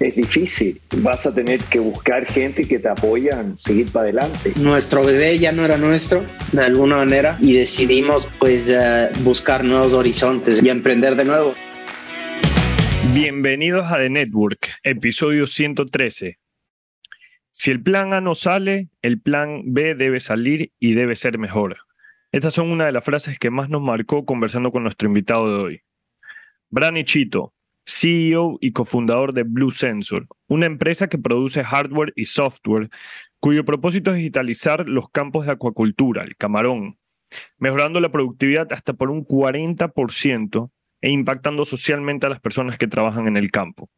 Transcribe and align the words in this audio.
es 0.00 0.14
difícil. 0.14 0.80
Vas 0.98 1.26
a 1.26 1.34
tener 1.34 1.60
que 1.64 1.78
buscar 1.78 2.30
gente 2.30 2.64
que 2.64 2.78
te 2.78 2.88
apoyan, 2.88 3.56
seguir 3.58 3.90
para 3.90 4.04
adelante. 4.04 4.52
Nuestro 4.60 5.04
bebé 5.04 5.38
ya 5.38 5.52
no 5.52 5.64
era 5.64 5.76
nuestro, 5.76 6.24
de 6.52 6.62
alguna 6.62 6.96
manera, 6.98 7.36
y 7.40 7.54
decidimos 7.54 8.28
pues 8.38 8.70
uh, 8.70 9.22
buscar 9.22 9.64
nuevos 9.64 9.92
horizontes 9.92 10.62
y 10.62 10.68
emprender 10.68 11.16
de 11.16 11.24
nuevo. 11.24 11.54
Bienvenidos 13.12 13.90
a 13.90 13.96
The 13.96 14.10
Network, 14.10 14.70
episodio 14.82 15.46
113. 15.46 16.38
Si 17.50 17.70
el 17.70 17.82
plan 17.82 18.12
A 18.12 18.20
no 18.20 18.34
sale, 18.34 18.88
el 19.02 19.20
plan 19.20 19.62
B 19.66 19.94
debe 19.94 20.20
salir 20.20 20.72
y 20.78 20.94
debe 20.94 21.16
ser 21.16 21.38
mejor. 21.38 21.78
Estas 22.30 22.54
son 22.54 22.70
una 22.70 22.86
de 22.86 22.92
las 22.92 23.04
frases 23.04 23.38
que 23.38 23.50
más 23.50 23.70
nos 23.70 23.82
marcó 23.82 24.24
conversando 24.24 24.70
con 24.70 24.82
nuestro 24.82 25.08
invitado 25.08 25.56
de 25.56 25.64
hoy. 25.64 25.80
Brani 26.68 27.04
Chito, 27.04 27.54
CEO 27.90 28.58
y 28.60 28.72
cofundador 28.72 29.32
de 29.32 29.44
Blue 29.44 29.70
Sensor, 29.70 30.26
una 30.46 30.66
empresa 30.66 31.08
que 31.08 31.16
produce 31.16 31.64
hardware 31.64 32.12
y 32.16 32.26
software 32.26 32.90
cuyo 33.40 33.64
propósito 33.64 34.10
es 34.10 34.18
digitalizar 34.18 34.86
los 34.86 35.08
campos 35.08 35.46
de 35.46 35.52
acuacultura, 35.52 36.22
el 36.22 36.36
camarón, 36.36 36.98
mejorando 37.56 37.98
la 38.00 38.12
productividad 38.12 38.70
hasta 38.74 38.92
por 38.92 39.10
un 39.10 39.24
40% 39.24 40.70
e 41.00 41.10
impactando 41.10 41.64
socialmente 41.64 42.26
a 42.26 42.28
las 42.28 42.40
personas 42.40 42.76
que 42.76 42.88
trabajan 42.88 43.26
en 43.26 43.38
el 43.38 43.50
campo. 43.50 43.88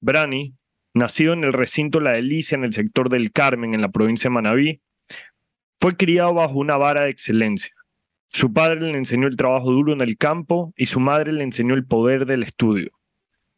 Brani, 0.00 0.54
nacido 0.94 1.34
en 1.34 1.44
el 1.44 1.52
recinto 1.52 2.00
La 2.00 2.12
Delicia 2.12 2.54
en 2.54 2.64
el 2.64 2.72
sector 2.72 3.10
del 3.10 3.32
Carmen, 3.32 3.74
en 3.74 3.82
la 3.82 3.90
provincia 3.90 4.30
de 4.30 4.34
Manabí, 4.34 4.80
fue 5.78 5.94
criado 5.94 6.32
bajo 6.32 6.58
una 6.58 6.78
vara 6.78 7.02
de 7.02 7.10
excelencia. 7.10 7.74
Su 8.32 8.54
padre 8.54 8.80
le 8.80 8.96
enseñó 8.96 9.26
el 9.26 9.36
trabajo 9.36 9.72
duro 9.72 9.92
en 9.92 10.00
el 10.00 10.16
campo 10.16 10.72
y 10.74 10.86
su 10.86 11.00
madre 11.00 11.32
le 11.32 11.44
enseñó 11.44 11.74
el 11.74 11.84
poder 11.84 12.24
del 12.24 12.44
estudio. 12.44 12.92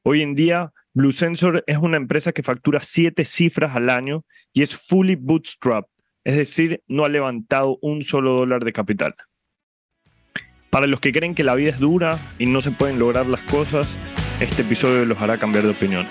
Hoy 0.05 0.23
en 0.23 0.35
día, 0.35 0.73
Blue 0.95 1.13
Sensor 1.13 1.63
es 1.69 1.79
una 1.79 1.97
empresa 1.97 2.33
que 2.33 2.43
factura 2.43 2.81
siete 2.81 3.25
cifras 3.25 3.77
al 3.77 3.89
año 3.89 4.25
y 4.53 4.63
es 4.63 4.77
fully 4.77 5.15
bootstrapped, 5.15 5.89
es 6.25 6.37
decir, 6.37 6.83
no 6.89 7.05
ha 7.05 7.09
levantado 7.09 7.79
un 7.83 8.03
solo 8.03 8.33
dólar 8.33 8.65
de 8.65 8.73
capital. 8.73 9.15
Para 10.71 10.89
los 10.89 10.99
que 10.99 11.13
creen 11.13 11.37
que 11.37 11.45
la 11.45 11.55
vida 11.55 11.71
es 11.71 11.79
dura 11.79 12.19
y 12.37 12.47
no 12.47 12.63
se 12.63 12.73
pueden 12.73 12.99
lograr 12.99 13.27
las 13.27 13.43
cosas, 13.43 13.89
este 14.41 14.63
episodio 14.63 15.05
los 15.05 15.21
hará 15.21 15.39
cambiar 15.39 15.63
de 15.63 15.71
opinión. 15.71 16.09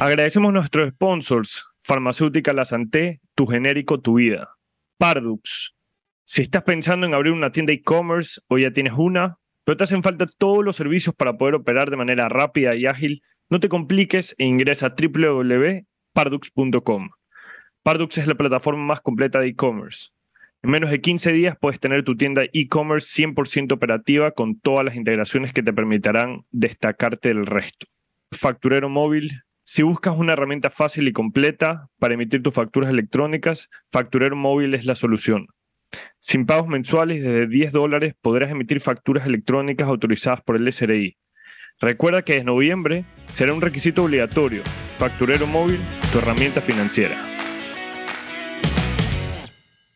Agradecemos 0.00 0.48
a 0.48 0.52
nuestros 0.52 0.88
sponsors, 0.88 1.64
Farmacéutica 1.78 2.52
La 2.52 2.64
Santé, 2.64 3.20
Tu 3.36 3.46
Genérico 3.46 4.00
Tu 4.00 4.14
Vida, 4.14 4.56
Pardux. 4.98 5.76
Si 6.24 6.42
estás 6.42 6.64
pensando 6.64 7.06
en 7.06 7.14
abrir 7.14 7.32
una 7.32 7.52
tienda 7.52 7.72
e-commerce 7.72 8.40
o 8.48 8.58
ya 8.58 8.72
tienes 8.72 8.94
una, 8.96 9.39
pero 9.70 9.76
te 9.76 9.84
hacen 9.84 10.02
falta 10.02 10.26
todos 10.26 10.64
los 10.64 10.74
servicios 10.74 11.14
para 11.14 11.38
poder 11.38 11.54
operar 11.54 11.90
de 11.90 11.96
manera 11.96 12.28
rápida 12.28 12.74
y 12.74 12.86
ágil, 12.86 13.22
no 13.48 13.60
te 13.60 13.68
compliques 13.68 14.34
e 14.36 14.44
ingresa 14.44 14.86
a 14.86 14.94
www.pardux.com. 15.00 17.10
Pardux 17.84 18.18
es 18.18 18.26
la 18.26 18.34
plataforma 18.34 18.84
más 18.84 19.00
completa 19.00 19.38
de 19.38 19.46
e-commerce. 19.46 20.08
En 20.64 20.72
menos 20.72 20.90
de 20.90 21.00
15 21.00 21.30
días 21.30 21.56
puedes 21.60 21.78
tener 21.78 22.02
tu 22.02 22.16
tienda 22.16 22.42
e-commerce 22.52 23.22
100% 23.22 23.70
operativa 23.70 24.32
con 24.32 24.58
todas 24.58 24.84
las 24.84 24.96
integraciones 24.96 25.52
que 25.52 25.62
te 25.62 25.72
permitirán 25.72 26.40
destacarte 26.50 27.28
del 27.28 27.46
resto. 27.46 27.86
Facturero 28.32 28.88
móvil. 28.88 29.30
Si 29.62 29.84
buscas 29.84 30.18
una 30.18 30.32
herramienta 30.32 30.70
fácil 30.70 31.06
y 31.06 31.12
completa 31.12 31.86
para 32.00 32.14
emitir 32.14 32.42
tus 32.42 32.54
facturas 32.54 32.90
electrónicas, 32.90 33.68
Facturero 33.92 34.34
móvil 34.34 34.74
es 34.74 34.84
la 34.84 34.96
solución. 34.96 35.46
Sin 36.20 36.46
pagos 36.46 36.68
mensuales 36.68 37.22
desde 37.22 37.46
10 37.46 37.72
dólares 37.72 38.14
podrás 38.20 38.50
emitir 38.50 38.80
facturas 38.80 39.26
electrónicas 39.26 39.88
autorizadas 39.88 40.42
por 40.42 40.56
el 40.56 40.72
SRI. 40.72 41.16
Recuerda 41.80 42.22
que 42.22 42.34
desde 42.34 42.44
noviembre 42.44 43.04
será 43.32 43.54
un 43.54 43.62
requisito 43.62 44.04
obligatorio. 44.04 44.62
Facturero 44.98 45.46
móvil, 45.46 45.78
tu 46.12 46.18
herramienta 46.18 46.60
financiera. 46.60 47.16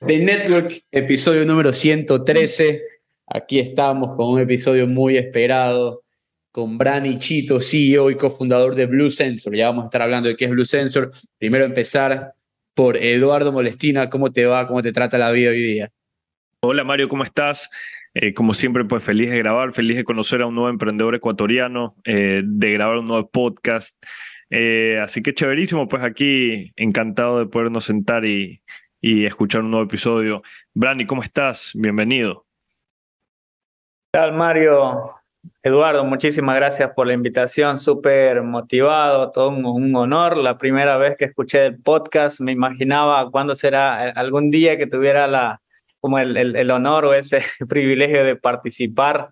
The 0.06 0.18
Network, 0.18 0.82
episodio 0.90 1.44
número 1.44 1.72
113. 1.72 2.82
Aquí 3.26 3.58
estamos 3.58 4.16
con 4.16 4.34
un 4.34 4.40
episodio 4.40 4.86
muy 4.86 5.16
esperado 5.16 6.04
con 6.50 6.78
Brani 6.78 7.18
Chito, 7.18 7.60
CEO 7.60 8.10
y 8.10 8.16
cofundador 8.16 8.74
de 8.74 8.86
Blue 8.86 9.10
Sensor. 9.10 9.56
Ya 9.56 9.68
vamos 9.68 9.84
a 9.84 9.86
estar 9.86 10.02
hablando 10.02 10.28
de 10.28 10.36
qué 10.36 10.44
es 10.44 10.50
Blue 10.52 10.64
Sensor. 10.64 11.10
Primero 11.38 11.64
empezar 11.64 12.32
por 12.74 12.96
Eduardo 12.96 13.52
Molestina. 13.52 14.10
¿Cómo 14.10 14.32
te 14.32 14.46
va? 14.46 14.66
¿Cómo 14.66 14.82
te 14.82 14.92
trata 14.92 15.18
la 15.18 15.30
vida 15.30 15.50
hoy 15.50 15.60
día? 15.60 15.90
Hola 16.60 16.84
Mario, 16.84 17.08
¿cómo 17.08 17.24
estás? 17.24 17.70
Eh, 18.14 18.32
como 18.32 18.54
siempre, 18.54 18.84
pues 18.84 19.02
feliz 19.02 19.30
de 19.30 19.38
grabar, 19.38 19.72
feliz 19.72 19.96
de 19.96 20.04
conocer 20.04 20.40
a 20.42 20.46
un 20.46 20.54
nuevo 20.54 20.70
emprendedor 20.70 21.14
ecuatoriano, 21.14 21.96
eh, 22.04 22.42
de 22.44 22.72
grabar 22.72 22.98
un 22.98 23.06
nuevo 23.06 23.28
podcast. 23.28 24.02
Eh, 24.50 24.98
así 25.02 25.22
que 25.22 25.34
chéverísimo, 25.34 25.88
pues 25.88 26.02
aquí 26.04 26.72
encantado 26.76 27.40
de 27.40 27.46
podernos 27.46 27.84
sentar 27.84 28.24
y, 28.24 28.62
y 29.00 29.26
escuchar 29.26 29.62
un 29.62 29.70
nuevo 29.72 29.86
episodio. 29.86 30.42
Brani, 30.72 31.06
¿cómo 31.06 31.22
estás? 31.22 31.72
Bienvenido. 31.74 32.46
¿Qué 34.12 34.20
tal, 34.20 34.32
Mario? 34.32 35.23
Eduardo, 35.66 36.04
muchísimas 36.04 36.56
gracias 36.56 36.90
por 36.94 37.06
la 37.06 37.14
invitación, 37.14 37.78
súper 37.78 38.42
motivado, 38.42 39.30
todo 39.32 39.48
un, 39.48 39.96
honor. 39.96 40.36
La 40.36 40.58
primera 40.58 40.98
vez 40.98 41.16
que 41.16 41.24
escuché 41.24 41.64
el 41.64 41.80
podcast 41.80 42.38
me 42.40 42.52
imaginaba 42.52 43.30
cuándo 43.30 43.54
será 43.54 44.10
algún 44.10 44.50
día 44.50 44.76
que 44.76 44.86
tuviera 44.86 45.26
la, 45.26 45.62
como 46.00 46.18
el, 46.18 46.36
el, 46.36 46.70
honor 46.70 47.06
o 47.06 47.14
ese 47.14 47.42
privilegio 47.66 48.24
de 48.24 48.36
participar 48.36 49.30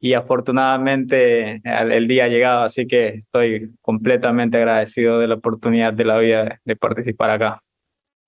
y 0.00 0.14
afortunadamente 0.14 1.60
el, 1.62 2.08
día 2.08 2.24
ha 2.24 2.28
llegado, 2.28 2.62
así 2.62 2.86
que 2.86 3.08
estoy 3.08 3.70
completamente 3.82 4.56
agradecido 4.56 5.18
de 5.18 5.26
la 5.26 5.34
oportunidad 5.34 5.92
de 5.92 6.04
la 6.06 6.18
vida 6.18 6.58
de, 6.64 6.76
participar 6.76 7.30
acá. 7.30 7.62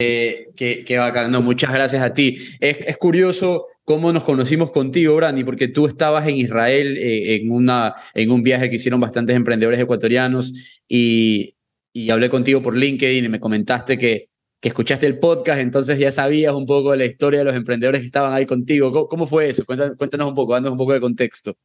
Eh, 0.00 0.50
qué, 0.54 0.84
qué 0.84 0.96
no, 1.28 1.42
muchas 1.42 1.72
gracias 1.72 2.02
a 2.02 2.14
ti. 2.14 2.38
Es, 2.60 2.96
curioso 2.98 3.66
cómo 3.84 4.12
nos 4.12 4.22
conocimos 4.22 4.70
contigo, 4.70 5.16
Brandi, 5.16 5.42
porque 5.42 5.66
tú 5.66 5.86
estabas 5.86 6.28
en 6.28 6.36
Israel 6.36 6.96
eh, 6.98 7.34
en, 7.34 7.50
una, 7.50 7.94
en 8.14 8.30
un 8.30 8.44
viaje 8.44 8.70
que 8.70 8.76
hicieron 8.76 9.00
bastantes 9.00 9.34
emprendedores 9.34 9.80
ecuatorianos 9.80 10.52
y, 10.86 11.56
y 11.92 12.10
hablé 12.10 12.30
contigo 12.30 12.62
por 12.62 12.76
LinkedIn 12.76 13.24
y 13.24 13.28
me 13.28 13.40
comentaste 13.40 13.98
que, 13.98 14.28
que 14.60 14.68
escuchaste 14.68 15.06
el 15.06 15.18
podcast, 15.18 15.60
entonces 15.60 15.98
ya 15.98 16.12
sabías 16.12 16.54
un 16.54 16.66
poco 16.66 16.92
de 16.92 16.98
la 16.98 17.04
historia 17.04 17.40
de 17.40 17.44
los 17.44 17.56
emprendedores 17.56 18.00
que 18.00 18.06
estaban 18.06 18.32
ahí 18.32 18.46
contigo. 18.46 19.08
¿Cómo, 19.08 19.26
fue 19.26 19.50
eso? 19.50 19.64
Cuéntanos, 19.64 19.96
cuéntanos 19.96 20.28
un 20.28 20.34
poco, 20.36 20.54
danos 20.54 20.70
un 20.70 20.78
poco 20.78 20.92
de 20.92 21.00
contexto. 21.00 21.56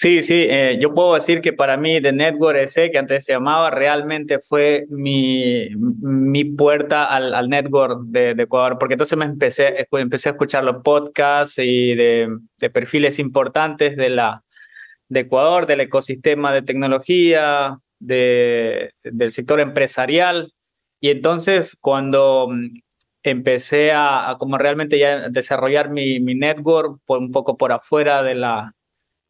Sí, 0.00 0.22
sí, 0.22 0.46
eh, 0.48 0.78
yo 0.80 0.94
puedo 0.94 1.14
decir 1.14 1.40
que 1.40 1.52
para 1.52 1.76
mí 1.76 2.00
The 2.00 2.12
Network 2.12 2.56
ese, 2.56 2.92
que 2.92 2.98
antes 2.98 3.24
se 3.24 3.32
llamaba, 3.32 3.70
realmente 3.72 4.38
fue 4.38 4.86
mi, 4.90 5.70
mi 5.74 6.44
puerta 6.44 7.04
al, 7.04 7.34
al 7.34 7.48
network 7.48 8.02
de, 8.04 8.30
Ecuador, 8.30 8.78
porque 8.78 8.94
entonces 8.94 9.18
me 9.18 9.24
empecé, 9.24 9.88
empecé 9.90 10.28
a 10.28 10.32
escuchar 10.32 10.62
los 10.62 10.84
podcasts 10.84 11.58
y 11.58 11.96
de, 11.96 12.28
de, 12.58 12.70
perfiles 12.70 13.18
importantes 13.18 13.96
de, 13.96 14.10
la, 14.10 14.44
de 15.08 15.20
Ecuador, 15.20 15.66
del 15.66 15.80
ecosistema 15.80 16.52
de 16.52 16.62
tecnología, 16.62 17.78
de, 17.98 18.92
del 19.02 19.32
sector 19.32 19.58
empresarial. 19.58 20.52
Y 21.00 21.10
entonces 21.10 21.76
cuando 21.80 22.48
mm, 22.50 22.82
empecé 23.24 23.90
a, 23.92 24.30
a 24.30 24.38
como 24.38 24.58
realmente 24.58 24.96
ya 24.98 25.28
desarrollar 25.28 25.90
mi, 25.90 26.20
mi 26.20 26.36
network 26.36 27.00
por, 27.04 27.18
un 27.18 27.32
poco 27.32 27.56
por 27.56 27.72
afuera 27.72 28.22
de 28.22 28.36
la 28.36 28.74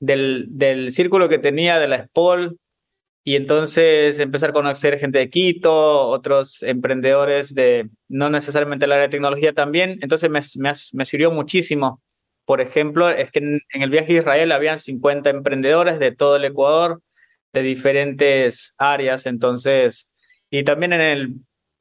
del, 0.00 0.46
del 0.50 0.92
círculo 0.92 1.28
que 1.28 1.38
tenía 1.38 1.78
de 1.78 1.88
la 1.88 2.04
SPOL 2.04 2.58
y 3.24 3.36
entonces 3.36 4.18
empezar 4.20 4.50
a 4.50 4.54
conocer 4.54 4.98
gente 4.98 5.18
de 5.18 5.28
Quito, 5.28 6.08
otros 6.08 6.62
emprendedores 6.62 7.54
de 7.54 7.90
no 8.08 8.30
necesariamente 8.30 8.86
el 8.86 8.92
área 8.92 9.02
de 9.02 9.10
tecnología 9.10 9.52
también. 9.52 9.98
Entonces 10.00 10.30
me, 10.30 10.40
me, 10.56 10.72
me 10.94 11.04
sirvió 11.04 11.30
muchísimo. 11.30 12.00
Por 12.46 12.62
ejemplo, 12.62 13.10
es 13.10 13.30
que 13.30 13.40
en, 13.40 13.60
el 13.72 13.90
viaje 13.90 14.14
a 14.14 14.20
Israel 14.20 14.52
habían 14.52 14.78
50 14.78 15.28
emprendedores 15.28 15.98
de 15.98 16.16
todo 16.16 16.36
el 16.36 16.46
Ecuador, 16.46 17.02
de 17.52 17.60
diferentes 17.60 18.74
áreas. 18.78 19.26
Entonces, 19.26 20.08
y 20.48 20.64
también 20.64 20.94
en 20.94 21.02
el, 21.02 21.34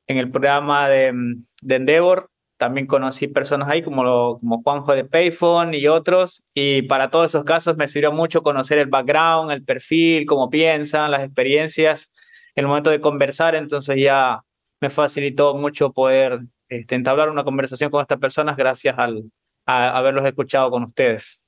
en 0.08 0.18
el 0.18 0.30
programa 0.30 0.90
de, 0.90 1.14
de 1.62 1.76
Endeavor, 1.76 2.30
también 2.58 2.88
conocí 2.88 3.28
personas 3.28 3.70
ahí 3.70 3.84
como, 3.84 4.40
como 4.40 4.62
Juanjo 4.64 4.94
de 4.94 5.06
Payphone 5.06 5.74
y 5.76 5.88
otros, 5.88 6.44
y 6.54 6.84
para 6.84 7.10
todos 7.10 7.28
esos 7.28 7.44
casos 7.44 7.78
me 7.78 7.88
sirvió 7.88 8.12
mucho 8.12 8.42
conocer 8.44 8.80
el 8.80 8.88
background, 8.88 9.52
el 9.52 9.64
perfil, 9.64 10.26
cómo 10.26 10.50
piensan, 10.50 11.12
las 11.12 11.22
experiencias, 11.22 12.10
el 12.56 12.68
momento 12.68 12.90
de 12.90 13.00
conversar, 13.00 13.56
entonces 13.56 13.98
ya 14.02 14.42
me 14.82 14.90
facilitó 14.90 15.56
mucho 15.56 15.92
poder 15.94 16.42
este, 16.70 16.96
entablar 16.96 17.30
una 17.30 17.44
conversación 17.44 17.92
con 17.92 18.02
estas 18.02 18.20
personas 18.20 18.58
gracias 18.58 18.98
al, 18.98 19.32
a 19.66 19.98
haberlos 19.98 20.26
escuchado 20.26 20.72
con 20.72 20.84
ustedes. 20.84 21.40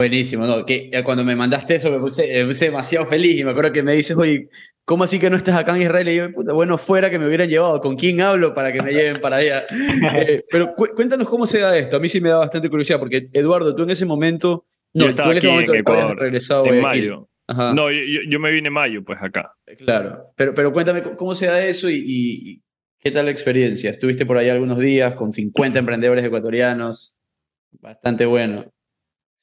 Buenísimo, 0.00 0.46
no, 0.46 0.64
que 0.64 0.90
eh, 0.92 1.02
cuando 1.02 1.24
me 1.24 1.34
mandaste 1.34 1.74
eso 1.74 1.90
me 1.90 1.98
puse, 1.98 2.32
me 2.32 2.46
puse, 2.46 2.66
demasiado 2.66 3.04
feliz 3.04 3.40
y 3.40 3.42
me 3.42 3.50
acuerdo 3.50 3.72
que 3.72 3.82
me 3.82 3.94
dices, 3.94 4.16
oye, 4.16 4.48
¿cómo 4.84 5.02
así 5.02 5.18
que 5.18 5.28
no 5.28 5.36
estás 5.36 5.56
acá 5.56 5.74
en 5.74 5.82
Israel? 5.82 6.08
Y 6.08 6.14
yo, 6.14 6.32
puta, 6.32 6.52
bueno, 6.52 6.78
fuera 6.78 7.10
que 7.10 7.18
me 7.18 7.26
hubieran 7.26 7.48
llevado, 7.48 7.80
¿con 7.80 7.96
quién 7.96 8.20
hablo 8.20 8.54
para 8.54 8.72
que 8.72 8.80
me 8.80 8.92
lleven 8.92 9.20
para 9.20 9.38
allá? 9.38 9.64
eh, 10.18 10.44
pero 10.48 10.76
cu 10.76 10.86
cuéntanos 10.94 11.28
cómo 11.28 11.48
se 11.48 11.58
da 11.58 11.76
esto, 11.76 11.96
a 11.96 11.98
mí 11.98 12.08
sí 12.08 12.20
me 12.20 12.28
da 12.28 12.38
bastante 12.38 12.70
curiosidad, 12.70 13.00
porque 13.00 13.28
Eduardo, 13.32 13.74
tú 13.74 13.82
en 13.82 13.90
ese 13.90 14.06
momento, 14.06 14.66
no, 14.94 15.12
tú 15.12 15.22
en 15.32 15.36
ese 15.36 15.48
momento 15.48 15.74
en 15.74 15.80
Ecuador, 15.80 16.16
regresado 16.16 16.66
en 16.66 16.80
mayo. 16.80 17.28
Ajá. 17.48 17.74
No, 17.74 17.90
yo, 17.90 17.98
yo, 18.28 18.38
me 18.38 18.52
vine 18.52 18.68
en 18.68 18.74
mayo, 18.74 19.02
pues 19.04 19.20
acá. 19.20 19.52
Claro, 19.78 20.32
pero, 20.36 20.54
pero 20.54 20.72
cuéntame 20.72 21.02
cómo 21.02 21.34
se 21.34 21.46
da 21.46 21.64
eso 21.66 21.90
y, 21.90 22.04
y 22.06 22.62
qué 23.00 23.10
tal 23.10 23.24
la 23.24 23.32
experiencia. 23.32 23.90
Estuviste 23.90 24.26
por 24.26 24.36
allá 24.36 24.52
algunos 24.52 24.78
días 24.78 25.16
con 25.16 25.34
50 25.34 25.76
emprendedores 25.80 26.24
ecuatorianos, 26.24 27.16
bastante 27.80 28.26
bueno. 28.26 28.72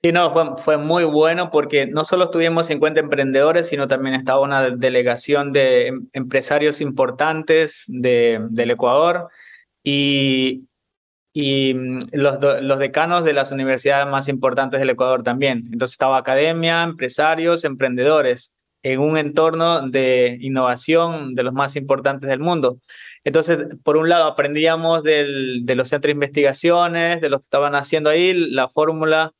Sí, 0.05 0.11
no, 0.11 0.31
fue, 0.57 0.77
muy 0.77 1.03
bueno 1.03 1.49
porque 1.49 1.87
no 1.87 2.05
solo 2.05 2.25
estuvimos 2.25 2.67
50 2.67 2.99
emprendedores, 2.99 3.67
sino 3.69 3.87
también 3.87 4.13
estaba 4.13 4.39
una 4.39 4.69
delegación 4.69 5.51
de 5.51 5.87
em, 5.87 6.09
empresarios 6.13 6.79
importantes 6.79 7.85
de, 7.87 8.37
del 8.51 8.69
Ecuador 8.69 9.29
y, 9.81 10.61
mm, 11.33 12.01
los, 12.11 12.79
decanos 12.79 13.23
de 13.23 13.33
las 13.33 13.51
universidades 13.51 14.05
más 14.07 14.27
importantes 14.27 14.79
del 14.79 14.91
Ecuador 14.91 15.23
también. 15.23 15.69
Entonces 15.73 15.93
estaba 15.93 16.19
academia, 16.19 16.83
empresarios, 16.83 17.63
emprendedores 17.63 18.53
en 18.83 18.99
un 18.99 19.17
entorno 19.17 19.89
de 19.89 20.37
innovación 20.39 21.33
de 21.33 21.41
los 21.41 21.53
más 21.53 21.75
importantes 21.75 22.29
del 22.29 22.39
mundo. 22.41 22.77
Entonces, 23.23 23.57
por 23.83 23.97
un 23.97 24.07
lado, 24.09 24.25
aprendíamos 24.25 25.01
de 25.01 25.63
los 25.75 25.89
centros 25.89 26.09
de 26.09 26.11
investigaciones, 26.11 27.21
de 27.21 27.29
lo 27.29 27.39
que 27.39 27.45
estaban 27.45 27.73
haciendo 27.73 28.11
ahí, 28.11 28.33
la 28.33 28.69
fórmula 28.69 29.33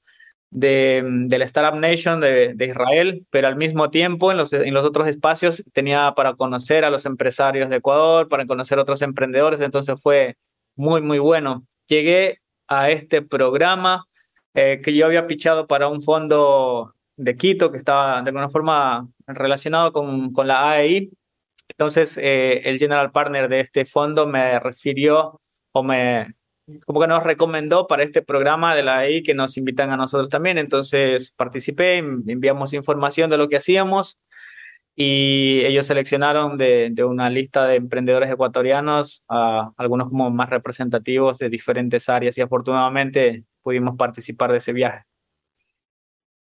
de, 0.56 1.04
de, 1.06 1.38
la 1.38 1.44
Startup 1.46 1.78
Nation 1.78 2.22
de, 2.22 2.54
de, 2.56 2.66
Israel, 2.66 3.26
pero 3.30 3.50
al 3.50 3.58
mismo 3.58 3.90
tiempo 3.90 4.32
en 4.32 4.38
los, 4.38 4.54
en 4.54 4.74
los 4.74 4.86
otros 4.86 5.06
espacios 5.10 5.62
tenía 5.74 6.14
para 6.16 6.36
conocer 6.36 6.86
a 6.86 6.90
los 6.90 7.06
empresarios 7.06 7.70
de 7.70 7.76
Ecuador, 7.78 8.30
para 8.30 8.48
conocer 8.48 8.80
a 8.80 8.84
otros 8.84 9.02
emprendedores, 9.02 9.60
entonces 9.60 10.02
fue 10.02 10.38
muy, 10.78 11.02
muy 11.02 11.20
bueno. 11.20 11.66
Llegué 11.88 12.40
a 12.70 12.90
este 12.90 13.22
programa 13.22 14.06
eh, 14.54 14.82
que 14.82 14.96
yo 14.96 15.06
había 15.06 15.28
pichado 15.28 15.68
para 15.68 15.90
un 15.90 16.02
fondo 16.04 16.94
de 17.18 17.36
Quito 17.36 17.70
que 17.70 17.80
estaba 17.80 18.22
de 18.22 18.30
alguna 18.30 18.50
forma 18.50 19.10
relacionado 19.28 19.92
con, 19.92 20.32
con 20.32 20.48
la 20.48 20.72
AEI. 20.72 21.12
Entonces, 21.68 22.18
eh, 22.18 22.62
el 22.64 22.80
general 22.80 23.12
partner 23.12 23.50
de 23.50 23.60
este 23.60 23.86
fondo 23.86 24.26
me 24.26 24.58
refirió 24.60 25.42
o 25.74 25.84
me, 25.84 26.34
como 26.86 27.02
que 27.02 27.08
nos 27.08 27.24
recomendó 27.24 27.88
para 27.88 28.04
este 28.04 28.22
programa 28.22 28.76
de 28.76 28.84
la 28.84 29.00
AI 29.00 29.24
que 29.24 29.34
nos 29.34 29.58
invitan 29.58 29.92
a 29.92 29.98
nosotros 29.98 30.30
también. 30.30 30.58
Entonces 30.58 31.32
participé, 31.32 31.98
enviamos 31.98 32.74
información 32.74 33.30
de 33.30 33.38
lo 33.38 33.50
que 33.50 33.58
hacíamos 33.58 34.18
y 34.96 35.62
ellos 35.66 35.88
seleccionaron 35.88 36.58
de, 36.58 36.90
de 36.92 37.04
una 37.04 37.30
lista 37.30 37.68
de 37.68 37.76
emprendedores 37.76 38.32
ecuatorianos 38.32 39.24
a 39.28 39.72
algunos 39.78 40.10
como 40.10 40.32
más 40.32 40.50
representativos 40.50 41.38
de 41.38 41.50
diferentes 41.50 42.08
áreas 42.10 42.38
y 42.38 42.42
afortunadamente 42.42 43.44
pudimos 43.62 43.98
participar 43.98 44.52
de 44.52 44.58
ese 44.58 44.74
viaje. 44.74 45.04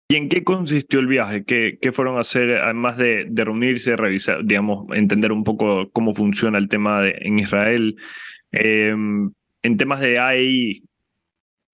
¿Y 0.08 0.16
en 0.16 0.28
qué 0.28 0.44
consistió 0.44 1.00
el 1.00 1.06
viaje? 1.06 1.44
¿Qué, 1.44 1.78
qué 1.80 1.90
fueron 1.90 2.18
a 2.18 2.20
hacer, 2.20 2.50
además 2.58 2.98
de, 2.98 3.24
de, 3.30 3.44
reunirse, 3.46 3.96
revisar, 3.96 4.44
digamos, 4.44 4.84
entender 4.94 5.32
un 5.32 5.42
poco 5.42 5.90
cómo 5.90 6.12
funciona 6.12 6.58
el 6.58 6.68
tema 6.68 7.00
de, 7.00 7.16
en 7.22 7.38
Israel? 7.38 7.96
Eh, 8.50 8.94
en 9.62 9.76
temas 9.76 10.00
de 10.00 10.18
AI, 10.18 10.82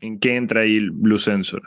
¿en 0.00 0.18
qué 0.18 0.36
entra 0.36 0.62
ahí 0.62 0.88
Blue 0.90 1.18
Sensor? 1.18 1.62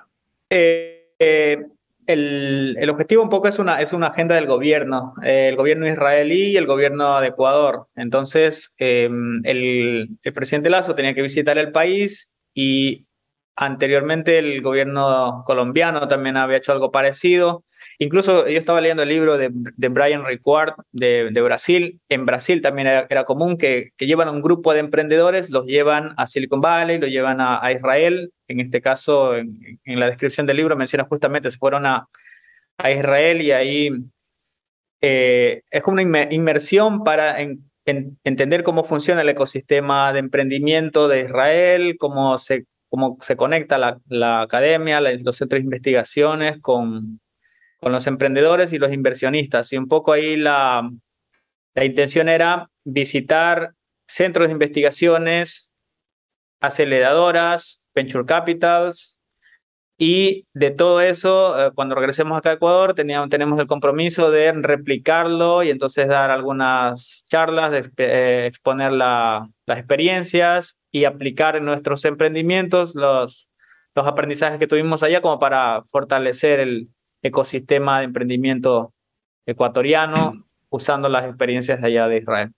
Eh, 0.49 1.13
eh, 1.19 1.65
el, 2.05 2.89
objetivo 2.89 3.23
un 3.23 3.29
poco 3.29 3.47
es 3.47 3.59
una, 3.59 3.81
es 3.81 3.93
una 3.93 4.07
agenda 4.07 4.35
del 4.35 4.47
gobierno, 4.47 5.13
eh, 5.23 5.49
el 5.49 5.55
gobierno 5.55 5.87
israelí 5.87 6.51
y 6.51 6.57
el 6.57 6.65
gobierno 6.65 7.19
de 7.21 7.27
Ecuador. 7.27 7.87
Entonces, 7.95 8.73
el, 8.77 10.09
el 10.21 10.33
presidente 10.33 10.69
Lazo 10.69 10.95
tenía 10.95 11.13
que 11.13 11.21
visitar 11.21 11.57
el 11.57 11.71
país 11.71 12.31
y 12.53 13.05
anteriormente 13.55 14.39
el 14.39 14.61
gobierno 14.61 15.43
colombiano 15.45 16.07
también 16.07 16.37
había 16.37 16.57
hecho 16.57 16.71
algo 16.71 16.91
parecido. 16.91 17.63
Incluso 18.01 18.47
yo 18.47 18.57
estaba 18.57 18.81
leyendo 18.81 19.03
el 19.03 19.09
libro 19.09 19.37
de, 19.37 19.51
Brian 19.51 20.25
Ricard 20.25 20.73
de, 20.91 21.29
Brasil. 21.39 22.01
En 22.09 22.25
Brasil 22.25 22.59
también 22.59 22.87
era, 22.87 23.23
común 23.25 23.59
que, 23.59 23.91
que, 23.95 24.07
llevan 24.07 24.27
un 24.29 24.41
grupo 24.41 24.73
de 24.73 24.79
emprendedores, 24.79 25.51
los 25.51 25.67
llevan 25.67 26.15
a 26.17 26.25
Silicon 26.25 26.61
Valley, 26.61 26.97
los 26.97 27.11
llevan 27.11 27.37
a, 27.41 27.71
Israel. 27.71 28.33
En 28.47 28.59
este 28.59 28.81
caso, 28.81 29.35
en, 29.35 29.55
la 29.85 30.07
descripción 30.07 30.47
del 30.47 30.57
libro 30.57 30.75
menciona 30.75 31.03
justamente, 31.03 31.51
se 31.51 31.59
fueron 31.59 31.85
a, 31.85 32.07
Israel 32.79 33.39
y 33.39 33.51
ahí 33.51 33.89
eh, 35.01 35.61
es 35.69 35.83
como 35.83 36.01
una 36.01 36.33
inmersión 36.33 37.03
para 37.03 37.39
en, 37.39 37.69
en, 37.85 38.17
entender 38.23 38.63
cómo 38.63 38.83
funciona 38.83 39.21
el 39.21 39.29
ecosistema 39.29 40.11
de 40.11 40.21
emprendimiento 40.21 41.07
de 41.07 41.21
Israel, 41.21 41.97
cómo 41.99 42.39
se, 42.39 42.65
conecta 43.37 43.77
la, 43.77 44.41
academia, 44.41 44.99
los 45.01 45.37
centros 45.37 45.59
de 45.59 45.65
investigaciones 45.65 46.59
con 46.61 47.20
con 47.81 47.91
los 47.91 48.07
emprendedores 48.07 48.71
y 48.73 48.77
los 48.77 48.93
inversionistas. 48.93 49.73
Y 49.73 49.77
un 49.77 49.87
poco 49.87 50.13
ahí 50.13 50.37
la, 50.37 50.89
la 51.73 51.85
intención 51.85 52.29
era 52.29 52.69
visitar 52.83 53.73
centros 54.07 54.47
de 54.47 54.53
investigaciones, 54.53 55.69
aceleradoras, 56.61 57.81
venture 57.93 58.25
capitals, 58.25 59.17
y 60.03 60.47
de 60.55 60.71
todo 60.71 60.99
eso, 60.99 61.67
eh, 61.67 61.71
cuando 61.75 61.93
regresemos 61.93 62.35
acá 62.35 62.49
a 62.49 62.53
Ecuador, 62.53 62.95
teníamos, 62.95 63.29
tenemos 63.29 63.59
el 63.59 63.67
compromiso 63.67 64.31
de 64.31 64.51
replicarlo 64.51 65.61
y 65.61 65.69
entonces 65.69 66.07
dar 66.07 66.31
algunas 66.31 67.23
charlas, 67.29 67.71
eh, 67.97 68.45
exponer 68.47 68.93
la, 68.93 69.47
las 69.67 69.77
experiencias 69.77 70.75
y 70.89 71.05
aplicar 71.05 71.55
en 71.55 71.65
nuestros 71.65 72.03
emprendimientos 72.05 72.95
los, 72.95 73.47
los 73.93 74.07
aprendizajes 74.07 74.57
que 74.57 74.65
tuvimos 74.65 75.03
allá 75.03 75.21
como 75.21 75.37
para 75.37 75.83
fortalecer 75.91 76.59
el, 76.59 76.87
ecosistema 77.21 77.99
de 77.99 78.05
emprendimiento 78.05 78.93
ecuatoriano 79.45 80.45
usando 80.69 81.09
las 81.09 81.25
experiencias 81.25 81.81
de 81.81 81.87
allá 81.87 82.07
de 82.07 82.17
Israel. 82.17 82.51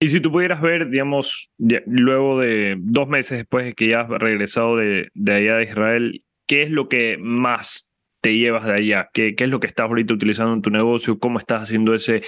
Y 0.00 0.08
si 0.08 0.20
tú 0.20 0.32
pudieras 0.32 0.60
ver, 0.60 0.88
digamos, 0.88 1.52
luego 1.58 2.40
de 2.40 2.76
dos 2.80 3.08
meses 3.08 3.38
después 3.38 3.66
de 3.66 3.72
que 3.74 3.86
ya 3.88 4.00
has 4.00 4.08
regresado 4.08 4.76
de, 4.76 5.08
de 5.14 5.32
allá 5.32 5.58
de 5.58 5.64
Israel, 5.64 6.24
¿qué 6.46 6.62
es 6.62 6.70
lo 6.70 6.88
que 6.88 7.18
más 7.20 7.92
te 8.20 8.36
llevas 8.36 8.64
de 8.64 8.72
allá? 8.72 9.10
¿Qué, 9.12 9.36
qué 9.36 9.44
es 9.44 9.50
lo 9.50 9.60
que 9.60 9.68
estás 9.68 9.86
ahorita 9.86 10.14
utilizando 10.14 10.54
en 10.54 10.62
tu 10.62 10.70
negocio? 10.70 11.20
¿Cómo 11.20 11.38
estás 11.38 11.62
haciendo 11.62 11.94
ese, 11.94 12.22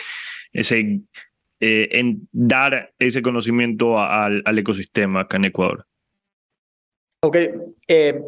ese 0.53 1.01
eh, 1.59 1.89
en 1.93 2.29
dar 2.31 2.93
ese 2.99 3.23
conocimiento 3.23 3.99
a, 3.99 4.25
al, 4.25 4.43
al, 4.45 4.59
ecosistema 4.59 5.21
acá 5.21 5.39
en 5.39 5.47
Ecuador? 5.47 5.87
Ok, 7.23 7.37
eh, 7.89 8.23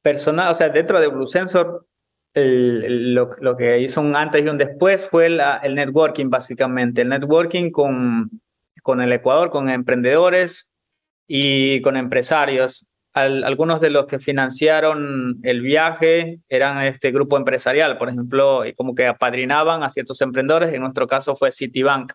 personal, 0.00 0.52
o 0.52 0.54
sea, 0.54 0.70
dentro 0.70 0.98
de 1.00 1.08
Blue 1.08 1.26
Sensor 1.26 1.86
el, 2.34 3.14
lo, 3.14 3.30
lo, 3.40 3.56
que 3.56 3.80
hizo 3.80 4.00
un 4.00 4.14
antes 4.14 4.44
y 4.44 4.48
un 4.48 4.58
después 4.58 5.08
fue 5.10 5.28
la, 5.28 5.58
el 5.58 5.74
networking, 5.74 6.30
básicamente. 6.30 7.02
El 7.02 7.08
networking 7.08 7.70
con, 7.70 8.30
con 8.82 9.00
el 9.00 9.12
Ecuador, 9.12 9.50
con 9.50 9.68
emprendedores 9.68 10.70
y 11.26 11.80
con 11.82 11.96
empresarios. 11.96 12.86
Al, 13.14 13.42
algunos 13.44 13.80
de 13.80 13.90
los 13.90 14.06
que 14.06 14.18
financiaron 14.18 15.38
el 15.42 15.62
viaje 15.62 16.40
eran 16.48 16.84
este 16.84 17.10
grupo 17.10 17.36
empresarial, 17.36 17.98
por 17.98 18.08
ejemplo, 18.08 18.64
y 18.64 18.74
como 18.74 18.94
que 18.94 19.06
apadrinaban 19.06 19.82
a 19.82 19.90
ciertos 19.90 20.20
emprendedores. 20.20 20.72
En 20.72 20.82
nuestro 20.82 21.06
caso 21.06 21.36
fue 21.36 21.52
Citibank. 21.52 22.12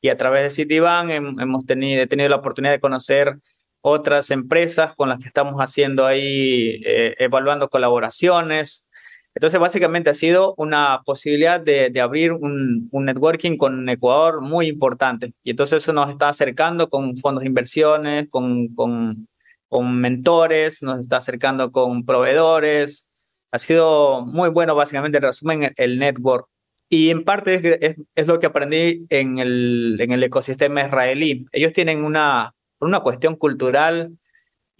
Y 0.00 0.08
a 0.08 0.16
través 0.16 0.42
de 0.44 0.50
Citibank 0.50 1.10
hemos 1.10 1.66
tenido, 1.66 2.02
he 2.02 2.06
tenido 2.06 2.28
la 2.28 2.36
oportunidad 2.36 2.72
de 2.72 2.80
conocer 2.80 3.36
otras 3.82 4.30
empresas 4.30 4.94
con 4.94 5.08
las 5.08 5.18
que 5.20 5.28
estamos 5.28 5.56
haciendo 5.58 6.06
ahí, 6.06 6.82
eh, 6.84 7.14
evaluando 7.18 7.68
colaboraciones, 7.68 8.84
entonces, 9.34 9.60
básicamente 9.60 10.10
ha 10.10 10.14
sido 10.14 10.54
una 10.56 11.02
posibilidad 11.04 11.60
de, 11.60 11.90
de 11.90 12.00
abrir 12.00 12.32
un, 12.32 12.88
un, 12.90 13.04
networking 13.04 13.56
con 13.56 13.88
Ecuador 13.88 14.40
muy 14.40 14.66
importante. 14.66 15.32
Y 15.44 15.50
entonces 15.50 15.82
eso 15.82 15.92
nos 15.92 16.10
está 16.10 16.28
acercando 16.28 16.88
con 16.90 17.16
fondos 17.18 17.42
de 17.42 17.48
inversiones, 17.48 18.28
con, 18.28 18.74
con, 18.74 19.28
con 19.68 20.00
mentores, 20.00 20.82
nos 20.82 21.00
está 21.00 21.18
acercando 21.18 21.70
con 21.70 22.04
proveedores. 22.04 23.06
Ha 23.52 23.58
sido 23.58 24.22
muy 24.26 24.50
bueno, 24.50 24.74
básicamente, 24.74 25.18
en 25.18 25.22
resumen, 25.22 25.62
el, 25.64 25.74
el 25.76 25.98
network. 25.98 26.48
Y 26.88 27.10
en 27.10 27.24
parte 27.24 27.54
es, 27.54 27.64
es, 27.80 27.96
es, 28.16 28.26
lo 28.26 28.40
que 28.40 28.46
aprendí 28.46 29.06
en 29.10 29.38
el, 29.38 29.96
en 30.00 30.10
el 30.10 30.24
ecosistema 30.24 30.82
israelí. 30.84 31.46
Ellos 31.52 31.72
tienen 31.72 32.04
una, 32.04 32.52
una 32.80 33.00
cuestión 33.00 33.36
cultural 33.36 34.18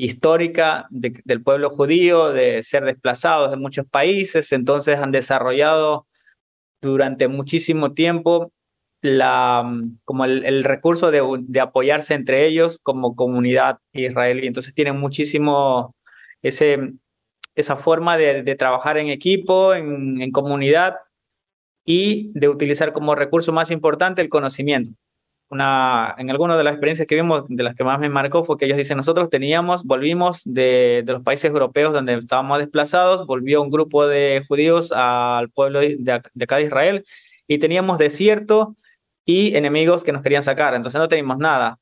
histórica 0.04 0.86
de, 0.90 1.20
del 1.24 1.42
pueblo 1.42 1.70
judío, 1.70 2.32
de 2.32 2.62
ser 2.62 2.84
desplazados 2.84 3.50
de 3.50 3.56
muchos 3.56 3.86
países, 3.86 4.52
entonces 4.52 4.98
han 4.98 5.12
desarrollado 5.12 6.06
durante 6.80 7.28
muchísimo 7.28 7.92
tiempo 7.92 8.52
la, 9.02 9.64
como 10.04 10.24
el, 10.24 10.64
recurso 10.64 11.10
de, 11.10 11.60
apoyarse 11.60 12.14
entre 12.14 12.46
ellos 12.46 12.78
como 12.82 13.16
comunidad 13.16 13.78
israelí. 13.92 14.46
Entonces 14.46 14.74
tienen 14.74 14.98
muchísimo 14.98 15.94
ese, 16.42 16.92
esa 17.54 17.76
forma 17.76 18.16
de, 18.16 18.54
trabajar 18.56 18.98
en 18.98 19.08
equipo, 19.08 19.74
en, 19.74 20.30
comunidad 20.32 20.96
y 21.84 22.30
de 22.38 22.48
utilizar 22.48 22.92
como 22.92 23.14
recurso 23.14 23.52
más 23.52 23.70
importante 23.70 24.22
el 24.22 24.28
conocimiento. 24.28 24.94
Una, 25.50 26.14
en 26.16 26.30
algunas 26.30 26.56
de 26.56 26.64
las 26.64 26.74
experiencias 26.74 27.08
que 27.08 27.16
vimos, 27.16 27.44
de 27.48 27.62
las 27.64 27.74
que 27.74 27.82
más 27.84 27.98
me 27.98 28.08
marcó, 28.08 28.44
fue 28.44 28.56
que 28.56 28.66
ellos 28.66 28.78
dicen, 28.78 28.96
nosotros 28.96 29.28
teníamos, 29.30 29.84
volvimos 29.84 30.42
de, 30.44 31.02
de 31.04 31.12
los 31.12 31.22
países 31.22 31.50
europeos 31.50 31.92
donde 31.92 32.14
estábamos 32.14 32.60
desplazados, 32.60 33.26
volvió 33.26 33.60
un 33.60 33.70
grupo 33.70 34.06
de 34.06 34.44
judíos 34.46 34.92
al 34.92 35.50
pueblo 35.50 35.80
de, 35.80 35.96
de 35.98 36.44
acá 36.44 36.56
de 36.56 36.62
Israel 36.62 37.04
y 37.48 37.58
teníamos 37.58 37.98
desierto 37.98 38.76
y 39.24 39.56
enemigos 39.56 40.04
que 40.04 40.12
nos 40.12 40.22
querían 40.22 40.44
sacar, 40.44 40.74
entonces 40.74 41.00
no 41.00 41.08
teníamos 41.08 41.38
nada. 41.38 41.78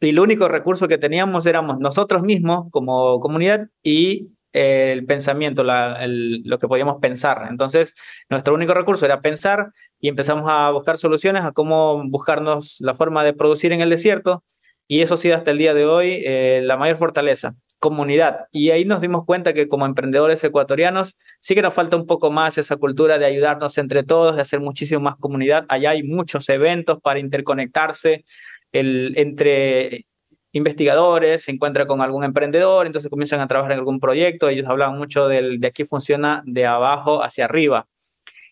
Y 0.00 0.10
el 0.10 0.20
único 0.20 0.46
recurso 0.48 0.88
que 0.88 0.98
teníamos 0.98 1.46
éramos 1.46 1.78
nosotros 1.78 2.22
mismos 2.22 2.70
como 2.70 3.18
comunidad 3.20 3.68
y 3.82 4.28
el 4.56 5.04
pensamiento, 5.04 5.62
lo 5.64 6.58
que 6.58 6.68
podíamos 6.68 6.98
pensar. 7.00 7.46
Entonces, 7.50 7.94
nuestro 8.30 8.54
único 8.54 8.72
recurso 8.72 9.04
era 9.04 9.20
pensar 9.20 9.72
y 10.00 10.08
empezamos 10.08 10.50
a 10.50 10.70
buscar 10.70 10.96
soluciones 10.96 11.44
a 11.44 11.52
cómo 11.52 12.02
buscarnos 12.08 12.76
la 12.80 12.94
forma 12.94 13.22
de 13.22 13.34
producir 13.34 13.72
en 13.72 13.82
el 13.82 13.90
desierto. 13.90 14.44
Y 14.88 15.02
eso 15.02 15.14
ha 15.14 15.16
sido 15.18 15.36
hasta 15.36 15.50
el 15.50 15.58
día 15.58 15.74
de 15.74 15.84
hoy 15.84 16.22
eh, 16.24 16.62
la 16.64 16.76
mayor 16.78 16.96
fortaleza, 16.96 17.54
comunidad. 17.80 18.46
Y 18.50 18.70
ahí 18.70 18.84
nos 18.86 19.02
dimos 19.02 19.26
cuenta 19.26 19.52
que 19.52 19.68
como 19.68 19.84
emprendedores 19.84 20.42
ecuatorianos 20.42 21.16
sí 21.40 21.54
que 21.54 21.62
nos 21.62 21.74
falta 21.74 21.96
un 21.96 22.06
poco 22.06 22.30
más 22.30 22.56
esa 22.56 22.76
cultura 22.76 23.18
de 23.18 23.26
ayudarnos 23.26 23.76
entre 23.78 24.04
todos, 24.04 24.36
de 24.36 24.42
hacer 24.42 24.60
muchísimo 24.60 25.00
más 25.00 25.16
comunidad. 25.16 25.66
Allá 25.68 25.90
hay 25.90 26.02
muchos 26.02 26.48
eventos 26.48 26.98
para 27.02 27.18
interconectarse 27.18 28.24
el, 28.72 29.12
entre 29.16 30.06
investigadores, 30.56 31.44
se 31.44 31.52
encuentra 31.52 31.86
con 31.86 32.00
algún 32.00 32.24
emprendedor, 32.24 32.86
entonces 32.86 33.10
comienzan 33.10 33.40
a 33.40 33.48
trabajar 33.48 33.72
en 33.72 33.78
algún 33.78 34.00
proyecto, 34.00 34.48
ellos 34.48 34.66
hablan 34.66 34.96
mucho 34.96 35.28
del, 35.28 35.60
de 35.60 35.66
aquí 35.68 35.84
funciona 35.84 36.42
de 36.46 36.66
abajo 36.66 37.22
hacia 37.22 37.44
arriba. 37.44 37.86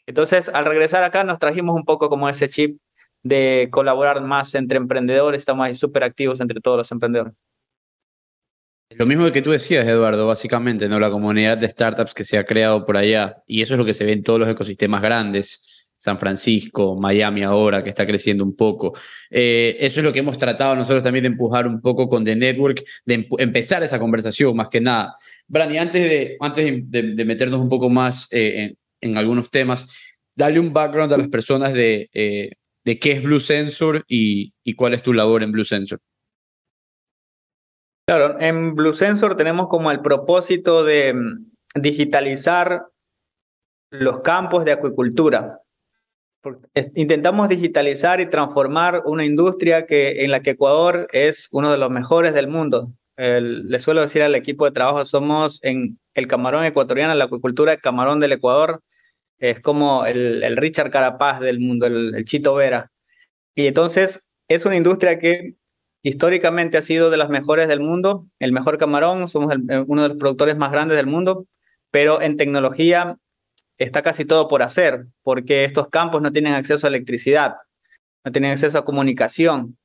Entonces, 0.07 0.51
al 0.51 0.67
regresar 0.67 1.03
acá 1.03 1.25
nos 1.25 1.39
trajimos 1.39 1.75
un 1.75 1.85
poco 1.85 2.11
como 2.11 2.29
ese 2.29 2.49
chip 2.49 2.79
de 3.23 3.69
colaborar 3.71 4.21
más 4.21 4.55
entre 4.55 4.77
emprendedores, 4.77 5.41
estamos 5.41 5.65
ahí 5.65 5.75
súper 5.75 6.05
activos 6.05 6.41
entre 6.41 6.61
todos 6.61 6.77
los 6.77 6.93
emprendedores. 6.93 7.33
Lo 8.91 9.07
mismo 9.07 9.33
que 9.33 9.41
tú 9.41 9.51
decías, 9.51 9.87
Eduardo, 9.87 10.27
básicamente, 10.27 10.89
¿no? 10.89 11.01
La 11.01 11.11
comunidad 11.11 11.57
de 11.57 11.69
startups 11.69 12.13
que 12.13 12.25
se 12.25 12.37
ha 12.37 12.45
creado 12.45 12.85
por 12.85 12.99
allá, 12.99 13.43
y 13.47 13.63
eso 13.63 13.75
es 13.75 13.79
lo 13.79 13.85
que 13.85 13.95
se 13.95 14.05
ve 14.05 14.13
en 14.13 14.23
todos 14.23 14.39
los 14.39 14.49
ecosistemas 14.49 15.01
grandes 15.01 15.74
San 16.05 16.19
Francisco, 16.19 16.97
Miami 17.01 17.43
ahora, 17.45 17.83
que 17.83 17.89
está 17.89 18.07
creciendo 18.07 18.45
un 18.45 18.55
poco. 18.55 18.93
Eh, 19.31 19.75
eso 19.81 20.01
es 20.01 20.05
lo 20.05 20.13
que 20.13 20.19
hemos 20.19 20.37
tratado 20.37 20.77
nosotros 20.77 21.03
también 21.03 21.23
de 21.23 21.29
empujar 21.29 21.67
un 21.67 21.81
poco 21.81 22.11
con 22.11 22.23
The 22.23 22.37
Network, 22.37 22.85
de 23.07 23.27
empezar 23.39 23.83
esa 23.83 23.99
conversación 23.99 24.55
más 24.55 24.69
que 24.69 24.83
nada. 24.83 25.17
Brani, 25.49 25.79
antes 25.79 26.03
de, 26.03 26.37
antes 26.41 26.91
de, 26.91 27.25
meternos 27.25 27.59
un 27.59 27.71
poco 27.71 27.89
más 27.89 28.29
eh, 28.33 28.75
en, 29.01 29.17
algunos 29.17 29.51
temas, 29.51 29.89
dale 30.37 30.61
un 30.61 30.75
background 30.75 31.11
a 31.15 31.17
las 31.17 31.29
personas 31.29 31.73
de, 31.73 32.11
eh, 32.13 32.51
de 32.85 32.99
qué 32.99 33.13
es 33.13 33.23
Blue 33.23 33.41
Sensor 33.41 34.05
y, 34.07 34.53
y 34.63 34.75
cuál 34.75 34.93
es 34.93 35.03
tu 35.03 35.15
labor 35.15 35.43
en 35.43 35.53
Blue 35.53 35.65
Sensor. 35.65 36.01
Claro, 38.07 38.39
en 38.41 38.75
Blue 38.75 38.93
Sensor 38.93 39.37
tenemos 39.37 39.69
como 39.69 39.91
el 39.91 40.03
propósito 40.03 40.85
de 40.85 41.15
mm, 41.15 41.81
digitalizar 41.81 42.89
los 43.91 44.21
campos 44.21 44.67
de 44.67 44.73
acuicultura 44.73 45.64
intentamos 46.95 47.49
digitalizar 47.49 48.21
y 48.21 48.31
transformar 48.31 49.03
una 49.05 49.25
industria 49.25 49.87
que, 49.87 50.25
en 50.25 50.31
la 50.31 50.41
que 50.41 50.51
Ecuador 50.51 51.09
es 51.13 51.49
uno 51.53 51.71
de 51.71 51.79
los 51.79 51.91
mejores 51.91 52.35
del 52.35 52.49
mundo. 52.49 52.93
le 53.17 53.79
suelo 53.79 54.01
decir 54.03 54.23
al 54.23 54.35
equipo 54.35 54.65
de 54.65 54.73
trabajo, 54.73 55.05
somos 55.05 55.61
en 55.63 55.99
el 56.15 56.27
camarón 56.29 56.65
ecuatoriano, 56.65 57.15
la 57.15 57.25
acuicultura 57.25 57.73
de 57.73 57.79
camarón 57.79 58.21
del 58.21 58.33
Ecuador, 58.33 58.83
es 59.39 59.61
como 59.61 60.07
el, 60.07 60.43
el 60.43 60.57
Richard 60.57 60.91
Carapaz 60.91 61.41
del 61.41 61.61
mundo, 61.61 61.87
el, 61.87 62.15
el, 62.15 62.25
Chito 62.25 62.55
Vera. 62.55 62.91
Y 63.55 63.67
entonces 63.67 64.27
es 64.49 64.65
una 64.65 64.77
industria 64.77 65.19
que 65.19 65.55
históricamente 66.03 66.79
ha 66.79 66.83
sido 66.83 67.11
de 67.11 67.17
las 67.17 67.31
mejores 67.31 67.69
del 67.69 67.81
mundo, 67.81 68.27
el 68.39 68.53
mejor 68.53 68.79
camarón, 68.79 69.29
somos 69.29 69.55
uno 69.87 70.03
de 70.03 70.09
los 70.09 70.19
productores 70.19 70.57
más 70.57 70.71
grandes 70.71 70.97
del 70.97 71.07
mundo, 71.07 71.47
pero 71.91 72.21
en 72.21 72.37
tecnología 72.37 73.17
está 73.79 74.03
casi 74.03 74.25
todo 74.25 74.49
por 74.49 74.63
hacer, 74.63 75.07
porque 75.23 75.65
estos 75.65 75.89
campos 75.89 76.23
no 76.23 76.33
tienen 76.33 76.55
acceso 76.55 76.87
a 76.87 76.89
electricidad, 76.89 77.57
no 78.25 78.33
tienen 78.33 78.53
acceso 78.53 78.79
a 78.79 78.85
comunicación. 78.85 79.77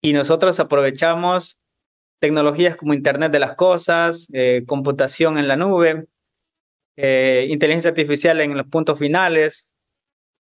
Y 0.00 0.12
nosotros 0.12 0.60
aprovechamos 0.60 1.58
tecnologías 2.20 2.76
como 2.76 2.94
Internet 2.94 3.32
de 3.32 3.38
las 3.40 3.54
Cosas, 3.54 4.28
eh, 4.32 4.64
computación 4.66 5.38
en 5.38 5.48
la 5.48 5.56
nube, 5.56 6.06
eh, 6.96 7.46
inteligencia 7.48 7.90
artificial 7.90 8.40
en 8.40 8.56
los 8.56 8.66
puntos 8.66 8.98
finales, 8.98 9.68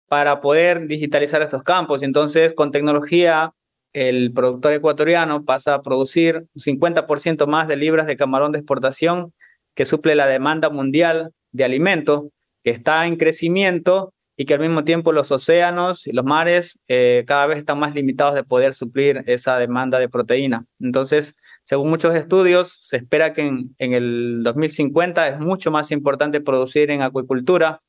para 0.07 0.41
poder 0.41 0.87
digitalizar 0.87 1.41
estos 1.41 1.63
campos. 1.63 2.01
Entonces, 2.03 2.53
con 2.53 2.71
tecnología, 2.71 3.53
el 3.93 4.33
productor 4.33 4.73
ecuatoriano 4.73 5.45
pasa 5.45 5.75
a 5.75 5.81
producir 5.81 6.45
50% 6.55 7.47
más 7.47 7.67
de 7.67 7.75
libras 7.75 8.07
de 8.07 8.17
camarón 8.17 8.51
de 8.51 8.59
exportación 8.59 9.33
que 9.75 9.85
suple 9.85 10.15
la 10.15 10.27
demanda 10.27 10.69
mundial 10.69 11.31
de 11.51 11.63
alimento 11.63 12.31
está 12.69 13.05
en 13.05 13.17
crecimiento 13.17 14.13
y 14.37 14.45
que 14.45 14.53
al 14.53 14.61
mismo 14.61 14.85
tiempo 14.85 15.11
los 15.11 15.31
océanos 15.31 16.07
y 16.07 16.13
los 16.13 16.23
mares 16.23 16.79
eh, 16.87 17.25
cada 17.27 17.45
vez 17.45 17.57
están 17.57 17.77
más 17.77 17.93
limitados 17.93 18.35
de 18.35 18.45
poder 18.45 18.73
suplir 18.73 19.23
esa 19.27 19.57
demanda 19.57 19.99
de 19.99 20.07
proteína. 20.07 20.65
Entonces, 20.79 21.35
según 21.65 21.89
muchos 21.89 22.15
estudios, 22.15 22.79
se 22.81 22.97
espera 22.97 23.33
que 23.33 23.41
en, 23.41 23.75
en 23.79 23.93
el 23.93 24.41
2050 24.43 25.27
es 25.27 25.39
mucho 25.39 25.71
más 25.71 25.91
importante 25.91 26.39
producir 26.39 26.89
en 26.89 27.01
acuicultura 27.01 27.81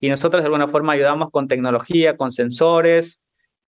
y 0.00 0.08
nosotros 0.08 0.42
de 0.42 0.46
alguna 0.46 0.68
forma 0.68 0.94
ayudamos 0.94 1.30
con 1.30 1.48
tecnología, 1.48 2.16
con 2.16 2.32
sensores, 2.32 3.20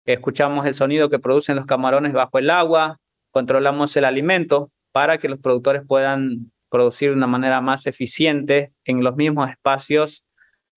escuchamos 0.05 0.67
el 0.67 0.75
sonido 0.75 1.09
que 1.09 1.17
producen 1.17 1.55
los 1.55 1.65
camarones 1.65 2.13
bajo 2.13 2.37
el 2.37 2.51
agua, 2.51 2.99
controlamos 3.31 3.97
el 3.97 4.05
alimento 4.05 4.71
para 4.91 5.17
que 5.17 5.29
los 5.29 5.39
productores 5.39 5.81
puedan 5.87 6.51
producir 6.69 7.09
de 7.09 7.15
una 7.15 7.25
manera 7.25 7.59
más 7.59 7.87
eficiente 7.87 8.71
en 8.85 9.03
los 9.03 9.15
mismos 9.15 9.49
espacios 9.49 10.23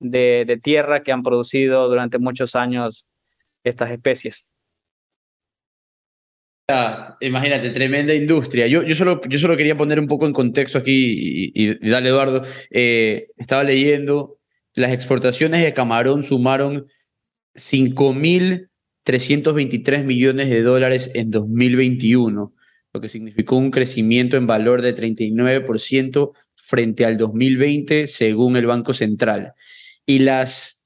de, 0.03 0.61
tierra 0.63 1.03
que 1.03 1.13
han 1.13 1.23
producido 1.23 1.89
durante 1.89 2.19
muchos 2.19 2.55
años 2.55 3.07
estas 3.65 3.91
especies. 3.91 4.45
imagínate, 7.21 7.71
tremenda 7.71 8.15
industria. 8.15 8.67
Yo, 8.67 8.83
yo, 8.83 8.95
solo, 8.95 9.21
yo 9.29 9.39
solo 9.39 9.57
quería 9.57 9.77
poner 9.77 10.01
un 10.01 10.09
poco 10.09 10.27
en 10.27 10.33
contexto 10.33 10.79
aquí 10.79 11.53
y, 11.55 11.89
dale, 11.89 12.09
Eduardo. 12.09 12.45
Eh, 12.71 13.29
estaba 13.37 13.63
leyendo, 13.65 14.39
las 14.75 14.93
exportaciones 14.93 15.63
de 15.63 15.75
camarón 15.75 16.25
sumaron 16.25 16.87
5.323 17.55 20.05
millones 20.05 20.49
de 20.49 20.63
dólares 20.63 21.11
en 21.15 21.31
2021, 21.31 22.55
lo 22.95 23.01
que 23.01 23.09
significó 23.09 23.57
un 23.57 23.71
crecimiento 23.71 24.37
en 24.37 24.47
valor 24.47 24.83
de 24.83 24.95
39% 24.97 26.33
frente 26.57 27.05
al 27.05 27.19
2020, 27.19 28.07
según 28.07 28.57
el 28.57 28.67
Banco 28.67 28.95
Central 28.95 29.55
y 30.07 30.21
las 30.21 30.83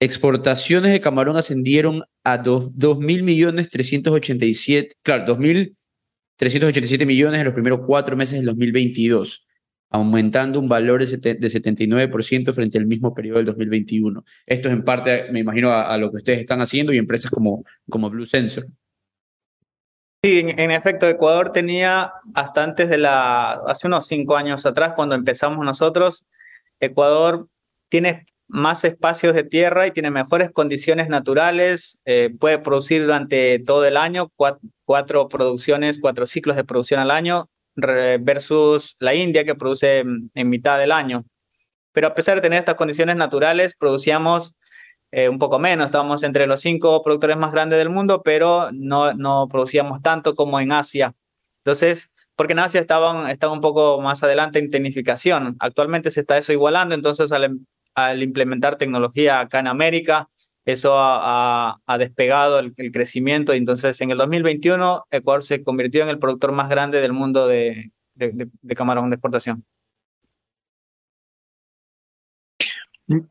exportaciones 0.00 0.92
de 0.92 1.00
camarón 1.00 1.36
ascendieron 1.36 2.02
a 2.24 2.42
2.000 2.42 3.22
millones 3.22 3.68
387, 3.70 4.96
claro, 5.02 5.36
2.387 5.36 7.06
millones 7.06 7.40
en 7.40 7.44
los 7.46 7.54
primeros 7.54 7.80
cuatro 7.86 8.16
meses 8.16 8.36
del 8.36 8.46
2022, 8.46 9.46
aumentando 9.90 10.58
un 10.58 10.68
valor 10.68 11.04
de 11.04 11.20
79% 11.20 12.52
frente 12.52 12.78
al 12.78 12.86
mismo 12.86 13.14
periodo 13.14 13.38
del 13.38 13.46
2021. 13.46 14.24
Esto 14.46 14.68
es 14.68 14.74
en 14.74 14.84
parte, 14.84 15.30
me 15.30 15.40
imagino, 15.40 15.72
a, 15.72 15.96
lo 15.98 16.10
que 16.10 16.18
ustedes 16.18 16.40
están 16.40 16.60
haciendo 16.60 16.92
y 16.92 16.98
empresas 16.98 17.30
como, 17.30 17.64
como 17.88 18.10
Blue 18.10 18.26
Sensor. 18.26 18.66
Sí, 20.22 20.38
en, 20.38 20.70
efecto, 20.70 21.06
Ecuador 21.06 21.52
tenía 21.52 22.12
hasta 22.34 22.64
antes 22.64 22.88
de 22.88 22.96
la, 22.96 23.52
hace 23.68 23.86
unos 23.86 24.06
cinco 24.06 24.36
años 24.36 24.64
atrás, 24.64 24.94
cuando 24.94 25.14
empezamos 25.14 25.62
nosotros, 25.64 26.24
Ecuador 26.80 27.46
tiene 27.94 28.26
más 28.48 28.82
espacios 28.82 29.36
de 29.36 29.44
tierra 29.44 29.86
y 29.86 29.92
tiene 29.92 30.10
mejores 30.10 30.50
condiciones 30.50 31.08
naturales, 31.08 32.00
eh, 32.04 32.34
puede 32.40 32.58
producir 32.58 33.02
durante 33.02 33.60
todo 33.60 33.84
el 33.84 33.96
año 33.96 34.32
cuatro, 34.84 35.28
producciones, 35.28 36.00
cuatro 36.00 36.26
ciclos 36.26 36.56
de 36.56 36.64
producción 36.64 36.98
al 36.98 37.12
año 37.12 37.48
versus 37.76 38.96
la 38.98 39.14
India 39.14 39.44
que 39.44 39.54
produce 39.54 40.00
en, 40.00 40.50
mitad 40.50 40.76
del 40.76 40.90
año. 40.90 41.24
Pero 41.92 42.08
a 42.08 42.14
pesar 42.14 42.34
de 42.34 42.40
tener 42.40 42.58
estas 42.58 42.74
condiciones 42.74 43.14
naturales, 43.14 43.76
producíamos 43.78 44.54
eh, 45.12 45.28
un 45.28 45.38
poco 45.38 45.60
menos, 45.60 45.86
estábamos 45.86 46.24
entre 46.24 46.48
los 46.48 46.62
cinco 46.62 47.00
productores 47.04 47.36
más 47.36 47.52
grandes 47.52 47.78
del 47.78 47.90
mundo, 47.90 48.22
pero 48.24 48.70
no, 48.72 49.14
no 49.14 49.46
producíamos 49.48 50.02
tanto 50.02 50.34
como 50.34 50.58
en 50.58 50.72
Asia. 50.72 51.14
Entonces, 51.58 52.10
porque 52.34 52.54
en 52.54 52.58
Asia 52.58 52.80
estaban, 52.80 53.30
estaban 53.30 53.58
un 53.58 53.62
poco 53.62 54.00
más 54.00 54.24
adelante 54.24 54.58
en 54.58 54.72
tecnificación. 54.72 55.54
Actualmente 55.60 56.10
se 56.10 56.22
está 56.22 56.36
eso 56.36 56.52
igualando, 56.52 56.96
entonces 56.96 57.30
al, 57.30 57.60
al 57.94 58.22
implementar 58.22 58.78
tecnología 58.78 59.40
acá 59.40 59.60
en 59.60 59.68
América, 59.68 60.28
eso 60.64 60.94
ha, 60.96 61.78
despegado 61.98 62.58
el, 62.58 62.74
crecimiento. 62.74 63.52
Entonces, 63.52 64.00
en 64.00 64.10
el 64.10 64.18
2021, 64.18 65.04
Ecuador 65.10 65.42
se 65.42 65.62
convirtió 65.62 66.02
en 66.02 66.08
el 66.08 66.18
productor 66.18 66.52
más 66.52 66.68
grande 66.68 67.00
del 67.00 67.12
mundo 67.12 67.46
de, 67.46 67.92
de 68.14 68.74
camarón 68.74 69.10
de 69.10 69.16
exportación. 69.16 69.64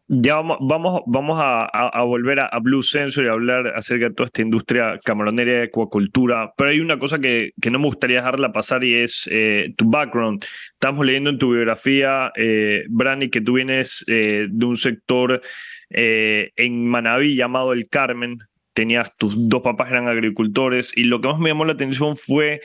Ya 0.08 0.36
vamos, 0.36 0.60
vamos, 0.62 1.02
vamos 1.08 1.40
a, 1.42 2.04
volver 2.04 2.40
a, 2.42 2.60
Blue 2.60 2.84
Sensor 2.84 3.26
y 3.26 3.28
hablar 3.28 3.68
acerca 3.76 4.08
de 4.08 4.14
toda 4.14 4.28
esta 4.28 4.44
industria 4.44 5.00
camaronera 5.04 5.52
de 5.52 5.64
acuacultura, 5.64 6.54
pero 6.56 6.70
hay 6.70 6.80
una 6.80 7.00
cosa 7.00 7.18
que, 7.18 7.54
no 7.72 7.80
me 7.80 7.86
gustaría 7.88 8.18
dejarla 8.18 8.52
pasar 8.52 8.84
y 8.84 8.94
es 8.94 9.28
eh, 9.32 9.74
tu 9.76 9.90
background. 9.90 10.46
Estamos 10.74 11.04
leyendo 11.04 11.32
en 11.32 11.40
tu 11.40 11.54
biografía, 11.54 12.32
eh, 12.36 12.84
Brani, 12.88 13.30
que 13.30 13.42
tú 13.42 13.54
vienes 13.54 14.06
eh, 14.08 14.48
de 14.48 14.66
un 14.66 14.78
sector 14.78 15.42
eh, 15.90 16.52
en 16.56 16.88
Manabí 16.88 17.36
llamado 17.36 17.74
El 17.74 17.90
Carmen, 17.90 18.38
tenías 18.74 19.16
tus 19.18 19.50
dos 19.50 19.64
papás 19.64 19.90
eran 19.90 20.08
agricultores 20.08 20.96
y 20.96 21.06
lo 21.06 21.20
que 21.20 21.30
más 21.30 21.40
me 21.40 21.50
llamó 21.50 21.66
la 21.66 21.74
atención 21.74 22.16
fue 22.16 22.62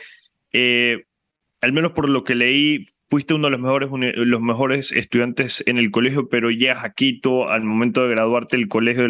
al 1.60 1.72
menos 1.72 1.92
por 1.92 2.08
lo 2.08 2.24
que 2.24 2.34
leí, 2.34 2.84
fuiste 3.10 3.34
uno 3.34 3.46
de 3.46 3.52
los 3.52 3.60
mejores, 3.60 3.90
los 3.90 4.40
mejores 4.40 4.92
estudiantes 4.92 5.62
en 5.66 5.78
el 5.78 5.90
colegio, 5.90 6.28
pero 6.28 6.50
llegas 6.50 6.84
a 6.84 6.92
Quito 6.92 7.48
al 7.48 7.64
momento 7.64 8.02
de 8.02 8.10
graduarte 8.10 8.56
del 8.56 8.68
colegio, 8.68 9.08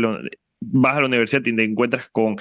vas 0.60 0.96
a 0.96 1.00
la 1.00 1.06
universidad 1.06 1.44
y 1.44 1.54
te 1.54 1.64
encuentras 1.64 2.08
con, 2.10 2.36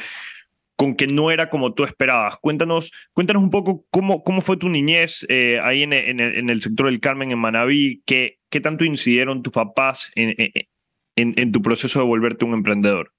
con 0.75 0.95
que 0.95 1.07
no 1.07 1.31
era 1.31 1.49
como 1.49 1.73
tú 1.73 1.83
esperabas. 1.83 2.37
Cuéntanos, 2.37 2.91
cuéntanos 3.13 3.43
un 3.43 3.49
poco 3.49 3.85
cómo, 3.89 4.23
cómo 4.23 4.41
fue 4.41 4.57
tu 4.57 4.69
niñez 4.69 5.25
eh, 5.29 5.59
ahí 5.61 5.83
en, 5.83 5.93
en, 5.93 6.19
en, 6.19 6.49
el 6.49 6.61
sector 6.61 6.85
del 6.85 6.99
Carmen, 6.99 7.31
en 7.31 7.39
Manabí, 7.39 8.03
qué, 8.05 8.39
qué 8.49 8.61
tanto 8.61 8.85
incidieron 8.85 9.41
tus 9.41 9.53
papás 9.53 10.11
en, 10.15 10.35
en 11.15 11.51
tu 11.51 11.61
proceso 11.61 11.99
de 11.99 12.05
volverte 12.05 12.45
un 12.45 12.53
emprendedor. 12.53 13.11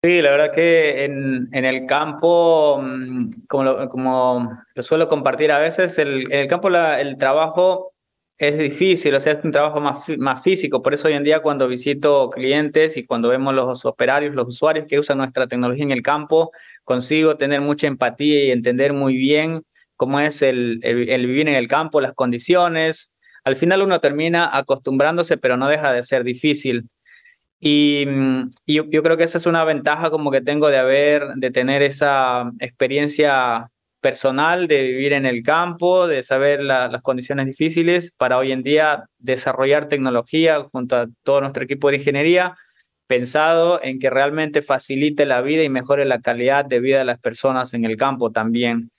Sí, 0.00 0.22
la 0.22 0.30
verdad 0.30 0.52
que 0.54 1.04
en, 1.04 1.48
en 1.52 1.64
el 1.64 1.84
campo, 1.86 2.78
mm, 2.80 3.46
como 3.48 3.64
lo, 3.64 3.88
como 3.88 4.62
lo 4.74 4.82
suelo 4.84 5.08
compartir 5.08 5.50
a 5.50 5.58
veces, 5.58 5.98
el, 5.98 6.32
en 6.32 6.38
el 6.40 6.46
campo 6.46 6.68
el 6.68 7.18
trabajo 7.18 7.94
es 8.36 8.56
difícil, 8.56 9.12
o 9.16 9.20
sea, 9.20 9.32
es 9.32 9.44
un 9.44 9.50
trabajo 9.50 9.80
más, 9.80 10.08
más 10.18 10.44
físico. 10.44 10.82
Por 10.82 10.94
eso 10.94 11.08
hoy 11.08 11.14
en 11.14 11.24
día 11.24 11.40
cuando 11.42 11.66
visito 11.66 12.30
clientes 12.30 12.96
y 12.96 13.04
cuando 13.06 13.28
vemos 13.28 13.52
los 13.54 13.84
operarios, 13.84 14.36
los 14.36 14.46
usuarios 14.46 14.86
que 14.88 15.00
usan 15.00 15.18
nuestra 15.18 15.48
tecnología 15.48 15.82
en 15.82 15.90
el 15.90 16.02
campo, 16.02 16.52
consigo 16.84 17.36
tener 17.36 17.60
mucha 17.60 17.88
empatía 17.88 18.44
y 18.44 18.50
entender 18.52 18.92
muy 18.92 19.16
bien 19.16 19.64
cómo 19.96 20.20
es 20.20 20.42
el, 20.42 20.78
el 20.84 21.26
vivir 21.26 21.48
en 21.48 21.56
el 21.56 21.66
campo, 21.66 22.00
las 22.00 22.14
condiciones. 22.14 23.10
Al 23.42 23.56
final 23.56 23.82
uno 23.82 23.98
termina 24.00 24.56
acostumbrándose, 24.56 25.38
pero 25.38 25.56
no 25.56 25.66
deja 25.68 25.92
de 25.92 26.04
ser 26.04 26.22
difícil. 26.22 26.88
Y, 27.60 28.04
mm, 28.06 28.50
yo, 28.66 28.84
yo, 28.90 29.02
creo 29.02 29.16
que 29.16 29.24
esa 29.24 29.38
es 29.38 29.46
una 29.46 29.64
ventaja 29.64 30.10
como 30.10 30.30
que 30.30 30.40
tengo 30.40 30.68
de 30.68 30.78
haber, 30.78 31.34
de 31.36 31.50
tener 31.50 31.82
esa 31.82 32.52
experiencia 32.60 33.70
personal, 34.00 34.68
de 34.68 34.82
vivir 34.82 35.12
en 35.12 35.26
el 35.26 35.42
campo, 35.42 36.06
de 36.06 36.22
saber 36.22 36.60
las 36.62 37.02
condiciones 37.02 37.46
difíciles 37.46 38.12
para 38.16 38.38
hoy 38.38 38.52
en 38.52 38.62
día 38.62 39.08
desarrollar 39.18 39.88
tecnología 39.88 40.62
junto 40.70 40.96
a 40.96 41.08
todo 41.24 41.40
nuestro 41.40 41.64
equipo 41.64 41.90
de 41.90 41.96
ingeniería, 41.96 42.56
pensado 43.08 43.82
en 43.82 43.98
que 43.98 44.10
realmente 44.10 44.62
facilite 44.62 45.26
la 45.26 45.40
vida 45.40 45.64
y 45.64 45.68
mejore 45.68 46.04
la 46.04 46.20
calidad 46.20 46.64
de 46.64 46.80
vida 46.80 46.98
de 46.98 47.04
las 47.06 47.18
personas 47.20 47.74
en 47.74 47.84
el 47.84 47.96
campo 47.96 48.30
también. 48.30 48.90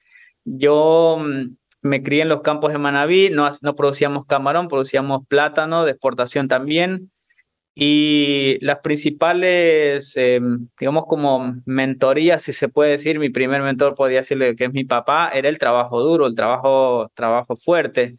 Yo 0.43 1.17
mm, 1.19 1.55
me 1.81 2.03
crié 2.03 2.23
en 2.23 2.29
los 2.29 2.41
campos 2.41 2.73
de 2.73 2.79
Manabí, 2.79 3.29
no, 3.29 3.49
no 3.61 3.75
producíamos 3.75 4.25
camarón, 4.25 4.67
producíamos 4.67 5.25
plátano 5.27 5.85
de 5.85 5.91
exportación 5.91 6.47
también 6.49 7.11
y 7.81 8.57
las 8.59 8.79
principales, 8.79 10.12
em, 10.17 10.67
digamos, 10.77 11.05
como 11.07 11.55
mentorías, 11.65 12.43
si 12.43 12.51
se 12.51 12.67
puede 12.67 12.91
decir, 12.91 13.19
mi 13.19 13.29
primer 13.29 13.62
mentor 13.62 13.95
podría 13.95 14.19
decirle 14.19 14.55
que 14.57 14.65
es 14.65 14.74
mi 14.74 14.83
papá, 14.83 15.29
era 15.33 15.48
el 15.48 15.57
trabajo 15.57 16.01
duro, 16.01 16.27
el 16.27 16.36
trabajo, 16.36 17.09
trabajo 17.15 17.55
fuerte. 17.55 18.17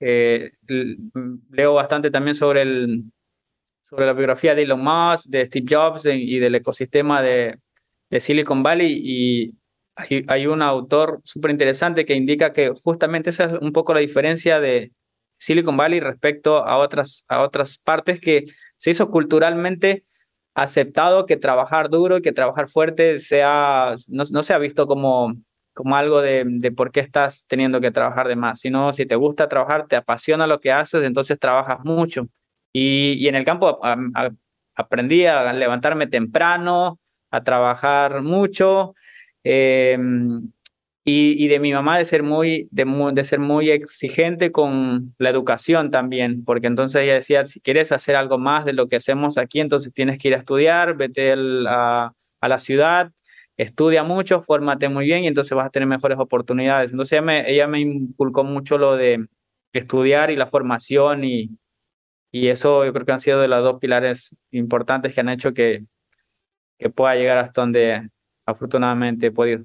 Eh, 0.00 0.50
leo 1.50 1.74
bastante 1.74 2.10
también 2.10 2.34
sobre, 2.34 2.62
el, 2.62 3.04
sobre 3.84 4.06
la 4.06 4.12
biografía 4.12 4.56
de 4.56 4.62
Elon 4.62 4.82
Musk, 4.82 5.26
de 5.28 5.46
Steve 5.46 5.66
Jobs 5.70 6.06
y 6.06 6.38
del 6.40 6.56
ecosistema 6.56 7.22
de, 7.22 7.58
Silicon 8.18 8.62
Valley 8.62 9.00
y 9.04 9.54
hay, 9.96 10.24
hay 10.28 10.46
un 10.46 10.62
autor 10.62 11.20
súper 11.24 11.50
interesante 11.50 12.06
que 12.06 12.14
indica 12.14 12.52
que 12.52 12.72
justamente 12.82 13.30
esa 13.30 13.44
es 13.44 13.52
un 13.60 13.72
poco 13.72 13.94
la 13.94 14.00
diferencia 14.00 14.60
de 14.60 14.92
Silicon 15.38 15.76
Valley 15.76 16.00
respecto 16.00 16.64
a 16.64 16.78
otras, 16.78 17.24
a 17.28 17.42
otras 17.42 17.78
partes 17.78 18.20
que 18.20 18.46
se 18.78 18.90
hizo 18.90 19.10
culturalmente 19.10 20.04
aceptado 20.54 21.26
que 21.26 21.36
trabajar 21.36 21.90
duro 21.90 22.18
y 22.18 22.22
que 22.22 22.32
trabajar 22.32 22.68
fuerte 22.68 23.18
sea, 23.18 23.94
no, 24.08 24.24
no 24.30 24.42
se 24.42 24.54
ha 24.54 24.58
visto 24.58 24.86
como, 24.86 25.34
como 25.74 25.96
algo 25.96 26.22
de, 26.22 26.72
por 26.74 26.90
qué 26.92 27.00
estás 27.00 27.44
teniendo 27.46 27.80
que 27.82 27.90
trabajar 27.90 28.28
de 28.28 28.36
más, 28.36 28.60
sino 28.60 28.94
si 28.94 29.04
te 29.04 29.14
gusta 29.14 29.48
trabajar, 29.48 29.86
te 29.86 29.96
apasiona 29.96 30.46
lo 30.46 30.60
que 30.60 30.72
haces, 30.72 31.04
entonces 31.04 31.38
trabajas 31.38 31.80
mucho. 31.84 32.28
Y, 32.72 33.12
y 33.14 33.28
en 33.28 33.34
el 33.34 33.44
campo 33.44 33.80
aprendí 34.74 35.26
a 35.26 35.52
levantarme 35.52 36.06
temprano, 36.06 36.98
a 37.30 37.44
trabajar 37.44 38.22
mucho. 38.22 38.94
Eh, 39.44 39.98
y, 41.08 41.46
de 41.46 41.60
mi 41.60 41.72
mamá 41.72 41.98
de 41.98 42.04
ser 42.04 42.24
muy 42.24 42.68
de, 42.72 43.24
ser 43.24 43.38
muy 43.38 43.70
exigente 43.70 44.50
con 44.50 45.14
la 45.18 45.30
educación 45.30 45.92
también, 45.92 46.44
porque 46.44 46.66
entonces 46.66 47.02
ella 47.02 47.14
decía, 47.14 47.46
si 47.46 47.60
quieres 47.60 47.92
hacer 47.92 48.16
algo 48.16 48.38
más 48.38 48.64
de 48.64 48.72
lo 48.72 48.88
que 48.88 48.96
hacemos 48.96 49.38
aquí, 49.38 49.60
entonces 49.60 49.92
tienes 49.94 50.18
que 50.18 50.28
ir 50.28 50.34
a 50.34 50.38
estudiar, 50.38 50.96
vete 50.96 51.34
a, 51.68 52.12
a, 52.40 52.48
la 52.48 52.58
ciudad, 52.58 53.12
estudia 53.56 54.02
mucho, 54.02 54.42
fórmate 54.42 54.88
muy 54.88 55.06
bien 55.06 55.22
y 55.24 55.28
entonces 55.28 55.56
vas 55.56 55.66
a 55.68 55.70
tener 55.70 55.88
mejores 55.88 56.18
oportunidades. 56.18 56.90
Entonces 56.90 57.12
ella 57.12 57.22
me, 57.22 57.50
ella 57.50 57.68
me 57.68 57.80
inculcó 57.80 58.42
mucho 58.44 58.76
lo 58.76 58.96
de 58.96 59.26
estudiar 59.72 60.30
y 60.32 60.36
la 60.36 60.48
formación 60.48 61.24
y, 61.24 61.50
y 62.32 62.48
eso 62.48 62.84
yo 62.84 62.92
creo 62.92 63.06
que 63.06 63.12
han 63.12 63.20
sido 63.20 63.40
de 63.40 63.48
los 63.48 63.62
dos 63.64 63.80
pilares 63.80 64.30
importantes 64.50 65.14
que 65.14 65.20
han 65.20 65.28
hecho 65.28 65.54
que, 65.54 65.84
que 66.78 66.90
pueda 66.90 67.14
llegar 67.16 67.38
hasta 67.38 67.60
donde 67.62 68.10
afortunadamente 68.46 69.28
he 69.28 69.32
podido. 69.32 69.64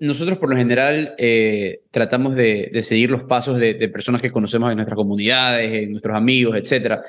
Nosotros 0.00 0.38
por 0.38 0.50
lo 0.50 0.56
general 0.56 1.14
eh, 1.18 1.80
tratamos 1.90 2.36
de, 2.36 2.70
seguir 2.82 3.10
los 3.10 3.24
pasos 3.24 3.58
de, 3.58 3.74
personas 3.88 4.22
que 4.22 4.30
conocemos 4.30 4.70
en 4.70 4.76
nuestras 4.76 4.96
comunidades, 4.96 5.72
en 5.72 5.90
nuestros 5.90 6.16
amigos, 6.16 6.56
etc. 6.56 7.00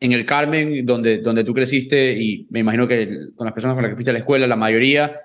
En 0.00 0.12
el 0.12 0.24
Carmen, 0.24 0.86
donde, 0.86 1.18
donde 1.18 1.44
tú 1.44 1.52
creciste, 1.52 2.12
y 2.12 2.46
me 2.50 2.60
imagino 2.60 2.88
que 2.88 3.08
con 3.34 3.44
las 3.44 3.52
personas 3.52 3.74
con 3.74 3.82
las 3.82 3.90
que 3.90 3.96
fuiste 3.96 4.10
a 4.10 4.14
la 4.14 4.20
escuela, 4.20 4.46
la 4.46 4.56
mayoría 4.56 5.16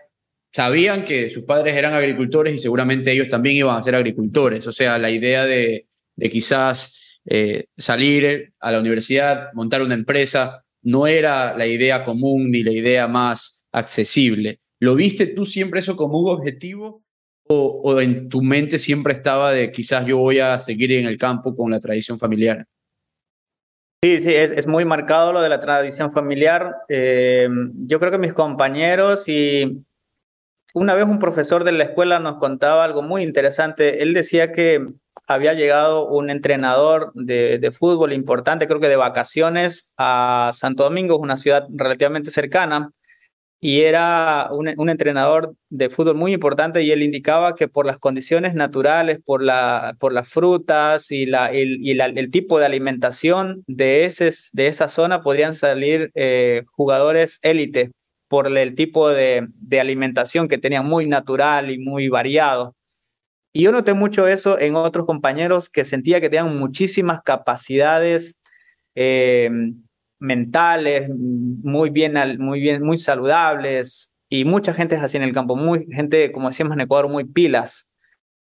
sabían 0.53 1.05
que 1.05 1.29
sus 1.29 1.43
padres 1.43 1.75
eran 1.75 1.93
agricultores 1.93 2.53
y 2.55 2.59
seguramente 2.59 3.11
ellos 3.11 3.29
también 3.29 3.55
iban 3.55 3.77
a 3.77 3.83
ser 3.83 3.95
agricultores. 3.95 4.67
O 4.67 4.71
sea, 4.73 4.97
la 4.97 5.09
idea 5.09 5.45
de, 5.45 5.87
de 6.15 6.29
quizás 6.29 6.97
eh, 7.25 7.65
salir 7.77 8.53
a 8.59 8.71
la 8.71 8.79
universidad, 8.79 9.49
montar 9.53 9.81
una 9.81 9.93
empresa, 9.93 10.65
no 10.83 11.07
era 11.07 11.55
la 11.55 11.67
idea 11.67 12.03
común 12.03 12.51
ni 12.51 12.63
la 12.63 12.71
idea 12.71 13.07
más 13.07 13.67
accesible. 13.71 14.59
¿Lo 14.81 14.95
viste 14.95 15.27
tú 15.27 15.45
siempre 15.45 15.79
eso 15.79 15.95
como 15.95 16.19
un 16.19 16.31
objetivo 16.31 17.03
o, 17.47 18.01
en 18.01 18.29
tu 18.29 18.41
mente 18.41 18.79
siempre 18.79 19.13
estaba 19.13 19.51
de 19.51 19.71
quizás 19.71 20.05
yo 20.07 20.17
voy 20.17 20.39
a 20.39 20.57
seguir 20.57 20.91
en 20.93 21.05
el 21.05 21.19
campo 21.19 21.55
con 21.55 21.69
la 21.69 21.79
tradición 21.79 22.17
familiar? 22.17 22.65
Sí, 24.03 24.19
sí, 24.21 24.33
es, 24.33 24.49
es 24.49 24.65
muy 24.65 24.83
marcado 24.83 25.33
lo 25.33 25.41
de 25.41 25.49
la 25.49 25.59
tradición 25.59 26.11
familiar. 26.11 26.77
Eh, 26.89 27.47
yo 27.85 27.99
creo 27.99 28.11
que 28.11 28.17
mis 28.17 28.33
compañeros 28.33 29.29
y 29.29 29.83
una 30.73 30.95
vez 30.95 31.05
un 31.05 31.19
profesor 31.19 31.63
de 31.63 31.73
la 31.73 31.83
escuela 31.83 32.17
nos 32.17 32.37
contaba 32.37 32.83
algo 32.83 33.03
muy 33.03 33.21
interesante. 33.21 34.01
Él 34.01 34.15
decía 34.15 34.51
que 34.51 34.83
había 35.27 35.53
llegado 35.53 36.07
un 36.07 36.31
entrenador 36.31 37.11
de, 37.13 37.59
de, 37.59 37.71
fútbol 37.71 38.13
importante, 38.13 38.67
creo 38.67 38.79
que 38.79 38.89
de 38.89 38.95
vacaciones, 38.95 39.91
a 39.95 40.49
Santo 40.53 40.83
Domingo, 40.83 41.17
una 41.17 41.37
ciudad 41.37 41.67
relativamente 41.69 42.31
cercana, 42.31 42.91
y 43.63 43.81
era 43.81 44.49
un, 44.51 44.89
entrenador 44.89 45.55
de 45.69 45.91
fútbol 45.91 46.15
muy 46.15 46.33
importante 46.33 46.81
y 46.81 46.91
él 46.91 47.03
indicaba 47.03 47.55
que 47.55 47.67
por 47.67 47.85
las 47.85 47.99
condiciones 47.99 48.55
naturales, 48.55 49.19
por, 49.23 49.43
la, 49.43 49.95
por 49.99 50.13
las 50.13 50.27
frutas 50.27 51.11
y, 51.11 51.27
la, 51.27 51.51
el 51.51 52.31
tipo 52.31 52.57
de 52.57 52.65
alimentación 52.65 53.63
de, 53.67 54.05
ese, 54.05 54.33
de 54.53 54.65
esa 54.65 54.87
zona 54.89 55.21
podrían 55.21 55.53
salir 55.53 56.09
eh, 56.15 56.63
jugadores 56.71 57.37
élite 57.43 57.91
por 58.27 58.47
el 58.57 58.73
tipo 58.73 59.09
de, 59.09 59.47
de 59.59 59.79
alimentación 59.79 60.47
que 60.47 60.57
tenían 60.57 60.87
muy 60.87 61.05
natural 61.05 61.69
y 61.69 61.77
muy 61.77 62.09
variado. 62.09 62.75
Y 63.53 63.63
yo 63.63 63.71
noté 63.71 63.93
mucho 63.93 64.27
eso 64.27 64.57
en 64.57 64.75
otros 64.75 65.05
compañeros 65.05 65.69
que 65.69 65.85
sentía 65.85 66.19
que 66.19 66.29
tenían 66.29 66.57
muchísimas 66.57 67.21
capacidades 67.21 68.39
eh, 68.95 69.51
mentales, 70.21 71.09
muy 71.09 71.89
bien, 71.89 72.13
muy 72.37 72.61
bien, 72.61 72.83
muy 72.83 72.97
saludables, 72.97 74.13
y 74.29 74.45
mucha 74.45 74.73
gente 74.73 74.95
es 74.95 75.01
así 75.01 75.17
en 75.17 75.23
el 75.23 75.33
campo, 75.33 75.55
muy 75.55 75.87
gente, 75.91 76.31
como 76.31 76.47
decíamos 76.47 76.75
en 76.75 76.81
Ecuador, 76.81 77.09
muy 77.09 77.25
pilas, 77.25 77.87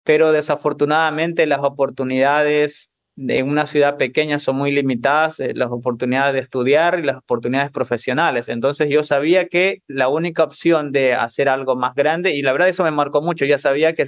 pero 0.05 0.33
desafortunadamente 0.33 1.47
las 1.47 1.61
oportunidades 1.63 2.91
en 3.17 3.49
una 3.49 3.67
ciudad 3.67 3.97
pequeña 3.97 4.39
son 4.39 4.57
muy 4.57 4.71
limitadas 4.71 5.41
eh, 5.41 5.53
las 5.55 5.71
oportunidades 5.71 6.35
de 6.35 6.41
estudiar 6.41 6.99
y 6.99 7.03
las 7.03 7.19
oportunidades 7.19 7.71
profesionales. 7.71 8.49
Entonces 8.49 8.89
yo 8.91 9.03
sabía 9.03 9.49
que 9.49 9.83
la 9.87 10.09
única 10.09 10.45
opción 10.45 10.93
de 10.93 11.15
hacer 11.15 11.49
algo 11.49 11.75
más 11.75 11.95
grande, 11.95 12.35
y 12.35 12.43
la 12.43 12.53
verdad 12.53 12.69
eso 12.69 12.85
me 12.85 12.91
marcó 12.91 13.23
mucho, 13.23 13.45
ya 13.45 13.59
sabía 13.59 13.95
que 13.95 14.05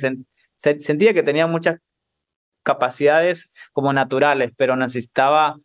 sentía 0.59 1.15
que 1.15 1.23
tenía 1.23 1.47
muchas 1.47 1.79
capacidades 2.63 3.51
como 3.73 3.93
naturales, 3.93 4.53
pero 4.57 4.77
necesitaba 4.77 5.57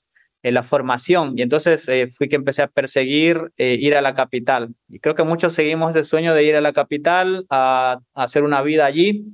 eh, 0.46 0.52
la 0.52 0.64
formación. 0.64 1.34
Y 1.38 1.42
entonces 1.42 1.88
eh, 1.88 2.12
fui 2.16 2.30
que 2.30 2.36
empecé 2.36 2.62
a 2.62 2.68
perseguir 2.68 3.52
ir 3.58 3.96
a 3.96 4.02
la 4.02 4.14
capital. 4.14 4.76
Y 4.90 5.00
creo 5.00 5.16
que 5.16 5.24
muchos 5.24 5.54
seguimos 5.54 5.96
el 5.96 6.06
sueño 6.06 6.34
de 6.34 6.44
ir 6.44 6.56
a 6.56 6.62
la 6.62 6.74
capital, 6.74 7.46
a 7.50 8.00
hacer 8.14 8.44
una 8.44 8.62
vida 8.62 8.86
allí 8.86 9.26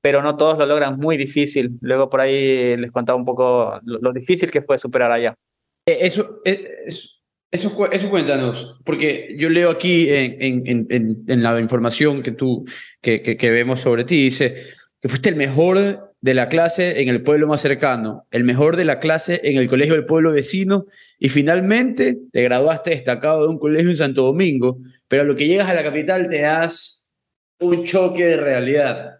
pero 0.00 0.22
no 0.22 0.36
todos 0.36 0.58
lo 0.58 0.66
logran, 0.66 0.98
muy 0.98 1.16
difícil. 1.16 1.78
Luego 1.80 2.10
por 2.10 2.20
ahí 2.20 2.76
les 2.76 2.90
contaba 2.90 3.18
un 3.18 3.24
poco 3.24 3.78
lo, 3.84 4.12
difícil 4.12 4.50
que 4.50 4.62
fue 4.62 4.78
superar 4.78 5.12
allá. 5.12 5.34
Eh, 5.86 5.98
eso, 6.00 6.40
eh, 6.44 6.64
eso, 7.50 7.74
cuéntanos, 7.74 8.78
porque 8.84 9.34
yo 9.38 9.48
leo 9.48 9.70
aquí 9.70 10.08
en, 10.10 10.66
en, 10.66 11.24
en, 11.26 11.42
la 11.42 11.58
información 11.60 12.22
que 12.22 12.32
tú, 12.32 12.64
que, 13.00 13.22
que, 13.22 13.50
vemos 13.50 13.80
sobre 13.80 14.04
ti, 14.04 14.24
dice 14.24 14.56
que 15.00 15.08
fuiste 15.08 15.28
el 15.30 15.36
mejor 15.36 16.14
de 16.20 16.34
la 16.34 16.48
clase 16.48 17.00
en 17.00 17.08
el 17.08 17.22
pueblo 17.22 17.46
más 17.46 17.60
cercano, 17.60 18.26
el 18.30 18.44
mejor 18.44 18.76
de 18.76 18.84
la 18.84 18.98
clase 18.98 19.40
en 19.44 19.58
el 19.58 19.68
colegio 19.68 19.94
del 19.94 20.06
pueblo 20.06 20.32
vecino 20.32 20.86
y 21.18 21.28
finalmente 21.28 22.18
te 22.32 22.42
graduaste 22.42 22.90
destacado 22.90 23.42
de 23.42 23.48
un 23.48 23.58
colegio 23.58 23.90
en 23.90 23.96
Santo 23.96 24.22
Domingo, 24.22 24.78
pero 25.08 25.22
a 25.22 25.24
lo 25.24 25.36
que 25.36 25.46
llegas 25.46 25.68
a 25.68 25.74
la 25.74 25.84
capital 25.84 26.28
te 26.28 26.40
das 26.40 27.14
un 27.60 27.84
choque 27.84 28.24
de 28.26 28.36
realidad. 28.36 29.12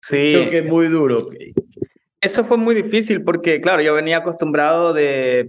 Sí. 0.00 0.48
que 0.50 0.58
es 0.58 0.64
muy 0.64 0.88
duro. 0.88 1.28
Eso 2.20 2.44
fue 2.44 2.56
muy 2.56 2.74
difícil 2.74 3.22
porque, 3.22 3.60
claro, 3.60 3.82
yo 3.82 3.94
venía 3.94 4.18
acostumbrado 4.18 4.92
de, 4.92 5.46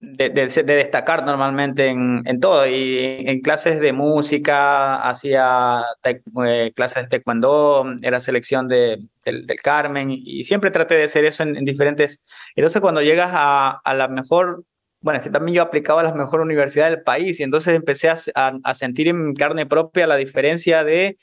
de, 0.00 0.30
de, 0.30 0.74
destacar 0.74 1.24
normalmente 1.24 1.88
en, 1.88 2.22
en, 2.24 2.40
todo. 2.40 2.66
Y 2.66 3.24
en 3.26 3.40
clases 3.40 3.80
de 3.80 3.92
música, 3.92 4.96
hacía 5.08 5.82
eh, 6.04 6.72
clases 6.74 7.04
de 7.04 7.08
taekwondo, 7.08 7.84
era 8.02 8.20
selección 8.20 8.68
de, 8.68 8.98
del, 9.24 9.46
Carmen 9.62 10.10
y 10.10 10.44
siempre 10.44 10.70
traté 10.70 10.94
de 10.94 11.04
hacer 11.04 11.24
eso 11.24 11.42
en, 11.42 11.64
diferentes. 11.64 12.20
Entonces, 12.56 12.80
cuando 12.80 13.02
llegas 13.02 13.30
a, 13.32 13.80
a 13.84 13.94
la 13.94 14.08
mejor 14.08 14.64
bueno, 15.02 15.18
es 15.18 15.24
que 15.24 15.30
también 15.30 15.56
yo 15.56 15.62
aplicaba 15.62 16.02
a 16.02 16.04
las 16.04 16.14
mejores 16.14 16.44
universidades 16.44 16.94
del 16.94 17.02
país 17.02 17.40
y 17.40 17.42
entonces 17.42 17.74
empecé 17.74 18.10
a, 18.10 18.18
a, 18.62 18.74
sentir 18.74 19.08
en 19.08 19.34
carne 19.34 19.64
propia 19.64 20.06
la 20.06 20.16
diferencia 20.16 20.84
de 20.84 21.16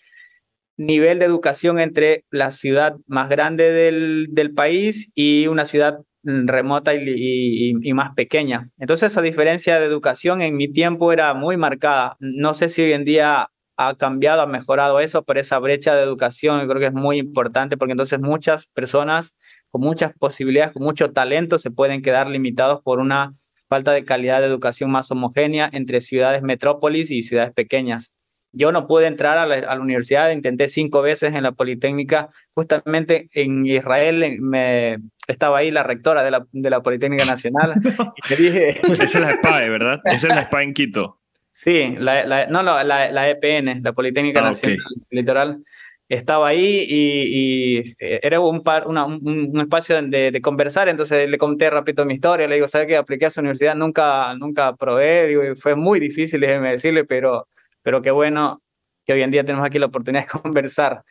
nivel 0.77 1.19
de 1.19 1.25
educación 1.25 1.79
entre 1.79 2.23
la 2.31 2.51
ciudad 2.51 2.95
más 3.07 3.29
grande 3.29 3.71
del, 3.71 4.27
del 4.31 4.53
país 4.53 5.11
y 5.15 5.47
una 5.47 5.65
ciudad 5.65 5.99
remota 6.27 6.93
y, 6.93 7.73
más 7.93 8.13
pequeña. 8.13 8.69
Entonces 8.77 9.11
esa 9.11 9.21
diferencia 9.21 9.79
de 9.79 9.85
educación 9.85 10.41
en 10.41 10.57
mi 10.57 10.71
tiempo 10.71 11.11
era 11.13 11.33
muy 11.33 11.57
marcada. 11.57 12.17
No 12.19 12.53
sé 12.53 12.69
si 12.69 12.81
hoy 12.81 12.91
en 12.93 13.05
día 13.05 13.49
ha 13.77 13.95
cambiado, 13.95 14.41
ha 14.41 14.47
mejorado 14.47 14.99
eso, 14.99 15.23
pero 15.23 15.39
esa 15.39 15.59
brecha 15.59 15.95
de 15.95 16.03
educación 16.03 16.67
creo 16.67 16.79
que 16.79 16.87
es 16.87 16.93
muy 16.93 17.17
importante 17.17 17.77
porque 17.77 17.93
entonces 17.93 18.19
muchas 18.19 18.67
personas 18.67 19.35
con 19.69 19.81
muchas 19.81 20.13
posibilidades, 20.17 20.73
con 20.73 20.83
mucho 20.83 21.11
talento, 21.11 21.59
se 21.59 21.71
pueden 21.71 22.01
quedar 22.01 22.27
limitados 22.29 22.81
por 22.81 22.99
una 22.99 23.35
falta 23.69 23.91
de 23.91 24.05
calidad 24.05 24.39
de 24.39 24.47
educación 24.47 24.91
más 24.91 25.11
homogénea 25.11 25.69
entre 25.71 26.01
ciudades 26.01 26.41
metrópolis 26.41 27.11
y 27.11 27.21
ciudades 27.21 27.53
pequeñas. 27.53 28.13
Yo 28.51 28.71
no 28.71 28.88
pude 28.88 29.07
entrar 29.07 29.38
a 29.38 29.45
la, 29.45 29.79
universidad, 29.79 30.31
intenté 30.31 30.67
cinco 30.67 31.01
veces 31.01 31.36
en 31.36 31.43
la 31.43 31.51
Politécnica, 31.51 32.29
justamente 32.53 33.29
en 33.33 33.65
Israel 33.65 34.38
me, 34.39 34.97
estaba 35.27 35.60
ahí 35.60 35.69
la 35.69 35.83
rectora 35.83 36.23
de 36.23 36.31
la, 36.31 36.45
de 36.51 36.69
la 36.69 36.81
Politécnica 36.81 37.25
Nacional. 37.25 37.75
y 38.29 38.36
dije... 38.41 38.79
Esa 39.03 39.03
es 39.03 39.19
la 39.19 39.31
SPAE, 39.33 39.69
¿verdad? 39.69 39.99
Esa 40.05 40.27
es 40.27 40.36
la 40.36 40.45
SPAE 40.45 40.63
en 40.63 40.73
Quito. 40.73 41.19
Sí, 41.51 41.95
la, 41.97 42.47
no, 42.47 42.63
no, 42.63 42.83
la, 42.83 43.12
la 43.12 43.29
EPN, 43.29 43.81
la 43.83 43.93
Politécnica 43.93 44.41
ah, 44.41 44.49
Nacional 44.49 44.77
Litoral 45.10 45.63
estaba 46.10 46.47
ahí 46.47 46.86
y, 46.88 47.79
y 47.79 47.95
era 47.99 48.39
un, 48.39 48.63
par, 48.63 48.88
una, 48.88 49.05
un, 49.05 49.60
espacio 49.60 50.01
de, 50.01 50.31
de, 50.31 50.41
conversar, 50.41 50.88
entonces 50.88 51.29
le 51.29 51.38
conté 51.38 51.69
rápido 51.69 52.05
mi 52.05 52.13
historia, 52.13 52.47
le 52.47 52.55
digo, 52.55 52.67
¿sabes 52.67 52.88
qué? 52.88 52.95
Apliqué 52.95 53.25
a 53.25 53.31
su 53.31 53.41
universidad, 53.41 53.75
nunca, 53.75 54.33
nunca 54.36 54.75
probé, 54.75 55.27
digo, 55.27 55.41
fue 55.60 55.75
muy 55.75 55.99
difícil, 55.99 56.39
déjeme 56.39 56.71
decirle, 56.71 57.03
pero 57.03 57.47
pero 57.88 58.02
qué 58.02 58.12
bueno 58.12 58.62
que 59.06 59.13
hoy 59.13 59.21
en 59.21 59.32
día 59.32 59.45
tenemos 59.45 59.65
aquí 59.65 59.80
la 59.80 59.86
oportunidad 59.86 60.26
de 60.26 60.28
conversar. 60.41 61.04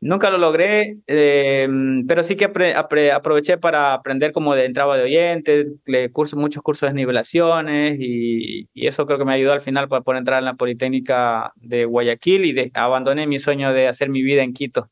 Nunca 0.00 0.30
lo 0.30 0.38
logré, 0.38 0.98
eh, 1.08 1.68
pero 2.06 2.22
sí 2.22 2.36
que 2.36 2.44
aproveché 2.44 3.58
para 3.58 3.94
aprender 3.94 4.30
como 4.30 4.54
de 4.54 4.66
entrada 4.66 4.96
de 4.96 5.02
oyentes, 5.02 5.66
le 5.86 6.12
curso, 6.12 6.36
muchos 6.36 6.62
cursos 6.62 6.88
de 6.88 6.94
nivelaciones 6.94 7.96
y, 7.98 8.68
y, 8.72 8.86
eso 8.86 9.06
creo 9.06 9.18
que 9.18 9.24
me 9.24 9.34
ayudó 9.34 9.52
al 9.52 9.60
final 9.60 9.88
para 9.88 10.02
poder 10.02 10.20
entrar 10.20 10.38
en 10.38 10.44
la 10.44 10.54
Politécnica 10.54 11.52
de 11.56 11.84
Guayaquil 11.84 12.44
y 12.44 12.52
de, 12.52 12.70
abandoné 12.74 13.26
mi 13.26 13.40
sueño 13.40 13.72
de 13.72 13.88
hacer 13.88 14.08
mi 14.08 14.22
vida 14.22 14.44
en 14.44 14.52
Quito. 14.52 14.88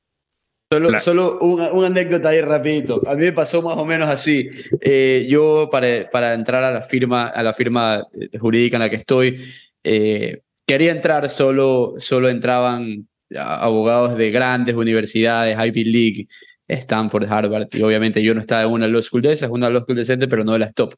Solo, 0.72 0.98
solo 0.98 1.38
una, 1.38 1.86
anécdota 1.86 2.30
ahí 2.30 2.40
rapidito. 2.40 3.00
A 3.08 3.14
mí 3.14 3.20
me 3.20 3.32
pasó 3.32 3.62
más 3.62 3.76
o 3.76 3.84
menos 3.84 4.08
así. 4.08 4.48
Eh, 4.80 5.24
yo 5.30 5.68
para, 5.70 6.10
para 6.10 6.34
entrar 6.34 6.64
a 6.64 6.72
la 6.72 6.82
firma, 6.82 7.28
a 7.28 7.44
la 7.44 7.54
firma 7.54 8.04
jurídica 8.40 8.76
en 8.76 8.80
la 8.80 8.90
que 8.90 8.96
estoy, 8.96 9.40
eh, 9.84 10.42
quería 10.68 10.92
entrar, 10.92 11.30
solo, 11.30 11.94
solo 11.98 12.28
entraban 12.28 13.08
abogados 13.34 14.18
de 14.18 14.30
grandes 14.30 14.76
universidades, 14.76 15.58
Ivy 15.58 15.84
League, 15.84 16.28
Stanford, 16.68 17.24
Harvard, 17.24 17.68
y 17.72 17.80
obviamente 17.80 18.22
yo 18.22 18.34
no 18.34 18.40
estaba 18.42 18.62
en 18.62 18.68
una 18.68 18.86
law 18.86 19.02
school 19.02 19.22
de 19.22 19.32
esas, 19.32 19.50
una 19.50 19.70
law 19.70 19.80
school 19.80 19.96
decente, 19.96 20.28
pero 20.28 20.44
no 20.44 20.52
de 20.52 20.58
las 20.58 20.74
top. 20.74 20.94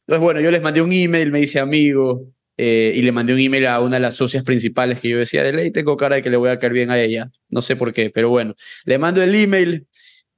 Entonces, 0.00 0.22
bueno, 0.22 0.40
yo 0.40 0.50
les 0.50 0.60
mandé 0.60 0.82
un 0.82 0.92
email, 0.92 1.32
me 1.32 1.40
hice 1.40 1.58
amigo, 1.58 2.26
eh, 2.58 2.92
y 2.94 3.00
le 3.00 3.10
mandé 3.10 3.32
un 3.32 3.40
email 3.40 3.66
a 3.66 3.80
una 3.80 3.96
de 3.96 4.00
las 4.00 4.16
socias 4.16 4.44
principales 4.44 5.00
que 5.00 5.08
yo 5.08 5.18
decía, 5.18 5.42
de 5.42 5.52
ley 5.54 5.70
tengo 5.70 5.96
cara 5.96 6.16
de 6.16 6.22
que 6.22 6.28
le 6.28 6.36
voy 6.36 6.50
a 6.50 6.58
caer 6.58 6.74
bien 6.74 6.90
a 6.90 7.00
ella, 7.00 7.30
no 7.48 7.62
sé 7.62 7.74
por 7.74 7.94
qué, 7.94 8.10
pero 8.10 8.28
bueno, 8.28 8.54
le 8.84 8.98
mando 8.98 9.22
el 9.22 9.34
email, 9.34 9.86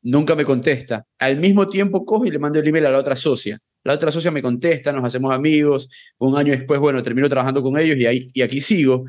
nunca 0.02 0.36
me 0.36 0.44
contesta. 0.44 1.04
Al 1.18 1.38
mismo 1.38 1.68
tiempo 1.68 2.06
cojo 2.06 2.26
y 2.26 2.30
le 2.30 2.38
mando 2.38 2.60
el 2.60 2.68
email 2.68 2.86
a 2.86 2.92
la 2.92 2.98
otra 2.98 3.16
socia. 3.16 3.58
La 3.84 3.94
otra 3.94 4.12
socia 4.12 4.30
me 4.30 4.42
contesta, 4.42 4.92
nos 4.92 5.04
hacemos 5.04 5.32
amigos. 5.32 5.88
Un 6.18 6.36
año 6.36 6.52
después, 6.52 6.80
bueno, 6.80 7.02
termino 7.02 7.28
trabajando 7.28 7.62
con 7.62 7.78
ellos 7.78 7.96
y, 7.96 8.06
ahí, 8.06 8.30
y 8.32 8.42
aquí 8.42 8.60
sigo. 8.60 9.04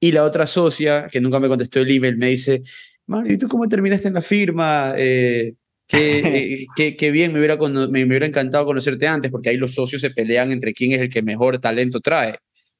Y 0.00 0.12
la 0.12 0.24
otra 0.24 0.46
socia, 0.46 1.08
que 1.10 1.20
nunca 1.20 1.38
me 1.40 1.48
contestó 1.48 1.80
el 1.80 1.90
email, 1.90 2.16
me 2.16 2.28
dice, 2.28 2.62
Mario, 3.06 3.34
¿y 3.34 3.38
tú 3.38 3.48
cómo 3.48 3.68
terminaste 3.68 4.08
en 4.08 4.14
la 4.14 4.22
firma? 4.22 4.94
Eh, 4.96 5.54
qué, 5.86 6.66
eh, 6.76 6.96
qué, 6.96 7.10
bien, 7.10 7.32
me 7.32 7.38
hubiera, 7.38 7.56
me, 7.56 8.04
hubiera 8.04 8.26
encantado 8.26 8.64
conocerte 8.64 9.06
antes, 9.06 9.30
porque 9.30 9.50
ahí 9.50 9.56
los 9.56 9.74
socios 9.74 10.00
se 10.00 10.10
pelean 10.10 10.50
entre 10.52 10.72
quién 10.72 10.92
es 10.92 11.00
el 11.00 11.10
que 11.10 11.22
mejor 11.22 11.58
talento 11.60 12.00
trae. 12.00 12.38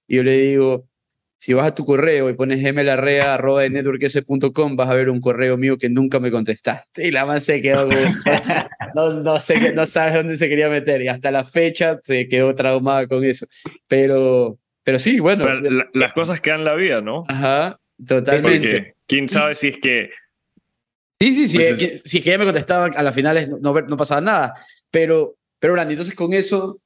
Y 0.08 0.16
yo 0.16 0.22
le 0.22 0.36
digo, 0.36 0.88
si 1.42 1.54
vas 1.54 1.66
a 1.66 1.74
tu 1.74 1.84
correo 1.84 2.30
y 2.30 2.34
pones 2.34 2.62
mlarrea.networks.com, 2.72 4.76
vas 4.76 4.88
a 4.88 4.94
ver 4.94 5.10
un 5.10 5.20
correo 5.20 5.56
mío 5.56 5.76
que 5.76 5.88
nunca 5.88 6.20
me 6.20 6.30
contestaste. 6.30 7.08
Y 7.08 7.10
la 7.10 7.26
más 7.26 7.42
se 7.42 7.60
quedó 7.60 7.88
no, 8.94 9.14
no, 9.14 9.40
sé, 9.40 9.72
no 9.72 9.84
sabes 9.88 10.14
dónde 10.14 10.36
se 10.36 10.48
quería 10.48 10.68
meter. 10.68 11.02
Y 11.02 11.08
hasta 11.08 11.32
la 11.32 11.42
fecha 11.42 11.98
se 12.04 12.28
quedó 12.28 12.54
traumada 12.54 13.08
con 13.08 13.24
eso. 13.24 13.48
Pero, 13.88 14.56
pero 14.84 15.00
sí, 15.00 15.18
bueno. 15.18 15.44
las 15.94 16.12
cosas 16.12 16.40
quedan 16.40 16.64
la 16.64 16.76
vida, 16.76 17.00
¿no? 17.00 17.24
Ajá, 17.26 17.76
totalmente. 18.06 18.94
quién 19.08 19.28
sabe 19.28 19.56
si 19.56 19.70
es 19.70 19.78
que. 19.78 20.10
Sí, 21.20 21.34
sí, 21.34 21.48
sí. 21.48 21.56
Pues 21.56 22.02
si 22.04 22.18
es 22.18 22.24
que 22.24 22.30
ya 22.30 22.38
me 22.38 22.44
contestaban, 22.44 22.96
a 22.96 23.02
las 23.02 23.16
finales 23.16 23.48
no, 23.48 23.72
no, 23.72 23.96
pasaba 23.96 24.20
nada. 24.20 24.54
Pero, 24.92 25.34
pero, 25.58 25.72
Brandy, 25.72 25.94
entonces 25.94 26.14
con 26.14 26.34
eso 26.34 26.80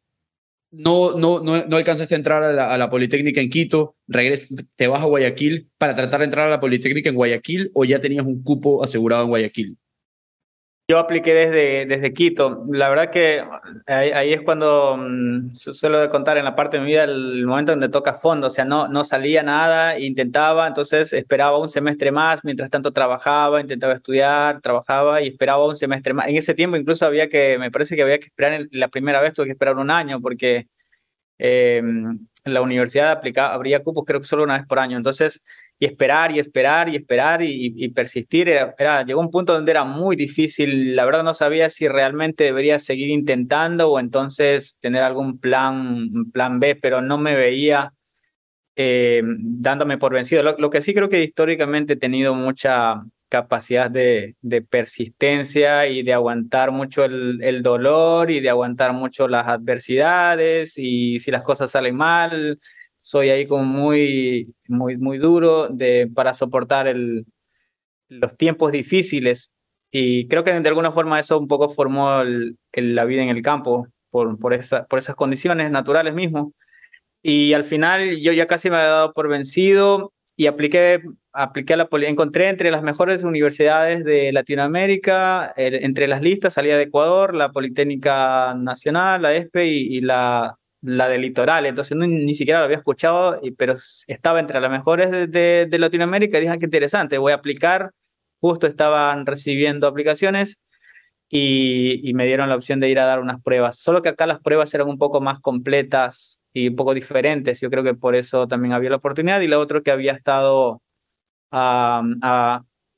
no, 0.77 1.19
no, 1.19 1.41
no, 1.41 1.65
no 1.67 1.77
alcanzaste 1.77 2.15
a 2.15 2.19
entrar 2.19 2.43
a 2.43 2.79
la, 2.79 2.91
Politécnica 2.91 3.41
en 3.41 3.51
Quito, 3.51 3.97
regres, 4.07 4.49
te 4.77 4.87
vas 4.87 5.01
a 5.01 5.07
Guayaquil 5.07 5.71
para 5.79 5.97
tratar 5.97 6.21
de 6.21 6.27
entrar 6.27 6.47
a 6.47 6.51
la 6.51 6.61
Politécnica 6.61 7.09
en 7.09 7.17
Guayaquil 7.17 7.71
o 7.75 7.85
ya 7.85 8.01
tenías 8.01 8.25
un 8.25 8.43
cupo 8.43 8.85
asegurado 8.85 9.25
en 9.25 9.29
Guayaquil? 9.31 9.79
Yo 10.89 11.01
apliqué 11.01 11.35
desde, 11.35 11.85
desde 11.87 12.13
Quito. 12.15 12.65
La 12.71 12.89
verdad 12.89 13.11
que 13.11 13.43
ahí, 13.87 14.33
es 14.33 14.41
cuando 14.43 14.97
mm, 14.97 15.53
suelo 15.55 16.09
contar 16.11 16.39
en 16.39 16.45
la 16.45 16.55
parte 16.55 16.77
de 16.77 16.85
mi 16.85 16.91
vida 16.91 17.03
el 17.03 17.45
momento 17.45 17.73
donde 17.73 17.89
toca 17.89 18.15
fondo. 18.19 18.47
O 18.47 18.51
sea, 18.51 18.65
no, 18.65 18.87
no 18.87 19.03
salía 19.03 19.43
nada, 19.43 19.99
intentaba, 19.99 20.69
entonces 20.69 21.13
esperaba 21.13 21.59
un 21.59 21.69
semestre 21.71 22.13
más, 22.13 22.45
mientras 22.45 22.71
tanto 22.71 22.93
trabajaba, 22.93 23.61
intentaba 23.61 23.95
estudiar, 23.95 24.61
trabajaba 24.61 25.23
y 25.23 25.27
esperaba 25.29 25.67
un 25.67 25.77
semestre 25.77 26.15
más. 26.15 26.29
En 26.29 26.37
ese 26.37 26.55
tiempo 26.55 26.77
incluso 26.77 27.05
había 27.05 27.29
que, 27.29 27.59
me 27.59 27.73
parece 27.73 27.97
que 27.97 28.03
había 28.03 28.21
que 28.21 28.27
esperar, 28.27 28.69
la 28.71 28.87
primera 28.87 29.21
vez 29.21 29.35
tuve 29.35 29.47
que 29.47 29.53
esperar 29.53 29.79
un 29.79 29.91
año 29.91 30.21
porque 30.21 30.69
eh, 31.39 31.83
la 32.45 32.63
universidad 32.63 33.11
aplicaba, 33.11 33.55
abría 33.55 33.83
cupos 33.83 34.05
creo 34.07 34.21
que 34.21 34.27
solo 34.27 34.45
una 34.45 34.59
vez 34.59 34.67
por 34.67 34.79
año. 34.79 34.97
Entonces 34.97 35.43
y 35.79 35.87
esperar 35.87 36.33
y 36.33 36.39
esperar 36.39 36.89
y 36.89 36.97
esperar 36.97 37.43
y, 37.43 37.89
persistir. 37.91 38.49
Era, 38.49 39.05
llegó 39.05 39.21
un 39.21 39.31
punto 39.31 39.53
donde 39.53 39.73
era 39.73 39.85
muy 39.85 40.17
difícil. 40.17 40.97
La 40.97 41.05
verdad 41.05 41.23
no 41.23 41.35
sabía 41.35 41.69
si 41.71 41.89
realmente 41.89 42.45
debería 42.45 42.79
seguir 42.79 43.11
intentando 43.11 43.91
o 43.91 44.01
entonces 44.01 44.79
tener 44.81 45.03
algún 45.03 45.39
plan, 45.39 46.31
plan 46.33 46.61
B, 46.61 46.77
pero 46.77 47.03
no 47.03 47.19
me 47.19 47.37
veía 47.37 47.93
eh, 48.77 49.23
dándome 49.25 49.99
por 49.99 50.15
vencido. 50.15 50.43
Lo, 50.43 50.71
que 50.71 50.81
sí 50.81 50.95
creo 50.95 51.09
que 51.09 51.23
históricamente 51.23 51.95
he 51.95 51.97
tenido 51.97 52.35
mucha, 52.35 53.03
capacidad 53.29 53.91
de, 53.91 54.37
de, 54.41 54.63
persistencia 54.63 55.89
y 55.89 56.05
de 56.05 56.13
aguantar 56.13 56.71
mucho 56.71 57.05
el, 57.05 57.43
el, 57.43 57.61
dolor 57.63 58.31
y 58.31 58.39
de 58.41 58.51
aguantar 58.51 58.93
mucho 58.93 59.27
las 59.27 59.49
adversidades 59.49 60.75
y 60.77 61.19
si 61.19 61.33
las 61.33 61.43
cosas 61.43 61.73
salen 61.73 61.97
mal, 61.97 62.61
soy 63.07 63.31
ahí 63.31 63.47
como 63.47 63.63
muy, 63.63 64.53
muy, 64.67 64.97
muy 64.97 65.19
duro 65.19 65.69
de, 65.69 66.11
para 66.13 66.35
soportar 66.35 66.89
el, 66.89 67.25
los 68.09 68.37
tiempos 68.37 68.73
difíciles 68.73 69.53
y 69.93 70.27
creo 70.27 70.43
que 70.43 70.53
de 70.53 70.69
alguna 70.69 70.91
forma 70.91 71.21
eso 71.21 71.39
un 71.39 71.47
poco 71.47 71.69
formó 71.69 72.23
el, 72.23 72.59
la 72.73 73.05
vida 73.05 73.23
en 73.23 73.29
el 73.29 73.43
campo 73.43 73.87
por, 74.11 74.37
por, 74.41 74.55
esa, 74.55 74.87
por 74.87 74.99
esas 74.99 75.15
condiciones 75.15 75.71
naturales 75.71 76.15
mismo. 76.15 76.53
Y 77.23 77.53
al 77.53 77.65
final 77.65 78.19
yo 78.21 78.33
ya 78.33 78.49
casi 78.49 78.71
me 78.71 78.77
había 78.77 78.89
dado 78.89 79.13
por 79.13 79.29
vencido 79.29 80.13
y 80.35 80.49
apliqué, 80.49 81.01
apliqué 81.33 81.75
a 81.75 81.77
la 81.77 81.89
encontré 82.09 82.49
entre 82.49 82.73
las 82.73 82.83
mejores 82.83 83.23
universidades 83.23 84.05
de 84.05 84.33
Latinoamérica, 84.33 85.55
entre 85.57 86.09
las 86.09 86.23
listas 86.23 86.55
salía 86.55 86.77
de 86.77 86.85
Ecuador, 86.85 87.37
la 87.37 87.53
Politécnica 87.53 88.53
Nacional, 88.55 89.23
la 89.23 89.33
ESPE 89.33 89.67
y, 89.69 90.01
la, 90.01 90.59
la 90.87 91.09
del 91.09 91.23
Litoral, 91.23 91.67
entonces 91.67 91.97
ni 91.97 92.35
siquiera 92.35 92.61
lo 92.61 92.67
había 92.67 92.79
escuchado, 92.79 93.41
pero 93.59 93.77
estaba 94.07 94.41
entre 94.41 94.61
las 94.61 94.71
mejores 94.71 95.11
de, 95.11 95.67
de, 95.69 95.79
Latinoamérica 95.79 96.39
y 96.39 96.43
dije, 96.43 96.53
ah, 96.53 96.59
qué 96.59 96.67
interesante, 96.67 97.19
voy 97.19 97.33
a 97.33 97.37
aplicar, 97.37 97.91
justo 98.41 98.67
estaban 98.67 99.27
recibiendo 99.27 99.87
aplicaciones 99.87 100.59
y, 101.29 102.09
y 102.09 102.15
me 102.15 102.27
dieron 102.27 102.49
la 102.49 102.57
opción 102.57 102.81
de 102.81 102.89
ir 102.89 102.99
a 103.01 103.07
dar 103.07 103.21
unas 103.21 103.43
pruebas, 103.43 103.79
solo 103.79 104.03
que 104.03 104.11
acá 104.11 104.27
las 104.27 104.41
pruebas 104.41 104.73
eran 104.75 104.89
un 104.89 104.99
poco 104.99 105.21
más 105.21 105.41
completas 105.41 106.41
y 106.57 106.69
un 106.69 106.77
poco 106.77 106.95
diferentes. 106.95 107.61
Yo 107.61 107.71
creo 107.71 107.85
que 107.85 107.95
por 107.95 108.17
eso 108.17 108.49
también 108.49 108.73
había 108.73 108.91
la 108.91 108.97
oportunidad. 108.97 109.41
Y 109.43 109.47
lo 109.47 109.61
otro 109.61 109.83
que 109.83 109.91
había 109.91 110.13
estado 110.13 110.81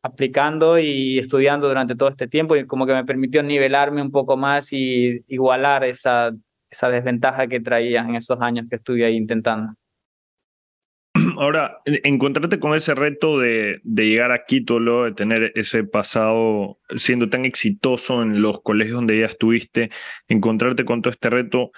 aplicando 0.03 0.79
y 0.79 1.19
estudiando 1.19 1.69
durante 1.69 1.97
todo 1.97 2.09
este 2.09 2.29
tiempo 2.29 2.57
y 2.57 2.67
como 2.67 2.87
que 2.87 2.95
me 2.95 3.05
permitió 3.05 3.43
nivelarme 3.43 4.03
un 4.03 4.11
poco 4.11 4.37
más 4.37 4.73
y 4.73 5.25
igualar 5.29 5.85
esa, 5.85 6.31
esa 6.71 6.89
desventaja 6.89 7.47
que 7.47 7.61
traía 7.61 8.01
en 8.03 8.15
esos 8.17 8.41
años 8.41 8.67
que 8.69 8.77
estuve 8.77 9.05
ahí 9.05 9.17
intentando. 9.17 9.75
Ahora, 11.39 11.79
encontrarte 11.85 12.59
con 12.59 12.75
ese 12.75 12.95
reto 12.95 13.39
de, 13.39 13.81
de 13.83 14.07
llegar 14.07 14.33
a 14.33 14.45
Quito, 14.45 14.79
luego 14.79 15.05
de 15.05 15.13
tener 15.13 15.53
ese 15.55 15.85
pasado 15.85 16.79
siendo 16.97 17.29
tan 17.29 17.45
exitoso 17.45 18.23
en 18.23 18.43
los 18.43 18.63
colegios 18.63 18.97
donde 18.97 19.19
ya 19.19 19.27
estuviste, 19.27 19.91
encontrarte 20.29 20.85
con 20.85 21.03
todo 21.03 21.13
este 21.13 21.31
reto, 21.31 21.73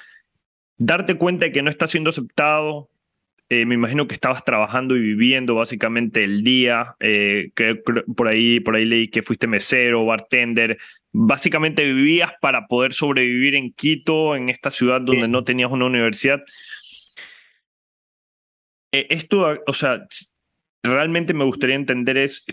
darte 0.80 1.16
cuenta 1.16 1.46
de 1.46 1.52
que 1.52 1.62
no 1.62 1.70
estás 1.70 1.90
siendo 1.90 2.10
aceptado. 2.10 2.90
Eh, 3.48 3.66
me 3.66 3.74
imagino 3.74 4.06
que 4.06 4.14
estabas 4.14 4.44
trabajando 4.44 4.96
y 4.96 5.00
viviendo 5.00 5.56
básicamente 5.56 6.24
el 6.24 6.42
día. 6.42 6.96
Eh, 7.00 7.50
que, 7.54 7.74
por, 7.74 8.28
ahí, 8.28 8.60
por 8.60 8.76
ahí 8.76 8.84
leí 8.84 9.08
que 9.08 9.22
fuiste 9.22 9.46
mesero, 9.46 10.04
bartender. 10.06 10.78
Básicamente 11.12 11.82
vivías 11.82 12.32
para 12.40 12.66
poder 12.66 12.92
sobrevivir 12.92 13.54
en 13.54 13.72
Quito, 13.72 14.36
en 14.36 14.48
esta 14.48 14.70
ciudad 14.70 15.00
donde 15.00 15.28
no 15.28 15.44
tenías 15.44 15.70
una 15.70 15.86
universidad. 15.86 16.42
Eh, 18.92 19.06
esto, 19.10 19.58
o 19.66 19.74
sea, 19.74 20.06
realmente 20.82 21.34
me 21.34 21.44
gustaría 21.44 21.76
entender 21.76 22.16
es 22.16 22.44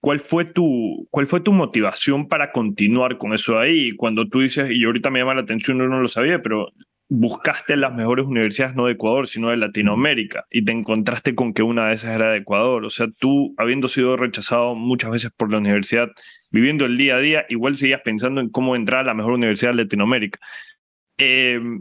¿Cuál 0.00 0.20
fue, 0.20 0.44
tu, 0.44 1.08
¿Cuál 1.10 1.26
fue 1.26 1.40
tu 1.40 1.52
motivación 1.52 2.28
para 2.28 2.52
continuar 2.52 3.18
con 3.18 3.34
eso 3.34 3.58
ahí? 3.58 3.96
Cuando 3.96 4.28
tú 4.28 4.40
dices, 4.40 4.70
y 4.70 4.84
ahorita 4.84 5.10
me 5.10 5.18
llama 5.18 5.34
la 5.34 5.40
atención, 5.40 5.78
yo 5.78 5.88
no 5.88 6.00
lo 6.00 6.06
sabía, 6.06 6.40
pero 6.40 6.68
buscaste 7.08 7.76
las 7.76 7.94
mejores 7.94 8.26
universidades 8.26 8.76
no 8.76 8.86
de 8.86 8.92
Ecuador, 8.92 9.26
sino 9.26 9.50
de 9.50 9.56
Latinoamérica, 9.56 10.46
y 10.50 10.64
te 10.64 10.70
encontraste 10.70 11.34
con 11.34 11.52
que 11.52 11.62
una 11.64 11.88
de 11.88 11.94
esas 11.94 12.14
era 12.14 12.30
de 12.30 12.38
Ecuador. 12.38 12.84
O 12.84 12.90
sea, 12.90 13.08
tú, 13.18 13.54
habiendo 13.58 13.88
sido 13.88 14.16
rechazado 14.16 14.76
muchas 14.76 15.10
veces 15.10 15.32
por 15.36 15.50
la 15.50 15.58
universidad, 15.58 16.10
viviendo 16.50 16.84
el 16.84 16.96
día 16.96 17.16
a 17.16 17.20
día, 17.20 17.46
igual 17.48 17.76
seguías 17.76 18.02
pensando 18.02 18.40
en 18.40 18.48
cómo 18.48 18.76
entrar 18.76 19.00
a 19.00 19.04
la 19.04 19.14
mejor 19.14 19.32
universidad 19.34 19.72
de 19.72 19.84
Latinoamérica. 19.84 20.38
Em, 21.16 21.80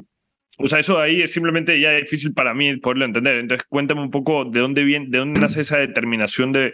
o 0.57 0.67
sea, 0.67 0.79
eso 0.79 0.99
ahí 0.99 1.21
es 1.21 1.31
simplemente 1.31 1.79
ya 1.79 1.91
difícil 1.91 2.33
para 2.33 2.53
mí 2.53 2.75
poderlo 2.77 3.05
entender. 3.05 3.37
Entonces, 3.37 3.65
cuéntame 3.69 4.01
un 4.01 4.11
poco 4.11 4.45
de 4.45 4.59
dónde 4.59 4.83
viene, 4.83 5.07
de 5.09 5.19
dónde 5.19 5.39
nace 5.39 5.61
esa 5.61 5.77
determinación 5.77 6.51
de, 6.51 6.73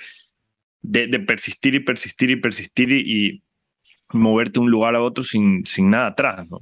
de, 0.82 1.20
persistir 1.20 1.76
y 1.76 1.80
persistir 1.80 2.30
y 2.32 2.36
persistir 2.38 2.92
y, 2.92 3.44
moverte 4.14 4.54
de 4.54 4.60
un 4.60 4.70
lugar 4.70 4.96
a 4.96 5.02
otro 5.02 5.24
sin, 5.24 5.66
sin 5.66 5.90
nada 5.90 6.08
atrás, 6.08 6.48
¿no? 6.48 6.60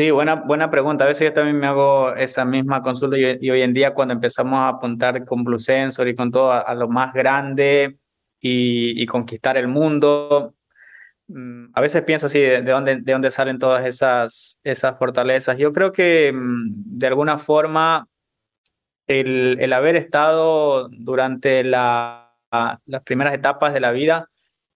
Sí, 0.00 0.10
buena, 0.10 0.36
buena 0.36 0.70
pregunta. 0.70 1.04
A 1.04 1.08
veces 1.08 1.28
yo 1.28 1.34
también 1.34 1.58
me 1.58 1.66
hago 1.66 2.14
esa 2.14 2.44
misma 2.44 2.82
consulta 2.82 3.18
y, 3.18 3.50
hoy 3.50 3.62
en 3.62 3.74
día 3.74 3.94
cuando 3.94 4.14
empezamos 4.14 4.58
a 4.58 4.68
apuntar 4.68 5.24
con 5.24 5.42
Blue 5.44 5.58
Sensor 5.58 6.06
y 6.08 6.14
con 6.14 6.30
todo 6.30 6.52
a, 6.52 6.72
lo 6.74 6.88
más 6.88 7.12
grande 7.12 7.97
y, 8.40 9.06
conquistar 9.06 9.56
el 9.56 9.68
mundo, 9.68 10.54
mm, 11.28 11.66
a 11.74 11.80
veces 11.80 12.02
pienso 12.02 12.26
así, 12.26 12.40
de, 12.40 12.62
dónde, 12.62 13.00
de 13.00 13.12
dónde 13.12 13.30
salen 13.30 13.58
todas 13.58 13.86
esas, 13.86 14.60
esas 14.64 14.98
fortalezas. 14.98 15.58
Yo 15.58 15.72
creo 15.72 15.92
que 15.92 16.32
mm, 16.32 16.98
de 16.98 17.06
alguna 17.06 17.38
forma 17.38 18.08
el, 19.06 19.58
el 19.60 19.72
haber 19.72 19.96
estado 19.96 20.88
durante 20.90 21.64
la, 21.64 22.28
las 22.86 23.02
primeras 23.04 23.34
etapas 23.34 23.72
de 23.74 23.80
la 23.80 23.92
vida 23.92 24.28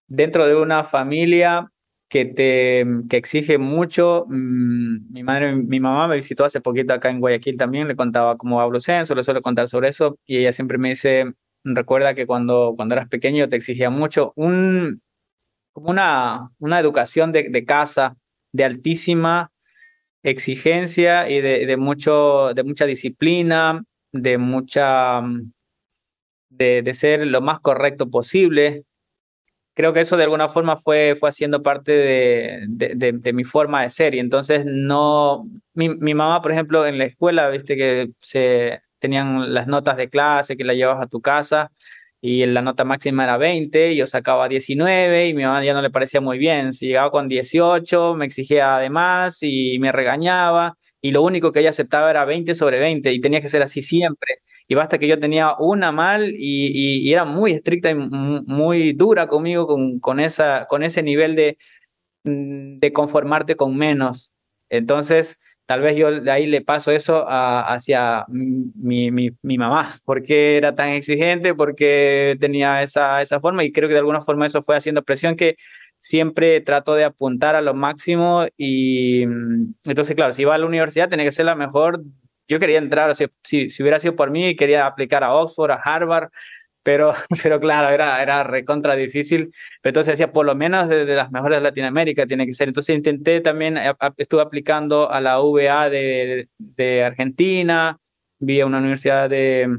dentro 0.07 0.45
de 0.47 0.55
una 0.55 0.83
familia 0.83 1.69
que 2.09 2.25
te 2.25 2.85
que 3.09 3.17
exige 3.17 3.57
mucho. 3.57 4.25
Mm, 4.27 5.11
mi 5.11 5.23
madre, 5.23 5.55
mi 5.55 5.79
mamá 5.79 6.07
me 6.07 6.17
visitó 6.17 6.45
hace 6.45 6.61
poquito 6.61 6.93
acá 6.93 7.09
en 7.09 7.19
Guayaquil 7.19 7.57
también, 7.57 7.87
le 7.87 7.95
contaba 7.95 8.37
cómo 8.37 8.57
va 8.57 8.79
Censo, 8.81 9.15
le 9.15 9.23
suelo 9.23 9.41
contar 9.41 9.67
sobre 9.67 9.89
eso 9.89 10.19
y 10.25 10.37
ella 10.37 10.53
siempre 10.53 10.77
me 10.77 10.89
dice, 10.89 11.33
recuerda 11.63 12.15
que 12.15 12.27
cuando, 12.27 12.73
cuando 12.75 12.95
eras 12.95 13.09
pequeño 13.09 13.49
te 13.49 13.55
exigía 13.55 13.89
mucho 13.89 14.33
un, 14.35 15.01
como 15.73 15.89
una, 15.89 16.49
una 16.59 16.79
educación 16.79 17.31
de, 17.31 17.49
de 17.49 17.65
casa 17.65 18.15
de 18.51 18.63
altísima 18.65 19.51
exigencia 20.23 21.29
y 21.29 21.41
de, 21.41 21.65
de, 21.65 21.77
mucho, 21.77 22.53
de 22.53 22.63
mucha 22.63 22.85
disciplina, 22.85 23.83
de 24.11 24.37
mucha 24.37 25.21
de, 26.49 26.81
de 26.83 26.93
ser 26.93 27.25
lo 27.27 27.41
más 27.41 27.59
correcto 27.59 28.09
posible, 28.09 28.85
creo 29.73 29.93
que 29.93 30.01
eso 30.01 30.17
de 30.17 30.23
alguna 30.23 30.49
forma 30.49 30.77
fue, 30.77 31.17
fue 31.19 31.29
haciendo 31.29 31.63
parte 31.63 31.91
de, 31.91 32.65
de, 32.67 33.33
mi 33.33 33.43
forma 33.43 33.83
de 33.83 33.89
ser. 33.89 34.15
Y 34.15 34.19
entonces 34.19 34.65
no, 34.65 35.45
mi, 35.73 35.89
mi, 35.89 36.13
mamá, 36.13 36.41
por 36.41 36.51
ejemplo, 36.51 36.85
en 36.85 36.97
la 36.97 37.05
escuela, 37.05 37.49
viste 37.49 37.75
que 37.75 38.09
se 38.21 38.81
tenían 39.03 39.53
las 39.53 39.67
notas 39.67 39.97
de 39.97 40.09
clase 40.09 40.55
que 40.57 40.63
la 40.63 40.73
llevas 40.73 41.01
a 41.01 41.07
tu 41.07 41.21
casa 41.21 41.71
y 42.21 42.45
la 42.45 42.61
nota 42.61 42.85
máxima 42.85 43.25
era 43.25 43.37
20, 43.37 43.95
yo 43.97 44.07
sacaba 44.07 44.47
19 44.47 45.27
y 45.27 45.33
mi 45.33 45.43
mamá 45.43 45.63
ya 45.65 45.73
no 45.73 45.81
le 45.81 45.89
parecía 45.91 46.21
muy 46.21 46.37
bien. 46.37 46.71
Si 46.73 46.87
llegaba 46.87 47.11
con 47.11 47.27
18, 47.27 48.15
me 48.15 48.25
exigía 48.25 48.77
además 48.77 49.39
y 49.41 49.77
me 49.79 49.91
regañaba 49.91 50.77
y 51.01 51.11
lo 51.11 51.21
único 51.21 51.51
que 51.51 51.59
ella 51.59 51.71
aceptaba 51.71 52.09
era 52.09 52.23
20 52.25 52.55
sobre 52.55 52.79
20 52.79 53.11
y 53.11 53.19
tenía 53.21 53.41
que 53.41 53.49
ser 53.49 53.61
así 53.61 53.81
siempre 53.81 54.37
y 54.67 54.75
basta 54.75 54.97
que 54.99 55.07
yo 55.07 55.19
tenía 55.19 55.55
una 55.59 55.91
mal 55.91 56.33
y, 56.37 57.07
y, 57.07 57.13
era 57.13 57.25
muy 57.25 57.51
estricta 57.51 57.91
y 57.91 57.95
muy 57.95 58.93
dura 58.93 59.27
conmigo 59.27 59.67
con, 59.67 59.99
con, 59.99 60.19
esa, 60.19 60.67
con 60.69 60.83
ese 60.83 61.03
nivel 61.03 61.35
de, 61.35 61.57
mm, 62.23 62.79
de 62.79 62.93
conformarte 62.93 63.55
con 63.55 63.75
menos. 63.77 64.33
Entonces, 64.69 65.37
tal 65.73 65.81
vez 65.81 65.97
yo 65.97 66.21
de 66.21 66.29
ahí 66.29 66.45
le 66.45 66.61
paso 66.61 66.91
eso 66.91 67.25
hacia 67.27 68.25
mi, 68.27 69.09
mi, 69.09 69.31
mi, 69.41 69.57
mamá, 69.57 69.99
porque 70.05 70.55
era 70.55 70.75
tan 70.75 70.89
exigente, 70.89 71.55
porque 71.55 72.37
tenía 72.39 72.83
esa, 72.83 73.23
esa 73.23 73.39
forma 73.39 73.63
y 73.63 73.71
creo 73.71 73.87
que 73.89 73.93
de 73.95 74.01
alguna 74.01 74.21
forma 74.21 74.45
eso 74.45 74.61
fue 74.61 74.77
haciendo 74.77 75.01
presión 75.01 75.35
que 75.35 75.55
siempre 75.97 76.61
trato 76.61 76.93
de 76.93 77.05
apuntar 77.05 77.55
a 77.55 77.61
lo 77.61 77.73
máximo 77.73 78.45
y 78.55 79.25
mm, 79.25 79.73
entonces, 79.85 80.15
claro, 80.15 80.31
si 80.33 80.43
iba 80.43 80.53
a 80.53 80.59
la 80.59 80.67
universidad 80.67 81.09
tenía 81.09 81.25
que 81.25 81.31
ser 81.31 81.45
la 81.45 81.55
mejor. 81.55 82.03
Yo 82.47 82.59
quería 82.59 82.77
entrar, 82.77 83.15
si, 83.15 83.25
si, 83.43 83.81
hubiera 83.81 83.99
sido 83.99 84.15
por 84.15 84.29
mí, 84.29 84.55
quería 84.55 84.85
aplicar 84.85 85.23
a 85.23 85.33
Oxford, 85.33 85.71
a 85.71 85.81
Harvard, 85.83 86.29
pero, 86.83 87.13
pero 87.43 87.59
claro, 87.59 87.89
era, 87.89 88.21
era 88.21 88.43
recontra 88.43 88.95
difícil. 88.95 89.53
Pero 89.81 89.91
entonces 89.91 90.13
decía, 90.13 90.31
por 90.31 90.45
lo 90.45 90.55
menos 90.55 90.89
de, 90.89 91.05
las 91.05 91.31
mejores 91.31 91.59
de 91.59 91.63
Latinoamérica 91.63 92.27
tiene 92.27 92.45
que 92.45 92.53
ser. 92.53 92.67
Entonces 92.67 92.95
intenté 92.95 93.41
también, 93.41 93.77
estuve 94.17 94.41
aplicando 94.41 95.09
a 95.09 95.21
la 95.21 95.41
UVA 95.41 95.89
de, 95.89 96.49
de 96.57 97.03
Argentina, 97.03 97.97
vi 98.39 98.61
a 98.61 98.65
una 98.65 98.79
universidad 98.79 99.29
de, 99.29 99.77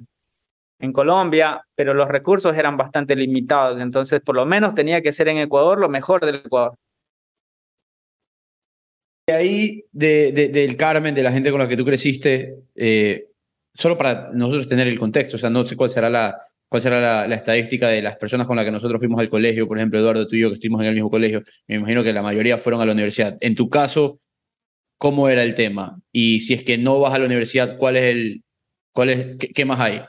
en 0.81 0.93
Colombia, 0.93 1.63
pero 1.75 1.95
los 1.95 2.09
recursos 2.09 2.57
eran 2.57 2.77
bastante 2.77 3.15
limitados. 3.17 3.81
Entonces, 3.81 4.21
por 4.21 4.35
lo 4.35 4.47
menos 4.47 4.75
tenía 4.75 5.03
que 5.03 5.13
ser 5.13 5.29
en 5.29 5.39
Ecuador 5.39 5.79
lo 5.79 5.89
mejor 5.89 6.25
del 6.25 6.37
Ecuador 6.37 6.75
ahí 9.33 9.85
de, 9.93 10.33
del 10.33 10.77
Carmen, 10.77 11.15
de 11.15 11.23
la 11.23 11.33
gente 11.33 11.51
con 11.51 11.61
la 11.61 11.69
que 11.69 11.77
tú 11.77 11.85
creciste, 11.85 12.57
eh, 12.75 13.29
solo 13.75 13.97
para 13.97 14.31
nosotros 14.33 14.67
tener 14.67 14.87
el 14.87 14.99
contexto, 14.99 15.37
o 15.37 15.39
sea, 15.39 15.51
no 15.51 15.65
sé 15.65 15.77
cuál 15.77 15.91
será 15.91 16.11
la, 16.11 16.39
cuál 16.75 16.83
será 16.83 17.29
la, 17.29 17.37
estadística 17.37 17.87
de 17.87 18.03
las 18.03 18.17
personas 18.17 18.49
con 18.49 18.57
las 18.57 18.65
que 18.65 18.73
nosotros 18.73 18.99
fuimos 18.99 19.21
al 19.21 19.29
colegio, 19.29 19.69
por 19.69 19.79
ejemplo, 19.79 19.97
Eduardo, 19.97 20.27
tú 20.27 20.35
y 20.35 20.41
yo 20.41 20.49
que 20.49 20.55
estuvimos 20.55 20.81
en 20.81 20.89
el 20.89 20.95
mismo 20.95 21.09
colegio, 21.09 21.41
me 21.69 21.77
imagino 21.77 22.03
que 22.03 22.13
la 22.13 22.21
mayoría 22.21 22.59
fueron 22.59 22.81
a 22.81 22.85
la 22.85 22.91
universidad. 22.91 23.39
En 23.41 23.55
tu 23.55 23.71
caso, 23.71 24.19
¿cómo 24.99 25.29
era 25.29 25.45
el 25.45 25.55
tema? 25.55 26.01
Y 26.11 26.41
si 26.41 26.53
es 26.53 26.65
que 26.65 26.77
no 26.77 26.99
vas 26.99 27.15
a 27.15 27.21
la 27.21 27.27
universidad, 27.27 27.79
¿cuál 27.79 27.95
es 27.95 28.03
el, 28.03 28.43
cuál 28.93 29.11
es, 29.11 29.37
qué, 29.55 29.65
más 29.65 29.79
hay? 29.79 30.01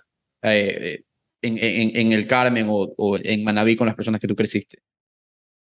Eh, 0.41 1.04
en, 1.43 1.60
en, 1.95 2.12
el 2.12 2.25
Carmen 2.25 2.65
o, 2.67 3.19
en 3.21 3.43
Manaví 3.43 3.75
con 3.75 3.86
las 3.86 3.95
personas 3.95 4.19
que 4.19 4.28
tú 4.28 4.36
creciste. 4.36 4.80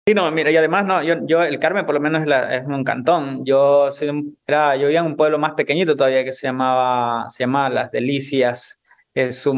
Sí, 0.05 0.13
no, 0.13 0.29
mira, 0.29 0.51
y 0.51 0.57
además, 0.57 0.83
no, 0.83 1.01
yo, 1.01 1.25
yo 1.25 1.41
el 1.41 1.57
Carmen 1.57 1.85
por 1.85 1.95
lo 1.95 2.01
menos 2.01 2.23
es, 2.27 2.61
es 2.63 2.67
un 2.67 2.83
cantón. 2.83 3.45
Yo, 3.45 3.93
soy, 3.93 4.35
era, 4.45 4.75
yo 4.75 4.87
vivía 4.87 4.99
en 4.99 5.05
un 5.05 5.15
pueblo 5.15 5.39
más 5.39 5.53
pequeñito 5.53 5.95
todavía 5.95 6.25
que 6.25 6.33
se 6.33 6.47
llamaba, 6.47 7.29
se 7.29 7.43
llamaba 7.45 7.69
Las 7.69 7.91
Delicias. 7.91 8.80
Es 9.13 9.45
un, 9.45 9.57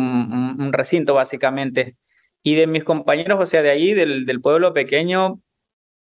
un, 0.59 0.73
recinto 0.73 1.13
básicamente. 1.13 1.97
Y 2.43 2.55
de 2.55 2.67
mis 2.67 2.83
compañeros, 2.83 3.39
o 3.39 3.45
sea, 3.45 3.61
de 3.61 3.69
ahí, 3.71 3.93
del, 3.93 4.25
del 4.25 4.41
pueblo 4.41 4.73
pequeño, 4.73 5.41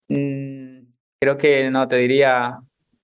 mmm, 0.09 0.81
creo 1.21 1.39
que 1.39 1.71
no 1.71 1.89
te 1.89 1.97
diría 1.97 2.59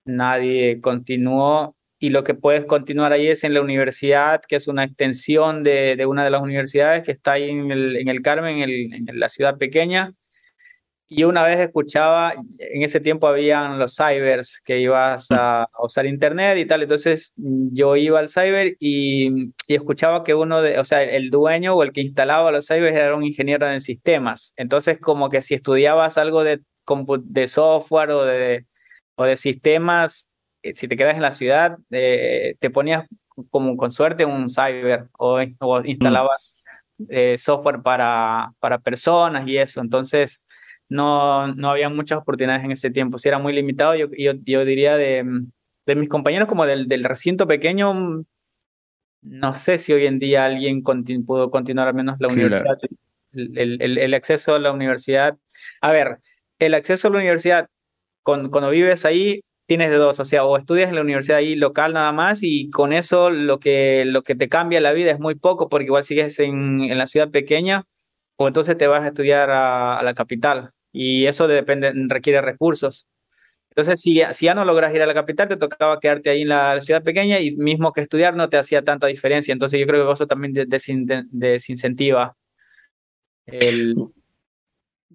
nadie 0.05 0.81
continuó 0.81 1.77
y 2.01 2.11
lo 2.11 2.25
que 2.25 2.35
puedes 2.35 2.65
continuar 2.65 3.13
ahí 3.13 3.29
es 3.29 3.45
en 3.45 3.55
la 3.55 3.61
universidad, 3.61 4.41
que 4.47 4.57
es 4.57 4.69
una 4.69 4.85
extensión 4.85 5.65
de, 5.65 5.97
de 5.97 6.07
una 6.07 6.25
de 6.25 6.31
las 6.31 6.43
universidades 6.43 7.05
que 7.05 7.13
está 7.13 7.33
ahí 7.33 7.51
en 7.51 7.71
el, 7.73 7.97
en 7.97 8.09
el 8.09 8.23
Carmen, 8.23 8.59
en, 8.59 8.71
el, 8.71 9.09
en 9.09 9.21
la 9.21 9.29
ciudad 9.29 9.59
pequeña. 9.59 10.13
Y 11.11 11.25
una 11.25 11.43
vez 11.43 11.59
escuchaba, 11.59 12.35
en 12.59 12.83
ese 12.83 13.01
tiempo 13.01 13.27
habían 13.27 13.79
los 13.79 13.97
cybers, 13.97 14.61
que 14.63 14.79
ibas 14.79 15.27
a 15.31 15.67
usar 15.83 16.05
internet 16.05 16.59
y 16.59 16.67
tal, 16.67 16.83
entonces 16.83 17.33
yo 17.37 17.97
iba 17.97 18.19
al 18.19 18.29
cyber 18.29 18.77
y, 18.79 19.51
y, 19.67 19.75
escuchaba 19.75 20.23
que 20.23 20.35
uno 20.35 20.61
de, 20.61 20.79
o 20.79 20.85
sea, 20.85 21.03
el 21.03 21.31
dueño 21.31 21.75
o 21.75 21.83
el 21.83 21.93
que 21.93 22.03
instalaba 22.03 22.53
los 22.53 22.67
cybers 22.67 22.95
era 22.95 23.17
un 23.17 23.25
ingeniero 23.25 23.71
en 23.71 23.81
sistemas. 23.81 24.53
Entonces, 24.57 24.99
como 25.01 25.31
que 25.31 25.41
si 25.41 25.55
estudiabas 25.55 26.19
algo 26.19 26.45
de, 26.45 26.61
de 27.25 27.49
software 27.49 28.11
o 28.11 28.25
de, 28.27 28.67
o 29.17 29.25
de 29.25 29.37
sistemas, 29.37 30.29
eh, 30.63 30.75
si 30.77 30.89
te 30.89 30.97
quedas 30.97 31.15
en 31.15 31.23
la 31.23 31.33
ciudad, 31.33 31.79
eh, 31.91 32.57
te 32.61 32.69
ponías 32.71 33.07
como 33.51 33.77
con 33.77 33.93
suerte 33.93 34.25
un 34.25 34.51
cyber 34.51 35.07
o, 35.19 35.41
o 35.61 35.85
instalabas 35.85 36.63
eh, 37.09 37.39
software 37.39 37.81
para, 37.83 38.53
para 38.59 38.79
personas 38.79 39.47
y 39.47 39.57
eso. 39.57 39.81
Entonces, 39.81 40.43
no, 40.89 41.55
no 41.55 41.71
había 41.71 41.89
muchas 41.89 42.19
oportunidades 42.19 42.65
en 42.65 42.73
ese 42.73 42.91
tiempo. 42.91 43.19
Si 43.19 43.29
era 43.29 43.39
muy 43.39 43.53
limitado, 43.53 43.95
yo, 43.95 44.09
yo, 44.17 44.33
yo 44.45 44.65
diría 44.65 44.97
de, 44.97 45.25
de, 45.87 45.95
mis 45.95 46.09
compañeros 46.09 46.49
como 46.49 46.67
del, 46.67 46.89
del, 46.89 47.05
recinto 47.05 47.47
pequeño, 47.47 48.25
no 49.23 49.55
sé 49.55 49.79
si 49.79 49.93
hoy 49.93 50.07
en 50.07 50.19
día 50.19 50.45
alguien 50.45 50.83
continu 50.83 51.25
pudo 51.25 51.51
continuar 51.51 51.89
al 51.89 51.95
menos 51.95 52.17
la 52.21 52.29
universidad, 52.29 52.79
el, 53.33 53.81
el, 53.83 53.99
el, 53.99 54.15
acceso 54.15 54.55
a 54.55 54.59
la 54.59 54.73
universidad. 54.73 55.37
A 55.81 55.93
ver, 55.93 56.19
el 56.59 56.75
acceso 56.75 57.09
a 57.09 57.11
la 57.11 57.19
universidad, 57.19 57.69
con, 58.23 58.51
cuando 58.51 58.71
vives 58.71 59.05
ahí, 59.05 59.43
tienes 59.67 59.91
de 59.91 59.97
dos, 59.97 60.19
o 60.19 60.25
sea, 60.25 60.45
o 60.45 60.57
estudias 60.57 60.89
en 60.89 60.95
la 60.95 61.03
universidad 61.03 61.39
ahí 61.39 61.55
local 61.55 61.93
nada 61.93 62.11
más 62.13 62.41
y 62.43 62.71
con 62.71 62.95
eso 62.95 63.29
lo 63.29 63.61
que, 63.61 64.05
lo 64.07 64.23
que 64.23 64.35
te 64.35 64.49
cambia 64.49 64.81
la 64.81 64.93
vida 64.93 65.11
es 65.11 65.21
muy 65.21 65.35
poco 65.35 65.69
porque 65.69 65.87
igual 65.87 66.05
sigues 66.05 66.39
en, 66.39 66.81
en 66.81 66.97
la 66.97 67.07
ciudad 67.07 67.31
pequeña 67.31 67.85
o 68.37 68.49
entonces 68.49 68.79
te 68.79 68.87
vas 68.87 69.03
a 69.03 69.09
estudiar 69.09 69.51
a, 69.51 69.99
a 69.99 70.03
la 70.03 70.15
capital 70.15 70.73
y 70.93 71.27
eso 71.27 71.49
depende, 71.49 71.93
requiere 72.09 72.41
recursos. 72.41 73.07
Entonces, 73.71 74.01
si, 74.01 74.21
si 74.33 74.47
ya 74.47 74.55
no 74.55 74.65
logras 74.65 74.93
ir 74.93 75.03
a 75.03 75.07
la 75.07 75.15
capital, 75.15 75.47
te 75.47 75.57
tocaba 75.57 76.01
quedarte 76.01 76.31
ahí 76.31 76.43
en 76.43 76.49
la 76.49 76.81
ciudad 76.81 77.05
pequeña 77.05 77.39
y 77.39 77.55
mismo 77.55 77.93
que 77.93 78.01
estudiar 78.01 78.35
no 78.35 78.49
te 78.49 78.57
hacía 78.57 78.83
tanta 78.83 79.07
diferencia. 79.07 79.53
Entonces, 79.53 79.79
yo 79.79 79.87
creo 79.87 80.05
que 80.05 80.13
eso 80.13 80.27
también 80.27 80.53
desin, 80.69 81.07
desincentiva 81.31 82.37
el, 83.47 83.95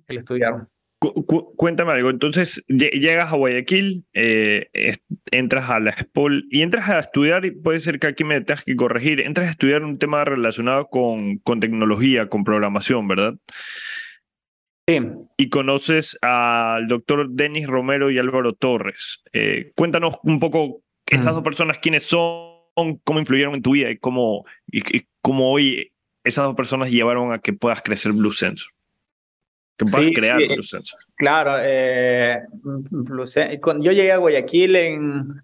el 0.07 0.17
estudiar. 0.17 0.67
Cu 0.99 1.53
cuéntame 1.57 1.91
algo. 1.91 2.09
Entonces, 2.09 2.63
llegas 2.69 3.33
a 3.33 3.35
Guayaquil, 3.35 4.05
eh, 4.13 4.69
entras 5.31 5.69
a 5.69 5.81
la 5.81 5.91
SPOL 5.91 6.45
y 6.49 6.61
entras 6.61 6.87
a 6.87 6.99
estudiar, 6.99 7.43
y 7.43 7.51
puede 7.51 7.81
ser 7.81 7.99
que 7.99 8.07
aquí 8.07 8.23
me 8.23 8.39
tengas 8.39 8.63
que 8.63 8.77
corregir, 8.77 9.19
entras 9.19 9.49
a 9.49 9.51
estudiar 9.51 9.83
un 9.83 9.97
tema 9.99 10.23
relacionado 10.23 10.87
con, 10.87 11.39
con 11.39 11.59
tecnología, 11.59 12.29
con 12.29 12.45
programación, 12.45 13.09
¿verdad? 13.09 13.33
Sí. 14.87 14.99
Y 15.37 15.49
conoces 15.49 16.17
al 16.21 16.87
doctor 16.87 17.29
Denis 17.29 17.67
Romero 17.67 18.11
y 18.11 18.17
Álvaro 18.17 18.53
Torres. 18.53 19.23
Eh, 19.31 19.71
cuéntanos 19.75 20.15
un 20.23 20.39
poco 20.39 20.81
estas 21.05 21.31
mm. 21.31 21.35
dos 21.35 21.43
personas, 21.43 21.77
quiénes 21.79 22.03
son, 22.03 22.97
cómo 23.03 23.19
influyeron 23.19 23.55
en 23.55 23.61
tu 23.61 23.71
vida 23.71 23.89
y 23.91 23.97
cómo, 23.97 24.45
y, 24.67 24.79
y 24.97 25.07
cómo 25.21 25.51
hoy 25.51 25.93
esas 26.23 26.45
dos 26.45 26.55
personas 26.55 26.89
llevaron 26.89 27.33
a 27.33 27.39
que 27.39 27.53
puedas 27.53 27.81
crecer 27.81 28.13
Blue 28.13 28.31
Sensor. 28.31 28.71
Que 29.77 29.85
puedas 29.85 30.07
sí, 30.07 30.13
crear 30.13 30.39
sí, 30.39 30.47
Blue 30.47 30.63
Sensor. 30.63 30.99
Claro, 31.15 31.55
eh, 31.61 32.41
Blue 32.61 33.25
yo 33.25 33.91
llegué 33.91 34.11
a 34.11 34.17
Guayaquil 34.17 34.75
en, 34.75 35.43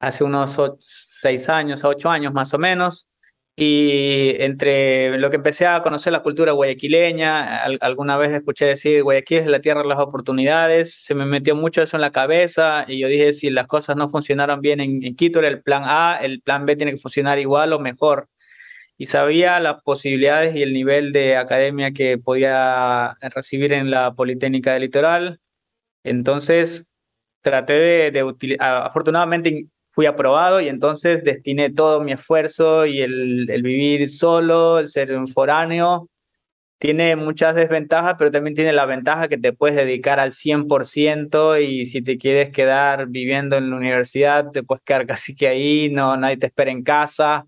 hace 0.00 0.24
unos 0.24 0.58
ocho, 0.58 0.78
seis 0.80 1.48
años, 1.48 1.84
ocho 1.84 2.08
años 2.08 2.32
más 2.32 2.54
o 2.54 2.58
menos. 2.58 3.06
Y 3.56 4.30
entre 4.42 5.16
lo 5.18 5.30
que 5.30 5.36
empecé 5.36 5.66
a 5.66 5.80
conocer 5.80 6.12
la 6.12 6.22
cultura 6.24 6.50
guayaquileña, 6.52 7.62
al, 7.62 7.78
alguna 7.82 8.16
vez 8.16 8.32
escuché 8.32 8.66
decir 8.66 9.04
Guayaquil 9.04 9.38
es 9.38 9.46
la 9.46 9.60
tierra 9.60 9.82
de 9.82 9.88
las 9.88 10.00
oportunidades, 10.00 10.96
se 11.04 11.14
me 11.14 11.24
metió 11.24 11.54
mucho 11.54 11.80
eso 11.82 11.96
en 11.96 12.00
la 12.00 12.10
cabeza 12.10 12.84
y 12.88 12.98
yo 12.98 13.06
dije 13.06 13.32
si 13.32 13.50
las 13.50 13.68
cosas 13.68 13.96
no 13.96 14.10
funcionaron 14.10 14.60
bien 14.60 14.80
en, 14.80 15.04
en 15.04 15.14
Quito 15.14 15.38
era 15.38 15.46
el 15.48 15.62
plan 15.62 15.84
A, 15.86 16.16
el 16.20 16.42
plan 16.42 16.66
B 16.66 16.74
tiene 16.74 16.92
que 16.92 16.98
funcionar 16.98 17.38
igual 17.38 17.72
o 17.72 17.78
mejor. 17.78 18.28
Y 18.98 19.06
sabía 19.06 19.60
las 19.60 19.82
posibilidades 19.82 20.56
y 20.56 20.62
el 20.62 20.72
nivel 20.72 21.12
de 21.12 21.36
academia 21.36 21.92
que 21.92 22.18
podía 22.18 23.16
recibir 23.34 23.72
en 23.72 23.90
la 23.90 24.14
Politécnica 24.14 24.72
del 24.74 24.82
Litoral. 24.82 25.40
Entonces 26.04 26.86
traté 27.42 27.74
de, 27.74 28.10
de 28.12 28.24
utilizar, 28.24 28.86
afortunadamente 28.86 29.68
fui 29.94 30.06
aprobado 30.06 30.60
y 30.60 30.68
entonces 30.68 31.22
destiné 31.24 31.70
todo 31.72 32.00
mi 32.02 32.12
esfuerzo 32.12 32.86
y 32.86 33.00
el, 33.00 33.48
el, 33.48 33.62
vivir 33.62 34.10
solo, 34.10 34.80
el 34.80 34.88
ser 34.88 35.16
un 35.16 35.28
foráneo, 35.28 36.08
tiene 36.78 37.16
muchas 37.16 37.54
desventajas, 37.54 38.16
pero 38.18 38.30
también 38.30 38.54
tiene 38.54 38.72
la 38.72 38.86
ventaja 38.86 39.28
que 39.28 39.38
te 39.38 39.52
puedes 39.52 39.76
dedicar 39.76 40.20
al 40.20 40.32
100% 40.32 41.58
y 41.58 41.86
si 41.86 42.02
te 42.02 42.18
quieres 42.18 42.50
quedar 42.52 43.06
viviendo 43.08 43.56
en 43.56 43.70
la 43.70 43.76
universidad, 43.76 44.50
te 44.52 44.62
puedes 44.62 44.82
quedar 44.84 45.06
casi 45.06 45.34
que 45.34 45.48
ahí, 45.48 45.88
no, 45.90 46.16
nadie 46.16 46.36
te 46.38 46.46
espera 46.46 46.70
en 46.70 46.82
casa. 46.82 47.46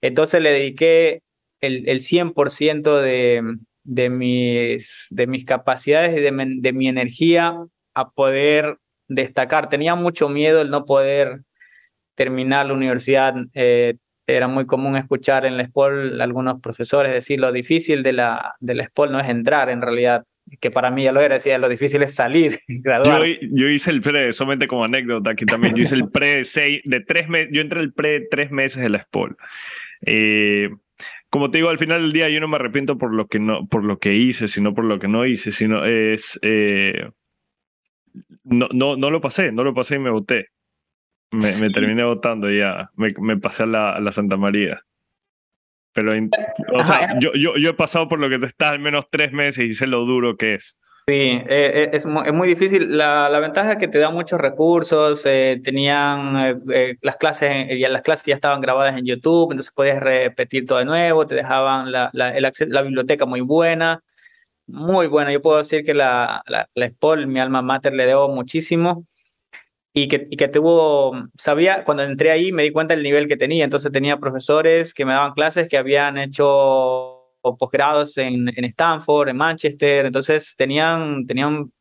Entonces 0.00 0.42
le 0.42 0.50
dediqué 0.50 1.22
el, 1.60 1.88
el 1.88 2.00
100% 2.00 3.00
de, 3.00 3.42
de, 3.84 4.10
mis, 4.10 5.06
de 5.10 5.26
mis 5.26 5.44
capacidades 5.44 6.18
y 6.18 6.20
de, 6.20 6.32
de 6.58 6.72
mi 6.72 6.88
energía 6.88 7.56
a 7.94 8.10
poder 8.10 8.78
destacar. 9.08 9.68
Tenía 9.68 9.94
mucho 9.94 10.28
miedo 10.28 10.60
el 10.60 10.70
no 10.70 10.84
poder 10.84 11.42
terminar 12.16 12.66
la 12.66 12.74
universidad, 12.74 13.34
eh, 13.54 13.96
era 14.26 14.48
muy 14.48 14.66
común 14.66 14.96
escuchar 14.96 15.46
en 15.46 15.56
la 15.56 15.64
SPOL 15.66 16.20
algunos 16.20 16.60
profesores 16.60 17.12
decir 17.12 17.38
lo 17.38 17.52
difícil 17.52 18.02
de 18.02 18.12
la, 18.12 18.56
de 18.58 18.74
la 18.74 18.84
SPOL 18.86 19.12
no 19.12 19.20
es 19.20 19.28
entrar 19.28 19.70
en 19.70 19.80
realidad, 19.80 20.24
que 20.60 20.70
para 20.72 20.90
mí 20.90 21.04
ya 21.04 21.12
lo 21.12 21.20
era, 21.20 21.36
decía, 21.36 21.58
lo 21.58 21.68
difícil 21.68 22.02
es 22.02 22.14
salir, 22.14 22.58
graduar. 22.66 23.24
Yo, 23.26 23.48
yo, 23.52 23.68
hice 23.68 23.90
el 23.90 24.00
pre, 24.00 24.32
solamente 24.32 24.66
como 24.66 24.84
anécdota 24.84 25.30
aquí 25.30 25.46
también, 25.46 25.74
yo 25.76 25.82
hice 25.82 25.94
el 25.94 26.10
pre 26.10 26.36
de 26.36 26.44
seis, 26.44 26.80
de 26.84 27.00
tres 27.00 27.28
meses, 27.28 27.50
yo 27.52 27.60
entré 27.60 27.80
el 27.80 27.92
pre 27.92 28.20
de 28.20 28.26
tres 28.28 28.50
meses 28.50 28.82
de 28.82 28.88
la 28.88 28.98
SPOL. 29.00 29.36
Eh, 30.04 30.70
como 31.30 31.50
te 31.50 31.58
digo, 31.58 31.68
al 31.68 31.78
final 31.78 32.02
del 32.02 32.12
día 32.12 32.28
yo 32.28 32.40
no 32.40 32.48
me 32.48 32.56
arrepiento 32.56 32.98
por 32.98 33.14
lo 33.14 33.26
que 33.26 33.38
no, 33.38 33.66
por 33.68 33.84
lo 33.84 33.98
que 33.98 34.14
hice, 34.14 34.48
sino 34.48 34.74
por 34.74 34.84
lo 34.84 34.98
que 34.98 35.08
no 35.08 35.26
hice, 35.26 35.52
sino 35.52 35.84
es 35.84 36.38
eh, 36.42 37.10
no, 38.44 38.68
no, 38.72 38.96
no 38.96 39.10
lo 39.10 39.20
pasé, 39.20 39.52
no 39.52 39.64
lo 39.64 39.74
pasé 39.74 39.96
y 39.96 39.98
me 39.98 40.10
voté. 40.10 40.48
Me, 41.30 41.50
me 41.60 41.70
terminé 41.70 42.04
votando 42.04 42.50
ya, 42.50 42.90
me, 42.94 43.12
me 43.18 43.36
pasé 43.36 43.64
a 43.64 43.66
la, 43.66 43.92
a 43.92 44.00
la, 44.00 44.12
Santa 44.12 44.36
María. 44.36 44.80
Pero, 45.92 46.12
o 46.72 46.84
sea, 46.84 47.18
yo, 47.18 47.32
yo, 47.34 47.56
yo 47.56 47.70
he 47.70 47.74
pasado 47.74 48.08
por 48.08 48.20
lo 48.20 48.28
que 48.28 48.38
te 48.38 48.46
está 48.46 48.70
al 48.70 48.78
menos 48.78 49.06
tres 49.10 49.32
meses 49.32 49.64
y 49.64 49.74
sé 49.74 49.86
lo 49.86 50.04
duro 50.04 50.36
que 50.36 50.54
es. 50.54 50.76
Sí, 51.08 51.14
eh, 51.14 51.90
es, 51.92 52.04
es, 52.04 52.32
muy 52.34 52.48
difícil. 52.48 52.98
La, 52.98 53.28
la, 53.28 53.38
ventaja 53.38 53.72
es 53.72 53.78
que 53.78 53.86
te 53.86 53.98
da 53.98 54.10
muchos 54.10 54.40
recursos. 54.40 55.22
Eh, 55.24 55.60
tenían 55.62 56.36
eh, 56.36 56.56
eh 56.74 56.96
las 57.00 57.16
clases, 57.16 57.68
ya 57.78 57.88
las 57.88 58.02
clases 58.02 58.26
ya 58.26 58.34
estaban 58.34 58.60
grabadas 58.60 58.98
en 58.98 59.06
YouTube, 59.06 59.52
entonces 59.52 59.72
podías 59.72 60.00
repetir 60.00 60.66
todo 60.66 60.78
de 60.78 60.84
nuevo. 60.84 61.26
Te 61.26 61.36
dejaban 61.36 61.92
la, 61.92 62.10
la, 62.12 62.36
el 62.36 62.44
acceso, 62.44 62.70
la 62.72 62.82
biblioteca 62.82 63.24
muy 63.24 63.40
buena, 63.40 64.02
muy 64.66 65.06
buena. 65.06 65.32
Yo 65.32 65.42
puedo 65.42 65.58
decir 65.58 65.84
que 65.84 65.94
la, 65.94 66.42
la, 66.48 66.68
la 66.74 66.88
SPOL, 66.88 67.26
mi 67.28 67.40
alma 67.40 67.62
mater, 67.62 67.94
le 67.94 68.06
debo 68.06 68.28
muchísimo 68.28 69.06
y 69.98 70.08
que, 70.08 70.26
y 70.30 70.36
que 70.36 70.48
tuvo, 70.48 71.14
sabía, 71.38 71.82
cuando 71.82 72.02
entré 72.02 72.30
ahí 72.30 72.52
me 72.52 72.64
di 72.64 72.70
cuenta 72.70 72.94
del 72.94 73.02
nivel 73.02 73.26
que 73.28 73.38
tenía, 73.38 73.64
entonces 73.64 73.90
tenía 73.90 74.18
profesores 74.18 74.92
que 74.92 75.06
me 75.06 75.14
daban 75.14 75.32
clases 75.32 75.70
que 75.70 75.78
habían 75.78 76.18
hecho 76.18 77.22
posgrados 77.40 78.18
en, 78.18 78.46
en 78.54 78.64
Stanford, 78.66 79.30
en 79.30 79.38
Manchester, 79.38 80.04
entonces 80.04 80.54
tenían, 80.54 81.26
tenían 81.26 81.72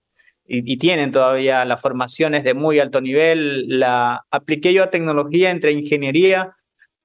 y, 0.46 0.74
y, 0.74 0.78
tienen 0.78 1.12
todavía 1.12 1.66
las 1.66 1.82
formaciones 1.82 2.46
de 2.46 2.54
muy 2.54 2.80
alto 2.80 3.02
nivel, 3.02 3.66
la 3.68 4.24
apliqué 4.32 4.72
yo 4.72 4.84
a 4.84 4.92
tecnología 4.92 5.52
entre 5.52 5.74
ingeniería, 5.74 6.56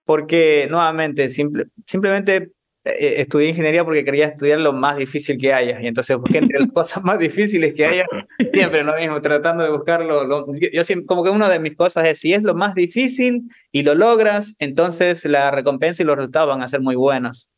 porque 0.05 0.69
nuevamente, 0.71 1.29
simple, 1.31 1.65
simplemente 1.89 2.53
eh, 2.85 3.21
estudié 3.21 3.51
ingeniería 3.51 3.85
porque 3.85 4.05
quería 4.05 4.27
estudiar 4.27 4.59
lo 4.61 4.73
más 4.73 4.97
difícil 4.97 5.39
que 5.39 5.53
haya. 5.53 5.81
Y 5.81 5.87
entonces 5.87 6.17
busqué 6.17 6.39
entre 6.39 6.61
las 6.61 6.71
cosas 6.73 7.05
más 7.05 7.19
difíciles 7.19 7.75
que 7.75 7.85
haya, 7.85 8.07
siempre 8.53 8.83
lo 8.83 8.97
mismo, 8.97 9.21
tratando 9.21 9.65
de 9.65 9.71
buscarlo. 9.71 10.25
Lo, 10.25 10.47
yo 10.55 10.85
siempre, 10.85 11.07
como 11.07 11.23
que 11.23 11.31
una 11.31 11.49
de 11.49 11.59
mis 11.59 11.77
cosas 11.77 12.07
es, 12.07 12.19
si 12.21 12.33
es 12.33 12.43
lo 12.43 12.55
más 12.55 12.75
difícil 12.75 13.51
y 13.71 13.83
lo 13.83 13.95
logras, 13.95 14.55
entonces 14.59 15.25
la 15.27 15.51
recompensa 15.51 16.03
y 16.03 16.07
los 16.07 16.17
resultados 16.17 16.49
van 16.49 16.63
a 16.63 16.69
ser 16.69 16.81
muy 16.81 16.97
buenos. 16.97 17.51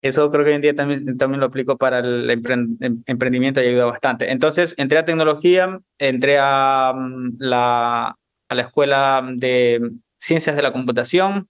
Eso 0.00 0.30
creo 0.32 0.44
que 0.44 0.50
hoy 0.50 0.56
en 0.56 0.62
día 0.62 0.74
también, 0.74 1.16
también 1.16 1.38
lo 1.38 1.46
aplico 1.46 1.76
para 1.76 2.00
el 2.00 2.28
em, 2.28 3.02
emprendimiento 3.06 3.62
y 3.62 3.68
ayuda 3.68 3.84
bastante. 3.84 4.32
Entonces, 4.32 4.74
entré 4.76 4.98
a 4.98 5.04
tecnología, 5.04 5.78
entré 5.98 6.38
a 6.40 6.92
mm, 6.92 7.36
la, 7.38 8.16
a 8.48 8.54
la 8.54 8.62
escuela 8.62 9.22
de 9.34 9.92
ciencias 10.18 10.56
de 10.56 10.62
la 10.62 10.72
computación 10.72 11.48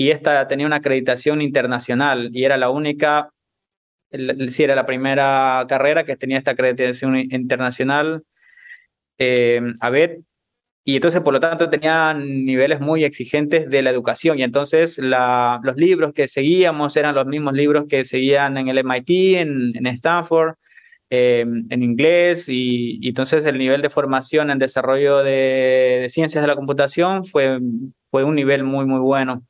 y 0.00 0.10
esta 0.12 0.48
tenía 0.48 0.64
una 0.64 0.76
acreditación 0.76 1.42
internacional 1.42 2.30
y 2.32 2.44
era 2.44 2.56
la 2.56 2.70
única, 2.70 3.34
sí, 4.48 4.62
era 4.62 4.74
la 4.74 4.86
primera 4.86 5.66
carrera 5.68 6.04
que 6.04 6.16
tenía 6.16 6.38
esta 6.38 6.52
acreditación 6.52 7.18
internacional. 7.18 8.22
Eh, 9.18 9.60
a 9.78 9.90
ver, 9.90 10.20
y 10.84 10.96
entonces, 10.96 11.20
por 11.20 11.34
lo 11.34 11.40
tanto, 11.40 11.68
tenía 11.68 12.14
niveles 12.14 12.80
muy 12.80 13.04
exigentes 13.04 13.68
de 13.68 13.82
la 13.82 13.90
educación. 13.90 14.38
Y 14.38 14.42
entonces 14.42 14.96
los 14.98 15.76
libros 15.76 16.14
que 16.14 16.28
seguíamos 16.28 16.96
eran 16.96 17.14
los 17.14 17.26
mismos 17.26 17.52
libros 17.52 17.84
que 17.86 18.06
seguían 18.06 18.56
en 18.56 18.68
el 18.68 18.78
MIT, 18.78 19.10
en, 19.36 19.86
Stanford, 19.86 20.54
eh, 21.10 21.40
en 21.42 21.82
inglés. 21.82 22.46
Y, 22.48 23.06
entonces 23.06 23.44
el 23.44 23.58
nivel 23.58 23.82
de 23.82 23.90
formación 23.90 24.50
en 24.50 24.58
desarrollo 24.58 25.18
de, 25.18 26.06
ciencias 26.08 26.42
de 26.42 26.48
la 26.48 26.56
computación 26.56 27.26
fue, 27.26 27.60
fue 28.10 28.24
un 28.24 28.34
nivel 28.34 28.64
muy, 28.64 28.86
muy 28.86 29.00
bueno. 29.00 29.42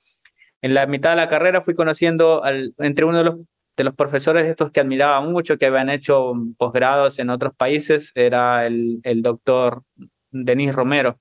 En 0.62 0.74
la 0.74 0.86
mitad 0.86 1.11
de 1.11 1.16
la 1.16 1.28
carrera 1.28 1.62
fui 1.62 1.74
conociendo 1.74 2.42
entre 2.78 3.04
uno 3.04 3.18
de 3.18 3.24
los, 3.24 3.36
de 3.76 3.84
los 3.84 3.94
profesores 3.94 4.46
estos 4.46 4.70
que 4.70 4.80
admiraba 4.80 5.20
mucho, 5.22 5.58
que 5.58 5.66
habían 5.66 5.90
hecho 5.90 6.34
posgrados 6.58 7.18
en 7.18 7.30
otros 7.30 7.54
países, 7.56 8.12
era 8.14 8.66
el, 8.66 9.00
el 9.04 9.22
doctor 9.22 9.82
Denis 10.30 10.74
Romero. 10.74 11.18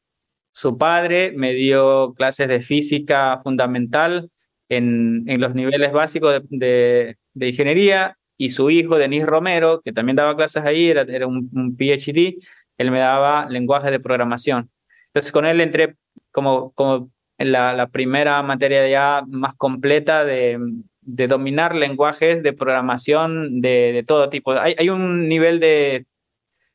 Su 0.51 0.77
padre 0.77 1.31
me 1.35 1.53
dio 1.53 2.13
clases 2.15 2.47
de 2.47 2.61
física 2.61 3.39
fundamental 3.43 4.29
en, 4.67 5.23
en 5.27 5.41
los 5.41 5.55
niveles 5.55 5.91
básicos 5.91 6.41
de, 6.49 7.17
de, 7.33 7.47
ingeniería 7.47 8.17
y 8.37 8.49
su 8.49 8.69
hijo, 8.69 8.97
Denis 8.97 9.25
Romero, 9.25 9.81
que 9.81 9.91
también 9.93 10.15
daba 10.15 10.35
clases 10.35 10.63
ahí, 10.63 10.89
era, 10.89 11.01
era 11.01 11.27
un, 11.27 11.49
PhD, 11.77 12.37
él 12.77 12.91
me 12.91 12.99
daba 12.99 13.49
lenguaje 13.49 13.91
de 13.91 13.99
programación. 13.99 14.69
Entonces 15.07 15.31
con 15.31 15.45
él 15.45 15.59
entré 15.61 15.95
como, 16.31 16.71
como 16.73 17.11
la, 17.39 17.73
la 17.73 17.87
primera 17.87 18.41
materia 18.43 18.87
ya 18.87 19.23
más 19.27 19.55
completa 19.55 20.25
de, 20.25 20.59
de 21.01 21.27
dominar 21.27 21.75
lenguajes 21.75 22.43
de 22.43 22.53
programación 22.53 23.61
de, 23.61 23.91
de 23.93 24.03
todo 24.03 24.29
tipo. 24.29 24.51
Hay, 24.53 24.75
hay, 24.77 24.89
un 24.89 25.27
nivel 25.27 25.59
de 25.59 26.05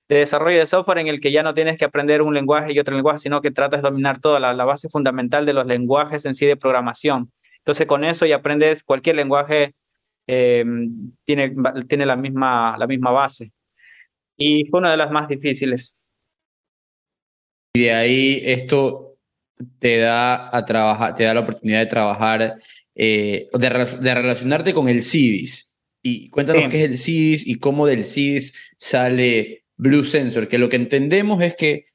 de 0.08 0.16
desarrollo 0.16 0.58
de 0.58 0.66
software 0.66 0.98
en 0.98 1.08
el 1.08 1.20
que 1.20 1.32
ya 1.32 1.42
no 1.42 1.54
tienes 1.54 1.78
que 1.78 1.84
aprender 1.84 2.20
un 2.22 2.34
lenguaje 2.34 2.72
y 2.72 2.78
otro 2.78 2.94
lenguaje, 2.94 3.20
sino 3.20 3.40
que 3.40 3.50
tratas 3.50 3.82
de 3.82 3.88
dominar 3.88 4.20
toda 4.20 4.38
la, 4.38 4.64
base 4.64 4.88
fundamental 4.88 5.46
de 5.46 5.54
los 5.54 5.66
lenguajes 5.66 6.24
en 6.26 6.34
sí 6.34 6.46
de 6.46 6.56
programación. 6.56 7.32
Entonces 7.58 7.86
con 7.86 8.04
eso 8.04 8.26
ya 8.26 8.36
aprendes 8.36 8.82
cualquier 8.82 9.16
lenguaje, 9.16 9.74
eh, 10.26 10.64
tiene, 11.24 11.54
tiene 11.88 12.06
la, 12.06 12.16
misma, 12.16 12.76
la 12.76 12.86
misma 12.86 13.10
base. 13.10 13.52
Y 14.36 14.66
fue 14.66 14.80
una 14.80 14.90
de 14.90 14.96
las 14.98 15.10
más 15.10 15.28
difíciles. 15.28 16.00
Y 17.74 17.84
de 17.84 17.92
ahí 17.92 18.42
esto 18.44 19.13
te 19.78 19.98
da, 19.98 20.57
a 20.57 20.64
trabajar, 20.64 21.14
te 21.14 21.24
da 21.24 21.34
la 21.34 21.40
oportunidad 21.40 21.80
de 21.80 21.86
trabajar, 21.86 22.55
eh, 22.94 23.48
de, 23.52 23.68
de, 24.00 24.14
relacionarte 24.14 24.74
con 24.74 24.88
el 24.88 25.02
CIDIS. 25.02 25.76
Y 26.02 26.28
cuéntanos 26.30 26.68
qué 26.68 26.84
es 26.84 26.90
el 26.90 26.98
CIDIS 26.98 27.46
y 27.46 27.55
cómo 27.57 27.86
del 27.86 28.05
CIDIS 28.05 28.74
sale 28.78 29.64
Blue 29.76 30.05
Sensor, 30.05 30.48
que 30.48 30.59
lo 30.59 30.68
que 30.68 30.76
entendemos 30.76 31.42
es 31.42 31.55
que 31.55 31.86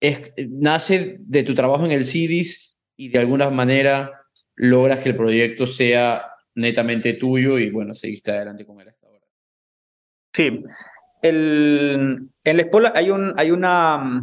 es, 0.00 0.32
nace 0.50 1.16
de 1.18 1.42
tu 1.42 1.54
trabajo 1.54 1.84
en 1.84 1.92
el 1.92 2.04
CIDIS 2.04 2.76
y 2.96 3.08
de 3.08 3.18
alguna 3.18 3.50
manera 3.50 4.12
logras 4.54 5.00
que 5.00 5.10
el 5.10 5.16
proyecto 5.16 5.66
sea 5.66 6.22
netamente 6.54 7.14
tuyo 7.14 7.58
y 7.58 7.70
bueno, 7.70 7.94
seguiste 7.94 8.30
adelante 8.30 8.64
con 8.64 8.80
él 8.80 8.88
hasta 8.88 9.06
ahora. 9.06 9.26
Sí, 10.32 10.64
el, 11.22 12.28
en 12.44 12.56
la 12.56 12.62
escuela 12.62 12.92
hay, 12.94 13.10
un, 13.10 13.34
hay 13.36 13.50
una, 13.50 14.22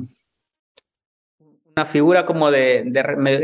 una 1.82 1.90
figura 1.90 2.26
como 2.28 2.52
de, 2.52 2.84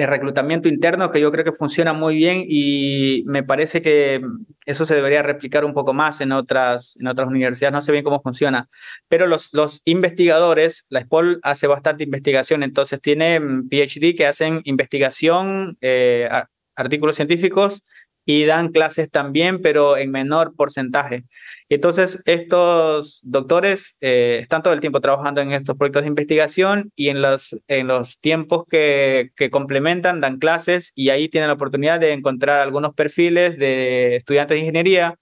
reclutamiento 0.07 0.69
interno 0.69 1.11
que 1.11 1.19
yo 1.19 1.31
creo 1.31 1.43
que 1.43 1.53
funciona 1.53 1.93
muy 1.93 2.15
bien 2.15 2.43
y 2.47 3.23
me 3.25 3.43
parece 3.43 3.81
que 3.81 4.21
eso 4.65 4.85
se 4.85 4.93
debería 4.93 5.23
replicar 5.23 5.65
un 5.65 5.73
poco 5.73 5.93
más 5.93 6.21
en 6.21 6.31
otras, 6.31 6.95
en 6.99 7.07
otras 7.07 7.27
universidades. 7.27 7.73
No 7.73 7.81
sé 7.81 7.91
bien 7.91 8.03
cómo 8.03 8.21
funciona, 8.21 8.69
pero 9.07 9.25
los, 9.25 9.53
los 9.53 9.81
investigadores, 9.85 10.85
la 10.89 11.01
SPOL 11.01 11.39
hace 11.41 11.65
bastante 11.65 12.03
investigación, 12.03 12.61
entonces 12.61 13.01
tiene 13.01 13.39
PhD 13.39 14.15
que 14.15 14.27
hacen 14.27 14.61
investigación, 14.65 15.77
eh, 15.81 16.29
artículos 16.75 17.15
científicos 17.15 17.81
y 18.27 18.43
dan 18.43 18.73
clases 18.73 19.09
también, 19.09 19.61
pero 19.61 19.95
en 19.95 20.11
menor 20.11 20.53
porcentaje. 20.53 21.23
Entonces, 21.69 22.21
estos 22.25 23.21
doctores 23.23 23.95
eh, 24.01 24.39
están 24.41 24.61
todo 24.61 24.73
el 24.73 24.81
tiempo 24.81 24.99
trabajando 24.99 25.39
en 25.39 25.53
estos 25.53 25.77
proyectos 25.77 26.03
de 26.03 26.09
investigación 26.09 26.91
y 26.97 27.07
en 27.07 27.21
los, 27.21 27.57
en 27.69 27.87
los 27.87 28.19
tiempos 28.19 28.65
que, 28.69 29.29
que 29.37 29.49
complementan 29.49 30.19
dan 30.19 30.39
clases 30.39 30.91
y 30.93 31.09
ahí 31.09 31.29
tienen 31.29 31.47
la 31.47 31.53
oportunidad 31.53 32.01
de 32.01 32.11
encontrar 32.11 32.59
algunos 32.59 32.93
perfiles 32.93 33.57
de 33.57 34.17
estudiantes 34.17 34.55
de 34.55 34.59
ingeniería 34.59 35.15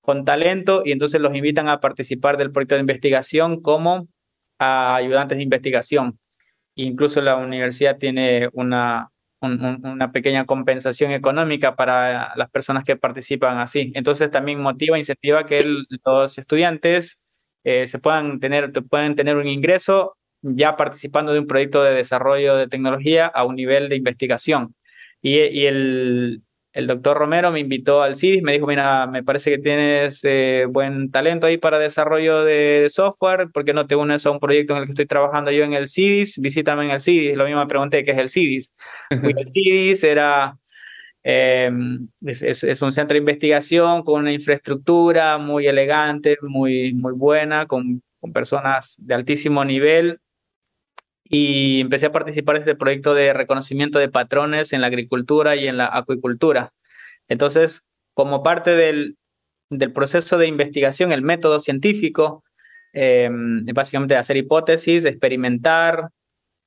con 0.00 0.24
talento 0.24 0.82
y 0.84 0.92
entonces 0.92 1.20
los 1.20 1.34
invitan 1.34 1.68
a 1.68 1.80
participar 1.80 2.36
del 2.36 2.52
proyecto 2.52 2.76
de 2.76 2.82
investigación 2.82 3.60
como 3.60 4.06
ayudantes 4.58 5.36
de 5.36 5.42
investigación. 5.42 6.20
Incluso 6.76 7.20
la 7.20 7.36
universidad 7.36 7.98
tiene 7.98 8.48
una, 8.52 9.11
una 9.42 10.12
pequeña 10.12 10.46
compensación 10.46 11.12
económica 11.12 11.74
para 11.74 12.34
las 12.36 12.50
personas 12.50 12.84
que 12.84 12.96
participan 12.96 13.58
así. 13.58 13.92
Entonces 13.94 14.30
también 14.30 14.60
motiva, 14.60 14.98
incentiva 14.98 15.46
que 15.46 15.64
los 16.04 16.38
estudiantes 16.38 17.18
eh, 17.64 17.86
se 17.86 17.98
puedan 17.98 18.40
tener, 18.40 18.72
pueden 18.88 19.16
tener 19.16 19.36
un 19.36 19.48
ingreso 19.48 20.16
ya 20.42 20.76
participando 20.76 21.32
de 21.32 21.40
un 21.40 21.46
proyecto 21.46 21.82
de 21.82 21.94
desarrollo 21.94 22.56
de 22.56 22.68
tecnología 22.68 23.26
a 23.26 23.44
un 23.44 23.56
nivel 23.56 23.88
de 23.88 23.96
investigación. 23.96 24.74
Y 25.20 25.38
el, 25.66 26.42
el 26.72 26.86
doctor 26.86 27.18
Romero 27.18 27.52
me 27.52 27.60
invitó 27.60 28.02
al 28.02 28.16
CIDIS, 28.16 28.42
me 28.42 28.52
dijo, 28.52 28.66
mira, 28.66 29.06
me 29.06 29.22
parece 29.22 29.50
que 29.50 29.58
tienes 29.58 30.20
eh, 30.24 30.66
buen 30.68 31.10
talento 31.10 31.46
ahí 31.46 31.58
para 31.58 31.78
desarrollo 31.78 32.44
de 32.44 32.86
software, 32.88 33.50
¿por 33.52 33.64
qué 33.64 33.74
no 33.74 33.86
te 33.86 33.94
unes 33.94 34.24
a 34.24 34.30
un 34.30 34.40
proyecto 34.40 34.72
en 34.72 34.80
el 34.80 34.86
que 34.86 34.92
estoy 34.92 35.06
trabajando 35.06 35.50
yo 35.50 35.64
en 35.64 35.74
el 35.74 35.88
CIDIS? 35.88 36.38
Visítame 36.38 36.86
en 36.86 36.92
el 36.92 37.00
CIDIS. 37.00 37.36
Lo 37.36 37.44
mismo 37.44 37.60
me 37.60 37.66
pregunté, 37.66 38.04
¿qué 38.04 38.12
es 38.12 38.18
el 38.18 38.28
CIDIS? 38.30 38.72
Al 39.10 39.52
CIDIS, 39.52 40.04
era... 40.04 40.56
Em, 41.24 42.08
es, 42.22 42.42
es, 42.42 42.82
un 42.82 42.90
centro 42.90 43.14
de 43.14 43.20
investigación 43.20 44.02
con 44.02 44.22
una 44.22 44.32
infraestructura 44.32 45.38
muy 45.38 45.68
elegante, 45.68 46.36
muy, 46.42 46.94
muy 46.94 47.12
buena, 47.12 47.66
con, 47.66 48.02
con 48.18 48.32
personas 48.32 48.96
de 48.98 49.14
altísimo 49.14 49.64
nivel 49.64 50.18
y 51.34 51.80
empecé 51.80 52.06
a 52.06 52.12
participar 52.12 52.56
en 52.56 52.62
este 52.62 52.76
proyecto 52.76 53.14
de 53.14 53.32
reconocimiento 53.32 53.98
de 53.98 54.10
patrones 54.10 54.74
en 54.74 54.82
la 54.82 54.88
agricultura 54.88 55.56
y 55.56 55.66
en 55.66 55.78
la 55.78 55.86
acuicultura. 55.86 56.74
Entonces, 57.26 57.82
como 58.12 58.42
parte 58.42 58.76
del, 58.76 59.16
del 59.70 59.92
proceso 59.94 60.36
de 60.36 60.46
investigación, 60.46 61.10
el 61.10 61.22
método 61.22 61.58
científico, 61.58 62.44
eh, 62.92 63.30
básicamente 63.74 64.14
hacer 64.14 64.36
hipótesis, 64.36 65.06
experimentar, 65.06 66.10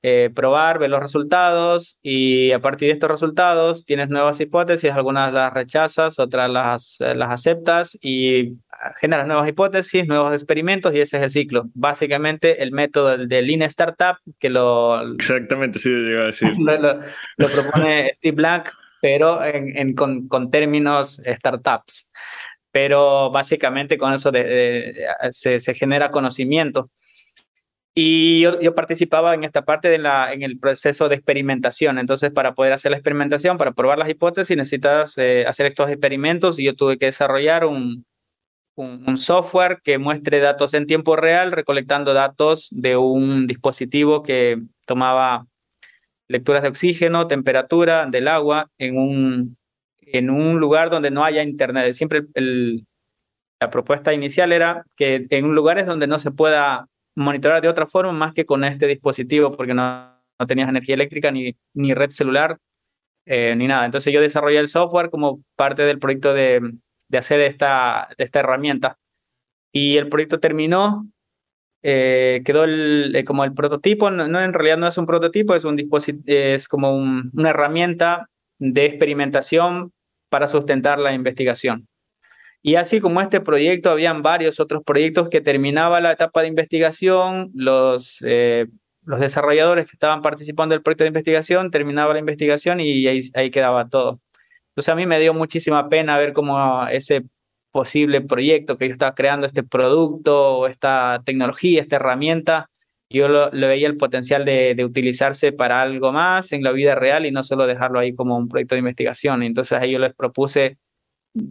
eh, 0.08 0.30
probar, 0.30 0.78
ver 0.78 0.92
los 0.92 1.00
resultados 1.00 1.98
y 2.04 2.52
a 2.52 2.60
partir 2.60 2.90
de 2.90 2.94
estos 2.94 3.10
resultados 3.10 3.86
tienes 3.86 4.08
nuevas 4.08 4.40
hipótesis, 4.40 4.92
algunas 4.92 5.34
las 5.34 5.52
rechazas, 5.52 6.20
otras 6.20 6.48
las, 6.48 6.98
las 7.00 7.32
aceptas 7.32 7.98
y 8.04 8.54
generas 9.02 9.26
nuevas 9.26 9.50
hipótesis, 9.50 10.06
nuevos 10.06 10.32
experimentos 10.32 10.94
y 10.94 11.00
ese 11.00 11.18
es 11.18 11.24
el 11.24 11.32
ciclo. 11.32 11.64
Básicamente 11.74 12.62
el 12.62 12.72
método 12.72 13.18
de 13.18 13.42
Lean 13.42 13.64
Startup 13.64 14.18
que 14.40 14.52
lo... 14.52 15.14
Exactamente, 15.16 15.80
sí, 15.80 15.90
llega 15.90 16.22
a 16.22 16.26
decir. 16.26 16.54
Lo, 16.60 17.48
propone 17.48 18.14
Steve 18.18 18.36
Black, 18.36 18.74
pero 19.02 19.44
en, 19.44 19.76
en 19.76 19.96
con, 19.96 20.28
con, 20.28 20.52
términos 20.52 21.20
startups. 21.26 22.12
Pero 22.70 23.32
básicamente 23.32 23.98
con 23.98 24.14
eso 24.14 24.32
se, 25.32 25.60
se 25.60 25.74
genera 25.74 26.12
conocimiento. 26.12 26.92
Y 27.98 28.42
yo, 28.42 28.60
yo, 28.60 28.76
participaba 28.76 29.34
en 29.34 29.46
esta 29.46 29.64
parte 29.64 29.88
de 29.88 29.98
la, 29.98 30.34
en 30.34 30.44
el 30.44 30.60
proceso 30.60 31.08
de 31.08 31.16
experimentación. 31.16 31.98
Entonces, 31.98 32.30
para 32.30 32.54
poder 32.54 32.74
hacer 32.74 32.92
la 32.92 32.98
experimentación, 32.98 33.58
para 33.58 33.72
probar 33.72 33.98
las 33.98 34.10
hipótesis, 34.10 34.58
necesitas 34.58 35.18
eh, 35.18 35.46
hacer 35.48 35.68
estos 35.68 35.90
experimentos 35.90 36.60
y 36.60 36.66
yo 36.66 36.76
tuve 36.76 36.98
que 36.98 37.06
desarrollar 37.06 37.64
un, 37.66 38.06
un, 38.76 39.06
un, 39.08 39.18
software 39.18 39.80
que 39.82 39.98
muestre 39.98 40.40
datos 40.40 40.74
en 40.74 40.88
tiempo 40.88 41.16
real, 41.16 41.54
recolectando 41.54 42.14
datos 42.14 42.68
de 42.72 42.98
un 42.98 43.48
dispositivo 43.48 44.24
que 44.24 44.62
tomaba 44.86 45.48
lecturas 46.28 46.64
de 46.64 46.70
oxígeno, 46.70 47.28
temperatura 47.28 48.06
del 48.08 48.28
agua 48.28 48.70
en 48.78 48.98
un, 48.98 49.58
en 50.02 50.30
un 50.30 50.60
lugar 50.60 50.90
donde 50.90 51.12
no 51.12 51.24
haya 51.24 51.44
internet. 51.44 51.94
Siempre 51.94 52.24
el, 52.34 52.86
la 53.60 53.70
propuesta 53.70 54.14
inicial 54.14 54.52
era 54.52 54.86
que 54.98 55.28
en 55.30 55.56
lugares 55.56 55.86
donde 55.86 56.08
no 56.08 56.20
se 56.20 56.32
pueda 56.32 56.88
monitorar 57.16 57.62
de 57.62 57.70
otra 57.70 57.88
forma 57.88 58.12
más 58.12 58.34
que 58.34 58.46
con 58.46 58.64
este 58.64 58.88
dispositivo, 58.88 59.56
porque 59.56 59.74
no, 59.74 60.16
no 60.40 60.48
tenías 60.48 60.70
energía 60.70 60.96
eléctrica 60.96 61.32
ni, 61.32 61.56
ni 61.74 61.94
red 61.94 62.12
celular 62.12 62.58
eh, 63.26 63.56
ni 63.56 63.68
nada. 63.68 63.86
Entonces 63.86 64.14
yo 64.14 64.22
desarrollé 64.22 64.60
el 64.60 64.68
software 64.68 65.10
como 65.10 65.42
parte 65.56 65.82
del 65.84 66.00
proyecto 66.00 66.34
de, 66.34 66.62
de 67.08 67.18
hacer 67.18 67.42
esta, 67.42 68.10
esta 68.18 68.40
herramienta. 68.40 68.98
Y 69.72 69.98
el 69.98 70.10
proyecto 70.10 70.40
terminó, 70.40 71.08
eh, 71.84 72.42
quedó 72.46 72.64
el, 72.64 73.24
como 73.26 73.44
el 73.44 73.54
prototipo, 73.54 74.10
no, 74.10 74.42
en 74.42 74.54
realidad 74.54 74.78
no 74.78 74.88
es 74.88 74.98
un 74.98 75.06
prototipo, 75.06 75.56
es, 75.56 75.66
un 75.66 75.78
es 76.26 76.68
como 76.68 76.96
una 76.96 77.50
herramienta 77.50 78.30
de 78.58 78.86
experimentación 78.86 79.92
para 80.30 80.48
sustentar 80.48 81.00
la 81.00 81.14
investigación. 81.14 81.88
Y 82.68 82.78
así 82.78 83.00
como 83.00 83.22
este 83.22 83.42
proyecto, 83.42 83.92
habían 83.92 84.24
varios 84.24 84.60
otros 84.60 84.84
proyectos 84.84 85.30
que 85.30 85.40
terminaba 85.40 86.02
la 86.02 86.14
etapa 86.14 86.42
de 86.42 86.48
investigación, 86.48 87.52
los, 87.54 88.18
eh, 88.26 88.66
los 89.04 89.20
desarrolladores 89.20 89.86
que 89.86 89.92
estaban 89.96 90.24
participando 90.24 90.74
del 90.74 90.82
proyecto 90.82 91.04
de 91.04 91.10
investigación, 91.10 91.70
terminaba 91.70 92.14
la 92.14 92.20
investigación 92.22 92.80
y 92.80 93.06
ahí, 93.06 93.30
ahí 93.36 93.52
quedaba 93.52 93.88
todo. 93.88 94.20
Entonces 94.70 94.90
a 94.92 94.96
mí 94.96 95.06
me 95.06 95.20
dio 95.20 95.36
muchísima 95.36 95.90
pena 95.90 96.18
ver 96.18 96.34
cómo 96.34 96.88
ese 96.88 97.26
posible 97.70 98.22
proyecto 98.22 98.78
que 98.78 98.88
yo 98.88 98.94
estaba 98.94 99.14
creando, 99.14 99.46
este 99.46 99.62
producto, 99.62 100.66
esta 100.66 101.22
tecnología, 101.24 101.84
esta 101.84 101.98
herramienta, 101.98 102.72
yo 103.12 103.28
lo, 103.28 103.52
veía 103.52 103.86
el 103.88 103.98
potencial 103.98 104.44
de, 104.44 104.74
de, 104.74 104.86
utilizarse 104.86 105.52
para 105.52 105.84
algo 105.84 106.12
más 106.12 106.52
en 106.52 106.64
la 106.64 106.72
vida 106.72 106.96
real 106.96 107.28
y 107.28 107.32
no 107.32 107.44
solo 107.44 107.68
dejarlo 107.68 108.00
ahí 108.00 108.16
como 108.16 108.36
un 108.36 108.50
proyecto 108.50 108.74
de 108.74 108.80
investigación. 108.80 109.44
Entonces 109.44 109.78
ahí 109.80 109.92
yo 109.92 110.00
les 110.00 110.16
propuse 110.16 110.80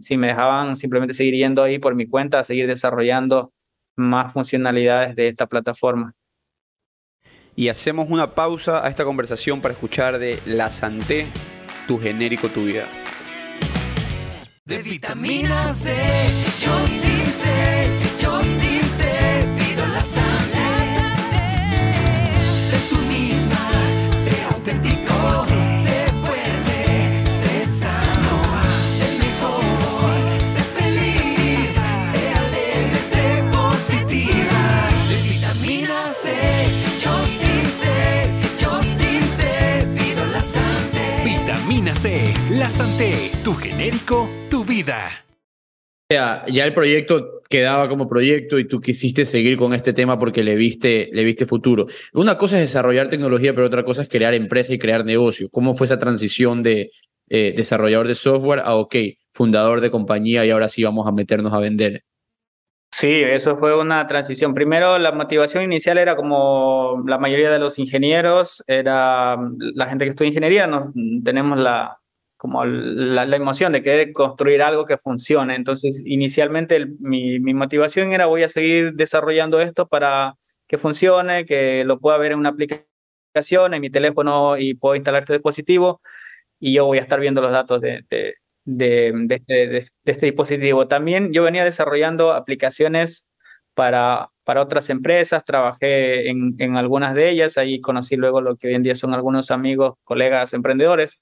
si 0.01 0.17
me 0.17 0.27
dejaban 0.27 0.77
simplemente 0.77 1.13
seguir 1.13 1.35
yendo 1.35 1.63
ahí 1.63 1.79
por 1.79 1.95
mi 1.95 2.07
cuenta, 2.07 2.39
a 2.39 2.43
seguir 2.43 2.67
desarrollando 2.67 3.51
más 3.95 4.33
funcionalidades 4.33 5.15
de 5.15 5.29
esta 5.29 5.47
plataforma. 5.47 6.13
Y 7.55 7.69
hacemos 7.69 8.09
una 8.09 8.35
pausa 8.35 8.85
a 8.85 8.89
esta 8.89 9.05
conversación 9.05 9.61
para 9.61 9.73
escuchar 9.73 10.19
de 10.19 10.39
La 10.45 10.71
Santé, 10.71 11.27
tu 11.87 11.97
genérico, 11.97 12.49
tu 12.49 12.65
vida. 12.65 12.87
De 14.65 14.81
vitamina 14.81 15.71
C, 15.71 15.95
yo 16.59 16.87
sí 16.87 17.23
sé, 17.23 17.87
yo 18.21 18.43
sí 18.43 18.81
sé, 18.81 19.39
pido 19.57 19.85
la 19.85 20.01
Santé. 20.01 20.57
Sé 22.57 22.77
tú 22.89 22.99
misma, 23.03 24.11
sé 24.11 24.31
auténtico, 24.51 25.45
sé 25.45 26.04
La 42.51 42.69
Santé, 42.69 43.31
tu 43.43 43.55
genérico, 43.55 44.29
tu 44.47 44.63
vida. 44.63 45.09
Ya, 46.11 46.45
ya 46.47 46.63
el 46.65 46.71
proyecto 46.75 47.41
quedaba 47.49 47.89
como 47.89 48.07
proyecto 48.07 48.59
y 48.59 48.67
tú 48.67 48.79
quisiste 48.79 49.25
seguir 49.25 49.57
con 49.57 49.73
este 49.73 49.91
tema 49.91 50.19
porque 50.19 50.43
le 50.43 50.53
viste, 50.53 51.09
le 51.13 51.23
viste 51.23 51.47
futuro. 51.47 51.87
Una 52.13 52.37
cosa 52.37 52.57
es 52.57 52.61
desarrollar 52.61 53.09
tecnología, 53.09 53.55
pero 53.55 53.65
otra 53.65 53.83
cosa 53.83 54.03
es 54.03 54.07
crear 54.07 54.35
empresa 54.35 54.71
y 54.71 54.77
crear 54.77 55.03
negocio. 55.03 55.49
¿Cómo 55.49 55.73
fue 55.73 55.85
esa 55.85 55.97
transición 55.97 56.61
de 56.61 56.91
eh, 57.27 57.55
desarrollador 57.57 58.07
de 58.07 58.13
software 58.13 58.59
a, 58.59 58.75
ok, 58.75 58.95
fundador 59.33 59.81
de 59.81 59.89
compañía 59.89 60.45
y 60.45 60.51
ahora 60.51 60.69
sí 60.69 60.83
vamos 60.83 61.07
a 61.07 61.11
meternos 61.11 61.53
a 61.53 61.59
vender? 61.59 62.03
Sí, 62.97 63.07
eso 63.09 63.57
fue 63.57 63.77
una 63.77 64.07
transición. 64.07 64.53
Primero, 64.53 64.97
la 64.99 65.11
motivación 65.11 65.63
inicial 65.63 65.97
era 65.97 66.15
como 66.15 67.03
la 67.05 67.17
mayoría 67.17 67.49
de 67.51 67.59
los 67.59 67.77
ingenieros, 67.77 68.63
era 68.67 69.35
la 69.57 69.87
gente 69.87 70.05
que 70.05 70.11
estudia 70.11 70.29
ingeniería, 70.29 70.65
nos, 70.65 70.93
tenemos 71.25 71.59
la, 71.59 71.99
como 72.37 72.63
la, 72.63 73.25
la, 73.25 73.35
emoción 73.35 73.73
de 73.73 73.83
querer 73.83 74.13
construir 74.13 74.61
algo 74.61 74.85
que 74.85 74.97
funcione. 74.97 75.55
Entonces, 75.55 76.01
inicialmente 76.05 76.77
el, 76.77 76.95
mi, 76.99 77.37
mi, 77.41 77.53
motivación 77.53 78.13
era 78.13 78.27
voy 78.27 78.43
a 78.43 78.47
seguir 78.49 78.93
desarrollando 78.93 79.59
esto 79.59 79.87
para 79.89 80.35
que 80.65 80.77
funcione, 80.77 81.45
que 81.45 81.83
lo 81.83 81.99
pueda 81.99 82.17
ver 82.17 82.31
en 82.31 82.39
una 82.39 82.49
aplicación, 82.49 83.73
en 83.73 83.81
mi 83.81 83.89
teléfono 83.89 84.57
y 84.57 84.73
puedo 84.75 84.95
instalar 84.95 85.23
este 85.23 85.33
dispositivo 85.33 86.01
y 86.59 86.73
yo 86.75 86.85
voy 86.85 86.99
a 86.99 87.01
estar 87.01 87.19
viendo 87.19 87.41
los 87.41 87.51
datos 87.51 87.81
de, 87.81 88.05
de, 88.09 88.35
este, 88.65 89.67
de, 89.67 89.87
este, 90.05 90.25
dispositivo. 90.25 90.87
También 90.87 91.33
yo 91.33 91.43
venía 91.43 91.63
desarrollando 91.63 92.33
aplicaciones 92.33 93.25
para, 93.73 94.29
para 94.43 94.61
otras 94.61 94.89
empresas, 94.89 95.43
trabajé 95.45 96.29
en, 96.29 96.55
en 96.59 96.77
algunas 96.77 97.13
de 97.15 97.29
ellas, 97.29 97.57
ahí 97.57 97.81
conocí 97.81 98.15
luego 98.15 98.41
lo 98.41 98.55
que 98.57 98.69
hoy 98.69 98.75
en 98.75 98.83
día 98.83 98.95
son 98.95 99.13
algunos 99.13 99.51
amigos, 99.51 99.95
colegas 100.03 100.53
emprendedores 100.53 101.19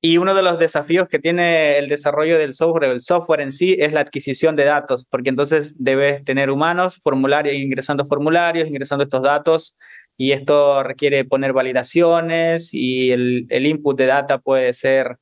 y 0.00 0.18
uno 0.18 0.34
de 0.34 0.42
los 0.42 0.58
desafíos 0.58 1.08
que 1.08 1.18
tiene 1.18 1.78
el 1.78 1.88
desarrollo 1.88 2.38
del 2.38 2.54
software, 2.54 2.90
el 2.90 3.02
software 3.02 3.40
en 3.40 3.52
sí, 3.52 3.76
es 3.78 3.92
la 3.92 4.00
adquisición 4.00 4.54
de 4.54 4.64
datos, 4.64 5.04
porque 5.10 5.30
entonces 5.30 5.74
debes 5.78 6.22
tener 6.24 6.50
humanos, 6.50 7.00
formularios, 7.02 7.56
ingresando 7.56 8.06
formularios, 8.06 8.68
ingresando 8.68 9.04
estos 9.04 9.22
datos, 9.22 9.74
y 10.16 10.32
esto 10.32 10.82
requiere 10.82 11.24
poner 11.24 11.52
validaciones 11.52 12.70
y 12.72 13.10
el, 13.10 13.46
el 13.48 13.66
input 13.66 13.98
de 13.98 14.06
data 14.06 14.38
puede 14.38 14.72
ser, 14.74 15.16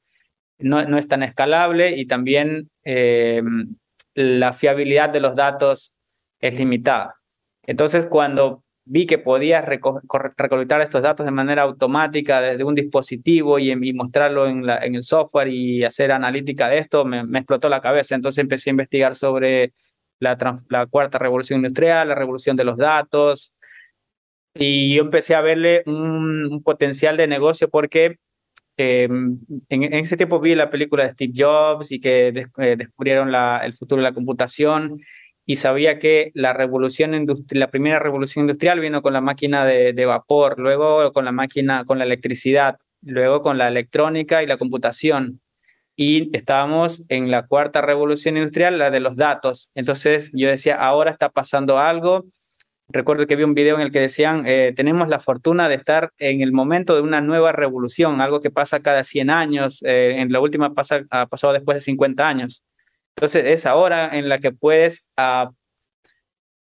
no, 0.59 0.85
no 0.85 0.99
es 0.99 1.09
tan 1.09 1.23
escalable 1.23 1.97
y 1.97 2.07
también 2.07 2.71
eh, 2.85 3.43
la 4.15 4.53
fiabilidad 4.53 5.11
de 5.11 5.21
los 5.21 5.35
datos 5.35 5.93
es 6.41 6.57
limitada. 6.59 7.17
Entonces, 7.67 8.07
cuando 8.07 8.65
vi 8.85 9.07
que 9.07 9.19
podías 9.19 9.65
recolectar 9.65 10.81
estos 10.83 11.03
datos 11.03 11.25
de 11.25 11.33
manera 11.33 11.63
automática 11.63 12.41
desde 12.41 12.65
un 12.65 12.75
dispositivo 12.75 13.59
y, 13.59 13.75
mostrarlo 13.95 14.47
en, 14.47 14.69
el 14.69 15.03
software 15.03 15.49
y 15.49 15.85
hacer 15.85 16.13
analítica 16.13 16.69
de 16.69 16.79
esto, 16.79 17.05
me, 17.05 17.21
explotó 17.39 17.69
la 17.69 17.81
cabeza. 17.81 18.15
Entonces 18.15 18.43
empecé 18.43 18.71
a 18.71 18.73
investigar 18.73 19.17
sobre 19.17 19.73
la, 20.21 20.37
cuarta 20.91 21.19
revolución 21.19 21.61
industrial, 21.61 22.09
la 22.09 22.15
revolución 22.15 22.57
de 22.57 22.65
los 22.65 22.77
datos, 22.77 23.53
y 24.55 24.95
yo 24.95 25.03
empecé 25.03 25.35
a 25.35 25.41
verle 25.41 25.83
un 25.87 26.63
potencial 26.63 27.17
de 27.17 27.27
negocio 27.27 27.69
porque 27.69 28.19
eh, 28.77 29.05
en, 29.05 29.39
en, 29.69 29.95
ese 29.95 30.17
tiempo 30.17 30.41
vi 30.41 30.55
la 30.55 30.71
película 30.71 31.05
de 31.05 31.13
Steve 31.13 31.33
Jobs 31.37 31.93
y 31.93 32.01
que 32.01 32.29
eh, 32.59 32.77
descubrieron 32.77 33.31
la, 33.31 33.61
el 33.65 33.75
futuro 33.75 34.01
de 34.01 34.09
la 34.09 34.15
computación 34.15 35.01
y 35.47 35.57
sabía 35.57 35.99
que 35.99 36.33
la 36.35 36.53
revolución 36.53 37.27
la 37.51 37.71
primera 37.71 37.99
revolución 37.99 38.45
industrial 38.45 38.81
vino 38.81 39.03
con 39.03 39.13
la 39.13 39.21
máquina 39.21 39.65
de, 39.65 39.93
de, 39.93 40.07
vapor, 40.07 40.59
luego 40.59 41.13
con 41.13 41.25
la 41.25 41.33
máquina, 41.33 41.85
con 41.85 41.99
la 41.99 42.05
electricidad, 42.05 42.79
luego 43.03 43.43
con 43.43 43.59
la 43.59 43.69
electrónica 43.69 44.43
y 44.43 44.47
la 44.47 44.57
computación. 44.57 45.41
Y 45.97 46.35
estábamos 46.37 47.03
en 47.09 47.31
la 47.31 47.47
cuarta 47.47 47.81
revolución 47.83 48.37
industrial, 48.37 48.79
la 48.79 48.91
de 48.91 49.01
los 49.01 49.17
datos. 49.17 49.71
Entonces 49.75 50.31
yo 50.33 50.49
decía, 50.49 50.77
ahora 50.77 51.11
está 51.11 51.29
pasando 51.29 51.79
algo. 51.79 52.25
Recuerdo 52.89 53.27
que 53.27 53.37
vi 53.37 53.45
un 53.45 53.55
video 53.55 53.77
en 53.77 53.83
el 53.83 53.93
que 53.93 54.01
decían, 54.01 54.45
eh, 54.47 54.73
tenemos 54.77 55.09
la 55.09 55.19
fortuna 55.19 55.69
de 55.69 55.75
estar 55.77 56.13
en 56.19 56.43
el 56.43 56.53
momento 56.53 56.95
de 56.95 57.01
una 57.01 57.21
nueva 57.23 57.51
revolución, 57.53 58.21
algo 58.21 58.43
que 58.43 58.51
pasa 58.51 58.81
cada 58.81 59.05
100 59.05 59.31
años, 59.31 59.83
eh, 59.85 60.17
en 60.19 60.31
la 60.31 60.41
última 60.41 60.75
pasa, 60.75 61.03
ha 61.11 61.27
pasado 61.27 61.55
después 61.55 61.77
de 61.77 61.81
50 61.81 62.29
años. 62.29 62.63
Entonces 63.17 63.45
es 63.47 63.67
ahora 63.67 64.17
en 64.17 64.29
la 64.29 64.39
que 64.39 64.53
puedes 64.53 65.09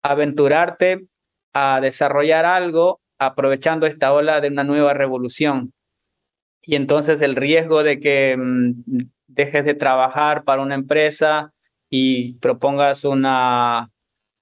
aventurarte 0.02 1.06
a 1.52 1.80
desarrollar 1.80 2.44
algo 2.44 3.00
aprovechando 3.18 3.86
esta 3.86 4.12
ola 4.12 4.40
de 4.40 4.48
una 4.48 4.64
nueva 4.64 4.94
revolución. 4.94 5.72
Y 6.62 6.76
entonces 6.76 7.22
el 7.22 7.36
riesgo 7.36 7.82
de 7.82 8.00
que 8.00 8.36
mmm, 8.36 8.72
dejes 9.26 9.64
de 9.64 9.74
trabajar 9.74 10.44
para 10.44 10.62
una 10.62 10.74
empresa 10.74 11.52
y 11.90 12.34
propongas 12.34 13.04
una, 13.04 13.90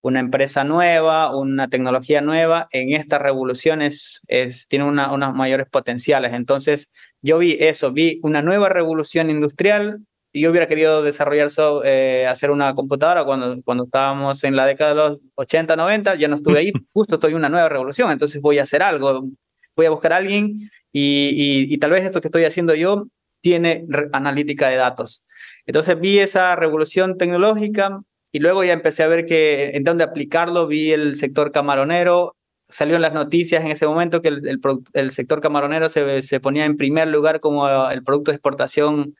una 0.02 0.20
empresa 0.20 0.64
nueva, 0.64 1.34
una 1.36 1.68
tecnología 1.68 2.20
nueva, 2.20 2.68
en 2.72 2.94
esta 2.94 3.18
revolución 3.18 3.82
es, 3.82 4.20
es, 4.28 4.68
tiene 4.68 4.84
una, 4.84 5.12
unos 5.12 5.34
mayores 5.34 5.68
potenciales. 5.70 6.34
Entonces 6.34 6.90
yo 7.22 7.38
vi 7.38 7.56
eso, 7.60 7.92
vi 7.92 8.20
una 8.22 8.42
nueva 8.42 8.68
revolución 8.68 9.30
industrial 9.30 10.00
yo 10.40 10.50
hubiera 10.50 10.66
querido 10.66 11.02
desarrollar, 11.02 11.50
so, 11.50 11.84
eh, 11.84 12.26
hacer 12.26 12.50
una 12.50 12.74
computadora 12.74 13.24
cuando, 13.24 13.60
cuando 13.64 13.84
estábamos 13.84 14.42
en 14.44 14.56
la 14.56 14.66
década 14.66 14.90
de 14.90 14.96
los 14.96 15.18
80, 15.34 15.76
90, 15.76 16.14
ya 16.14 16.28
no 16.28 16.36
estuve 16.36 16.58
ahí, 16.58 16.72
justo 16.92 17.16
estoy 17.16 17.32
en 17.32 17.38
una 17.38 17.48
nueva 17.48 17.68
revolución, 17.68 18.10
entonces 18.10 18.40
voy 18.40 18.58
a 18.58 18.62
hacer 18.62 18.82
algo, 18.82 19.28
voy 19.76 19.86
a 19.86 19.90
buscar 19.90 20.12
a 20.12 20.16
alguien 20.16 20.70
y, 20.90 21.28
y, 21.34 21.74
y 21.74 21.78
tal 21.78 21.90
vez 21.90 22.04
esto 22.04 22.20
que 22.20 22.28
estoy 22.28 22.44
haciendo 22.44 22.74
yo 22.74 23.06
tiene 23.42 23.84
analítica 24.12 24.68
de 24.68 24.76
datos. 24.76 25.24
Entonces 25.66 25.98
vi 26.00 26.18
esa 26.18 26.56
revolución 26.56 27.18
tecnológica 27.18 28.00
y 28.32 28.38
luego 28.40 28.64
ya 28.64 28.72
empecé 28.72 29.02
a 29.02 29.08
ver 29.08 29.26
que 29.26 29.72
en 29.74 29.84
dónde 29.84 30.04
aplicarlo, 30.04 30.66
vi 30.66 30.90
el 30.92 31.16
sector 31.16 31.52
camaronero, 31.52 32.34
salió 32.68 32.96
en 32.96 33.02
las 33.02 33.12
noticias 33.12 33.62
en 33.62 33.70
ese 33.70 33.86
momento 33.86 34.22
que 34.22 34.28
el, 34.28 34.60
el, 34.94 35.10
sector 35.10 35.40
camaronero 35.42 35.90
se, 35.90 36.22
se 36.22 36.40
ponía 36.40 36.64
en 36.64 36.78
primer 36.78 37.08
lugar 37.08 37.40
como 37.40 37.68
el 37.90 38.02
producto 38.02 38.30
de 38.30 38.36
exportación 38.36 39.14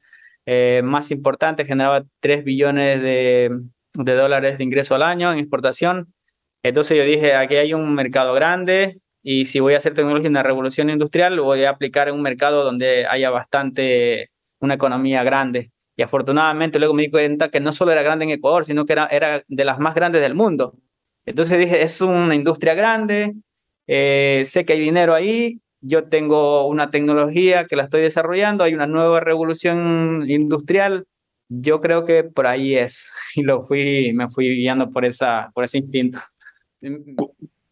eh, 0.47 0.81
más 0.83 1.11
importante, 1.11 1.65
generaba 1.67 2.05
3 2.21 2.45
billones 2.45 3.03
de, 3.03 3.51
de, 3.95 4.15
dólares 4.15 4.59
de 4.59 4.65
ingreso 4.65 4.95
al 4.95 5.03
año 5.03 5.33
en 5.33 5.39
exportación. 5.39 6.13
Entonces 6.63 6.97
yo 6.97 7.05
dije, 7.05 7.35
aquí 7.35 7.57
hay 7.57 7.75
un 7.75 7.95
mercado 7.95 8.35
grande 8.35 8.99
y 9.23 9.45
si 9.45 9.61
voy 9.61 9.75
a 9.75 9.79
hacer 9.79 9.95
tecnología 9.95 10.27
en 10.27 10.33
una 10.33 10.43
revolución 10.43 10.91
industrial, 10.91 11.37
lo 11.37 11.45
voy 11.45 11.65
a 11.65 11.71
aplicar 11.71 12.09
en 12.09 12.15
un 12.15 12.23
mercado 12.23 12.65
donde 12.65 13.07
haya 13.07 13.31
bastante, 13.31 14.31
una 14.61 14.75
economía 14.75 15.23
grande. 15.23 15.71
Y 15.97 16.03
afortunadamente 16.03 16.79
luego 16.79 16.95
me 16.95 17.03
di 17.03 17.11
cuenta 17.11 17.51
que 17.51 17.61
no 17.61 17.73
solo 17.73 17.93
era 17.93 18.03
grande 18.03 18.25
en 18.25 18.31
Ecuador, 18.33 18.65
sino 18.65 18.87
que 18.87 18.95
era, 18.95 19.07
era 19.07 19.43
de 19.47 19.65
las 19.65 19.79
más 19.79 19.95
grandes 19.95 20.23
del 20.23 20.35
mundo. 20.35 20.75
Entonces 21.27 21.59
dije, 21.59 21.83
es 21.83 22.01
una 22.01 22.35
industria 22.35 22.75
grande, 22.75 23.35
eh, 23.87 24.43
sé 24.47 24.65
que 24.65 24.73
hay 24.73 24.81
dinero 24.81 25.15
ahí, 25.15 25.61
yo 25.81 26.05
tengo 26.05 26.67
una 26.67 26.91
tecnología 26.91 27.67
que 27.67 27.77
la 27.77 27.85
estoy 27.85 28.01
desarrollando, 28.03 28.65
hay 28.65 28.75
una 28.75 28.87
nueva 28.87 29.21
revolución 29.21 30.25
industrial, 30.29 31.05
yo 31.49 31.81
creo 31.81 32.05
que 32.07 32.25
por 32.25 32.47
ahí 32.47 32.77
es. 32.77 33.11
Y 33.35 33.43
lo 33.43 33.67
fui, 33.67 34.13
me 34.15 34.29
fui 34.31 34.49
guiando 34.57 34.91
por, 34.91 35.05
esa, 35.05 35.51
por 35.55 35.65
ese 35.65 35.79
instinto. 35.79 36.21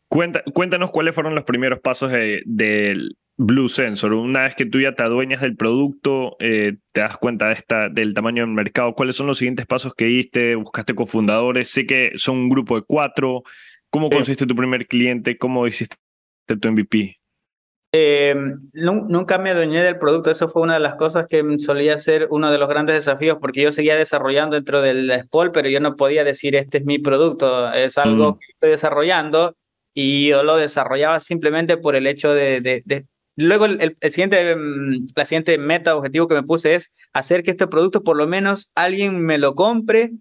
Cuenta- 0.09 0.43
cuéntanos 0.53 0.91
cuáles 0.91 1.15
fueron 1.15 1.35
los 1.35 1.45
primeros 1.45 1.81
pasos 1.81 2.11
de- 2.11 2.43
del 2.45 3.17
Blue 3.43 3.71
Sensor. 3.71 4.13
Una 4.13 4.43
vez 4.43 4.55
que 4.55 4.67
tú 4.67 4.81
ya 4.81 4.93
te 4.95 5.03
adueñas 5.03 5.41
del 5.41 5.57
producto, 5.57 6.37
eh, 6.41 6.77
te 6.93 7.01
das 7.01 7.17
cuenta 7.17 7.47
de 7.49 7.55
esta, 7.55 7.89
del 7.89 8.13
tamaño 8.13 8.45
del 8.45 8.53
mercado. 8.55 8.95
¿Cuáles 8.95 9.17
son 9.17 9.27
los 9.29 9.39
siguientes 9.39 9.65
pasos 9.67 9.95
que 9.95 10.05
diste? 10.05 10.57
¿Buscaste 10.57 10.95
cofundadores? 10.95 11.71
Sé 11.71 11.87
que 11.87 12.13
son 12.17 12.37
un 12.37 12.51
grupo 12.51 12.77
de 12.77 12.83
cuatro. 12.87 13.43
¿Cómo 13.89 14.09
Sí. 14.09 14.15
conseguiste 14.17 14.47
tu 14.47 14.55
primer 14.55 14.87
cliente? 14.87 15.39
¿Cómo 15.39 15.67
hiciste 15.67 15.97
tu 16.61 16.69
MVP? 16.69 17.17
Eh, 17.93 18.35
nu- 18.75 19.07
nunca 19.09 19.39
me 19.39 19.51
adueñé 19.51 19.83
del 19.83 19.99
producto, 19.99 20.31
eso 20.31 20.49
fue 20.51 20.61
una 20.63 20.75
de 20.75 20.81
las 20.81 20.95
cosas 20.97 21.27
que 21.27 21.43
solía 21.59 21.97
ser 21.99 22.29
uno 22.31 22.51
de 22.51 22.59
los 22.59 22.69
grandes 22.69 22.95
desafíos, 22.95 23.39
porque 23.41 23.63
yo 23.63 23.73
seguía 23.73 23.97
desarrollando 23.97 24.55
dentro 24.55 24.81
del 24.83 25.11
SPOL, 25.11 25.51
pero 25.51 25.69
yo 25.71 25.81
no 25.81 25.97
podía 25.97 26.23
decir 26.25 26.55
este 26.57 26.79
es 26.79 26.85
mi 26.85 26.99
producto, 27.01 27.73
es 27.73 27.97
algo 27.99 28.33
Mm. 28.35 28.39
que 28.39 28.47
estoy 28.53 28.71
desarrollando 28.71 29.57
y 29.93 30.29
yo 30.29 30.45
lo 30.45 30.57
desarrollaba 30.57 31.19
simplemente 31.21 31.79
por 31.79 31.97
el 31.97 32.07
hecho 32.07 32.33
de... 32.33 32.61
de- 32.61 32.83
de- 32.85 33.07
Luego 33.41 33.65
el, 33.67 33.97
el- 34.01 34.11
siguiente, 34.11 34.55
mm, 34.57 35.09
la 35.17 35.25
siguiente 35.25 35.59
meta 35.59 35.97
objetivo 35.97 36.29
que 36.29 36.35
me 36.35 36.43
puse 36.43 36.75
es 36.75 36.91
hacer 37.13 37.43
que 37.43 37.53
este 37.53 37.67
producto 37.67 38.03
por 38.03 38.17
lo 38.17 38.27
menos 38.27 38.71
alguien 38.75 39.25
me 39.25 39.39
lo 39.39 39.55
compre 39.55 40.13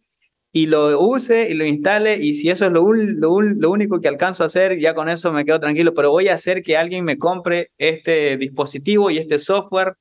y 0.52 0.66
lo 0.68 1.00
use 1.00 1.50
y 1.50 1.54
lo 1.54 1.66
instale 1.66 2.18
y 2.18 2.34
si 2.34 2.50
eso 2.50 2.66
es 2.66 2.72
lo, 2.72 2.84
ul- 2.84 3.16
lo, 3.20 3.32
ul- 3.32 3.58
lo 3.60 3.72
único 3.72 4.02
que 4.02 4.08
alcanzo 4.08 4.44
a 4.44 4.48
hacer, 4.48 4.80
ya 4.80 4.94
con 4.96 5.10
eso 5.10 5.32
me 5.34 5.46
quedo 5.46 5.60
tranquilo, 5.60 5.94
pero 5.94 6.12
voy 6.12 6.28
a 6.30 6.36
hacer 6.36 6.64
que 6.64 6.78
alguien 6.78 7.06
me 7.06 7.18
compre 7.20 7.72
este 7.78 8.38
dispositivo 8.38 9.12
y 9.12 9.18
este 9.20 9.40
software 9.40 9.96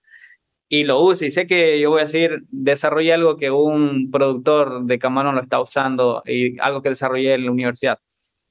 y 0.69 0.85
lo 0.85 1.01
use 1.03 1.27
y 1.27 1.31
sé 1.31 1.47
que 1.47 1.81
yo 1.81 1.91
voy 1.91 2.01
a 2.01 2.05
decir, 2.05 2.43
desarrollé 2.51 3.15
algo 3.15 3.37
que 3.37 3.51
un 3.51 4.11
productor 4.11 4.85
de 4.85 4.99
camarón 4.99 5.35
lo 5.37 5.43
está 5.43 5.61
usando 5.61 6.23
y 6.27 6.59
algo 6.61 6.83
que 6.83 6.91
desarrollé 6.91 7.35
en 7.35 7.45
la 7.47 7.51
universidad. 7.53 7.99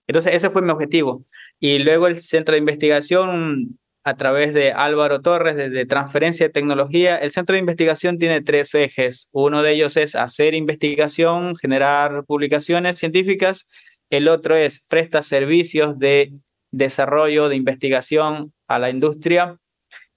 Entonces 0.08 0.34
ese 0.36 0.50
fue 0.52 0.62
mi 0.62 0.72
objetivo. 0.72 1.26
Y 1.60 1.80
luego 1.80 2.08
el 2.08 2.22
centro 2.22 2.54
de 2.54 2.60
investigación 2.60 3.80
a 4.08 4.16
través 4.16 4.54
de 4.54 4.72
Álvaro 4.72 5.20
Torres, 5.20 5.58
de, 5.58 5.70
de 5.70 5.86
transferencia 5.86 6.48
de 6.48 6.54
tecnología. 6.54 7.18
El 7.18 7.32
centro 7.32 7.56
de 7.56 7.60
investigación 7.60 8.18
tiene 8.18 8.42
tres 8.42 8.74
ejes. 8.74 9.28
Uno 9.34 9.62
de 9.62 9.74
ellos 9.74 9.98
es 9.98 10.16
hacer 10.16 10.54
investigación, 10.54 11.58
generar 11.58 12.24
publicaciones 12.24 12.98
científicas. 12.98 13.68
El 14.10 14.30
otro 14.30 14.56
es 14.56 14.86
presta 14.88 15.22
servicios 15.22 16.00
de 16.00 16.32
desarrollo, 16.72 17.50
de 17.50 17.58
investigación 17.58 18.54
a 18.70 18.80
la 18.80 18.90
industria. 18.90 19.58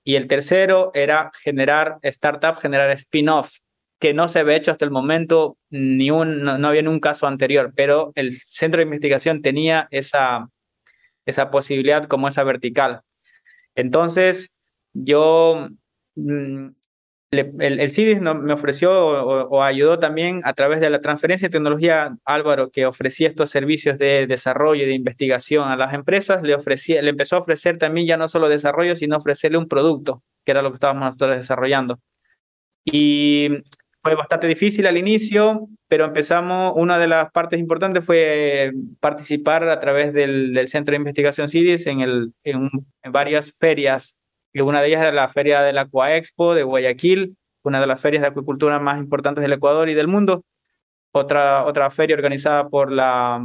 Y 0.05 0.15
el 0.15 0.29
tercero 0.29 0.93
era 0.95 1.33
generar 1.43 1.99
startup, 2.03 2.61
generar 2.61 2.93
spin-off, 2.93 3.51
que 3.99 4.15
no 4.15 4.29
se 4.29 4.39
había 4.39 4.55
hecho 4.55 4.71
hasta 4.71 4.85
el 4.85 4.93
momento, 4.93 5.59
ni 5.69 6.13
un, 6.13 6.45
no, 6.45 6.59
no 6.59 6.69
había 6.69 6.83
ni 6.83 6.89
un 6.89 7.01
caso 7.01 7.27
anterior, 7.27 7.73
pero 7.75 8.13
el 8.15 8.39
centro 8.47 8.79
de 8.79 8.85
investigación 8.85 9.43
tenía 9.43 9.89
esa, 9.91 10.47
esa 11.27 11.51
posibilidad 11.51 12.07
como 12.07 12.29
esa 12.29 12.45
vertical. 12.45 13.01
Entonces, 13.75 14.53
yo, 14.93 15.69
mm, 16.17 16.69
el, 17.33 17.81
el 17.81 17.93
CIDIS 17.93 18.21
me 18.21 18.53
ofreció 18.53 18.93
o, 18.93 19.63
ayudó 19.63 19.99
también 20.01 20.41
a 20.45 20.53
través 20.55 20.81
de 20.81 20.91
la 20.91 21.01
transferencia 21.01 21.49
de 21.49 21.53
tecnología, 21.53 22.17
Álvaro, 22.25 22.71
que 22.71 22.87
ofrecía 22.87 23.29
estos 23.29 23.51
servicios 23.51 23.99
de 23.99 24.27
desarrollo 24.27 24.85
y 24.85 24.87
de 24.87 24.95
investigación 24.95 25.69
a 25.71 25.77
las 25.77 25.95
empresas, 25.95 26.43
le, 26.43 26.55
ofrecía, 26.55 27.03
le 27.03 27.11
empezó 27.11 27.37
a 27.37 27.41
ofrecer 27.41 27.79
también 27.79 28.07
ya 28.07 28.17
no 28.17 28.29
solo 28.29 28.49
desarrollo, 28.49 28.97
sino 28.97 29.17
ofrecerle 29.17 29.59
un 29.59 29.69
producto, 29.69 30.23
que 30.45 30.53
era 30.53 30.63
lo 30.63 30.71
que 30.71 30.77
estábamos 30.77 31.17
desarrollando. 31.19 32.01
Y 32.85 33.49
fue 34.03 34.15
bastante 34.15 34.47
difícil 34.47 34.87
al 34.87 34.97
inicio, 34.97 35.69
pero 35.89 36.07
empezamos, 36.07 36.73
una 36.77 36.99
de 36.99 37.07
las 37.07 37.31
partes 37.33 37.61
importantes 37.61 38.05
fue 38.05 38.73
participar 39.01 39.69
a 39.69 39.81
través 39.81 40.13
del, 40.15 40.69
Centro 40.69 40.93
de 40.93 40.99
Investigación 40.99 41.49
CIDIS 41.49 41.87
en, 41.87 42.01
el, 42.01 42.33
en, 42.45 42.71
varias 43.11 43.53
ferias. 43.59 44.17
Y 44.53 44.61
una 44.61 44.81
de 44.81 44.89
ellas 44.89 45.03
era 45.03 45.13
la 45.13 45.29
Feria 45.29 45.61
del 45.63 45.79
Aquaexpo 45.79 46.55
de 46.55 46.63
Guayaquil, 46.63 47.37
una 47.63 47.81
de 47.81 47.87
las 47.87 48.01
ferias 48.01 48.23
de 48.23 48.29
acuicultura 48.29 48.79
más 48.79 48.99
importantes 48.99 49.43
del 49.43 49.53
Ecuador 49.53 49.89
y 49.89 49.95
del 49.95 50.09
mundo. 50.09 50.45
Otra, 51.13 51.65
otra 51.67 51.91
feria 51.91 52.17
organizada 52.17 52.69
por 52.69 52.93
la, 52.93 53.45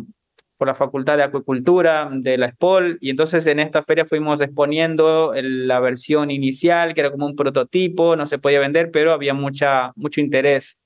por 0.66 0.74
la 0.74 0.76
Facultad 0.76 1.18
de 1.18 1.24
Acuicultura 1.24 2.09
de 2.11 2.38
la 2.38 2.49
SPOL. 2.51 2.97
Y 2.99 3.11
entonces 3.11 3.45
en 3.45 3.59
esta 3.59 3.84
feria 3.84 4.05
fuimos 4.05 4.41
exponiendo 4.41 5.34
el- 5.36 5.68
la 5.68 5.80
versión 5.80 6.32
inicial, 6.32 6.93
que 6.95 7.01
era 7.01 7.11
como 7.11 7.28
un 7.28 7.36
prototipo, 7.36 8.16
no 8.16 8.26
se 8.28 8.39
podía 8.39 8.59
vender, 8.59 8.89
pero 8.91 9.13
había 9.13 9.34
mucha, 9.34 9.91
mucho 9.95 10.22
interés. 10.22 10.80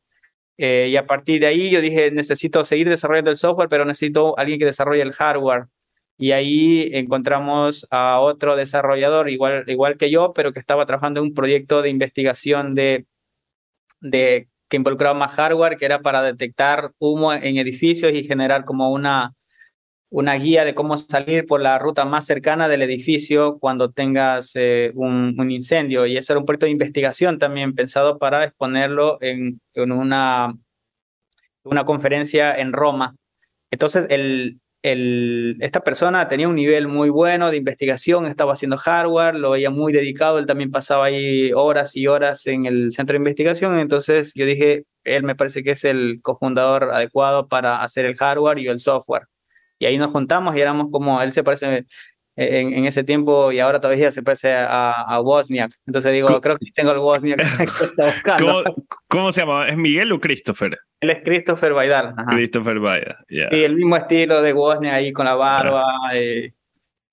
Eh, 0.57 0.89
y 0.91 0.97
a 0.97 1.05
partir 1.07 1.39
de 1.41 1.47
ahí 1.47 1.69
yo 1.69 1.79
dije, 1.81 2.11
necesito 2.11 2.65
seguir 2.65 2.89
desarrollando 2.89 3.31
el 3.31 3.37
software, 3.37 3.69
pero 3.69 3.85
necesito 3.85 4.37
alguien 4.37 4.59
que 4.59 4.65
desarrolle 4.65 5.01
el 5.01 5.13
hardware. 5.13 5.65
Y 6.17 6.31
ahí 6.33 6.89
encontramos 6.93 7.87
a 7.91 8.19
otro 8.19 8.57
desarrollador, 8.57 9.29
igual, 9.29 9.63
igual 9.67 9.97
que 9.97 10.11
yo, 10.11 10.33
pero 10.33 10.51
que 10.51 10.59
estaba 10.59 10.85
trabajando 10.85 11.21
en 11.21 11.27
un 11.27 11.33
proyecto 11.33 11.81
de 11.81 11.89
investigación 11.89 12.75
de, 12.75 13.05
de, 14.01 14.49
que 14.69 14.77
involucraba 14.77 15.17
más 15.17 15.33
hardware, 15.33 15.77
que 15.77 15.85
era 15.85 16.01
para 16.01 16.21
detectar 16.21 16.91
humo 16.99 17.33
en 17.33 17.57
edificios 17.57 18.11
y 18.13 18.25
generar 18.25 18.65
como 18.65 18.91
una, 18.91 19.33
una 20.09 20.33
guía 20.35 20.65
de 20.65 20.73
cómo 20.75 20.97
salir 20.97 21.45
por 21.45 21.61
la 21.61 21.77
ruta 21.77 22.05
más 22.05 22.25
cercana 22.25 22.67
del 22.67 22.81
edificio 22.81 23.59
cuando 23.59 23.91
tengas 23.91 24.51
eh, 24.55 24.91
un, 24.95 25.35
incendio. 25.51 26.05
Y 26.05 26.17
eso 26.17 26.33
era 26.33 26.39
un 26.39 26.45
proyecto 26.45 26.65
de 26.65 26.71
investigación 26.71 27.39
también 27.39 27.75
pensado 27.75 28.17
para 28.17 28.43
exponerlo 28.43 29.19
en, 29.21 29.61
en 29.75 29.91
una, 29.91 30.55
una 31.63 31.85
conferencia 31.85 32.57
en 32.57 32.73
Roma. 32.73 33.15
Entonces, 33.71 34.07
el, 34.09 34.59
el, 34.81 35.57
esta 35.59 35.81
persona 35.81 36.27
tenía 36.27 36.47
un 36.47 36.55
nivel 36.55 36.87
muy 36.87 37.09
bueno 37.09 37.51
de 37.51 37.57
investigación, 37.57 38.25
estaba 38.25 38.53
haciendo 38.53 38.77
hardware, 38.77 39.35
lo 39.35 39.51
veía 39.51 39.69
muy 39.69 39.91
dedicado, 39.93 40.39
él 40.39 40.45
también 40.45 40.71
pasaba 40.71 41.05
ahí 41.05 41.51
horas 41.53 41.95
y 41.95 42.07
horas 42.07 42.47
en 42.47 42.65
el 42.65 42.91
centro 42.93 43.13
de 43.13 43.17
investigación, 43.17 43.77
entonces 43.79 44.31
yo 44.35 44.45
dije, 44.45 44.85
él 45.03 45.23
me 45.23 45.35
parece 45.35 45.63
que 45.63 45.71
es 45.71 45.83
el 45.83 46.19
cofundador 46.21 46.91
adecuado 46.93 47.47
para 47.47 47.83
hacer 47.83 48.05
el 48.05 48.15
hardware 48.15 48.59
y 48.59 48.67
el 48.67 48.79
software. 48.79 49.23
Y 49.79 49.85
ahí 49.85 49.97
nos 49.97 50.11
juntamos 50.11 50.55
y 50.55 50.61
éramos 50.61 50.87
como, 50.91 51.21
él 51.21 51.31
se 51.31 51.43
parece 51.43 51.85
en, 52.35 52.73
en 52.73 52.85
ese 52.85 53.03
tiempo 53.03 53.51
y 53.51 53.59
ahora 53.59 53.81
todavía 53.81 54.11
se 54.11 54.21
parece 54.23 54.53
a, 54.53 54.91
a 54.91 55.19
Wozniak. 55.21 55.71
Entonces 55.87 56.11
digo, 56.13 56.39
creo 56.41 56.57
que 56.57 56.67
tengo 56.75 56.91
el 56.91 56.99
Wozniak. 56.99 57.39
¿Cómo, 58.39 58.61
cómo 59.07 59.31
se 59.31 59.41
llama? 59.41 59.67
¿Es 59.67 59.77
Miguel 59.77 60.11
o 60.11 60.19
Christopher? 60.19 60.77
Él 61.01 61.09
es 61.09 61.23
Christopher 61.23 61.73
Baidal. 61.73 62.13
ajá. 62.17 62.25
Christopher 62.35 62.79
Baida. 62.79 63.19
ya. 63.29 63.49
Sí, 63.49 63.63
el 63.63 63.75
mismo 63.75 63.95
estilo 63.97 64.41
de 64.41 64.53
Wozniak 64.53 64.93
ahí 64.93 65.11
con 65.13 65.25
la 65.25 65.35
barba. 65.35 65.83
eh, 66.13 66.53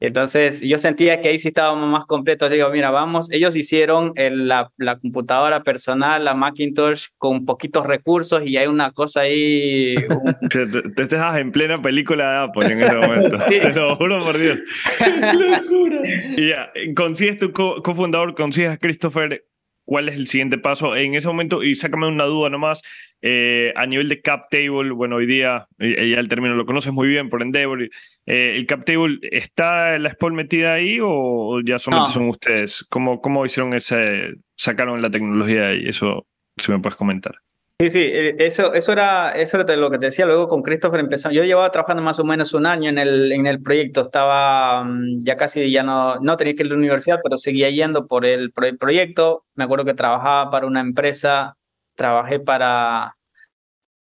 entonces 0.01 0.61
yo 0.62 0.78
sentía 0.78 1.20
que 1.20 1.28
ahí 1.30 1.38
sí 1.38 1.49
estábamos 1.49 1.88
más 1.88 2.05
completos. 2.07 2.51
Digo, 2.51 2.68
mira, 2.70 2.90
vamos, 2.90 3.30
ellos 3.30 3.57
hicieron 3.57 4.12
el- 4.16 4.47
la, 4.49 4.70
la 4.76 4.99
computadora 4.99 5.62
personal, 5.62 6.24
la 6.24 6.34
Macintosh, 6.34 7.07
con 7.18 7.44
poquitos 7.47 7.86
recursos 7.86 8.42
y 8.44 8.57
hay 8.57 8.66
una 8.66 8.92
cosa 8.92 9.20
ahí. 9.22 9.94
un- 10.11 10.49
Te, 10.51 10.66
te 10.66 11.03
estás 11.03 11.38
en 11.38 11.53
plena 11.53 11.80
película 11.80 12.30
de 12.32 12.38
Apple 12.44 12.66
en 12.72 12.82
ese 12.82 12.94
momento. 12.94 13.38
Sí. 13.49 13.59
Te 13.61 13.72
lo 13.72 13.97
juro 13.97 14.22
por 14.24 14.38
Dios. 14.38 14.59
Y 16.36 16.49
ya, 16.51 16.70
consigues 16.94 17.38
tu 17.38 17.53
co- 17.53 17.82
cofundador, 17.82 18.34
consigues 18.34 18.70
a 18.72 18.76
Christopher. 18.76 19.44
¿Cuál 19.87 20.09
es 20.11 20.16
el 20.16 20.26
siguiente 20.26 20.59
paso 20.59 20.95
en 20.97 21.14
ese 21.14 21.26
momento? 21.28 21.62
Y 21.62 21.76
sácame 21.76 22.07
una 22.09 22.24
duda 22.24 22.51
nomás. 22.51 22.82
eh, 23.22 23.72
a 23.76 23.87
nivel 23.87 24.09
de 24.11 24.20
cap 24.20 24.45
table, 24.51 24.91
bueno, 24.91 25.16
hoy 25.16 25.26
día 25.26 25.66
eh, 25.78 26.11
ya 26.11 26.20
el 26.20 26.28
término 26.28 26.55
lo 26.55 26.66
conoces 26.66 26.93
muy 26.93 27.09
bien 27.09 27.28
por 27.30 27.41
Endeavor. 27.43 27.82
eh, 27.82 27.89
¿El 28.26 28.66
cap 28.66 28.84
table 28.84 29.18
está 29.22 29.99
la 29.99 30.11
Spol 30.11 30.34
metida 30.34 30.74
ahí 30.74 30.99
o 31.03 31.61
ya 31.64 31.78
solamente 31.78 32.09
No. 32.11 32.14
son 32.14 32.28
ustedes? 32.28 32.84
¿Cómo, 32.91 33.20
¿Cómo 33.22 33.47
hicieron 33.47 33.72
ese, 33.74 34.34
sacaron 34.57 35.01
la 35.01 35.11
tecnología 35.11 35.68
ahí? 35.68 35.87
Eso, 35.89 36.26
si 36.59 36.70
me 36.72 36.78
puedes 36.80 36.97
comentar. 36.97 37.37
Sí, 37.79 37.91
sí, 37.91 37.99
eh, 38.01 38.37
eso, 38.39 38.72
eso 38.72 38.93
era, 38.93 39.33
eso 39.33 39.61
era 39.61 39.77
lo 39.77 39.91
que 39.91 39.99
te 39.99 40.07
decía. 40.07 40.24
Luego 40.24 40.49
con 40.49 40.62
Christopher 40.62 40.99
empezó. 40.99 41.31
Yo 41.31 41.45
llevaba 41.45 41.70
trabajando 41.70 42.03
más 42.03 42.18
o 42.18 42.24
menos 42.24 42.55
un 42.55 42.64
año 42.64 42.89
en 42.89 42.97
el, 42.97 43.31
en 43.33 43.47
el 43.47 43.61
proyecto. 43.61 44.01
Estaba 44.01 44.83
mm, 44.83 45.24
ya 45.24 45.37
casi, 45.37 45.70
ya 45.70 45.83
no, 45.83 46.18
no 46.20 46.39
tenía 46.39 46.55
que 46.55 46.62
ir 46.62 46.68
a 46.68 46.70
la 46.70 46.79
universidad, 46.79 47.20
pero 47.22 47.37
seguía 47.37 47.68
yendo 47.68 48.07
por 48.07 48.24
el, 48.24 48.51
por 48.53 48.64
el 48.64 48.79
proyecto. 48.79 49.45
Me 49.55 49.64
acuerdo 49.64 49.85
que 49.85 49.93
trabajaba 49.93 50.51
para 50.51 50.66
una 50.66 50.81
empresa, 50.81 51.59
trabajé 51.95 52.41
para, 52.41 53.14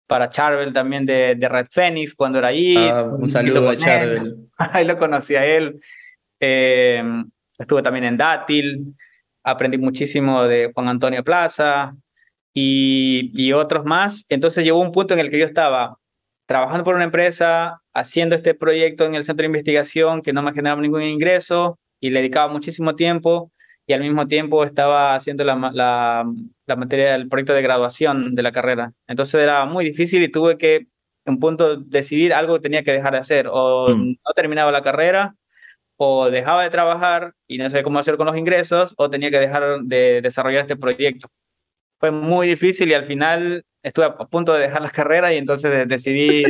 para 0.06 0.30
Charvel 0.30 0.72
también 0.72 1.04
de, 1.04 1.34
de 1.36 1.48
Red 1.48 1.66
Phoenix 1.72 2.14
cuando 2.14 2.38
era 2.38 2.48
ahí. 2.48 2.76
Ah, 2.76 3.02
un 3.02 3.28
saludo 3.28 3.70
a 3.70 3.76
Charvel. 3.76 4.36
Ahí 4.56 4.84
lo 4.84 4.96
conocí 4.96 5.34
a 5.34 5.44
él. 5.44 5.80
Eh, 6.38 7.02
estuve 7.58 7.82
también 7.82 8.04
en 8.04 8.16
Dátil. 8.16 8.94
Aprendí 9.42 9.78
muchísimo 9.78 10.44
de 10.44 10.70
Juan 10.72 10.88
Antonio 10.88 11.24
Plaza. 11.24 11.96
Y, 12.54 13.30
y 13.34 13.52
otros 13.52 13.84
más. 13.84 14.24
Entonces 14.28 14.64
llegó 14.64 14.80
un 14.80 14.92
punto 14.92 15.14
en 15.14 15.20
el 15.20 15.30
que 15.30 15.38
yo 15.38 15.46
estaba 15.46 15.96
trabajando 16.46 16.84
por 16.84 16.94
una 16.94 17.04
empresa, 17.04 17.80
haciendo 17.94 18.34
este 18.34 18.54
proyecto 18.54 19.04
en 19.04 19.14
el 19.14 19.24
centro 19.24 19.42
de 19.42 19.48
investigación 19.48 20.22
que 20.22 20.32
no 20.32 20.42
me 20.42 20.52
generaba 20.52 20.80
ningún 20.80 21.02
ingreso 21.02 21.78
y 22.00 22.10
le 22.10 22.20
dedicaba 22.20 22.50
muchísimo 22.52 22.94
tiempo 22.96 23.52
y 23.86 23.92
al 23.92 24.00
mismo 24.00 24.26
tiempo 24.28 24.64
estaba 24.64 25.14
haciendo 25.14 25.44
la, 25.44 25.56
la, 25.72 26.24
la 26.66 26.76
materia 26.76 27.12
del 27.12 27.28
proyecto 27.28 27.52
de 27.54 27.62
graduación 27.62 28.34
de 28.34 28.42
la 28.42 28.52
carrera. 28.52 28.92
Entonces 29.06 29.40
era 29.42 29.64
muy 29.66 29.84
difícil 29.84 30.22
y 30.22 30.28
tuve 30.30 30.58
que, 30.58 30.76
en 30.76 31.34
un 31.34 31.38
punto, 31.40 31.76
decidir 31.76 32.32
algo 32.34 32.54
que 32.54 32.60
tenía 32.60 32.82
que 32.82 32.92
dejar 32.92 33.12
de 33.12 33.18
hacer. 33.18 33.48
O 33.50 33.88
Mm. 33.94 34.16
no 34.26 34.32
terminaba 34.34 34.72
la 34.72 34.82
carrera, 34.82 35.34
o 35.96 36.30
dejaba 36.30 36.62
de 36.62 36.70
trabajar 36.70 37.32
y 37.46 37.58
no 37.58 37.68
sé 37.70 37.82
cómo 37.82 37.98
hacer 37.98 38.16
con 38.16 38.26
los 38.26 38.36
ingresos, 38.36 38.94
o 38.96 39.10
tenía 39.10 39.30
que 39.30 39.38
dejar 39.38 39.80
de 39.82 40.20
desarrollar 40.22 40.62
este 40.62 40.76
proyecto. 40.76 41.28
Fue 41.98 42.10
muy 42.10 42.46
difícil 42.48 42.88
y 42.90 42.94
al 42.94 43.06
final 43.06 43.64
estuve 43.82 44.04
a 44.06 44.14
punto 44.16 44.52
de 44.54 44.62
dejar 44.62 44.82
la 44.82 44.90
carrera 44.90 45.32
y 45.32 45.38
entonces 45.38 45.70
de- 45.70 45.86
decidí 45.86 46.42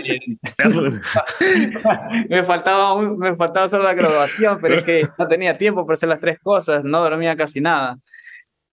me 2.28 2.42
faltaba 2.44 2.92
un- 2.94 3.18
me 3.18 3.34
faltaba 3.36 3.68
solo 3.68 3.84
la 3.84 3.94
graduación, 3.94 4.58
pero 4.60 4.74
es 4.76 4.84
que 4.84 5.08
no 5.18 5.28
tenía 5.28 5.56
tiempo 5.56 5.84
para 5.86 5.94
hacer 5.94 6.08
las 6.08 6.20
tres 6.20 6.38
cosas, 6.40 6.84
no 6.84 7.00
dormía 7.02 7.36
casi 7.36 7.60
nada. 7.60 7.96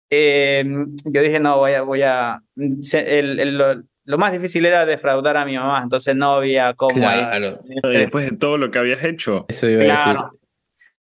Eh, 0.09 0.63
yo 1.05 1.21
dije, 1.21 1.39
no, 1.39 1.57
voy 1.57 1.73
a, 1.73 1.82
voy 1.82 2.01
a, 2.03 2.39
el- 2.55 3.39
el- 3.39 3.57
lo, 3.57 3.84
lo 4.05 4.17
más 4.17 4.32
difícil 4.32 4.65
era 4.65 4.86
defraudar 4.86 5.36
a 5.38 5.45
mi 5.45 5.55
mamá, 5.57 5.82
entonces 5.84 6.15
no 6.15 6.34
había 6.34 6.73
cómo. 6.73 6.93
Claro, 6.93 7.59
Después 7.84 8.30
de 8.30 8.38
todo 8.38 8.57
lo 8.57 8.69
que 8.71 8.80
habías 8.80 9.03
hecho. 9.03 9.45
eso 9.47 9.67
iba 9.69 9.82
a 9.82 9.86
decir. 9.86 10.13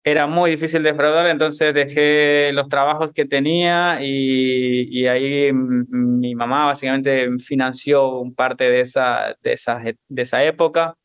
Era 0.03 0.27
muy 0.27 0.51
difícil 0.51 0.81
defraudar, 0.81 1.27
entonces 1.27 1.73
dejé 1.73 2.51
los 2.53 2.69
trabajos 2.69 3.11
que 3.13 3.25
tenía 3.25 3.99
y, 4.01 4.87
y 4.89 5.07
ahí 5.07 5.51
mi 5.53 6.35
mamá 6.35 6.65
básicamente 6.67 7.27
financió 7.39 8.23
parte 8.35 8.63
de 8.63 8.81
esa, 8.81 9.35
de 9.41 9.53
esa, 9.53 9.79
de 9.79 10.21
esa 10.21 10.43
época. 10.43 10.95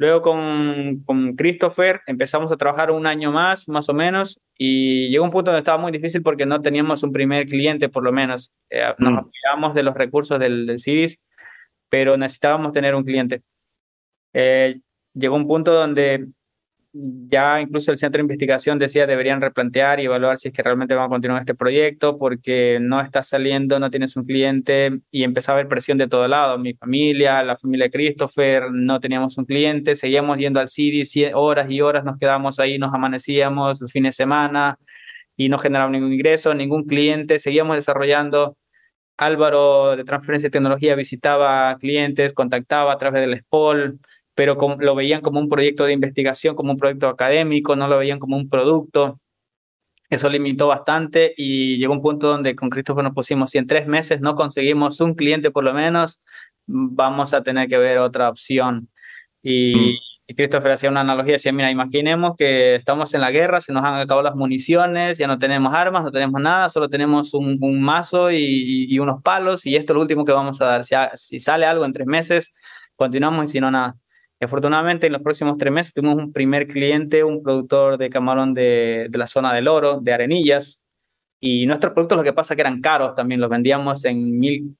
Luego 0.00 0.22
con, 0.22 1.02
con 1.04 1.34
Christopher 1.34 2.00
empezamos 2.06 2.52
a 2.52 2.56
trabajar 2.56 2.92
un 2.92 3.08
año 3.08 3.32
más, 3.32 3.68
más 3.68 3.88
o 3.88 3.94
menos, 3.94 4.38
y 4.56 5.08
llegó 5.08 5.24
un 5.24 5.32
punto 5.32 5.50
donde 5.50 5.58
estaba 5.58 5.78
muy 5.82 5.90
difícil 5.90 6.22
porque 6.22 6.46
no 6.46 6.62
teníamos 6.62 7.02
un 7.02 7.12
primer 7.12 7.48
cliente, 7.48 7.88
por 7.88 8.04
lo 8.04 8.12
menos. 8.12 8.52
Eh, 8.70 8.94
nos 8.98 9.24
Mm. 9.24 9.74
de 9.74 9.82
los 9.82 9.94
recursos 9.94 10.38
del, 10.38 10.66
del 10.66 10.78
CIDIS, 10.78 11.18
pero 11.88 12.16
necesitábamos 12.16 12.72
tener 12.72 12.94
un 12.94 13.02
cliente. 13.02 13.42
Eh, 14.32 14.78
llegó 15.14 15.34
un 15.34 15.48
punto 15.48 15.72
donde 15.72 16.28
ya 17.30 17.60
incluso 17.60 17.92
el 17.92 17.98
centro 17.98 18.18
de 18.18 18.22
investigación 18.22 18.78
decía 18.78 19.06
deberían 19.06 19.40
replantear 19.40 20.00
y 20.00 20.06
evaluar 20.06 20.38
si 20.38 20.48
es 20.48 20.54
que 20.54 20.62
realmente 20.62 20.94
van 20.94 21.06
a 21.06 21.08
continuar 21.08 21.40
este 21.40 21.54
proyecto 21.54 22.18
porque 22.18 22.78
no 22.80 23.00
está 23.00 23.22
saliendo, 23.22 23.78
no 23.78 23.90
tienes 23.90 24.16
un 24.16 24.24
cliente 24.24 25.00
y 25.10 25.22
empezaba 25.22 25.58
a 25.58 25.60
haber 25.60 25.68
presión 25.68 25.98
de 25.98 26.08
todo 26.08 26.26
lado. 26.26 26.58
Mi 26.58 26.74
familia, 26.74 27.42
la 27.42 27.56
familia 27.56 27.86
de 27.86 27.90
Christopher, 27.92 28.70
no 28.72 29.00
teníamos 29.00 29.38
un 29.38 29.44
cliente, 29.44 29.94
seguíamos 29.94 30.38
yendo 30.38 30.60
al 30.60 30.68
CD 30.68 31.32
horas 31.34 31.70
y 31.70 31.80
horas, 31.80 32.04
nos 32.04 32.18
quedábamos 32.18 32.58
ahí, 32.58 32.78
nos 32.78 32.92
amanecíamos 32.92 33.80
los 33.80 33.92
fines 33.92 34.16
de 34.16 34.24
semana 34.24 34.78
y 35.36 35.48
no 35.48 35.58
generaba 35.58 35.90
ningún 35.90 36.12
ingreso, 36.12 36.54
ningún 36.54 36.84
cliente, 36.84 37.38
seguíamos 37.38 37.76
desarrollando. 37.76 38.56
Álvaro 39.16 39.96
de 39.96 40.04
Transferencia 40.04 40.48
y 40.48 40.50
Tecnología 40.50 40.94
visitaba 40.94 41.76
clientes, 41.78 42.32
contactaba 42.34 42.92
a 42.92 42.98
través 42.98 43.26
del 43.26 43.38
SPOL, 43.40 43.98
pero 44.38 44.56
como- 44.56 44.76
lo 44.76 44.94
veían 44.94 45.20
como 45.20 45.40
un 45.40 45.48
proyecto 45.48 45.84
de 45.84 45.92
investigación, 45.94 46.54
como 46.54 46.70
un 46.70 46.78
proyecto 46.78 47.08
académico, 47.08 47.74
no 47.74 47.88
lo 47.88 47.98
veían 47.98 48.20
como 48.20 48.36
un 48.36 48.48
producto. 48.48 49.18
Eso 50.10 50.28
limitó 50.28 50.68
bastante 50.68 51.34
y 51.36 51.76
llegó 51.78 51.92
un 51.92 52.02
punto 52.02 52.28
donde 52.28 52.54
con 52.54 52.70
Christopher 52.70 53.02
nos 53.02 53.14
pusimos, 53.14 53.50
si 53.50 53.58
en 53.58 53.66
tres 53.66 53.88
meses 53.88 54.20
no 54.20 54.36
conseguimos 54.36 55.00
un 55.00 55.14
cliente 55.16 55.50
por 55.50 55.64
lo 55.64 55.74
menos, 55.74 56.20
vamos 56.66 57.34
a 57.34 57.42
tener 57.42 57.68
que 57.68 57.78
ver 57.78 57.98
otra 57.98 58.28
opción. 58.28 58.88
Y, 59.42 59.98
y 60.28 60.34
Christopher 60.36 60.70
hacía 60.70 60.88
una 60.90 61.00
analogía, 61.00 61.32
decía, 61.32 61.52
mira, 61.52 61.72
imaginemos 61.72 62.36
que 62.36 62.76
estamos 62.76 63.12
en 63.14 63.22
la 63.22 63.32
guerra, 63.32 63.60
se 63.60 63.72
nos 63.72 63.82
han 63.84 63.94
acabado 63.96 64.22
las 64.22 64.36
municiones, 64.36 65.18
ya 65.18 65.26
no 65.26 65.40
tenemos 65.40 65.74
armas, 65.74 66.04
no 66.04 66.12
tenemos 66.12 66.40
nada, 66.40 66.70
solo 66.70 66.88
tenemos 66.88 67.34
un, 67.34 67.58
un 67.60 67.82
mazo 67.82 68.30
y, 68.30 68.36
y- 68.36 68.94
y 68.94 68.98
unos 69.00 69.20
palos 69.20 69.66
y 69.66 69.74
esto 69.74 69.92
es 69.92 69.94
lo 69.96 70.02
último 70.02 70.24
que 70.24 70.30
vamos 70.32 70.60
a 70.62 70.66
dar. 70.66 70.84
Si, 70.84 70.94
si 71.16 71.40
sale 71.40 71.66
algo 71.66 71.84
en 71.84 71.92
tres 71.92 72.06
meses, 72.06 72.54
continuamos 72.94 73.46
y 73.46 73.48
si 73.48 73.60
no, 73.60 73.70
nada. 73.72 73.96
Afortunadamente, 74.40 75.06
en 75.06 75.12
los 75.12 75.22
próximos 75.22 75.58
tres 75.58 75.72
meses 75.72 75.92
tuvimos 75.92 76.16
un 76.16 76.32
primer 76.32 76.68
cliente, 76.68 77.24
un 77.24 77.42
productor 77.42 77.98
de 77.98 78.08
camarón 78.08 78.54
de, 78.54 79.08
de 79.10 79.18
la 79.18 79.26
zona 79.26 79.52
del 79.52 79.68
Oro, 79.68 80.00
de 80.00 80.12
Arenillas. 80.12 80.80
Y 81.40 81.66
nuestros 81.66 81.92
productos 81.92 82.18
lo 82.18 82.24
que 82.24 82.32
pasa 82.32 82.54
es 82.54 82.56
que 82.56 82.62
eran 82.62 82.80
caros 82.80 83.14
también, 83.14 83.40
los 83.40 83.50
vendíamos 83.50 84.04
en 84.04 84.38
mil, 84.38 84.76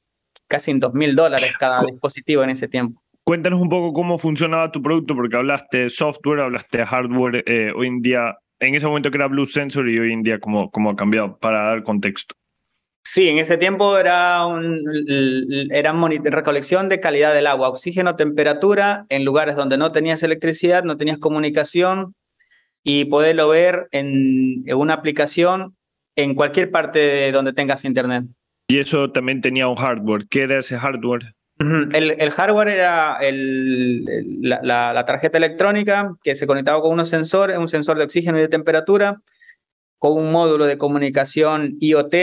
casi 0.49 0.71
en 0.71 0.81
dos 0.81 0.95
mil 0.95 1.15
dólares 1.15 1.53
cada 1.59 1.85
dispositivo 1.85 2.43
en 2.43 2.51
ese 2.51 2.69
tiempo. 2.69 3.01
Cuéntanos 3.25 3.61
un 3.61 3.69
poco 3.69 3.93
cómo 3.93 4.17
funcionaba 4.17 4.73
tu 4.73 4.83
producto, 4.83 5.15
porque 5.15 5.37
hablaste 5.37 5.79
de 5.79 5.91
software, 5.91 6.41
hablaste 6.41 6.79
de 6.79 6.87
hardware. 6.87 7.45
eh, 7.47 7.73
hoy 7.77 7.89
en 7.89 8.01
día, 8.01 8.37
en 8.59 8.75
ese 8.75 8.87
momento 8.87 9.11
que 9.11 9.19
era 9.19 9.29
Blue 9.29 9.45
Sensor 9.45 9.89
y 9.89 9.99
hoy 9.99 10.13
en 10.13 10.23
día, 10.23 10.41
¿cómo, 10.41 10.71
cómo 10.71 10.91
ha 10.91 10.97
cambiado? 10.97 11.37
Para 11.39 11.63
dar 11.63 11.83
contexto. 11.83 12.35
Sí, 13.05 13.29
en 13.29 13.39
ese 13.39 13.57
tiempo 13.57 13.97
era, 13.99 14.47
un, 14.47 14.83
era 15.73 15.93
recolección 16.25 16.89
de 16.89 17.01
calidad 17.01 17.33
del 17.35 17.47
agua, 17.47 17.69
oxígeno, 17.71 18.17
temperatura, 18.17 19.07
en 19.09 19.25
lugares 19.25 19.57
donde 19.57 19.79
no 19.79 19.93
tenías 19.93 20.23
electricidad, 20.23 20.85
no 20.85 20.97
tenías 20.99 21.19
comunicación 21.19 22.15
y 22.85 23.07
poderlo 23.07 23.49
ver 23.49 23.89
en, 23.93 24.63
en 24.67 24.77
una 24.77 24.95
aplicación 24.95 25.75
en 26.17 26.35
cualquier 26.35 26.71
parte 26.71 26.99
de 26.99 27.33
donde 27.33 27.53
tengas 27.53 27.85
internet. 27.85 28.25
Y 28.69 28.79
eso 28.79 29.11
también 29.11 29.41
tenía 29.41 29.67
un 29.69 29.77
hardware. 29.77 30.27
¿Qué 30.29 30.43
era 30.43 30.59
ese 30.59 30.79
hardware? 30.79 31.33
El, 31.61 32.15
el 32.19 32.31
hardware 32.31 32.69
era 32.69 33.17
el- 33.21 34.05
el- 34.09 34.39
la, 34.43 34.61
la- 34.63 34.93
la 34.93 35.05
tarjeta 35.07 35.39
electrónica 35.39 36.15
que 36.23 36.37
se 36.37 36.47
conectaba 36.47 36.81
con 36.83 36.93
unos 36.93 37.09
sensores, 37.09 37.57
un 37.59 37.69
sensor 37.69 37.97
de 37.99 38.05
oxígeno 38.05 38.39
y 38.39 38.43
de 38.43 38.49
temperatura, 38.49 39.21
con 39.99 40.13
un 40.13 40.31
módulo 40.31 40.67
de 40.67 40.79
comunicación 40.79 41.77
IoT, 41.81 42.15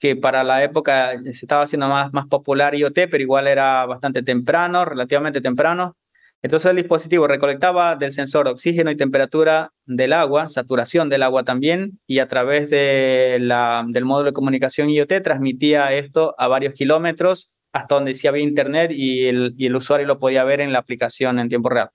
que 0.00 0.16
para 0.16 0.42
la 0.42 0.64
época 0.64 1.12
se 1.22 1.30
estaba 1.30 1.64
haciendo 1.64 1.88
más, 1.88 2.12
más 2.12 2.26
popular 2.26 2.74
IoT, 2.74 3.08
pero 3.10 3.18
igual 3.18 3.46
era 3.46 3.86
bastante 3.86 4.22
temprano, 4.22 4.84
relativamente 4.84 5.40
temprano. 5.40 5.96
Entonces 6.42 6.70
el 6.70 6.76
dispositivo 6.76 7.26
recolectaba 7.26 7.96
del 7.96 8.14
sensor 8.14 8.48
oxígeno 8.48 8.90
y 8.90 8.96
temperatura 8.96 9.72
del 9.84 10.14
agua, 10.14 10.48
saturación 10.48 11.10
del 11.10 11.22
agua 11.22 11.44
también, 11.44 12.00
y 12.06 12.18
a 12.18 12.28
través 12.28 12.70
de 12.70 13.36
la, 13.40 13.84
del 13.86 14.06
módulo 14.06 14.30
de 14.30 14.32
comunicación 14.32 14.88
IoT 14.88 15.22
transmitía 15.22 15.92
esto 15.92 16.34
a 16.38 16.48
varios 16.48 16.72
kilómetros 16.74 17.54
hasta 17.72 17.94
donde 17.94 18.14
sí 18.14 18.26
había 18.26 18.42
internet 18.42 18.90
y 18.92 19.26
el, 19.26 19.54
y 19.58 19.66
el 19.66 19.76
usuario 19.76 20.06
lo 20.06 20.18
podía 20.18 20.42
ver 20.44 20.60
en 20.62 20.72
la 20.72 20.78
aplicación 20.78 21.38
en 21.38 21.50
tiempo 21.50 21.68
real. 21.68 21.90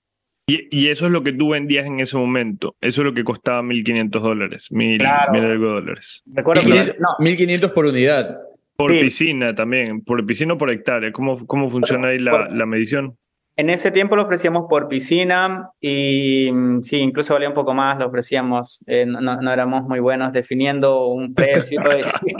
Y, 0.48 0.68
y 0.70 0.88
eso 0.90 1.06
es 1.06 1.12
lo 1.12 1.22
que 1.24 1.32
tú 1.32 1.50
vendías 1.50 1.86
en 1.86 1.98
ese 2.00 2.16
momento. 2.16 2.76
Eso 2.80 3.00
es 3.02 3.06
lo 3.06 3.12
que 3.14 3.24
costaba 3.24 3.62
1.500 3.62 4.10
dólares, 4.22 4.68
mil, 4.70 4.98
Claro. 4.98 5.32
mil 5.32 5.44
algo 5.44 5.66
dólares. 5.66 6.22
Recuerdo 6.26 6.62
que 6.62 6.68
1500, 6.68 7.00
no, 7.00 7.08
1500 7.24 7.70
por 7.72 7.86
unidad. 7.86 8.38
Por 8.76 8.92
Sí. 8.92 9.00
piscina 9.00 9.54
también, 9.54 10.02
por 10.02 10.24
piscina 10.26 10.52
o 10.54 10.58
por 10.58 10.70
hectárea. 10.70 11.10
¿Cómo, 11.10 11.46
cómo 11.46 11.68
funciona 11.70 12.08
ahí 12.08 12.18
la, 12.18 12.30
por- 12.30 12.52
la 12.52 12.66
medición? 12.66 13.16
En 13.58 13.70
ese 13.70 13.90
tiempo 13.90 14.16
lo 14.16 14.22
ofrecíamos 14.24 14.66
por 14.68 14.86
piscina 14.86 15.70
y 15.80 16.52
mm, 16.52 16.82
sí, 16.82 16.98
incluso 16.98 17.32
valía 17.32 17.48
un 17.48 17.54
poco 17.54 17.72
más, 17.72 17.98
lo 17.98 18.06
ofrecíamos, 18.06 18.80
eh, 18.86 19.06
no, 19.06 19.20
no- 19.40 19.50
éramos 19.52 19.84
muy 19.84 19.98
buenos 19.98 20.30
definiendo 20.34 21.06
un 21.08 21.34
precio 21.74 21.80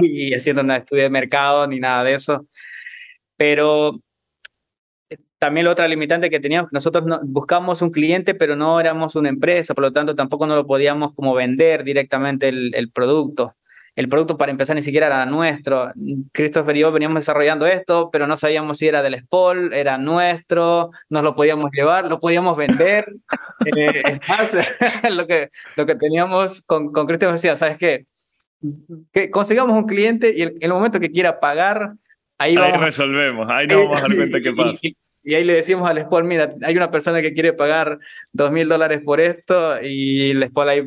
y, 0.03 0.29
y 0.29 0.35
haciendo 0.35 0.61
un 0.63 0.71
estudio 0.73 1.05
de 1.05 1.11
mercado 1.11 1.67
ni 1.67 1.81
nada 1.81 2.05
de 2.05 2.15
eso. 2.15 2.47
Pero 3.39 3.99
también 5.39 5.67
la 5.67 5.73
otra 5.73 5.89
limitante 5.89 6.31
que 6.31 6.41
teníamos, 6.41 6.73
nosotros 6.73 7.05
no, 7.05 7.21
buscamos 7.23 7.83
un 7.83 7.91
cliente, 7.91 8.35
pero 8.35 8.57
no 8.57 8.81
éramos 8.81 9.15
una 9.17 9.29
empresa, 9.29 9.75
por 9.75 9.85
lo 9.85 9.93
tanto 9.93 10.15
tampoco 10.15 10.47
no 10.47 10.55
lo 10.57 10.67
podíamos 10.67 11.15
como 11.15 11.35
vender 11.35 11.85
directamente 11.85 12.49
el, 12.49 12.75
el 12.75 12.91
producto. 12.91 13.55
El 13.97 14.11
producto 14.11 14.37
para 14.37 14.53
empezar 14.53 14.77
ni 14.77 14.83
siquiera 14.83 15.07
era 15.07 15.25
nuestro. 15.25 15.91
Christopher 16.33 16.77
y 16.77 16.81
yo 16.81 16.93
veníamos 16.93 17.15
desarrollando 17.15 17.67
esto, 17.67 18.11
pero 18.13 18.27
no 18.27 18.37
sabíamos 18.37 18.77
si 18.77 18.87
era 18.87 19.03
del 19.03 19.19
Spol, 19.21 19.73
era 19.73 19.97
nuestro, 19.97 20.91
nos 21.09 21.23
lo 21.23 21.35
podíamos 21.35 21.71
llevar, 21.73 22.07
lo 22.07 22.21
podíamos 22.21 22.57
vender. 22.57 23.07
Eh, 23.65 24.03
es 24.05 24.29
más, 24.29 24.53
lo, 25.11 25.27
que, 25.27 25.51
lo 25.77 25.87
que 25.87 25.97
teníamos 25.97 26.63
con, 26.63 26.93
con 26.93 27.07
Christopher 27.07 27.35
decía, 27.35 27.57
¿sabes 27.57 27.79
qué? 27.79 28.07
Que 29.13 29.31
consigamos 29.31 29.77
un 29.77 29.87
cliente 29.87 30.33
y 30.37 30.43
el, 30.43 30.57
el 30.61 30.71
momento 30.71 31.01
que 31.01 31.11
quiera 31.11 31.41
pagar, 31.41 31.95
ahí 32.39 32.51
Ahí 32.51 32.57
vamos 32.57 32.83
a 32.83 32.87
resolvemos, 32.87 33.47
ahí 33.51 33.67
nos 33.67 33.79
vamos 33.79 33.97
a 33.97 34.01
dar 34.03 34.15
cuenta 34.15 34.41
qué 34.43 34.53
pasa. 34.53 34.79
Y, 34.83 34.97
y 35.27 35.35
ahí 35.35 35.43
le 35.43 35.55
decimos 35.55 35.91
al 35.91 36.01
Spol, 36.01 36.23
mira, 36.23 36.55
hay 36.63 36.77
una 36.77 36.93
persona 36.93 37.21
que 37.21 37.35
quiere 37.35 37.53
pagar 37.53 37.99
dos 38.33 38.53
mil 38.53 38.69
dólares 38.69 39.01
por 39.05 39.21
esto 39.21 39.83
y 39.83 40.31
el 40.31 40.47
Spol 40.47 40.69
ahí 40.69 40.83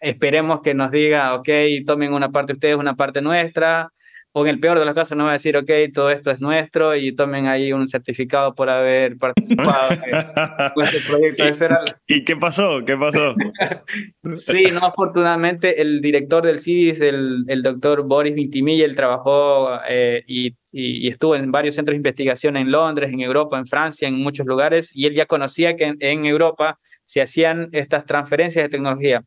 esperemos 0.00 0.62
que 0.62 0.72
nos 0.72 0.92
diga, 0.92 1.34
ok, 1.34 1.48
tomen 1.84 2.14
una 2.14 2.30
parte 2.30 2.52
ustedes, 2.52 2.76
una 2.76 2.94
parte 2.94 3.20
nuestra, 3.20 3.92
o 4.34 4.42
en 4.44 4.48
el 4.48 4.60
peor 4.60 4.78
de 4.78 4.84
los 4.86 4.94
casos, 4.94 5.16
no 5.16 5.24
va 5.24 5.30
a 5.30 5.34
decir, 5.34 5.56
ok, 5.56 5.70
todo 5.92 6.10
esto 6.10 6.30
es 6.30 6.40
nuestro 6.40 6.96
y 6.96 7.14
tomen 7.14 7.46
ahí 7.46 7.72
un 7.72 7.86
certificado 7.88 8.54
por 8.54 8.70
haber 8.70 9.18
participado 9.18 9.92
en 9.92 10.00
este 10.82 11.00
proyecto. 11.06 11.44
Era 11.64 11.80
el- 11.86 11.94
¿Y 12.06 12.24
qué 12.24 12.36
pasó? 12.36 12.80
¿Qué 12.86 12.96
pasó? 12.96 13.34
Sí, 14.36 14.68
no, 14.72 14.78
afortunadamente 14.80 15.80
el 15.82 16.00
director 16.00 16.42
del 16.44 16.60
CIDIS, 16.60 17.00
el, 17.00 17.44
el 17.48 17.62
doctor 17.62 18.02
Boris 18.06 18.34
Vintimilla, 18.34 18.84
él 18.84 18.94
trabajó 18.96 19.68
eh, 19.88 20.22
y, 20.26 20.48
y- 20.70 21.06
y 21.06 21.08
estuvo 21.08 21.34
en 21.36 21.50
varios 21.52 21.74
centros 21.74 21.92
de 21.92 21.98
investigación 21.98 22.56
en 22.56 22.70
Londres, 22.70 23.12
en 23.12 23.20
Europa, 23.20 23.58
en 23.58 23.66
Francia, 23.66 24.08
en 24.08 24.14
muchos 24.14 24.46
lugares, 24.46 24.90
y 24.94 25.06
él 25.06 25.14
ya 25.14 25.26
conocía 25.26 25.76
que 25.76 25.84
en, 25.84 25.96
en 26.00 26.24
Europa 26.24 26.78
se 27.04 27.20
hacían 27.20 27.68
estas 27.72 28.06
transferencias 28.06 28.64
de 28.64 28.68
tecnología. 28.70 29.22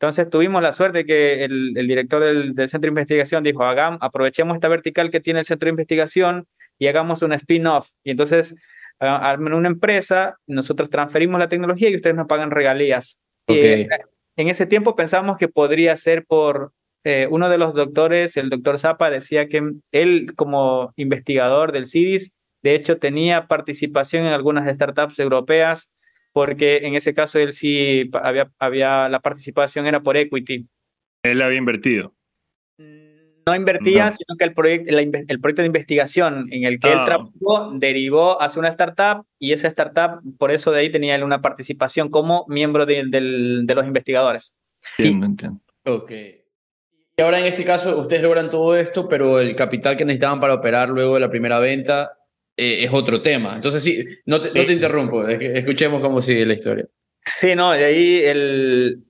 Entonces 0.00 0.30
tuvimos 0.30 0.62
la 0.62 0.72
suerte 0.72 1.04
que 1.04 1.44
el, 1.44 1.76
el 1.76 1.86
director 1.86 2.24
del, 2.24 2.54
del 2.54 2.68
centro 2.70 2.86
de 2.86 2.92
investigación 2.92 3.44
dijo, 3.44 3.64
hagamos, 3.64 3.98
aprovechemos 4.00 4.54
esta 4.54 4.68
vertical 4.68 5.10
que 5.10 5.20
tiene 5.20 5.40
el 5.40 5.44
centro 5.44 5.66
de 5.66 5.72
investigación 5.72 6.46
y 6.78 6.86
hagamos 6.86 7.20
un 7.20 7.34
spin-off. 7.34 7.90
Y 8.02 8.12
entonces 8.12 8.56
armen 8.98 9.52
una 9.52 9.68
empresa, 9.68 10.38
nosotros 10.46 10.88
transferimos 10.88 11.38
la 11.38 11.50
tecnología 11.50 11.90
y 11.90 11.96
ustedes 11.96 12.16
nos 12.16 12.26
pagan 12.26 12.50
regalías. 12.50 13.18
Eh, 13.46 13.88
en 14.36 14.48
ese 14.48 14.64
tiempo 14.64 14.96
pensamos 14.96 15.36
que 15.36 15.48
podría 15.48 15.94
ser 15.96 16.24
por 16.24 16.72
eh, 17.04 17.26
uno 17.30 17.50
de 17.50 17.58
los 17.58 17.74
doctores, 17.74 18.38
el 18.38 18.50
doctor 18.50 18.78
Zapa, 18.78 19.10
decía 19.10 19.48
que 19.48 19.62
él 19.92 20.32
como 20.34 20.94
investigador 20.96 21.72
del 21.72 21.86
CIDIS, 21.86 22.32
de 22.62 22.74
hecho 22.74 22.98
tenía 22.98 23.46
participación 23.48 24.26
en 24.26 24.32
algunas 24.32 24.72
startups 24.74 25.18
europeas, 25.18 25.90
porque 26.32 26.78
en 26.78 26.94
ese 26.94 27.14
caso 27.14 27.38
él 27.38 27.52
sí 27.52 28.10
había, 28.12 28.50
había 28.58 29.08
la 29.08 29.20
participación 29.20 29.86
era 29.86 30.00
por 30.00 30.16
equity. 30.16 30.66
Él 31.22 31.42
había 31.42 31.58
invertido. 31.58 32.14
No 33.46 33.54
invertía, 33.56 34.06
No. 34.06 34.12
sino 34.12 34.36
que 34.38 34.44
el, 34.44 34.54
proyecto 34.54 34.96
el 34.96 35.40
proyecto 35.40 35.62
de 35.62 35.66
investigación 35.66 36.46
en 36.52 36.64
el 36.64 36.78
que 36.78 36.92
él 36.92 36.98
Ah. 37.00 37.04
trabajó 37.04 37.72
derivó 37.74 38.40
hacia 38.40 38.60
una 38.60 38.68
startup 38.68 39.24
y 39.38 39.52
esa 39.52 39.68
startup, 39.68 40.20
por 40.38 40.50
eso 40.52 40.70
de 40.70 40.80
ahí 40.80 40.90
tenía 40.92 41.14
él 41.16 41.24
una 41.24 41.40
participación 41.40 42.10
como 42.10 42.44
miembro 42.48 42.86
de, 42.86 43.04
del- 43.08 43.66
de 43.66 43.74
los 43.74 43.86
investigadores. 43.86 44.54
Entiendo, 44.98 45.26
entiendo. 45.26 45.60
Ok. 45.86 46.10
Y 47.16 47.22
ahora 47.22 47.40
en 47.40 47.46
este 47.46 47.64
caso, 47.64 47.98
ustedes 47.98 48.22
logran 48.22 48.50
todo 48.50 48.76
esto, 48.76 49.08
pero 49.08 49.40
el 49.40 49.56
capital 49.56 49.96
que 49.96 50.04
necesitaban 50.04 50.38
para 50.40 50.54
operar 50.54 50.88
luego 50.90 51.14
de 51.14 51.20
la 51.20 51.30
primera 51.30 51.58
venta 51.58 52.12
eh, 52.60 52.84
es 52.84 52.90
otro 52.92 53.20
tema. 53.22 53.54
Entonces, 53.56 53.82
sí, 53.82 54.04
no 54.26 54.40
te, 54.40 54.48
no 54.48 54.60
Sí. 54.60 54.66
te 54.66 54.72
interrumpo, 54.74 55.26
escuchemos 55.26 56.00
cómo 56.02 56.20
sigue 56.22 56.44
la 56.46 56.54
historia. 56.54 56.86
Sí, 57.24 57.54
no, 57.54 57.72
de 57.72 57.84
ahí 57.84 58.16
el, 58.24 59.02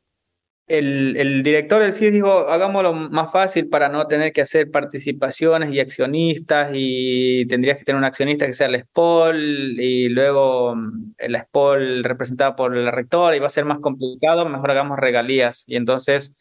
el, 0.67 1.17
el 1.17 1.43
director 1.43 1.83
del 1.83 1.93
CID 1.93 2.13
dijo, 2.13 2.49
hagámoslo 2.49 2.93
más 2.93 3.33
fácil 3.33 3.69
para 3.69 3.89
no 3.89 4.07
tener 4.07 4.33
que 4.33 4.41
hacer 4.43 4.71
participaciones 4.71 5.73
y 5.75 5.81
accionistas 5.81 6.71
y 6.75 7.45
tendrías 7.47 7.79
que 7.79 7.85
tener 7.85 7.99
un 7.99 8.05
accionista 8.05 8.47
que 8.47 8.55
sea 8.55 8.69
el 8.69 8.81
SPOL 8.83 9.37
y 9.81 10.09
luego 10.11 10.77
mm, 10.77 11.15
el 11.19 11.37
SPOL 11.37 12.05
representado 12.05 12.55
por 12.57 12.77
la 12.77 12.91
rectora 12.93 13.35
y 13.37 13.41
va 13.41 13.49
a 13.49 13.51
ser 13.51 13.65
más 13.65 13.81
complicado, 13.81 14.49
mejor 14.49 14.71
hagamos 14.71 14.99
regalías. 14.99 15.65
Y 15.67 15.77
entonces 15.77 16.33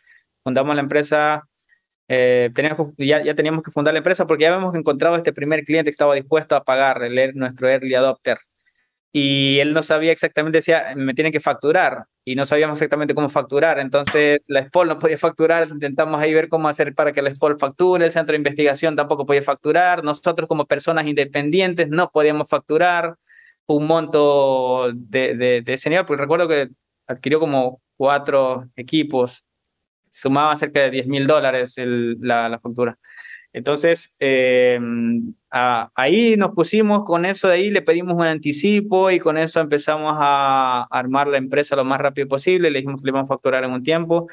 fundamos 0.43 0.76
la 0.76 0.82
empresa, 0.82 1.49
eh, 2.10 2.51
teníamos, 2.55 2.93
ya, 2.97 3.24
ya 3.24 3.36
teníamos 3.36 3.64
que 3.64 3.72
fundar 3.72 3.93
la 3.95 3.99
empresa 3.99 4.28
porque 4.28 4.43
ya 4.43 4.53
habíamos 4.55 4.76
encontrado 4.76 5.18
este 5.18 5.34
primer 5.34 5.66
cliente 5.66 5.91
que 5.91 5.95
estaba 5.95 6.16
dispuesto 6.16 6.55
a 6.57 6.66
pagar, 6.66 7.03
el, 7.03 7.18
ear- 7.20 7.36
nuestro 7.36 7.70
early 7.70 7.95
adopter. 7.95 8.39
Y 9.12 9.60
él 9.60 9.74
no 9.74 9.82
sabía 9.84 10.12
exactamente, 10.12 10.60
decía, 10.60 10.93
me 10.95 11.16
tienen 11.16 11.34
que 11.34 11.39
facturar, 11.39 12.05
y 12.24 12.36
no 12.36 12.45
sabíamos 12.45 12.76
exactamente 12.78 13.16
cómo 13.16 13.30
facturar, 13.30 13.80
entonces 13.80 14.39
la 14.47 14.64
SPOL 14.66 14.88
no 14.88 14.99
podía 14.99 15.18
facturar, 15.18 15.68
intentamos 15.70 16.22
ahí 16.22 16.32
ver 16.34 16.47
cómo 16.47 16.68
hacer 16.70 16.93
para 16.93 17.12
que 17.12 17.24
la 17.24 17.32
SPOL 17.32 17.57
facture, 17.60 18.05
el 18.05 18.12
centro 18.12 18.34
de 18.34 18.38
investigación 18.38 18.95
tampoco 18.95 19.26
podía 19.26 19.41
facturar, 19.41 20.03
nosotros 20.03 20.47
como 20.47 20.68
personas 20.68 21.07
independientes 21.07 21.89
no 21.89 22.12
podíamos 22.12 22.47
facturar 22.49 23.16
un 23.66 23.88
monto 23.88 24.91
de, 24.93 25.36
de, 25.36 25.62
de 25.62 25.74
ese 25.74 25.89
nivel, 25.89 26.05
porque 26.05 26.22
recuerdo 26.22 26.47
que 26.47 26.70
adquirió 27.07 27.39
como 27.39 27.82
cuatro 27.97 28.66
equipos, 28.76 29.43
sumaba 30.20 30.55
cerca 30.57 30.82
de 30.82 30.91
10 30.91 31.07
mil 31.07 31.28
dólares 31.28 31.76
la, 31.78 32.49
la 32.49 32.59
factura. 32.59 32.97
Entonces, 33.53 34.15
eh, 34.20 34.80
a- 35.51 35.89
ahí 35.95 36.38
nos 36.38 36.51
pusimos 36.53 37.03
con 37.05 37.26
eso 37.26 37.47
de 37.47 37.55
ahí, 37.55 37.70
le 37.72 37.82
pedimos 37.82 38.13
un 38.15 38.24
anticipo 38.24 39.11
y 39.11 39.20
con 39.20 39.38
eso 39.38 39.59
empezamos 39.59 40.15
a 40.20 40.88
armar 40.91 41.28
la 41.28 41.38
empresa 41.38 41.76
lo 41.76 41.84
más 41.86 41.99
rápido 42.01 42.28
posible, 42.28 42.70
le 42.72 42.80
dijimos 42.80 43.01
que 43.01 43.05
le 43.07 43.11
íbamos 43.11 43.30
a 43.30 43.34
facturar 43.36 43.63
en 43.63 43.72
un 43.72 43.84
tiempo. 43.84 44.28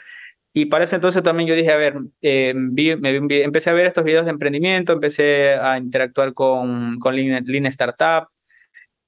Y 0.55 0.67
para 0.67 0.85
ese 0.85 0.97
entonces 0.97 1.23
también 1.23 1.49
yo 1.49 1.55
dije, 1.57 1.73
a 1.73 1.77
ver, 1.77 1.97
eh, 2.23 2.55
vi- 2.57 2.97
me 2.97 3.19
vi- 3.21 3.43
empecé 3.43 3.71
a 3.71 3.75
ver 3.75 3.87
estos 3.87 4.05
videos 4.05 4.25
de 4.27 4.33
emprendimiento, 4.33 4.93
empecé 4.95 5.55
a 5.55 5.79
interactuar 5.79 6.35
con, 6.35 6.99
con 6.99 7.15
Lean, 7.17 7.45
Lean 7.47 7.67
Startup 7.67 8.29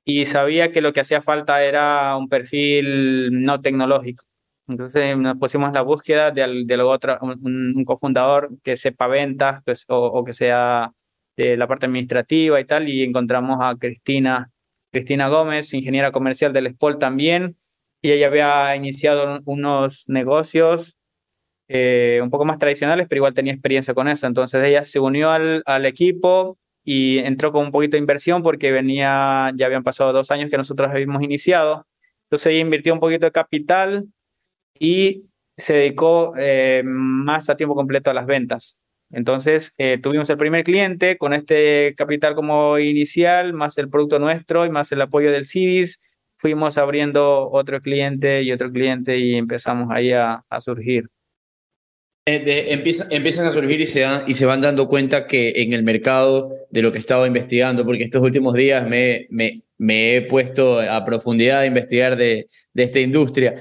y 0.05 0.26
sabía 0.26 0.72
que 0.72 0.81
lo 0.83 0.93
que 0.93 1.01
hacía 1.01 1.22
falta 1.22 1.62
era 1.64 2.16
un 2.16 2.29
perfil 2.29 3.43
no 3.45 3.61
tecnológico. 3.62 4.24
Entonces 4.69 5.16
nos 5.16 5.39
pusimos 5.39 5.73
la 5.73 5.83
búsqueda 5.83 6.31
de, 6.31 6.64
de 6.66 6.75
algo 6.75 6.91
otro, 6.91 7.19
un, 7.23 7.75
un 7.77 7.85
cofundador 7.85 8.51
que 8.62 8.77
sepa 8.77 9.07
ventas 9.07 9.62
pues, 9.64 9.85
o, 9.89 9.97
o 10.07 10.25
que 10.25 10.35
sea 10.35 10.93
de 11.37 11.57
la 11.57 11.66
parte 11.66 11.87
administrativa 11.87 12.61
y 12.61 12.64
tal, 12.66 12.89
y 12.89 13.03
encontramos 13.03 13.59
a 13.62 13.77
Cristina, 13.77 14.51
Cristina 14.93 15.29
Gómez, 15.29 15.73
ingeniera 15.75 16.12
comercial 16.12 16.53
del 16.53 16.69
SPOL 16.75 16.99
también, 16.99 17.57
y 18.03 18.11
ella 18.12 18.27
había 18.29 18.77
iniciado 18.77 19.37
un- 19.37 19.43
unos 19.47 20.05
negocios 20.09 20.97
eh, 21.69 22.21
un 22.23 22.31
poco 22.31 22.45
más 22.45 22.59
tradicionales, 22.59 23.07
pero 23.09 23.19
igual 23.21 23.35
tenía 23.35 23.53
experiencia 23.53 23.95
con 23.95 24.09
eso. 24.09 24.27
Entonces 24.27 24.64
ella 24.64 24.85
se 24.85 25.01
unió 25.01 25.31
al, 25.31 25.62
al 25.66 25.87
equipo 25.87 26.59
y 26.85 27.19
entró 27.19 27.53
con 27.53 27.66
un 27.66 27.73
poquito 27.73 27.93
de 27.93 27.99
inversión 28.01 28.43
porque 28.43 28.73
venía, 28.73 29.53
ya 29.57 29.66
habían 29.66 29.83
pasado 29.85 30.12
dos 30.12 30.31
años 30.31 30.51
que 30.51 30.57
nosotros 30.57 30.91
habíamos 30.91 31.23
iniciado. 31.23 31.87
Entonces 32.25 32.53
ella 32.53 32.61
invirtió 32.61 32.95
un 32.95 33.01
poquito 33.01 33.27
de 33.27 33.33
capital 33.33 34.07
y 34.79 35.24
se 35.57 35.74
dedicó 35.74 36.35
eh, 36.39 36.83
más 36.85 37.49
a 37.51 37.57
tiempo 37.57 37.74
completo 37.74 38.11
a 38.11 38.14
las 38.14 38.26
ventas. 38.26 38.76
Entonces 39.11 39.72
eh, 39.79 39.99
tuvimos 40.03 40.29
el 40.31 40.37
primer 40.37 40.64
cliente 40.64 41.16
con 41.16 41.33
este 41.33 41.95
capital 41.97 42.35
como 42.35 42.79
inicial, 42.79 43.53
más 43.55 43.79
el 43.79 43.89
producto 43.89 44.18
nuestro 44.18 44.66
y 44.66 44.70
más 44.70 44.93
el 44.93 45.01
apoyo 45.01 45.33
del 45.33 45.47
CIDIS. 45.47 46.01
Fuimos 46.37 46.79
abriendo 46.79 47.51
otro 47.51 47.81
cliente 47.81 48.43
y 48.43 48.53
otro 48.53 48.70
cliente 48.70 49.18
y 49.18 49.35
empezamos 49.37 49.89
ahí 49.91 50.12
a, 50.12 50.45
a 50.49 50.61
surgir. 50.61 51.09
Eh, 52.26 52.41
de- 52.45 52.72
empieza- 52.74 53.07
empiezan 53.11 53.47
a 53.47 53.53
surgir 53.53 53.81
y 53.81 53.87
se, 53.87 54.01
dan- 54.01 54.22
y 54.26 54.35
se 54.35 54.45
van 54.45 54.61
dando 54.61 54.87
cuenta 54.87 55.26
que 55.26 55.55
en 55.62 55.72
el 55.72 55.83
mercado 55.83 56.53
de 56.70 56.83
lo 56.83 56.93
que 56.93 56.99
estaba 56.99 57.26
investigando, 57.26 57.87
porque 57.87 58.05
estos 58.05 58.20
últimos 58.22 58.53
días 58.55 58.87
me, 58.87 59.26
me, 59.31 59.62
me 59.79 60.14
he 60.16 60.22
puesto 60.22 60.79
a 60.81 61.05
profundidad 61.07 61.61
a 61.61 61.66
investigar 61.66 62.16
de, 62.16 62.47
de 62.74 62.83
esta 62.83 63.01
industria, 63.01 63.55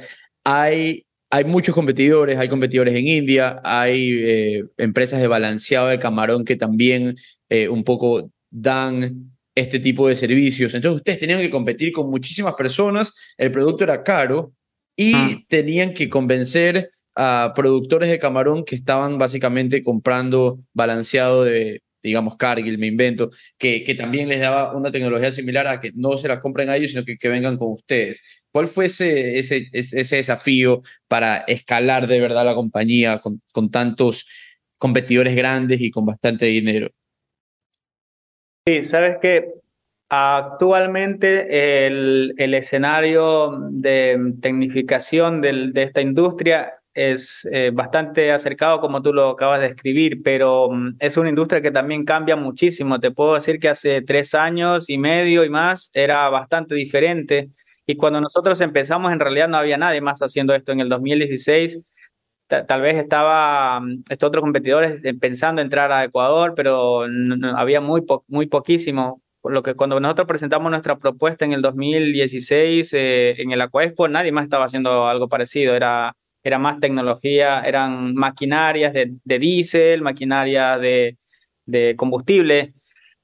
hay, 0.43 1.05
hay 1.29 1.43
muchos 1.43 1.75
competidores, 1.75 2.37
hay 2.37 2.47
competidores 2.47 2.95
en 2.95 3.07
India, 3.07 3.59
hay 3.63 4.11
eh, 4.23 4.63
empresas 4.77 5.19
de 5.19 5.27
balanceado 5.27 5.87
de 5.87 5.99
camarón 5.99 6.45
que 6.45 6.55
también 6.55 7.15
eh, 7.49 7.67
un 7.67 7.83
poco 7.83 8.31
dan 8.49 9.31
este 9.55 9.79
tipo 9.79 10.07
de 10.07 10.15
servicios. 10.15 10.73
Entonces 10.73 10.97
ustedes 10.97 11.19
tenían 11.19 11.41
que 11.41 11.49
competir 11.49 11.91
con 11.91 12.09
muchísimas 12.09 12.55
personas, 12.55 13.13
el 13.37 13.51
producto 13.51 13.83
era 13.83 14.03
caro 14.03 14.53
y 14.95 15.13
Ah. 15.15 15.37
tenían 15.47 15.93
que 15.93 16.09
convencer 16.09 16.91
a 17.15 17.53
productores 17.55 18.09
de 18.09 18.19
camarón 18.19 18.63
que 18.63 18.75
estaban 18.75 19.17
básicamente 19.17 19.83
comprando 19.83 20.59
balanceado 20.73 21.43
de, 21.43 21.81
digamos, 22.01 22.37
Cargill, 22.37 22.77
me 22.77 22.87
invento, 22.87 23.29
que, 23.57 23.83
que 23.83 23.95
también 23.95 24.29
les 24.29 24.39
daba 24.39 24.75
una 24.75 24.91
tecnología 24.91 25.31
similar 25.31 25.67
a 25.67 25.79
que 25.79 25.91
no 25.95 26.17
se 26.17 26.27
la 26.27 26.41
compren 26.41 26.69
a 26.69 26.75
ellos, 26.75 26.91
sino 26.91 27.03
que, 27.03 27.17
que 27.17 27.29
vengan 27.29 27.57
con 27.57 27.73
ustedes. 27.73 28.43
¿Cuál 28.51 28.67
fue 28.67 28.85
ese, 28.85 29.39
ese, 29.39 29.67
ese 29.71 30.15
desafío 30.15 30.81
para 31.07 31.37
escalar 31.47 32.07
de 32.07 32.19
verdad 32.19 32.45
la 32.45 32.55
compañía 32.55 33.19
con, 33.19 33.41
con 33.51 33.69
tantos 33.69 34.27
competidores 34.77 35.35
grandes 35.35 35.81
y 35.81 35.91
con 35.91 36.05
bastante 36.05 36.45
dinero? 36.45 36.91
Sí, 38.65 38.83
sabes 38.83 39.17
que 39.21 39.49
actualmente 40.09 41.85
el, 41.87 42.33
el 42.37 42.53
escenario 42.53 43.59
de 43.69 44.33
tecnificación 44.41 45.41
de 45.41 45.83
esta 45.83 46.01
industria 46.01 46.76
es 46.97 47.47
eh, 47.51 47.71
bastante 47.73 48.31
acercado 48.31 48.79
como 48.81 49.01
tú 49.01 49.13
lo 49.13 49.29
acabas 49.29 49.59
de 49.61 49.67
escribir, 49.67 50.21
pero 50.23 50.69
mm, 50.71 50.95
es 50.99 51.17
una 51.17 51.29
industria 51.29 51.61
que 51.61 51.71
también 51.71 52.05
cambia 52.05 52.35
muchísimo. 52.35 52.99
Te 52.99 53.11
puedo 53.11 53.35
decir 53.35 53.59
que 53.59 53.69
hace 53.69 54.01
tres 54.01 54.33
años 54.35 54.89
y 54.89 54.97
medio 54.97 55.43
y 55.45 55.49
más 55.49 55.89
era 55.93 56.29
bastante 56.29 56.75
diferente. 56.75 57.49
Y 57.85 57.95
cuando 57.97 58.19
nosotros 58.21 58.59
empezamos, 58.61 59.11
en 59.13 59.19
realidad 59.19 59.47
no 59.47 59.57
había 59.57 59.77
nadie 59.77 60.01
más 60.01 60.19
haciendo 60.21 60.53
esto. 60.55 60.71
En 60.73 60.79
el 60.81 60.89
2016 60.89 61.79
ta- 62.47 62.65
tal 62.65 62.81
vez 62.81 62.95
estaba 62.97 63.79
mm, 63.79 64.03
estos 64.09 64.27
otros 64.29 64.41
competidores 64.41 65.03
eh, 65.03 65.13
pensando 65.13 65.61
entrar 65.61 65.91
a 65.91 66.03
Ecuador, 66.05 66.53
pero 66.55 67.07
no- 67.07 67.57
había 67.57 67.81
muy, 67.81 68.01
po- 68.01 68.23
muy 68.27 68.47
poquísimo. 68.47 69.21
Por 69.41 69.53
lo 69.53 69.63
que 69.63 69.75
cuando 69.75 69.99
nosotros 69.99 70.27
presentamos 70.27 70.69
nuestra 70.71 70.97
propuesta 70.97 71.45
en 71.45 71.53
el 71.53 71.61
2016 71.61 72.93
eh, 72.93 73.41
en 73.41 73.51
el 73.51 73.61
Aquaexpo, 73.61 74.07
nadie 74.07 74.31
más 74.31 74.43
estaba 74.45 74.65
haciendo 74.65 75.07
algo 75.07 75.27
parecido. 75.29 75.75
Era, 75.75 76.15
era 76.43 76.59
más 76.59 76.79
tecnología, 76.79 77.61
eran 77.61 78.13
maquinarias 78.15 78.93
de, 78.93 79.13
de 79.23 79.39
diésel, 79.39 80.01
maquinarias 80.01 80.79
de, 80.79 81.17
de 81.65 81.95
combustible. 81.95 82.73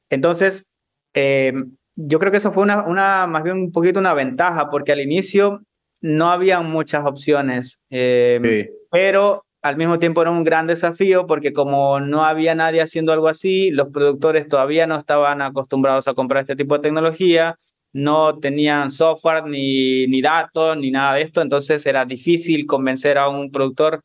Entonces, 0.09 0.66
eh, 1.14 1.53
yo 1.95 2.20
creo 2.20 2.32
que 2.32 2.38
eso 2.38 2.51
fue 2.51 2.64
una, 2.64 2.84
una, 2.84 3.28
más 3.28 3.43
bien 3.43 3.57
un 3.57 3.72
poquito 3.72 3.99
una 3.99 4.14
ventaja, 4.14 4.70
porque 4.70 4.91
al 4.91 4.99
inicio 5.01 5.61
no 6.01 6.32
había 6.32 6.59
muchas 6.61 7.05
opciones, 7.05 7.80
eh, 7.89 8.39
Sí. 8.43 8.70
pero 8.91 9.45
al 9.61 9.78
mismo 9.78 9.97
tiempo 9.97 10.22
era 10.22 10.32
un 10.32 10.43
gran 10.43 10.68
desafío 10.68 11.26
porque 11.26 11.53
como 11.53 12.01
no 12.01 12.26
había 12.26 12.53
nadie 12.53 12.82
haciendo 12.82 13.14
algo 13.14 13.30
así, 13.30 13.72
los 13.72 13.88
productores 13.89 14.49
todavía 14.49 14.86
no 14.88 14.97
estaban 14.99 15.41
acostumbrados 15.41 16.09
a 16.09 16.14
comprar 16.14 16.41
este 16.41 16.57
tipo 16.57 16.76
de 16.76 16.82
tecnología, 16.82 17.55
no 17.94 18.39
tenían 18.39 18.91
software 18.91 19.46
ni, 19.46 20.08
ni 20.08 20.22
datos 20.22 20.76
ni 20.78 20.91
nada 20.91 21.16
de 21.16 21.22
esto, 21.22 21.41
entonces 21.41 21.86
era 21.86 22.06
difícil 22.06 22.66
convencer 22.66 23.18
a 23.18 23.30
un 23.30 23.52
productor 23.52 24.04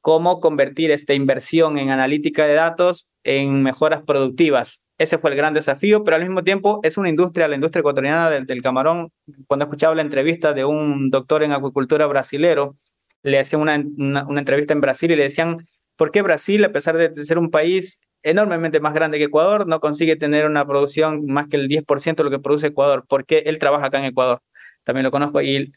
cómo 0.00 0.40
convertir 0.40 0.90
esta 0.90 1.14
inversión 1.14 1.78
en 1.78 1.90
analítica 1.90 2.44
de 2.44 2.54
datos 2.54 3.06
en 3.24 3.62
mejoras 3.62 4.02
productivas. 4.02 4.80
Ese 4.98 5.18
fue 5.18 5.30
el 5.30 5.36
gran 5.36 5.54
desafío, 5.54 6.04
pero 6.04 6.16
al 6.16 6.22
mismo 6.22 6.42
tiempo 6.44 6.80
es 6.82 6.96
una 6.98 7.08
industria, 7.08 7.48
la 7.48 7.54
industria 7.54 7.80
ecuatoriana 7.80 8.28
del, 8.28 8.62
camarón. 8.62 9.10
Cuando 9.46 9.64
he 9.64 9.66
escuchado 9.66 9.94
la 9.94 10.02
entrevista 10.02 10.52
de 10.52 10.64
un 10.64 11.10
doctor 11.10 11.42
en 11.42 11.52
acuicultura 11.52 12.06
brasilero, 12.06 12.76
le 13.22 13.38
hacían 13.38 13.62
una, 13.62 14.26
una 14.26 14.40
entrevista 14.40 14.74
en 14.74 14.80
Brasil 14.80 15.10
y 15.12 15.16
le 15.16 15.24
decían, 15.24 15.66
¿por 15.96 16.10
qué 16.10 16.22
Brasil, 16.22 16.64
a 16.64 16.72
pesar 16.72 16.96
de 16.96 17.24
ser 17.24 17.38
un 17.38 17.50
país 17.50 18.00
enormemente 18.22 18.80
más 18.80 18.94
grande 18.94 19.18
que 19.18 19.24
Ecuador, 19.24 19.66
no 19.66 19.80
consigue 19.80 20.16
tener 20.16 20.46
una 20.46 20.66
producción 20.66 21.26
más 21.26 21.48
que 21.48 21.56
el 21.56 21.68
10% 21.68 22.22
de 22.22 22.24
lo 22.24 22.30
que 22.30 22.42
produce 22.42 22.68
Ecuador? 22.68 23.04
Porque 23.08 23.38
él 23.46 23.58
trabaja 23.58 23.86
acá 23.86 23.98
en 23.98 24.06
Ecuador, 24.06 24.40
también 24.84 25.04
lo 25.04 25.10
conozco, 25.10 25.42
y 25.42 25.72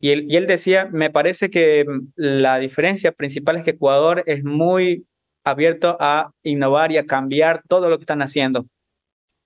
y 0.00 0.36
él, 0.36 0.46
decía, 0.46 0.88
me 0.92 1.10
parece 1.10 1.50
que 1.50 1.84
mm, 1.84 2.12
la 2.16 2.58
diferencia 2.58 3.12
principal 3.12 3.56
es 3.56 3.64
que 3.64 3.70
Ecuador 3.72 4.22
es 4.26 4.44
muy 4.44 5.06
abierto 5.44 5.96
a 6.00 6.30
innovar 6.42 6.92
y 6.92 6.98
a 6.98 7.06
cambiar 7.06 7.62
todo 7.68 7.88
lo 7.88 7.98
que 7.98 8.02
están 8.02 8.22
haciendo. 8.22 8.66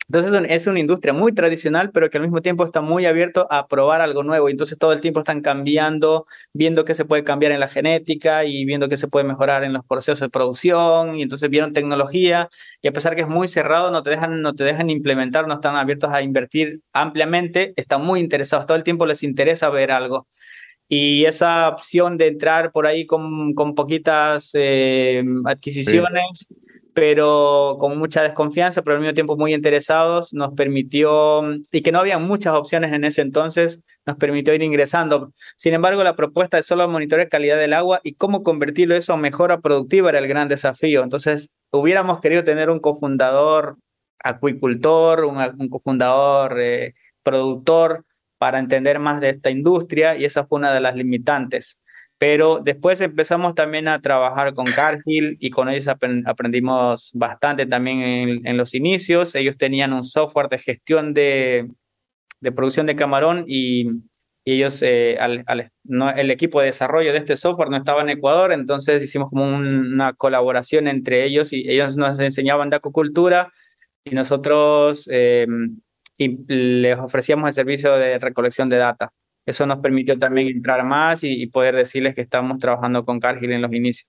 Entonces 0.08 0.46
es 0.48 0.66
una 0.66 0.78
industria 0.78 1.12
muy 1.12 1.32
tradicional, 1.32 1.90
pero 1.90 2.10
que 2.10 2.18
al 2.18 2.22
mismo 2.22 2.42
tiempo 2.42 2.64
está 2.64 2.80
muy 2.80 3.06
abierto 3.06 3.46
a 3.50 3.66
probar 3.66 4.00
algo 4.00 4.22
nuevo. 4.22 4.48
Entonces 4.48 4.76
todo 4.78 4.92
el 4.92 5.00
tiempo 5.00 5.20
están 5.20 5.40
cambiando, 5.40 6.26
viendo 6.52 6.84
qué 6.84 6.94
se 6.94 7.04
puede 7.04 7.24
cambiar 7.24 7.52
en 7.52 7.60
la 7.60 7.68
genética 7.68 8.44
y 8.44 8.64
viendo 8.64 8.88
qué 8.88 8.96
se 8.96 9.08
puede 9.08 9.24
mejorar 9.24 9.64
en 9.64 9.72
los 9.72 9.84
procesos 9.86 10.20
de 10.20 10.28
producción. 10.28 11.16
Y 11.16 11.22
entonces 11.22 11.48
vieron 11.48 11.72
tecnología 11.72 12.50
y 12.82 12.88
a 12.88 12.92
pesar 12.92 13.14
que 13.14 13.22
es 13.22 13.28
muy 13.28 13.48
cerrado, 13.48 13.90
no 13.90 14.02
te 14.02 14.10
dejan, 14.10 14.42
no 14.42 14.54
te 14.54 14.64
dejan 14.64 14.90
implementar, 14.90 15.46
no 15.46 15.54
están 15.54 15.76
abiertos 15.76 16.10
a 16.10 16.22
invertir 16.22 16.80
ampliamente, 16.92 17.72
están 17.76 18.04
muy 18.04 18.20
interesados. 18.20 18.66
Todo 18.66 18.76
el 18.76 18.84
tiempo 18.84 19.06
les 19.06 19.22
interesa 19.22 19.70
ver 19.70 19.92
algo. 19.92 20.26
Y 20.88 21.24
esa 21.24 21.68
opción 21.70 22.18
de 22.18 22.26
entrar 22.26 22.70
por 22.70 22.86
ahí 22.86 23.06
con, 23.06 23.54
con 23.54 23.74
poquitas 23.74 24.50
eh, 24.52 25.24
adquisiciones, 25.46 26.22
sí. 26.34 26.46
Pero 26.94 27.76
con 27.80 27.98
mucha 27.98 28.22
desconfianza, 28.22 28.82
pero 28.82 28.96
al 28.96 29.02
mismo 29.02 29.14
tiempo 29.14 29.36
muy 29.36 29.54
interesados, 29.54 30.32
nos 30.32 30.54
permitió, 30.54 31.42
y 31.72 31.82
que 31.82 31.92
no 31.92 31.98
había 32.00 32.18
muchas 32.18 32.54
opciones 32.54 32.92
en 32.92 33.04
ese 33.04 33.22
entonces, 33.22 33.80
nos 34.06 34.16
permitió 34.16 34.54
ir 34.54 34.62
ingresando. 34.62 35.32
Sin 35.56 35.74
embargo, 35.74 36.02
la 36.04 36.16
propuesta 36.16 36.56
de 36.56 36.62
solo 36.62 36.88
monitorear 36.88 37.28
calidad 37.28 37.58
del 37.58 37.72
agua 37.72 38.00
y 38.02 38.14
cómo 38.14 38.42
convertirlo 38.42 38.94
eso 38.94 39.12
a 39.12 39.16
mejora 39.16 39.60
productiva 39.60 40.10
era 40.10 40.18
el 40.18 40.28
gran 40.28 40.48
desafío. 40.48 41.02
Entonces, 41.02 41.50
hubiéramos 41.70 42.20
querido 42.20 42.44
tener 42.44 42.70
un 42.70 42.80
cofundador 42.80 43.76
acuicultor, 44.24 45.24
un, 45.24 45.38
un 45.58 45.68
cofundador 45.68 46.60
eh, 46.60 46.94
productor, 47.22 48.04
para 48.42 48.58
entender 48.58 48.98
más 48.98 49.20
de 49.20 49.28
esta 49.28 49.50
industria 49.50 50.16
y 50.16 50.24
esa 50.24 50.44
fue 50.44 50.58
una 50.58 50.74
de 50.74 50.80
las 50.80 50.96
limitantes. 50.96 51.78
Pero 52.22 52.60
después 52.62 53.00
empezamos 53.00 53.56
también 53.56 53.88
a 53.88 54.00
trabajar 54.00 54.54
con 54.54 54.66
Cargill 54.66 55.36
y 55.40 55.50
con 55.50 55.68
ellos 55.68 55.88
aprendimos 55.88 57.10
bastante 57.14 57.66
también 57.66 58.00
en, 58.00 58.46
en 58.46 58.56
los 58.56 58.76
inicios. 58.76 59.34
Ellos 59.34 59.56
tenían 59.58 59.92
un 59.92 60.04
software 60.04 60.48
de 60.48 60.58
gestión 60.58 61.14
de, 61.14 61.66
de 62.40 62.52
producción 62.52 62.86
de 62.86 62.94
camarón 62.94 63.44
y, 63.48 63.88
y 64.44 64.52
ellos, 64.54 64.80
eh, 64.82 65.16
al, 65.18 65.42
al, 65.48 65.72
no, 65.82 66.10
el 66.10 66.30
equipo 66.30 66.60
de 66.60 66.66
desarrollo 66.66 67.10
de 67.10 67.18
este 67.18 67.36
software 67.36 67.70
no 67.70 67.76
estaba 67.76 68.02
en 68.02 68.10
Ecuador, 68.10 68.52
entonces 68.52 69.02
hicimos 69.02 69.28
como 69.28 69.42
un, 69.42 69.92
una 69.92 70.12
colaboración 70.12 70.86
entre 70.86 71.24
ellos 71.24 71.52
y 71.52 71.68
ellos 71.68 71.96
nos 71.96 72.20
enseñaban 72.20 72.70
de 72.70 72.76
acuicultura 72.76 73.52
y 74.04 74.14
nosotros... 74.14 75.08
Eh, 75.10 75.48
y 76.18 76.36
les 76.46 76.98
ofrecíamos 77.00 77.48
el 77.48 77.54
servicio 77.54 77.96
de 77.96 78.16
recolección 78.20 78.68
de 78.68 78.76
data. 78.76 79.10
Eso 79.46 79.66
nos 79.66 79.80
permitió 79.80 80.18
también 80.18 80.48
entrar 80.48 80.84
más 80.84 81.24
y, 81.24 81.42
y 81.42 81.46
poder 81.46 81.74
decirles 81.74 82.14
que 82.14 82.20
estamos 82.20 82.58
trabajando 82.58 83.04
con 83.04 83.20
Cargill 83.20 83.52
en 83.52 83.62
los 83.62 83.72
inicios. 83.72 84.08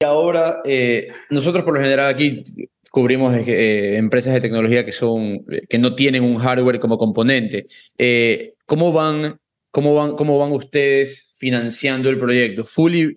Y 0.00 0.04
ahora, 0.04 0.60
eh, 0.64 1.08
nosotros 1.30 1.64
por 1.64 1.74
lo 1.74 1.80
general 1.80 2.12
aquí 2.12 2.42
cubrimos 2.90 3.34
eh, 3.34 3.96
empresas 3.96 4.34
de 4.34 4.40
tecnología 4.40 4.84
que, 4.84 4.92
son, 4.92 5.44
que 5.68 5.78
no 5.78 5.94
tienen 5.94 6.22
un 6.22 6.36
hardware 6.36 6.80
como 6.80 6.98
componente. 6.98 7.66
Eh, 7.96 8.54
¿cómo, 8.66 8.92
van, 8.92 9.38
cómo, 9.70 9.94
van, 9.94 10.16
¿Cómo 10.16 10.38
van 10.38 10.52
ustedes 10.52 11.34
financiando 11.38 12.08
el 12.10 12.18
proyecto? 12.18 12.64
¿Fully, 12.64 13.14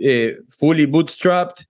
fully 0.49 0.85
bootstrapped? 0.85 1.65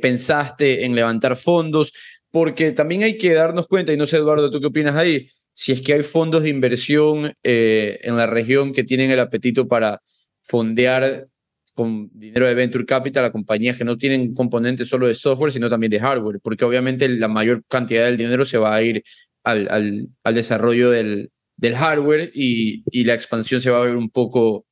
¿Pensaste 0.00 0.84
en 0.84 0.94
levantar 0.94 1.36
fondos? 1.36 1.92
porque 2.36 2.72
también 2.72 3.02
hay 3.02 3.16
que 3.16 3.32
darnos 3.32 3.66
cuenta, 3.66 3.94
y 3.94 3.96
no 3.96 4.06
sé 4.06 4.18
Eduardo, 4.18 4.50
¿tú 4.50 4.60
qué 4.60 4.66
opinas 4.66 4.94
ahí? 4.94 5.30
Si 5.58 5.72
es 5.72 5.80
que 5.80 5.94
hay 5.94 6.02
fondos 6.02 6.42
de 6.42 6.50
inversión 6.50 7.32
eh, 7.42 7.98
en 8.02 8.16
la 8.18 8.26
región 8.26 8.74
que 8.74 8.84
tienen 8.84 9.10
el 9.10 9.20
apetito 9.20 9.66
para 9.66 10.02
fondear 10.42 11.28
con 11.72 12.10
dinero 12.12 12.46
de 12.46 12.54
Venture 12.54 12.84
Capital 12.84 13.24
a 13.24 13.32
compañías 13.32 13.78
que 13.78 13.84
no 13.84 13.96
tienen 13.96 14.34
componentes 14.34 14.86
solo 14.86 15.06
de 15.06 15.14
software, 15.14 15.52
sino 15.52 15.70
también 15.70 15.90
de 15.90 16.00
hardware, 16.00 16.40
porque 16.42 16.66
obviamente 16.66 17.08
la 17.08 17.28
mayor 17.28 17.62
cantidad 17.68 18.04
del 18.04 18.18
dinero 18.18 18.44
se 18.44 18.58
va 18.58 18.74
a 18.74 18.82
ir 18.82 19.02
al, 19.44 20.08
al, 20.24 20.34
desarrollo 20.34 20.90
del, 20.90 21.30
del 21.56 21.74
hardware 21.74 22.30
y, 22.34 22.82
y, 22.90 23.04
la 23.04 23.14
expansión 23.14 23.60
se 23.62 23.70
va 23.70 23.78
a 23.78 23.84
ver 23.86 23.96
un 23.96 24.10
poco, 24.10 24.66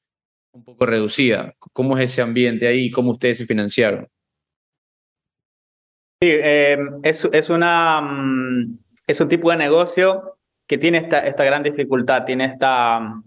un 0.53 0.65
poco 0.65 0.85
reducida. 0.85 1.55
¿Cómo 1.73 1.97
es 1.97 2.05
ese 2.05 2.21
ambiente 2.21 2.67
ahí? 2.67 2.91
¿Cómo 2.91 3.13
ustedes 3.13 3.39
se 3.39 3.47
financiaron? 3.47 4.07
Sí, 6.21 6.29
eh, 6.31 6.79
es, 7.03 7.27
es, 7.33 7.49
una, 7.49 8.01
um, 8.01 8.79
es 9.07 9.19
un 9.21 9.29
tipo 9.29 9.51
de 9.51 9.57
negocio 9.57 10.34
que 10.67 10.79
tiene 10.79 10.99
esta, 10.99 11.21
esta 11.21 11.45
gran 11.45 11.63
dificultad, 11.63 12.25
tiene 12.25 12.47
esta, 12.47 13.23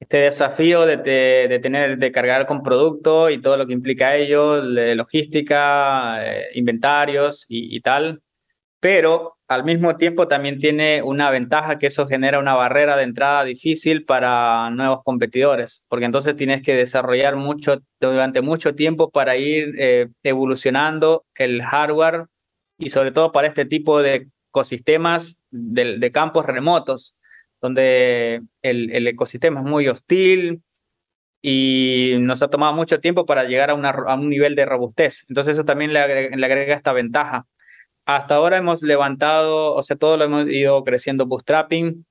este 0.00 0.18
desafío 0.18 0.86
de, 0.86 0.96
de, 0.98 1.46
de, 1.48 1.58
tener, 1.60 1.98
de 1.98 2.12
cargar 2.12 2.46
con 2.46 2.62
producto 2.62 3.30
y 3.30 3.40
todo 3.40 3.56
lo 3.56 3.66
que 3.66 3.72
implica 3.72 4.16
ello, 4.16 4.56
logística, 4.62 6.24
eh, 6.24 6.48
inventarios 6.54 7.46
y, 7.48 7.74
y, 7.76 7.80
tal, 7.80 8.22
pero 8.80 9.36
al 9.48 9.64
mismo 9.64 9.96
tiempo 9.96 10.28
también 10.28 10.58
tiene 10.58 11.02
una 11.02 11.30
ventaja 11.30 11.78
que 11.78 11.86
eso 11.86 12.06
genera 12.06 12.38
una 12.38 12.54
barrera 12.54 12.96
de 12.96 13.04
entrada 13.04 13.44
difícil 13.44 14.04
para 14.04 14.68
nuevos 14.70 15.02
competidores, 15.04 15.84
porque 15.88 16.06
entonces 16.06 16.36
tienes 16.36 16.62
que 16.62 16.74
desarrollar 16.74 17.36
mucho 17.36 17.78
durante 18.00 18.40
mucho 18.42 18.74
tiempo 18.74 19.10
para 19.10 19.36
ir 19.36 19.74
eh, 19.78 20.08
evolucionando 20.22 21.24
el 21.36 21.62
hardware 21.62 22.26
y 22.78 22.88
sobre 22.90 23.12
todo 23.12 23.32
para 23.32 23.48
este 23.48 23.64
tipo 23.64 24.02
de 24.02 24.28
ecosistemas 24.50 25.36
de, 25.54 25.98
de 25.98 26.12
campos 26.12 26.46
remotos, 26.46 27.16
donde 27.60 28.42
el, 28.62 28.90
el, 28.90 29.06
ecosistema 29.06 29.60
es 29.60 29.66
muy 29.66 29.88
hostil 29.88 30.62
y 31.42 32.16
nos 32.20 32.42
ha 32.42 32.48
tomado 32.48 32.74
mucho 32.74 33.00
tiempo 33.00 33.26
para 33.26 33.44
llegar 33.44 33.70
a, 33.70 33.74
una, 33.74 33.90
a 33.90 34.14
un 34.14 34.28
nivel 34.28 34.54
de 34.54 34.66
robustez. 34.66 35.24
Entonces 35.28 35.54
eso 35.54 35.64
también 35.64 35.92
le 35.92 36.00
agrega, 36.00 36.36
le 36.36 36.46
agrega 36.46 36.74
esta 36.74 36.92
ventaja 36.92 37.46
hasta 38.06 38.34
ahora 38.34 38.58
hemos 38.58 38.82
levantado, 38.82 39.74
o 39.74 39.82
sea, 39.82 39.96
todo 39.96 40.16
lo 40.16 40.24
hemos 40.24 40.48
ido 40.48 40.84
creciendo 40.84 41.26
bootstrapping 41.26 42.06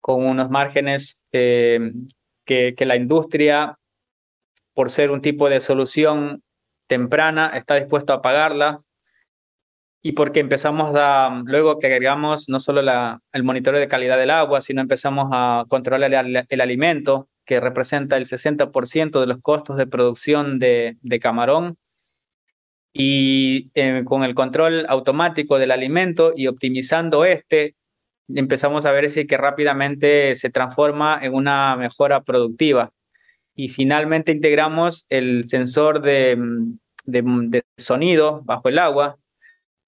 con 0.00 0.24
unos 0.24 0.50
márgenes 0.50 1.18
eh, 1.32 1.92
que, 2.44 2.74
que, 2.76 2.86
la 2.86 2.96
industria, 2.96 3.78
por 4.74 4.90
ser 4.90 5.10
un 5.10 5.22
tipo 5.22 5.48
de 5.48 5.60
solución 5.60 6.42
temprana, 6.86 7.52
está 7.54 7.76
dispuesto 7.76 8.12
a 8.12 8.22
pagarla. 8.22 8.82
Y 10.02 10.12
porque 10.12 10.40
empezamos 10.40 10.92
a, 10.96 11.42
luego 11.44 11.78
que 11.78 11.88
agregamos 11.88 12.48
no 12.48 12.58
solo 12.58 12.80
la, 12.80 13.20
el 13.32 13.42
monitoreo 13.42 13.80
de 13.80 13.88
calidad 13.88 14.16
del 14.18 14.30
agua, 14.30 14.62
sino 14.62 14.80
empezamos 14.80 15.28
a 15.32 15.64
controlar 15.68 16.12
el, 16.14 16.46
el 16.48 16.60
alimento, 16.60 17.28
que 17.44 17.60
representa 17.60 18.16
el 18.16 18.26
60% 18.26 19.20
de 19.20 19.26
los 19.26 19.40
costos 19.42 19.76
de 19.76 19.86
producción 19.86 20.58
de, 20.58 20.96
de 21.02 21.20
camarón 21.20 21.76
y 22.92 23.70
eh, 23.74 24.02
con 24.04 24.24
el 24.24 24.34
control 24.34 24.86
automático 24.88 25.58
del 25.58 25.70
alimento 25.70 26.32
y 26.36 26.46
optimizando 26.48 27.24
este, 27.24 27.76
empezamos 28.28 28.84
a 28.84 28.92
ver 28.92 29.10
si 29.10 29.26
que 29.26 29.36
rápidamente 29.36 30.34
se 30.36 30.50
transforma 30.50 31.18
en 31.22 31.34
una 31.34 31.76
mejora 31.76 32.22
productiva. 32.22 32.92
Y 33.54 33.68
finalmente 33.68 34.32
integramos 34.32 35.06
el 35.08 35.44
sensor 35.44 36.00
de, 36.00 36.38
de, 37.04 37.22
de 37.22 37.64
sonido 37.76 38.42
bajo 38.44 38.68
el 38.68 38.78
agua. 38.78 39.18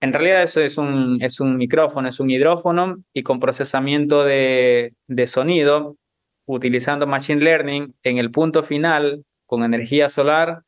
En 0.03 0.13
realidad 0.13 0.43
eso 0.43 0.61
es 0.61 0.79
un, 0.79 1.23
es 1.23 1.39
un 1.39 1.57
micrófono, 1.57 2.09
es 2.09 2.19
un 2.19 2.29
hidrófono 2.29 2.97
y 3.15 3.23
con 3.23 3.39
procesamiento 3.39 4.25
de, 4.25 4.95
de 5.07 5.27
sonido, 5.29 5.97
utilizando 6.45 7.07
Machine 7.07 7.41
Learning 7.41 7.95
en 8.03 8.19
el 8.19 8.33
punto 8.33 8.65
final 8.65 9.25
con 9.47 9.63
energía 9.63 10.09
solar, 10.11 10.63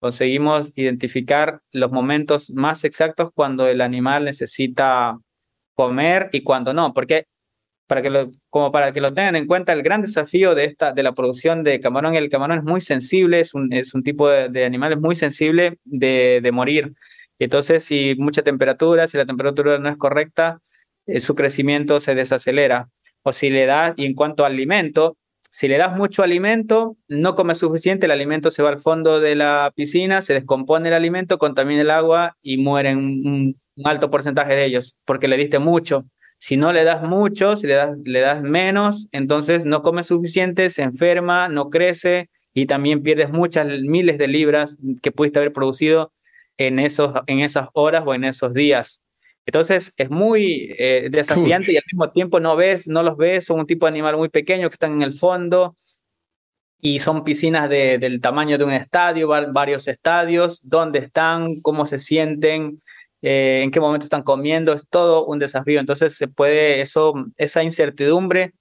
conseguimos 0.00 0.70
identificar 0.74 1.60
los 1.70 1.92
momentos 1.92 2.50
más 2.50 2.82
exactos 2.82 3.30
cuando 3.32 3.68
el 3.68 3.80
animal 3.80 4.24
necesita 4.24 5.16
comer 5.76 6.28
y 6.32 6.42
cuando 6.42 6.74
no, 6.74 6.92
porque 6.92 7.26
para 7.86 8.02
que 8.02 8.28
como 8.48 8.72
para 8.72 8.92
que 8.92 9.00
lo 9.00 9.14
tengan 9.14 9.36
en 9.36 9.46
cuenta, 9.46 9.72
el 9.72 9.84
gran 9.84 10.02
desafío 10.02 10.56
de, 10.56 10.64
esta, 10.64 10.92
de 10.92 11.04
la 11.04 11.12
producción 11.12 11.62
de 11.62 11.78
camarón, 11.78 12.16
el 12.16 12.28
camarón 12.28 12.58
es 12.58 12.64
muy 12.64 12.80
sensible, 12.80 13.38
es 13.38 13.54
un, 13.54 13.72
es 13.72 13.94
un 13.94 14.02
tipo 14.02 14.28
de, 14.28 14.64
animal 14.64 14.98
muy 15.00 15.14
sensible 15.14 15.78
de, 15.84 16.40
de 16.42 16.50
morir. 16.50 16.92
Entonces, 17.40 17.84
si 17.84 18.14
mucha 18.16 18.42
temperatura, 18.42 19.06
si 19.06 19.16
la 19.16 19.26
temperatura 19.26 19.78
no 19.78 19.88
es 19.88 19.96
correcta, 19.96 20.60
eh, 21.06 21.20
su 21.20 21.34
crecimiento 21.34 21.98
se 21.98 22.14
desacelera. 22.14 22.90
O 23.22 23.32
si 23.32 23.50
le 23.50 23.66
das, 23.66 23.94
y 23.96 24.06
en 24.06 24.14
cuanto 24.14 24.44
al 24.44 24.52
alimento, 24.52 25.16
si 25.50 25.66
le 25.66 25.78
das 25.78 25.96
mucho 25.96 26.22
alimento, 26.22 26.96
no 27.08 27.34
come 27.34 27.54
suficiente, 27.54 28.06
el 28.06 28.12
alimento 28.12 28.50
se 28.50 28.62
va 28.62 28.68
al 28.68 28.80
fondo 28.80 29.20
de 29.20 29.34
la 29.34 29.72
piscina, 29.74 30.22
se 30.22 30.34
descompone 30.34 30.88
el 30.88 30.94
alimento, 30.94 31.38
contamina 31.38 31.80
el 31.80 31.90
agua 31.90 32.36
y 32.42 32.58
mueren 32.58 32.98
un, 32.98 33.56
un 33.74 33.88
alto 33.88 34.10
porcentaje 34.10 34.54
de 34.54 34.66
ellos 34.66 34.96
porque 35.04 35.26
le 35.26 35.36
diste 35.36 35.58
mucho. 35.58 36.04
Si 36.38 36.56
no 36.56 36.72
le 36.72 36.84
das 36.84 37.02
mucho, 37.02 37.56
si 37.56 37.66
le 37.66 37.74
das, 37.74 37.98
le 38.04 38.20
das 38.20 38.42
menos, 38.42 39.08
entonces 39.12 39.64
no 39.64 39.82
come 39.82 40.04
suficiente, 40.04 40.70
se 40.70 40.82
enferma, 40.82 41.48
no 41.48 41.70
crece 41.70 42.30
y 42.54 42.66
también 42.66 43.02
pierdes 43.02 43.30
muchas 43.30 43.66
miles 43.66 44.18
de 44.18 44.28
libras 44.28 44.76
que 45.02 45.12
pudiste 45.12 45.38
haber 45.38 45.52
producido 45.52 46.12
en, 46.66 46.78
esos, 46.78 47.12
en 47.26 47.40
esas 47.40 47.68
horas 47.72 48.02
o 48.06 48.14
en 48.14 48.24
esos 48.24 48.52
días. 48.54 49.00
Entonces 49.46 49.92
es 49.96 50.10
muy 50.10 50.74
eh, 50.78 51.08
desafiante 51.10 51.72
y 51.72 51.76
al 51.76 51.82
mismo 51.90 52.10
tiempo 52.10 52.38
no 52.40 52.54
ves, 52.56 52.86
no 52.86 53.02
los 53.02 53.16
ves, 53.16 53.46
son 53.46 53.60
un 53.60 53.66
tipo 53.66 53.86
de 53.86 53.90
animal 53.90 54.16
muy 54.16 54.28
pequeño 54.28 54.68
que 54.68 54.74
están 54.74 54.92
en 54.92 55.02
el 55.02 55.14
fondo 55.14 55.76
y 56.80 56.98
son 56.98 57.24
piscinas 57.24 57.68
de, 57.68 57.98
del 57.98 58.20
tamaño 58.20 58.58
de 58.58 58.64
un 58.64 58.72
estadio, 58.72 59.28
va- 59.28 59.46
varios 59.50 59.88
estadios, 59.88 60.60
dónde 60.62 60.98
están, 61.00 61.60
cómo 61.60 61.86
se 61.86 61.98
sienten, 61.98 62.82
eh, 63.22 63.60
en 63.64 63.70
qué 63.70 63.80
momento 63.80 64.04
están 64.04 64.22
comiendo, 64.22 64.72
es 64.72 64.82
todo 64.88 65.26
un 65.26 65.38
desafío. 65.38 65.80
Entonces 65.80 66.14
se 66.16 66.28
puede, 66.28 66.80
eso, 66.80 67.14
esa 67.36 67.62
incertidumbre 67.62 68.52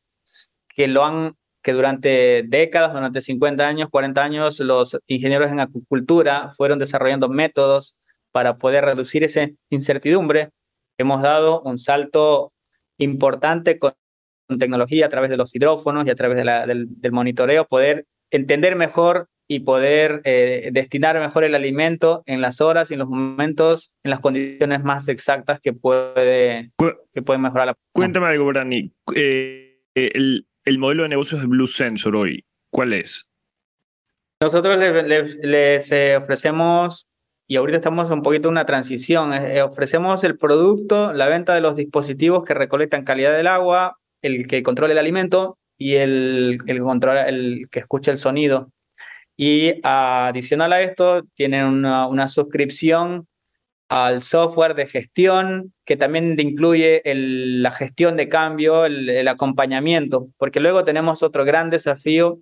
que 0.75 0.87
lo 0.87 1.03
han, 1.05 1.35
que 1.61 1.73
durante 1.73 2.43
décadas, 2.43 2.93
durante 2.93 3.21
50 3.21 3.67
años, 3.67 3.89
40 3.89 4.23
años, 4.23 4.59
los 4.59 4.97
ingenieros 5.07 5.51
en 5.51 5.59
acuicultura 5.59 6.53
fueron 6.55 6.79
desarrollando 6.79 7.29
métodos 7.29 7.95
para 8.31 8.57
poder 8.57 8.85
reducir 8.85 9.23
esa 9.23 9.47
incertidumbre. 9.69 10.49
Hemos 10.97 11.21
dado 11.21 11.61
un 11.61 11.79
salto 11.79 12.53
importante 12.97 13.79
con, 13.79 13.93
tecnología 14.57 15.05
a 15.05 15.09
través 15.09 15.29
de 15.29 15.37
los 15.37 15.53
hidrófonos 15.55 16.07
y 16.07 16.09
a 16.09 16.15
través 16.15 16.35
de 16.35 16.43
la- 16.43 16.65
del, 16.65 16.87
del 16.99 17.11
monitoreo, 17.11 17.67
poder 17.67 18.05
entender 18.31 18.75
mejor 18.75 19.27
y 19.47 19.61
poder 19.61 20.21
eh, 20.25 20.69
destinar 20.71 21.19
mejor 21.19 21.43
el 21.43 21.55
alimento 21.55 22.21
en 22.27 22.39
las 22.39 22.61
horas 22.61 22.89
y 22.89 22.93
en 22.93 22.99
los 22.99 23.09
momentos, 23.09 23.91
en 24.03 24.11
las 24.11 24.19
condiciones 24.19 24.83
más 24.83 25.07
exactas 25.07 25.59
que 25.59 25.73
puede, 25.73 26.71
que 27.13 27.21
puede 27.23 27.39
mejorar 27.39 27.67
la 27.67 27.75
Cuéntame 27.91 28.27
algo, 28.27 28.45
Brani. 28.45 28.91
Eh, 29.15 29.81
el, 29.95 30.45
el 30.69 30.77
modelo 30.77 31.03
de 31.03 31.09
negocios 31.09 31.41
de 31.41 31.47
Blue 31.47 31.67
Sensor 31.67 32.15
hoy, 32.15 32.45
¿cuál 32.69 32.93
es? 32.93 33.29
Nosotros 34.39 34.77
les, 34.77 35.03
les- 35.05 35.35
les, 35.41 35.91
eh, 35.91 36.15
ofrecemos, 36.15 37.07
y 37.47 37.55
ahorita 37.55 37.77
estamos 37.77 38.09
un 38.11 38.21
poquito 38.21 38.47
en 38.47 38.53
una 38.53 38.65
transición, 38.65 39.33
eh, 39.33 39.57
eh, 39.57 39.61
ofrecemos 39.63 40.23
el 40.23 40.37
producto, 40.37 41.11
la 41.11 41.27
venta 41.27 41.55
de 41.55 41.61
los 41.61 41.75
dispositivos 41.75 42.45
que 42.45 42.53
recolectan 42.53 43.03
calidad 43.03 43.35
del 43.35 43.47
agua, 43.47 43.97
el 44.21 44.47
que 44.47 44.61
controla 44.61 44.93
el 44.93 44.99
alimento 44.99 45.57
y 45.77 45.95
el, 45.95 46.59
el, 46.67 46.79
controla, 46.81 47.27
el 47.27 47.67
que 47.71 47.79
escucha 47.79 48.11
el 48.11 48.17
sonido. 48.19 48.71
Y 49.35 49.73
adicional 49.83 50.71
a 50.73 50.81
esto, 50.81 51.23
tienen 51.35 51.65
una, 51.65 52.07
una 52.07 52.27
suscripción 52.27 53.25
al 53.89 54.21
software 54.21 54.75
de 54.75 54.87
gestión 54.87 55.73
que 55.83 55.97
también 55.97 56.39
incluye 56.39 57.01
la 57.03 57.71
gestión 57.71 58.15
de 58.17 58.29
cambio, 58.29 58.85
el, 58.85 59.27
acompañamiento, 59.27 60.27
porque 60.37 60.59
luego 60.59 60.85
tenemos 60.85 61.23
otro 61.23 61.43
gran 61.43 61.71
desafío 61.71 62.39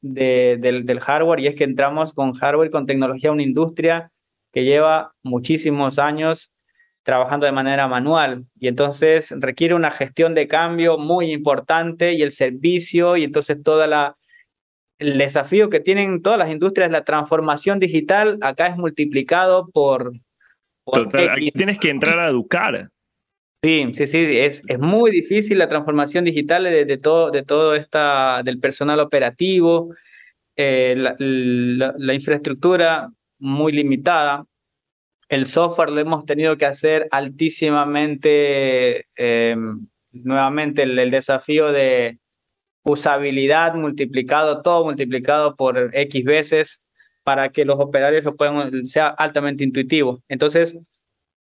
de- 0.00 0.58
del, 0.60 1.00
hardware 1.00 1.40
y 1.40 1.46
es 1.46 1.54
que 1.54 1.64
entramos 1.64 2.12
con 2.12 2.32
hardware, 2.34 2.70
con 2.70 2.86
tecnología 2.86 3.30
una 3.30 3.44
industria 3.44 4.10
que 4.52 4.64
lleva 4.64 5.12
muchísimos 5.22 6.00
años 6.00 6.50
trabajando 7.04 7.46
de 7.46 7.52
manera 7.52 7.86
manual. 7.86 8.46
Y 8.58 8.66
entonces 8.66 9.32
requiere 9.38 9.74
una 9.74 9.92
gestión 9.92 10.34
de 10.34 10.48
cambio 10.48 10.98
muy 10.98 11.32
importante 11.32 12.14
y 12.14 12.22
el 12.22 12.32
servicio 12.32 13.16
y 13.16 13.22
entonces 13.24 13.62
toda 13.62 14.16
el 14.98 15.18
desafío 15.18 15.70
que 15.70 15.78
tienen 15.78 16.20
todas 16.20 16.38
las 16.38 16.50
industrias 16.50 16.90
la 16.90 17.04
transformación 17.04 17.78
digital 17.78 18.38
acá 18.42 18.66
es 18.66 18.76
multiplicado 18.76 19.68
por 19.68 20.12
Total, 20.84 21.30
aquí 21.30 21.50
tienes 21.52 21.78
que 21.78 21.90
entrar 21.90 22.18
a 22.18 22.28
educar. 22.28 22.88
Sí, 23.62 23.90
sí, 23.92 24.06
sí, 24.06 24.18
es, 24.38 24.62
es 24.68 24.78
muy 24.78 25.10
difícil 25.10 25.58
la 25.58 25.68
transformación 25.68 26.24
digital 26.24 26.64
de, 26.64 26.84
de 26.86 26.98
todo, 26.98 27.30
de 27.30 27.42
todo 27.44 27.74
esta, 27.74 28.42
del 28.42 28.58
personal 28.58 29.00
operativo, 29.00 29.94
eh, 30.56 30.94
la, 30.96 31.14
la- 31.18 31.94
la 31.98 32.14
infraestructura 32.14 33.10
muy 33.38 33.72
limitada. 33.72 34.46
El 35.28 35.46
software 35.46 35.90
lo 35.90 36.00
hemos 36.00 36.24
tenido 36.24 36.56
que 36.56 36.66
hacer 36.66 37.06
altísimamente, 37.10 39.06
eh, 39.16 39.56
nuevamente 40.12 40.82
el, 40.82 40.98
el 40.98 41.10
desafío 41.10 41.70
de 41.70 42.18
usabilidad 42.82 43.74
multiplicado, 43.74 44.62
todo 44.62 44.84
multiplicado 44.84 45.54
por 45.54 45.90
X 45.94 46.24
veces 46.24 46.82
para 47.24 47.50
que 47.50 47.64
los 47.64 47.78
operarios 47.78 48.24
lo 48.24 48.36
puedan, 48.36 48.86
sea 48.86 49.08
altamente 49.08 49.64
intuitivo. 49.64 50.22
Entonces, 50.28 50.76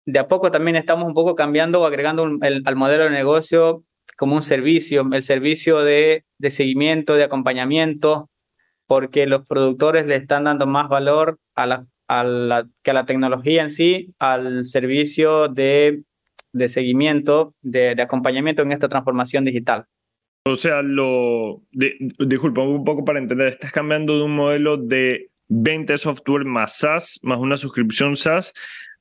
de 0.06 0.18
a 0.18 0.28
poco 0.28 0.50
también 0.50 0.76
estamos 0.76 1.04
un 1.04 1.14
poco 1.14 1.34
cambiando 1.34 1.80
o 1.80 1.86
agregando 1.86 2.24
el- 2.42 2.62
al 2.64 2.76
modelo 2.76 3.04
de 3.04 3.10
negocio 3.10 3.84
como 4.16 4.36
un 4.36 4.42
servicio, 4.42 5.06
el 5.12 5.22
servicio 5.22 5.80
de, 5.80 6.24
de 6.38 6.50
seguimiento, 6.50 7.14
de 7.14 7.24
acompañamiento, 7.24 8.28
porque 8.86 9.26
los 9.26 9.46
productores 9.46 10.06
le 10.06 10.16
están 10.16 10.44
dando 10.44 10.66
más 10.66 10.88
valor 10.88 11.38
a 11.54 11.66
la, 11.66 11.86
a 12.08 12.24
la- 12.24 12.68
que 12.82 12.90
a 12.90 12.94
la 12.94 13.06
tecnología 13.06 13.62
en 13.62 13.70
sí, 13.70 14.14
al 14.18 14.64
servicio 14.64 15.48
de, 15.48 16.02
de 16.52 16.68
seguimiento, 16.68 17.54
de, 17.62 17.94
de 17.94 18.02
acompañamiento 18.02 18.62
en 18.62 18.72
esta 18.72 18.88
transformación 18.88 19.44
digital. 19.44 19.86
O 20.44 20.56
sea, 20.56 20.82
lo. 20.82 21.62
de- 21.70 21.96
un 22.18 22.84
poco 22.84 23.04
para 23.04 23.18
entender. 23.18 23.48
Estás 23.48 23.72
cambiando 23.72 24.16
de 24.16 24.24
un 24.24 24.34
modelo 24.34 24.76
de 24.78 25.29
venta 25.52 25.92
de 25.94 25.98
software 25.98 26.44
más 26.44 26.78
SaaS, 26.78 27.18
más 27.22 27.38
una 27.38 27.56
suscripción 27.56 28.16
SaaS, 28.16 28.54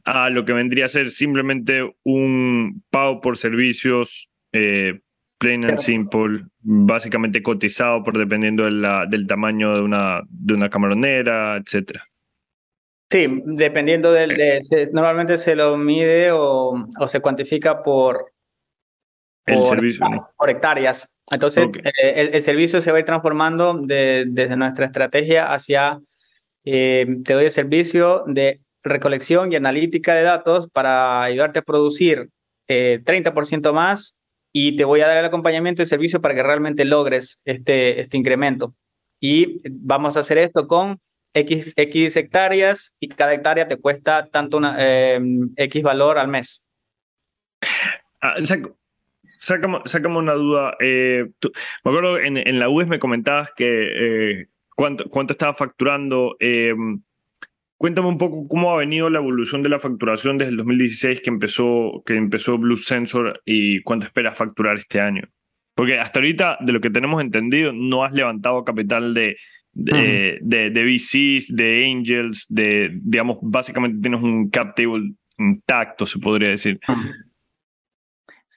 a 0.03 0.29
lo 0.31 0.43
que 0.45 0.53
vendría 0.53 0.85
a 0.85 0.87
ser 0.89 1.09
simplemente 1.09 1.95
un 2.03 2.83
pago 2.89 3.21
por 3.21 3.37
servicios 3.37 4.29
eh, 4.51 4.99
plain 5.37 5.63
and 5.65 5.77
simple, 5.77 6.41
básicamente 6.59 7.41
cotizado 7.43 8.03
por 8.03 8.17
dependiendo 8.17 8.65
de 8.65 8.71
la- 8.71 9.05
del 9.05 9.27
tamaño 9.27 9.75
de 9.75 9.81
una, 9.81 10.21
de 10.27 10.53
una 10.55 10.69
camaronera, 10.69 11.55
etcétera. 11.57 12.03
Sí, 13.11 13.27
dependiendo 13.45 14.11
del, 14.11 14.35
de- 14.35 14.63
se- 14.63 14.91
normalmente 14.91 15.37
se 15.37 15.55
lo 15.55 15.77
mide 15.77 16.31
o, 16.31 16.87
o 16.99 17.07
se 17.07 17.19
cuantifica 17.21 17.81
por, 17.83 18.31
El 19.45 19.61
servicio, 19.61 20.09
¿no? 20.09 20.29
por 20.37 20.49
hectáreas. 20.49 21.07
Entonces, 21.31 21.71
eh, 21.83 21.91
el, 22.15 22.35
el 22.35 22.43
servicio 22.43 22.81
se 22.81 22.91
va 22.91 22.97
a 22.97 22.99
ir 23.01 23.05
transformando 23.05 23.75
de- 23.75 24.25
desde 24.27 24.55
nuestra 24.57 24.85
estrategia 24.87 25.53
hacia, 25.53 25.99
eh, 26.65 27.05
te 27.23 27.33
doy 27.33 27.45
el 27.45 27.51
servicio 27.51 28.23
de 28.27 28.61
recolección 28.83 29.51
y 29.51 29.55
analítica 29.55 30.13
de 30.15 30.23
datos 30.23 30.69
para 30.71 31.23
ayudarte 31.23 31.59
a 31.59 31.63
producir 31.63 32.29
eh, 32.67 33.01
30% 33.03 33.73
más 33.73 34.17
y 34.53 34.75
te 34.75 34.85
voy 34.85 35.01
a 35.01 35.07
dar 35.07 35.17
el 35.17 35.25
acompañamiento 35.25 35.81
y 35.81 35.85
servicio 35.85 36.21
para 36.21 36.33
que 36.35 36.43
realmente 36.43 36.85
logres 36.85 37.39
este, 37.45 38.01
este 38.01 38.17
incremento. 38.17 38.73
Y 39.19 39.61
vamos 39.69 40.15
a 40.17 40.21
hacer 40.21 40.37
esto 40.37 40.67
con 40.67 40.99
X, 41.33 41.73
X 41.75 42.15
hectáreas 42.15 42.93
y 42.99 43.09
cada 43.09 43.33
hectárea 43.33 43.67
te 43.67 43.77
cuesta 43.77 44.27
tanto 44.31 44.57
una, 44.57 44.75
eh, 44.79 45.19
X 45.57 45.83
valor 45.83 46.17
al 46.17 46.29
mes. 46.29 46.65
Ah, 48.21 48.35
sac- 48.39 48.73
sácame, 49.25 49.79
sácame 49.85 50.17
una 50.17 50.33
duda. 50.33 50.75
eh, 50.79 51.25
tú- 51.39 51.51
me 51.83 51.91
acuerdo 51.91 52.17
en, 52.19 52.37
en 52.37 52.59
la 52.59 52.69
UES 52.69 52.87
me 52.87 52.99
comentabas 52.99 53.51
que 53.55 53.65
eh, 54.41 54.45
cuánto, 54.79 55.09
cuánto 55.09 55.33
estaba 55.33 55.53
facturando. 55.53 56.37
eh, 56.39 56.73
cuéntame 57.77 58.07
un 58.07 58.17
poco 58.17 58.47
cómo 58.47 58.71
ha 58.71 58.77
venido 58.77 59.09
la 59.09 59.19
evolución 59.19 59.61
de 59.61 59.67
la 59.67 59.77
facturación 59.77 60.37
desde 60.37 60.51
el 60.51 60.57
2016 60.57 61.19
que 61.21 61.29
empezó, 61.29 62.01
que 62.05 62.15
empezó 62.15 62.57
Blue 62.57 62.77
Sensor 62.77 63.41
y 63.43 63.81
cuánto 63.81 64.05
esperas 64.05 64.37
facturar 64.37 64.77
este 64.77 65.01
año. 65.01 65.23
Porque 65.75 65.99
hasta 65.99 66.19
ahorita, 66.19 66.57
de 66.61 66.71
lo 66.71 66.79
que 66.79 66.89
tenemos 66.89 67.21
entendido, 67.21 67.73
no 67.73 68.05
has 68.05 68.13
levantado 68.13 68.63
capital 68.63 69.13
de, 69.13 69.35
de, 69.73 70.39
de, 70.41 70.69
de 70.69 70.83
VCs, 70.83 71.53
de 71.53 71.85
Angels, 71.85 72.45
de, 72.49 72.89
digamos, 73.01 73.39
básicamente 73.41 73.99
tienes 74.01 74.21
un 74.21 74.49
cap 74.49 74.75
table 74.77 75.11
intacto, 75.37 76.05
se 76.05 76.19
podría 76.19 76.49
decir. 76.49 76.79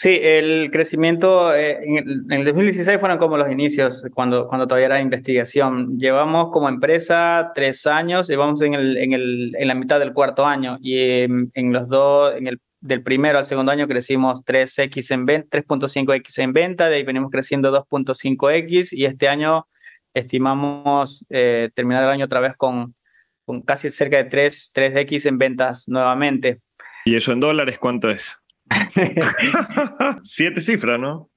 Sí, 0.02 0.18
el 0.20 0.72
crecimiento 0.72 1.54
eh, 1.54 1.78
en, 1.84 1.96
el, 1.96 2.24
en 2.28 2.40
el 2.40 2.44
2016 2.46 2.98
fueron 2.98 3.18
como 3.18 3.36
los 3.36 3.48
inicios, 3.48 4.04
cuando, 4.12 4.48
cuando 4.48 4.66
todavía 4.66 4.86
era 4.86 5.00
investigación. 5.00 5.96
Llevamos 5.96 6.48
como 6.50 6.68
empresa 6.68 7.52
tres 7.54 7.86
años, 7.86 8.26
llevamos 8.26 8.60
en, 8.62 8.74
el, 8.74 8.96
en, 8.96 9.12
el, 9.12 9.54
en 9.56 9.68
la 9.68 9.76
mitad 9.76 10.00
del 10.00 10.12
cuarto 10.12 10.44
año 10.44 10.76
y 10.80 10.98
en, 10.98 11.72
los 11.72 11.86
dos, 11.86 12.34
en 12.34 12.48
el 12.48 12.60
del 12.80 13.04
primero 13.04 13.38
al 13.38 13.46
segundo 13.46 13.70
año 13.70 13.86
crecimos 13.86 14.44
3x 14.44 15.14
en 15.14 15.24
venta, 15.24 15.58
3.5x 15.60 16.42
en 16.42 16.52
venta, 16.52 16.88
de 16.88 16.96
ahí 16.96 17.04
venimos 17.04 17.30
creciendo 17.30 17.70
2.5x 17.70 18.88
y 18.90 19.04
este 19.04 19.28
año 19.28 19.68
estimamos 20.14 21.24
eh, 21.30 21.70
terminar 21.76 22.02
el 22.02 22.10
año 22.10 22.24
otra 22.24 22.40
vez 22.40 22.56
con, 22.56 22.96
con 23.44 23.62
casi 23.62 23.92
cerca 23.92 24.16
de 24.16 24.24
3, 24.24 24.72
3x 24.74 25.26
en 25.26 25.38
ventas 25.38 25.84
nuevamente. 25.86 26.58
¿Y 27.04 27.14
eso 27.14 27.30
en 27.30 27.38
dólares 27.38 27.78
cuánto 27.78 28.10
es? 28.10 28.41
Siete 30.22 30.60
cifras, 30.60 30.98
¿no? 30.98 31.30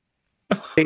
Sí. 0.76 0.84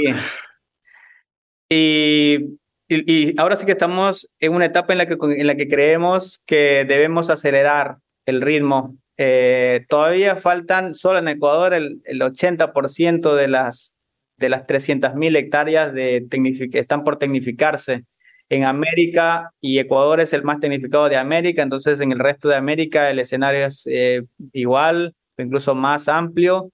Y, 1.69 2.57
y, 2.87 3.39
ahora 3.39 3.55
sí 3.55 3.65
que 3.65 3.73
estamos 3.73 4.29
en 4.39 4.53
una 4.53 4.65
etapa 4.65 4.93
en 4.93 4.97
la 4.97 5.05
que, 5.05 5.17
en 5.21 5.47
la 5.47 5.55
que 5.55 5.67
creemos 5.67 6.41
que 6.45 6.85
debemos 6.87 7.29
acelerar 7.29 7.97
el 8.25 8.41
ritmo. 8.41 8.95
Eh, 9.17 9.85
todavía 9.89 10.37
faltan 10.37 10.93
solo 10.93 11.19
en 11.19 11.27
Ecuador 11.27 11.73
el, 11.73 12.01
el 12.05 12.21
80% 12.21 13.35
de 13.35 13.47
las, 13.47 13.95
de 14.37 14.49
las 14.49 14.65
300.000 14.65 15.35
hectáreas 15.35 15.93
de 15.93 16.25
están 16.73 17.03
por 17.03 17.17
tecnificarse. 17.17 18.05
En 18.47 18.63
América 18.63 19.51
y 19.61 19.77
Ecuador 19.77 20.19
es 20.19 20.33
el 20.33 20.43
más 20.43 20.59
tecnificado 20.59 21.07
de 21.07 21.17
América, 21.17 21.61
entonces 21.61 21.99
en 22.01 22.11
el 22.11 22.17
resto 22.17 22.49
de 22.49 22.55
América 22.55 23.11
el 23.11 23.19
escenario 23.19 23.67
es 23.67 23.83
eh, 23.85 24.23
igual, 24.53 25.13
incluso 25.43 25.75
más 25.75 26.07
amplio. 26.07 26.71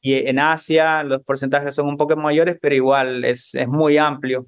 Y 0.00 0.14
en 0.28 0.38
Asia 0.38 1.02
los 1.04 1.22
porcentajes 1.24 1.74
son 1.74 1.88
un 1.88 1.96
poco 1.96 2.16
mayores, 2.16 2.58
pero 2.60 2.74
igual 2.74 3.24
es, 3.24 3.54
es 3.54 3.68
muy 3.68 3.98
amplio. 3.98 4.46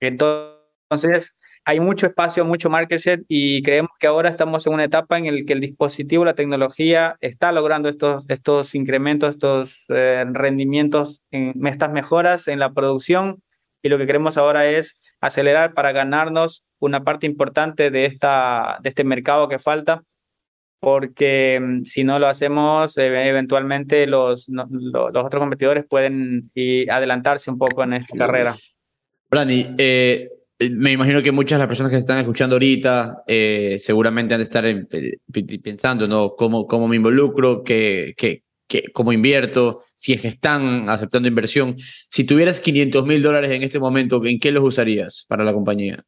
Entonces, 0.00 1.34
hay 1.64 1.80
mucho 1.80 2.06
espacio, 2.06 2.44
mucho 2.44 2.70
market 2.70 3.00
share 3.00 3.22
y 3.28 3.62
creemos 3.62 3.90
que 3.98 4.06
ahora 4.06 4.30
estamos 4.30 4.66
en 4.66 4.72
una 4.72 4.84
etapa 4.84 5.18
en 5.18 5.24
la 5.26 5.44
que 5.46 5.52
el 5.52 5.60
dispositivo, 5.60 6.24
la 6.24 6.34
tecnología 6.34 7.16
está 7.20 7.52
logrando 7.52 7.88
estos, 7.88 8.24
estos 8.28 8.74
incrementos, 8.74 9.30
estos 9.30 9.84
eh, 9.88 10.24
rendimientos, 10.32 11.22
en, 11.30 11.66
estas 11.66 11.92
mejoras 11.92 12.48
en 12.48 12.58
la 12.58 12.72
producción 12.72 13.42
y 13.82 13.88
lo 13.88 13.98
que 13.98 14.06
queremos 14.06 14.36
ahora 14.36 14.66
es 14.66 14.96
acelerar 15.20 15.74
para 15.74 15.92
ganarnos 15.92 16.64
una 16.78 17.04
parte 17.04 17.26
importante 17.26 17.90
de, 17.90 18.06
esta, 18.06 18.78
de 18.82 18.88
este 18.88 19.04
mercado 19.04 19.48
que 19.48 19.58
falta 19.58 20.02
porque 20.80 21.60
mm, 21.60 21.84
si 21.84 22.02
no 22.02 22.18
lo 22.18 22.26
hacemos, 22.26 22.96
eh, 22.98 23.28
eventualmente 23.28 24.06
los, 24.06 24.48
los, 24.48 24.68
otros 24.94 25.38
competidores 25.38 25.84
pueden 25.86 26.50
adelantarse 26.90 27.50
un 27.50 27.58
poco 27.58 27.84
en 27.84 27.92
esta 27.92 28.16
carrera. 28.16 28.56
Brani, 29.30 29.74
eh, 29.78 30.28
me 30.72 30.92
imagino 30.92 31.22
que 31.22 31.32
muchas 31.32 31.58
de 31.58 31.60
las 31.60 31.68
personas 31.68 31.92
que 31.92 31.98
están 31.98 32.18
escuchando 32.18 32.56
ahorita 32.56 33.22
eh, 33.26 33.76
seguramente 33.78 34.34
han 34.34 34.40
de 34.40 34.44
estar 34.44 34.64
en, 34.64 34.88
pensando, 35.62 36.08
¿no? 36.08 36.30
¿Cómo, 36.30 36.66
cómo 36.66 36.88
me 36.88 36.96
involucro? 36.96 37.62
¿Qué, 37.62 38.14
qué, 38.16 38.42
qué, 38.66 38.84
¿Cómo 38.92 39.12
invierto? 39.12 39.82
Si 39.94 40.14
es 40.14 40.22
que 40.22 40.28
están 40.28 40.88
aceptando 40.88 41.28
inversión. 41.28 41.76
Si 42.08 42.24
tuvieras 42.24 42.60
500 42.60 43.06
mil 43.06 43.22
dólares 43.22 43.50
en 43.50 43.62
este 43.62 43.78
momento, 43.78 44.24
¿en 44.24 44.40
qué 44.40 44.50
los 44.50 44.64
usarías 44.64 45.24
para 45.28 45.44
la 45.44 45.52
compañía? 45.52 46.04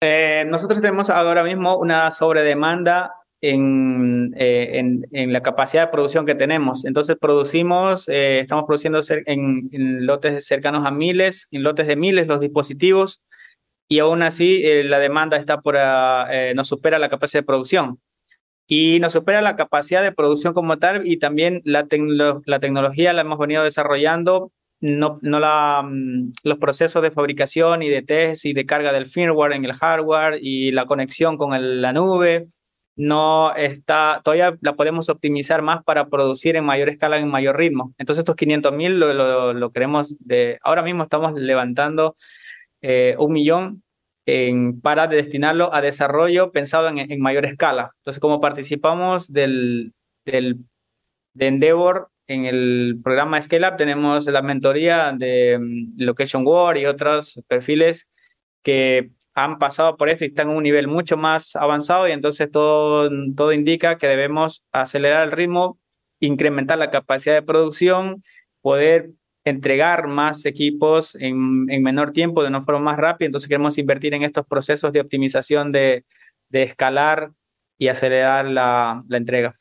Eh, 0.00 0.44
nosotros 0.46 0.80
tenemos 0.80 1.08
ahora 1.08 1.44
mismo 1.44 1.78
una 1.78 2.10
sobredemanda 2.10 3.12
en, 3.40 4.34
eh, 4.36 4.78
en, 4.78 5.06
en, 5.12 5.32
la 5.32 5.42
capacidad 5.42 5.86
de 5.86 5.92
producción 5.92 6.26
que 6.26 6.34
tenemos. 6.34 6.84
Entonces 6.84 7.16
producimos, 7.20 8.08
eh, 8.08 8.40
estamos 8.40 8.64
produciendo 8.66 9.00
en, 9.08 9.68
en, 9.72 10.06
lotes 10.06 10.46
cercanos 10.46 10.86
a 10.86 10.90
miles, 10.90 11.48
en 11.50 11.62
lotes 11.62 11.86
de 11.86 11.96
miles 11.96 12.26
los 12.26 12.40
dispositivos 12.40 13.22
y 13.88 13.98
aún 13.98 14.22
así 14.22 14.62
eh, 14.64 14.84
la 14.84 14.98
demanda 14.98 15.36
está 15.36 15.60
por, 15.60 15.74
uh, 15.76 16.54
nos 16.54 16.68
supera 16.68 16.98
la 16.98 17.10
capacidad 17.10 17.42
de 17.42 17.46
producción. 17.46 18.00
Y 18.66 18.98
nos 19.00 19.12
supera 19.12 19.42
la 19.42 19.56
capacidad 19.56 20.02
de 20.02 20.12
producción 20.12 20.54
como 20.54 20.78
tal 20.78 21.06
y 21.06 21.18
también 21.18 21.60
la, 21.64 21.86
tecno 21.86 22.40
la 22.46 22.60
tecnología 22.60 23.12
la 23.12 23.20
hemos 23.20 23.38
venido 23.38 23.62
desarrollando 23.62 24.52
no, 24.80 25.18
no 25.22 25.38
la, 25.38 25.82
um, 25.84 26.32
los 26.42 26.58
procesos 26.58 27.02
de 27.02 27.10
fabricación 27.10 27.82
y 27.82 27.88
de 27.90 28.02
test 28.02 28.44
y 28.46 28.54
de 28.54 28.66
carga 28.66 28.92
del 28.92 29.06
firmware 29.06 29.52
en 29.52 29.64
el 29.64 29.74
hardware 29.74 30.38
y 30.40 30.72
la 30.72 30.86
conexión 30.86 31.36
con 31.36 31.54
el, 31.54 31.82
la 31.82 31.92
nube 31.92 32.48
no 32.96 33.54
está, 33.56 34.20
todavía 34.24 34.56
la 34.60 34.74
podemos 34.74 35.08
optimizar 35.08 35.62
más 35.62 35.82
para 35.84 36.08
producir 36.08 36.56
en 36.56 36.64
mayor 36.64 36.88
escala, 36.88 37.18
en 37.18 37.28
mayor 37.28 37.56
ritmo. 37.56 37.94
Entonces 37.98 38.20
estos 38.20 38.36
500 38.36 38.72
mil 38.72 38.98
lo, 39.00 39.52
lo, 39.52 39.72
queremos 39.72 40.14
de, 40.20 40.58
ahora 40.62 40.82
mismo 40.82 41.04
estamos 41.04 41.32
levantando 41.34 42.16
eh, 42.82 43.16
un 43.18 43.32
millón 43.32 43.82
en, 44.26 44.80
para 44.80 45.06
destinarlo 45.06 45.74
a 45.74 45.80
desarrollo 45.80 46.52
pensado 46.52 46.88
en, 46.88 46.98
en, 46.98 47.20
mayor 47.20 47.44
escala. 47.44 47.92
Entonces 47.98 48.20
como 48.20 48.40
participamos 48.40 49.32
del, 49.32 49.92
del, 50.24 50.58
de 51.34 51.46
Endeavor 51.48 52.10
en 52.26 52.46
el 52.46 53.00
programa 53.02 53.42
Scale 53.42 53.68
Up, 53.68 53.76
tenemos 53.76 54.26
la 54.26 54.42
mentoría 54.42 55.12
de 55.12 55.58
um, 55.58 55.92
Location 55.98 56.46
War 56.46 56.78
y 56.78 56.86
otros 56.86 57.40
perfiles 57.48 58.06
que 58.62 59.10
han 59.34 59.58
pasado 59.58 59.96
por 59.96 60.08
esto 60.08 60.24
y 60.24 60.28
están 60.28 60.50
en 60.50 60.56
un 60.56 60.62
nivel 60.62 60.86
mucho 60.86 61.16
más 61.16 61.56
avanzado 61.56 62.08
y 62.08 62.12
entonces 62.12 62.50
todo, 62.50 63.10
todo 63.36 63.52
indica 63.52 63.98
que 63.98 64.06
debemos 64.06 64.64
acelerar 64.72 65.24
el 65.24 65.32
ritmo, 65.32 65.78
incrementar 66.20 66.78
la 66.78 66.90
capacidad 66.90 67.34
de 67.34 67.42
producción, 67.42 68.22
poder 68.62 69.10
entregar 69.44 70.06
más 70.06 70.46
equipos 70.46 71.14
en, 71.16 71.66
en 71.68 71.82
menor 71.82 72.12
tiempo, 72.12 72.42
de 72.42 72.48
una 72.48 72.64
forma 72.64 72.92
más 72.92 72.96
rápida. 72.96 73.26
Entonces 73.26 73.48
queremos 73.48 73.76
invertir 73.76 74.14
en 74.14 74.22
estos 74.22 74.46
procesos 74.46 74.92
de 74.92 75.00
optimización 75.00 75.72
de, 75.72 76.04
de 76.48 76.62
escalar 76.62 77.32
y 77.76 77.88
acelerar 77.88 78.46
la, 78.46 79.02
la 79.08 79.16
entrega. 79.16 79.56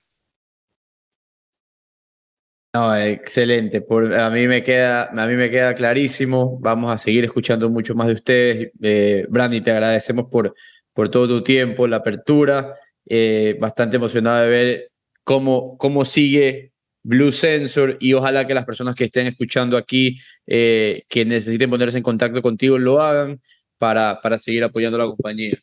No, 2.76 2.96
excelente. 2.98 3.86
A, 4.18 4.30
mí 4.32 4.48
me 4.48 4.64
queda, 4.64 5.10
a 5.12 5.28
mí 5.28 5.36
me 5.36 5.52
queda 5.52 5.76
clarísimo. 5.76 6.58
Vamos 6.60 6.92
a 6.92 6.98
seguir 6.98 7.24
escuchando 7.24 7.70
mucho 7.70 7.94
más 7.94 8.08
de 8.08 8.14
ustedes. 8.14 8.72
Eh, 8.82 9.28
Brandy, 9.30 9.62
te 9.62 9.70
agradecemos 9.70 10.26
por, 10.32 10.56
por 10.92 11.10
todo 11.10 11.28
tu 11.28 11.44
tiempo, 11.44 11.88
la 11.88 11.98
apertura. 11.98 12.76
Eh, 13.06 13.58
bastante 13.60 13.98
emocionado 13.98 14.42
de 14.44 14.50
ver 14.50 14.92
cómo, 15.24 15.78
cómo 15.78 16.04
sigue 16.04 16.72
Blue 17.04 17.32
Sensor 17.32 17.98
y 18.00 18.14
ojalá 18.14 18.48
que 18.48 18.56
las 18.56 18.66
personas 18.66 18.96
que 18.96 19.04
estén 19.04 19.28
escuchando 19.28 19.78
aquí, 19.78 20.20
eh, 20.48 21.04
que 21.10 21.26
necesiten 21.26 21.70
ponerse 21.70 21.98
en 21.98 22.04
contacto 22.04 22.42
contigo, 22.42 22.80
lo 22.80 23.02
hagan 23.02 23.40
para, 23.78 24.20
para 24.22 24.40
seguir 24.40 24.64
apoyando 24.64 24.96
a 24.96 25.06
la 25.06 25.12
compañía. 25.12 25.60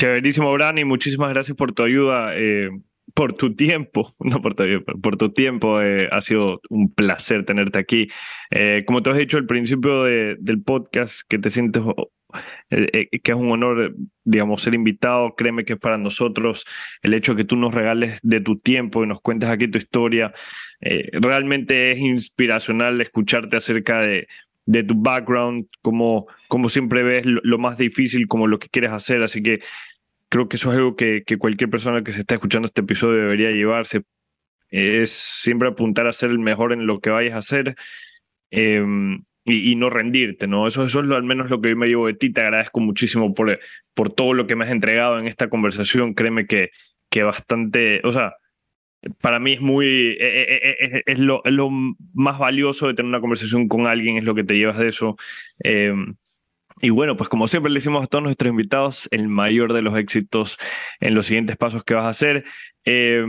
Chéverísimo, 0.00 0.52
Brani. 0.52 0.84
Muchísimas 0.84 1.30
gracias 1.30 1.56
por 1.56 1.72
tu 1.72 1.84
ayuda. 1.84 2.32
Eh, 2.34 2.70
por 3.14 3.34
tu 3.34 3.54
tiempo, 3.54 4.12
no 4.20 4.40
por 4.40 4.54
tu, 5.16 5.32
tiempo, 5.32 5.80
eh, 5.80 6.08
ha 6.10 6.20
sido 6.20 6.60
un 6.68 6.92
placer 6.92 7.44
tenerte 7.44 7.78
aquí. 7.78 8.08
Eh, 8.50 8.84
como 8.86 9.02
te 9.02 9.10
has 9.10 9.18
dicho 9.18 9.36
al 9.36 9.46
principio 9.46 10.04
de, 10.04 10.36
del 10.40 10.62
podcast, 10.62 11.22
que 11.28 11.38
te 11.38 11.50
sientes 11.50 11.82
eh, 12.70 13.08
que 13.22 13.32
es 13.32 13.36
un 13.36 13.50
honor, 13.52 13.94
digamos, 14.24 14.62
ser 14.62 14.74
invitado. 14.74 15.34
Créeme 15.36 15.64
que 15.64 15.76
para 15.76 15.98
nosotros 15.98 16.64
el 17.02 17.14
hecho 17.14 17.36
que 17.36 17.44
tú 17.44 17.56
nos 17.56 17.74
regales 17.74 18.18
de 18.22 18.40
tu 18.40 18.58
tiempo 18.58 19.04
y 19.04 19.06
nos 19.06 19.20
cuentes 19.20 19.50
aquí 19.50 19.68
tu 19.68 19.78
historia, 19.78 20.32
realmente 20.80 21.92
es 21.92 21.98
inspiracional 21.98 23.00
escucharte 23.00 23.56
acerca 23.56 24.00
de, 24.00 24.26
de 24.66 24.84
tu 24.84 24.94
background, 24.96 25.66
como, 25.82 26.26
como 26.48 26.68
siempre 26.68 27.02
ves 27.02 27.22
lo 27.24 27.58
más 27.58 27.76
difícil, 27.78 28.28
como 28.28 28.46
lo 28.46 28.58
que 28.58 28.68
quieres 28.68 28.92
hacer. 28.92 29.22
Así 29.22 29.42
que 29.42 29.60
creo 30.32 30.48
que 30.48 30.56
eso 30.56 30.72
es 30.72 30.78
algo 30.78 30.96
que, 30.96 31.24
cualquier 31.38 31.68
persona 31.68 32.02
que 32.02 32.14
se 32.14 32.20
está 32.20 32.36
escuchando 32.36 32.66
este 32.66 32.80
episodio 32.80 33.20
debería 33.20 33.50
llevarse. 33.50 34.04
Es 34.70 35.12
siempre 35.12 35.68
apuntar 35.68 36.06
a 36.06 36.12
ser 36.14 36.30
el 36.30 36.38
mejor 36.38 36.72
en 36.72 36.86
lo 36.86 37.00
que 37.00 37.10
vayas 37.10 37.34
a 37.34 37.38
hacer 37.38 37.76
eh, 38.50 38.82
y, 39.44 39.76
no 39.76 39.90
rendirte, 39.90 40.46
¿no? 40.46 40.66
Eso, 40.66 40.86
eso 40.86 41.00
es 41.00 41.06
lo, 41.06 41.16
al 41.16 41.22
menos 41.22 41.50
lo 41.50 41.60
que 41.60 41.68
yo 41.68 41.76
me 41.76 41.86
llevo 41.86 42.06
de 42.06 42.14
ti. 42.14 42.30
Te 42.32 42.40
agradezco 42.40 42.80
muchísimo 42.80 43.34
por, 43.34 43.60
por 43.92 44.10
todo 44.10 44.32
lo 44.32 44.46
que 44.46 44.56
me 44.56 44.64
has 44.64 44.70
entregado 44.70 45.18
en 45.18 45.26
esta 45.26 45.50
conversación. 45.50 46.14
Créeme 46.14 46.46
que, 46.46 46.70
que 47.10 47.22
bastante, 47.24 48.00
o 48.02 48.12
sea, 48.14 48.36
para 49.20 49.38
mí 49.38 49.52
es 49.52 49.60
muy, 49.60 50.16
es, 50.18 51.02
es, 51.04 51.18
lo, 51.18 51.44
es 51.44 51.52
lo 51.52 51.68
más 52.14 52.38
valioso 52.38 52.86
de 52.86 52.94
tener 52.94 53.10
una 53.10 53.20
conversación 53.20 53.68
con 53.68 53.86
alguien, 53.86 54.16
es 54.16 54.24
lo 54.24 54.34
que 54.34 54.44
te 54.44 54.56
llevas 54.56 54.78
de 54.78 54.88
eso. 54.88 55.18
Eh, 55.62 55.92
y 56.82 56.90
bueno, 56.90 57.16
pues 57.16 57.28
como 57.28 57.46
siempre 57.46 57.70
le 57.70 57.78
decimos 57.78 58.02
a 58.02 58.06
todos 58.08 58.24
nuestros 58.24 58.50
invitados, 58.50 59.08
el 59.12 59.28
mayor 59.28 59.72
de 59.72 59.82
los 59.82 59.96
éxitos 59.96 60.58
en 60.98 61.14
los 61.14 61.26
siguientes 61.26 61.56
pasos 61.56 61.84
que 61.84 61.94
vas 61.94 62.04
a 62.04 62.08
hacer. 62.08 62.44
Eh, 62.84 63.24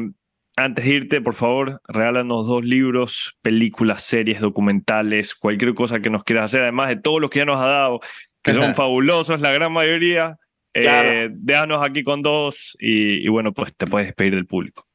antes 0.55 0.85
de 0.85 0.91
irte, 0.91 1.21
por 1.21 1.35
favor, 1.35 1.79
regálanos 1.87 2.47
dos 2.47 2.65
libros, 2.65 3.37
películas, 3.43 4.01
series, 4.03 4.41
documentales, 4.41 5.35
cualquier 5.35 5.75
cosa 5.75 5.99
que 5.99 6.09
nos 6.09 6.23
quieras 6.23 6.45
hacer, 6.45 6.63
además 6.63 6.89
de 6.89 6.95
todo 6.95 7.19
lo 7.19 7.29
que 7.29 7.39
ya 7.39 7.45
nos 7.45 7.61
ha 7.61 7.67
dado, 7.67 7.99
que 8.41 8.53
son 8.53 8.73
fabulosos, 8.73 9.39
la 9.39 9.51
gran 9.51 9.71
mayoría. 9.71 10.37
Eh, 10.73 10.81
claro. 10.81 11.35
Déjanos 11.35 11.87
aquí 11.87 12.03
con 12.03 12.23
dos 12.23 12.75
y, 12.79 13.23
y 13.23 13.27
bueno, 13.27 13.53
pues 13.53 13.75
te 13.75 13.85
puedes 13.85 14.07
despedir 14.07 14.33
del 14.33 14.47
público. 14.47 14.87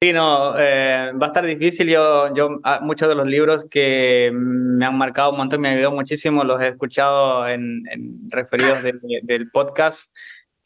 Sí, 0.00 0.12
no, 0.12 0.54
eh, 0.56 1.10
va 1.20 1.26
a 1.26 1.28
estar 1.30 1.44
difícil. 1.44 1.88
Yo, 1.88 2.32
yo 2.32 2.60
ah, 2.62 2.78
muchos 2.80 3.08
de 3.08 3.16
los 3.16 3.26
libros 3.26 3.66
que 3.68 4.30
me 4.32 4.86
han 4.86 4.96
marcado 4.96 5.32
un 5.32 5.38
montón, 5.38 5.60
me 5.60 5.68
han 5.68 5.74
ayudado 5.74 5.96
muchísimo, 5.96 6.44
los 6.44 6.60
he 6.62 6.68
escuchado 6.68 7.48
en, 7.48 7.82
en 7.90 8.30
referidos 8.30 8.84
del, 8.84 9.00
del 9.22 9.50
podcast. 9.50 10.12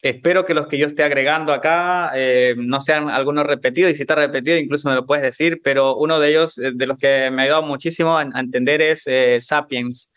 Espero 0.03 0.45
que 0.45 0.53
los 0.53 0.67
que 0.67 0.77
yo 0.77 0.85
esté 0.85 1.03
agregando 1.03 1.51
acá 1.51 2.11
eh, 2.13 2.53
no 2.57 2.81
sean 2.81 3.09
algunos 3.09 3.47
repetidos, 3.47 3.91
y 3.91 3.95
si 3.95 4.01
está 4.03 4.15
repetido 4.15 4.57
incluso 4.57 4.87
me 4.87 4.95
lo 4.95 5.05
puedes 5.05 5.23
decir, 5.23 5.61
pero 5.63 5.95
uno 5.95 6.19
de 6.19 6.29
ellos, 6.29 6.57
eh, 6.59 6.71
de 6.75 6.85
los 6.85 6.99
que 6.99 7.31
me 7.31 7.41
ha 7.41 7.45
ayudado 7.45 7.63
muchísimo 7.63 8.17
a, 8.17 8.21
a 8.21 8.39
entender 8.39 8.81
es 8.83 9.03
eh, 9.07 9.39
Sapiens. 9.41 10.11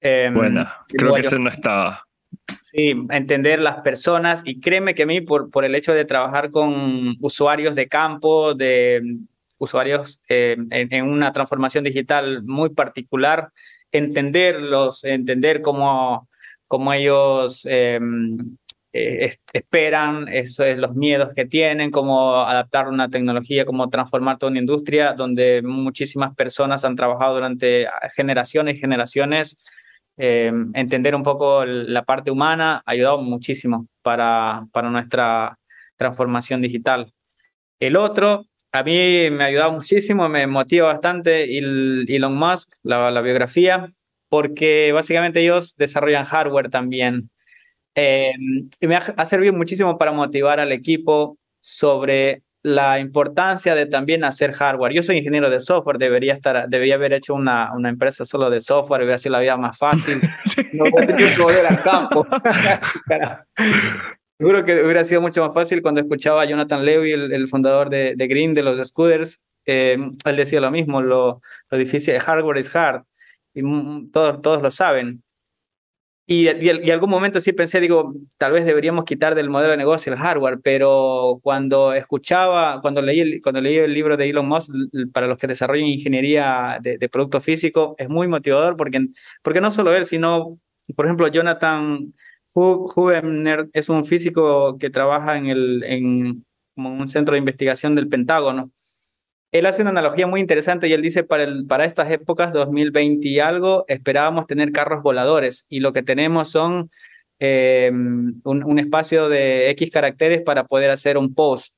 Eh, 0.00 0.30
Buena, 0.32 0.70
creo 0.88 1.08
bueno, 1.10 1.22
que 1.22 1.26
ese 1.26 1.38
no 1.40 1.48
estaba. 1.48 2.04
Sí, 2.62 2.92
entender 3.10 3.60
las 3.60 3.76
personas 3.82 4.42
y 4.44 4.60
créeme 4.60 4.94
que 4.94 5.04
a 5.04 5.06
mí 5.06 5.20
por, 5.20 5.50
por 5.50 5.64
el 5.64 5.74
hecho 5.74 5.94
de 5.94 6.04
trabajar 6.04 6.50
con 6.50 7.16
usuarios 7.20 7.74
de 7.74 7.88
campo, 7.88 8.54
de 8.54 9.00
usuarios 9.58 10.20
eh, 10.28 10.56
en, 10.70 10.92
en 10.92 11.04
una 11.08 11.32
transformación 11.32 11.84
digital 11.84 12.42
muy 12.44 12.70
particular, 12.70 13.50
entenderlos, 13.92 15.04
entender 15.04 15.62
cómo, 15.62 16.28
cómo 16.66 16.92
ellos 16.92 17.64
eh, 17.70 17.98
eh, 18.92 19.26
es- 19.26 19.40
esperan, 19.52 20.28
eso 20.28 20.64
es, 20.64 20.78
los 20.78 20.94
miedos 20.94 21.30
que 21.34 21.46
tienen, 21.46 21.90
cómo 21.90 22.40
adaptar 22.40 22.88
una 22.88 23.08
tecnología, 23.08 23.64
cómo 23.64 23.88
transformar 23.90 24.38
toda 24.38 24.50
una 24.50 24.60
industria 24.60 25.12
donde 25.14 25.62
muchísimas 25.62 26.34
personas 26.34 26.84
han 26.84 26.96
trabajado 26.96 27.34
durante 27.34 27.86
generaciones 28.14 28.76
y 28.76 28.80
generaciones 28.80 29.56
eh, 30.16 30.52
entender 30.74 31.14
un 31.14 31.22
poco 31.22 31.64
la 31.64 32.04
parte 32.04 32.30
humana 32.30 32.82
ha 32.84 32.90
ayudado 32.92 33.20
muchísimo 33.22 33.86
para, 34.02 34.66
para 34.72 34.90
nuestra 34.90 35.58
transformación 35.96 36.60
digital. 36.62 37.12
El 37.80 37.96
otro, 37.96 38.46
a 38.72 38.82
mí 38.82 38.92
me 39.30 39.44
ha 39.44 39.46
ayudado 39.46 39.72
muchísimo, 39.72 40.28
me 40.28 40.46
motiva 40.46 40.88
bastante 40.88 41.58
el- 41.58 42.06
Elon 42.08 42.34
Musk, 42.36 42.72
la, 42.82 43.10
la 43.10 43.20
biografía, 43.20 43.92
porque 44.28 44.92
básicamente 44.92 45.40
ellos 45.40 45.74
desarrollan 45.76 46.24
hardware 46.24 46.70
también. 46.70 47.30
Eh, 47.94 48.32
y 48.80 48.86
me 48.86 48.96
ha, 48.96 48.98
ha 49.16 49.26
servido 49.26 49.52
muchísimo 49.52 49.96
para 49.98 50.12
motivar 50.12 50.58
al 50.60 50.72
equipo 50.72 51.38
sobre 51.60 52.42
la 52.64 52.98
importancia 52.98 53.74
de 53.74 53.84
también 53.84 54.24
hacer 54.24 54.52
hardware. 54.52 54.94
Yo 54.94 55.02
soy 55.02 55.18
ingeniero 55.18 55.50
de 55.50 55.60
software, 55.60 55.98
debería 55.98 56.32
estar, 56.32 56.66
debería 56.68 56.94
haber 56.94 57.12
hecho 57.12 57.34
una, 57.34 57.74
una 57.74 57.90
empresa 57.90 58.24
solo 58.24 58.48
de 58.48 58.62
software, 58.62 59.02
hubiera 59.02 59.18
sido 59.18 59.32
la 59.34 59.40
vida 59.40 59.56
más 59.56 59.76
fácil. 59.78 60.20
No 60.72 60.84
hubiera 60.84 61.14
tenido 61.14 61.36
que 61.36 61.42
volver 61.42 61.66
al 61.66 61.82
campo. 61.82 62.26
Seguro 64.38 64.64
que 64.64 64.82
hubiera 64.82 65.04
sido 65.04 65.20
mucho 65.20 65.44
más 65.44 65.54
fácil 65.54 65.82
cuando 65.82 66.00
escuchaba 66.00 66.42
a 66.42 66.44
Jonathan 66.46 66.84
Levy, 66.84 67.12
el, 67.12 67.32
el 67.32 67.48
fundador 67.48 67.90
de, 67.90 68.14
de 68.16 68.26
Green, 68.26 68.54
de 68.54 68.62
los 68.62 68.88
scooters. 68.88 69.40
eh, 69.66 69.96
él 70.24 70.36
decía 70.36 70.60
lo 70.60 70.70
mismo, 70.70 71.02
lo, 71.02 71.40
lo 71.70 71.78
difícil, 71.78 72.18
hardware 72.18 72.58
es 72.58 72.74
hard. 72.74 73.04
Y 73.54 73.62
todos, 74.10 74.42
todos 74.42 74.62
lo 74.62 74.70
saben. 74.70 75.22
Y, 76.26 76.48
y, 76.48 76.90
algún 76.90 77.10
momento 77.10 77.38
sí 77.40 77.52
pensé, 77.52 77.80
digo, 77.80 78.14
tal 78.38 78.52
vez 78.52 78.64
deberíamos 78.64 79.04
quitar 79.04 79.34
del 79.34 79.50
modelo 79.50 79.72
de 79.72 79.76
negocio 79.76 80.10
el 80.10 80.18
hardware, 80.18 80.58
pero 80.62 81.38
cuando 81.42 81.92
escuchaba, 81.92 82.80
cuando 82.80 83.02
leí 83.02 83.20
el, 83.20 83.42
cuando 83.42 83.60
leí 83.60 83.76
el 83.76 83.92
libro 83.92 84.16
de 84.16 84.30
Elon 84.30 84.48
Musk, 84.48 84.70
para 85.12 85.26
los 85.26 85.36
que 85.38 85.46
desarrollan 85.46 85.86
ingeniería 85.86 86.78
de, 86.80 86.96
de 86.96 87.08
producto 87.10 87.42
físico, 87.42 87.94
es 87.98 88.08
muy 88.08 88.26
motivador 88.26 88.74
porque, 88.78 89.06
porque 89.42 89.60
no 89.60 89.70
solo 89.70 89.94
él, 89.94 90.06
sino, 90.06 90.58
por 90.96 91.04
ejemplo, 91.04 91.28
Jonathan 91.28 92.14
Hu- 92.54 92.90
Huebner 92.96 93.68
es 93.74 93.90
un 93.90 94.06
físico 94.06 94.78
que 94.78 94.88
trabaja 94.90 95.36
en, 95.36 95.46
el, 95.46 95.82
en 95.84 96.44
como 96.74 96.90
un 96.94 97.08
centro 97.08 97.32
de 97.34 97.38
investigación 97.40 97.94
del 97.94 98.08
Pentágono. 98.08 98.70
Él 99.54 99.66
hace 99.66 99.82
una 99.82 99.90
analogía 99.90 100.26
muy 100.26 100.40
interesante 100.40 100.88
y 100.88 100.92
él 100.94 101.00
dice, 101.00 101.22
para, 101.22 101.44
el, 101.44 101.64
para 101.64 101.84
estas 101.84 102.10
épocas, 102.10 102.52
2020 102.52 103.28
y 103.28 103.38
algo, 103.38 103.84
esperábamos 103.86 104.48
tener 104.48 104.72
carros 104.72 105.00
voladores 105.04 105.64
y 105.68 105.78
lo 105.78 105.92
que 105.92 106.02
tenemos 106.02 106.50
son 106.50 106.90
eh, 107.38 107.88
un, 107.92 108.42
un 108.42 108.78
espacio 108.80 109.28
de 109.28 109.70
X 109.70 109.92
caracteres 109.92 110.42
para 110.42 110.64
poder 110.64 110.90
hacer 110.90 111.16
un 111.16 111.34
post. 111.36 111.72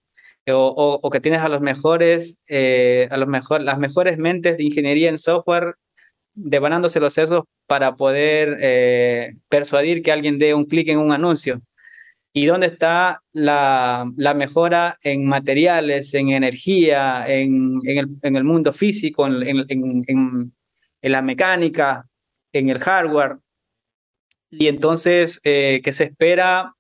O, 0.49 0.55
o, 0.55 1.01
o 1.03 1.11
que 1.11 1.21
tienes 1.21 1.41
a 1.41 1.51
los 1.51 1.61
mejores, 1.61 2.39
eh, 2.49 3.09
a 3.11 3.19
los 3.19 3.29
mejor, 3.29 3.61
las 3.61 3.79
mejores 3.79 4.17
mentes 4.17 4.57
de 4.57 4.65
ingeniería 4.65 5.11
en 5.11 5.19
software 5.19 5.75
devanándose 6.33 6.99
los 6.99 7.13
sesos 7.13 7.43
para 7.67 7.97
poder 7.97 8.57
eh, 8.63 9.35
persuadir 9.51 10.03
que 10.03 10.13
alguien 10.13 10.39
dé 10.39 10.55
un 10.55 10.65
clic 10.65 10.89
en 10.89 10.99
un 10.99 11.13
anuncio. 11.13 11.61
¿Y 12.39 12.45
dónde 12.45 12.67
está 12.67 13.23
la, 13.33 14.13
la 14.15 14.35
mejora 14.35 14.99
en 15.03 15.25
materiales, 15.25 16.13
en 16.13 16.29
energía, 16.29 17.27
en, 17.27 17.81
en, 17.83 17.97
el, 17.97 18.09
en 18.21 18.37
el 18.37 18.45
mundo 18.45 18.75
físico, 18.75 19.27
en, 19.27 19.65
en, 19.71 20.53
la 21.01 21.23
mecánica, 21.23 22.05
en 22.53 22.69
el 22.69 22.79
hardware? 22.79 23.39
Y 24.51 24.67
entonces, 24.67 25.41
eh, 25.45 25.81
¿qué 25.83 25.93
se 25.93 26.05
espera? 26.05 26.75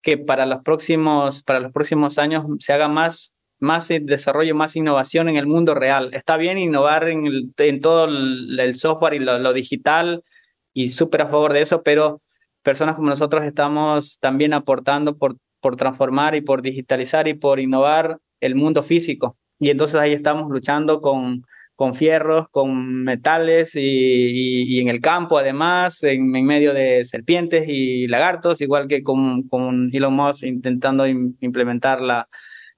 Que 0.00 0.16
para 0.16 0.46
los 0.46 0.62
próximos, 0.62 1.42
para 1.42 1.60
los 1.60 1.72
próximos 1.72 2.16
años 2.16 2.46
se 2.60 2.72
haga 2.72 2.88
más, 2.88 3.34
más 3.58 3.88
desarrollo, 3.88 4.54
más 4.54 4.76
innovación 4.76 5.28
en 5.28 5.36
el 5.36 5.46
mundo 5.46 5.74
real. 5.74 6.08
Está 6.14 6.38
bien 6.38 6.56
innovar 6.56 7.06
en, 7.06 7.26
el, 7.26 7.52
en 7.58 7.82
todo 7.82 8.06
el, 8.06 8.78
software 8.78 9.12
y 9.12 9.18
lo, 9.18 9.38
lo 9.40 9.52
digital 9.52 10.24
y 10.72 10.88
súper 10.88 11.20
a 11.20 11.26
favor 11.28 11.52
de 11.52 11.60
eso, 11.60 11.82
pero 11.82 12.22
personas 12.62 12.96
como 12.96 13.08
nosotros 13.08 13.44
estamos 13.44 14.18
también 14.20 14.52
aportando 14.52 15.16
por, 15.16 15.36
por 15.60 15.76
transformar 15.76 16.34
y 16.34 16.40
por 16.40 16.62
digitalizar 16.62 17.28
y 17.28 17.34
por 17.34 17.60
innovar 17.60 18.18
el 18.40 18.54
mundo 18.54 18.82
físico. 18.82 19.36
Y 19.58 19.70
entonces 19.70 20.00
ahí 20.00 20.12
estamos 20.12 20.50
luchando 20.50 21.00
con, 21.00 21.44
con 21.76 21.94
fierros, 21.94 22.48
con 22.50 23.04
metales 23.04 23.74
y, 23.74 23.80
y, 23.80 24.80
en 24.80 24.88
el 24.88 25.00
campo 25.00 25.38
además, 25.38 26.02
en, 26.02 26.34
en, 26.34 26.44
medio 26.44 26.74
de 26.74 27.04
serpientes 27.04 27.64
y 27.68 28.06
lagartos, 28.06 28.60
igual 28.60 28.88
que 28.88 29.02
con, 29.02 29.48
con 29.48 29.90
Elon 29.92 30.14
Musk 30.14 30.44
intentando 30.44 31.06
in, 31.06 31.36
implementar 31.40 32.00
la, 32.00 32.28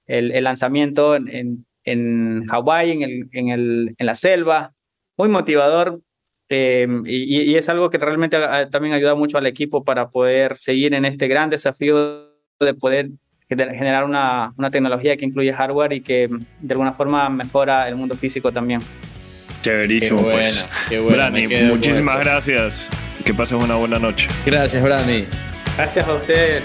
el, 0.07 0.33
el 0.33 0.45
lanzamiento 0.45 1.17
en, 1.17 1.29
en, 1.29 1.67
en 1.85 2.47
Hawái, 2.47 2.91
en, 2.93 3.03
el, 3.03 3.29
en, 3.33 3.49
el, 3.49 3.95
en 3.99 4.07
la 4.07 4.15
selva. 4.15 4.73
Muy 5.17 5.29
motivador, 5.29 6.01
eh, 6.53 6.87
y, 7.07 7.51
y, 7.51 7.57
es 7.57 7.69
algo 7.69 7.89
que 7.89 7.99
realmente 7.99 8.37
ha, 8.37 8.69
también 8.69 8.95
ayuda 8.95 9.15
mucho 9.15 9.39
al 9.39 9.47
equipo 9.47 9.85
para 9.85 10.11
poder 10.11 10.59
seguir 10.59 10.93
en 10.95 11.05
este 11.05 11.27
gran 11.27 11.49
desafío 11.49 12.29
de 12.61 12.74
poder 12.74 13.11
generar 13.49 14.05
una, 14.05 14.53
una, 14.57 14.70
tecnología 14.70 15.16
que 15.16 15.24
incluye 15.24 15.53
hardware 15.53 15.93
y 15.93 16.01
que 16.01 16.29
de 16.61 16.73
alguna 16.74 16.93
forma 16.93 17.29
mejora 17.29 17.89
el 17.89 17.97
mundo 17.97 18.16
físico 18.16 18.53
también. 18.53 18.81
Chéverísimo, 19.62 20.19
qué 20.19 20.23
buena, 20.23 20.41
pues. 20.41 20.69
Qué 20.89 21.01
buena, 21.01 21.31
Brani, 21.31 21.47
muchísimas 21.47 22.19
gracias. 22.20 22.89
Que 23.24 23.33
pases 23.33 23.62
una 23.62 23.77
buena 23.77 23.99
noche. 23.99 24.29
Gracias, 24.45 24.83
Brani. 24.83 25.24
Gracias 25.77 26.07
a 26.07 26.15
ustedes. 26.15 26.65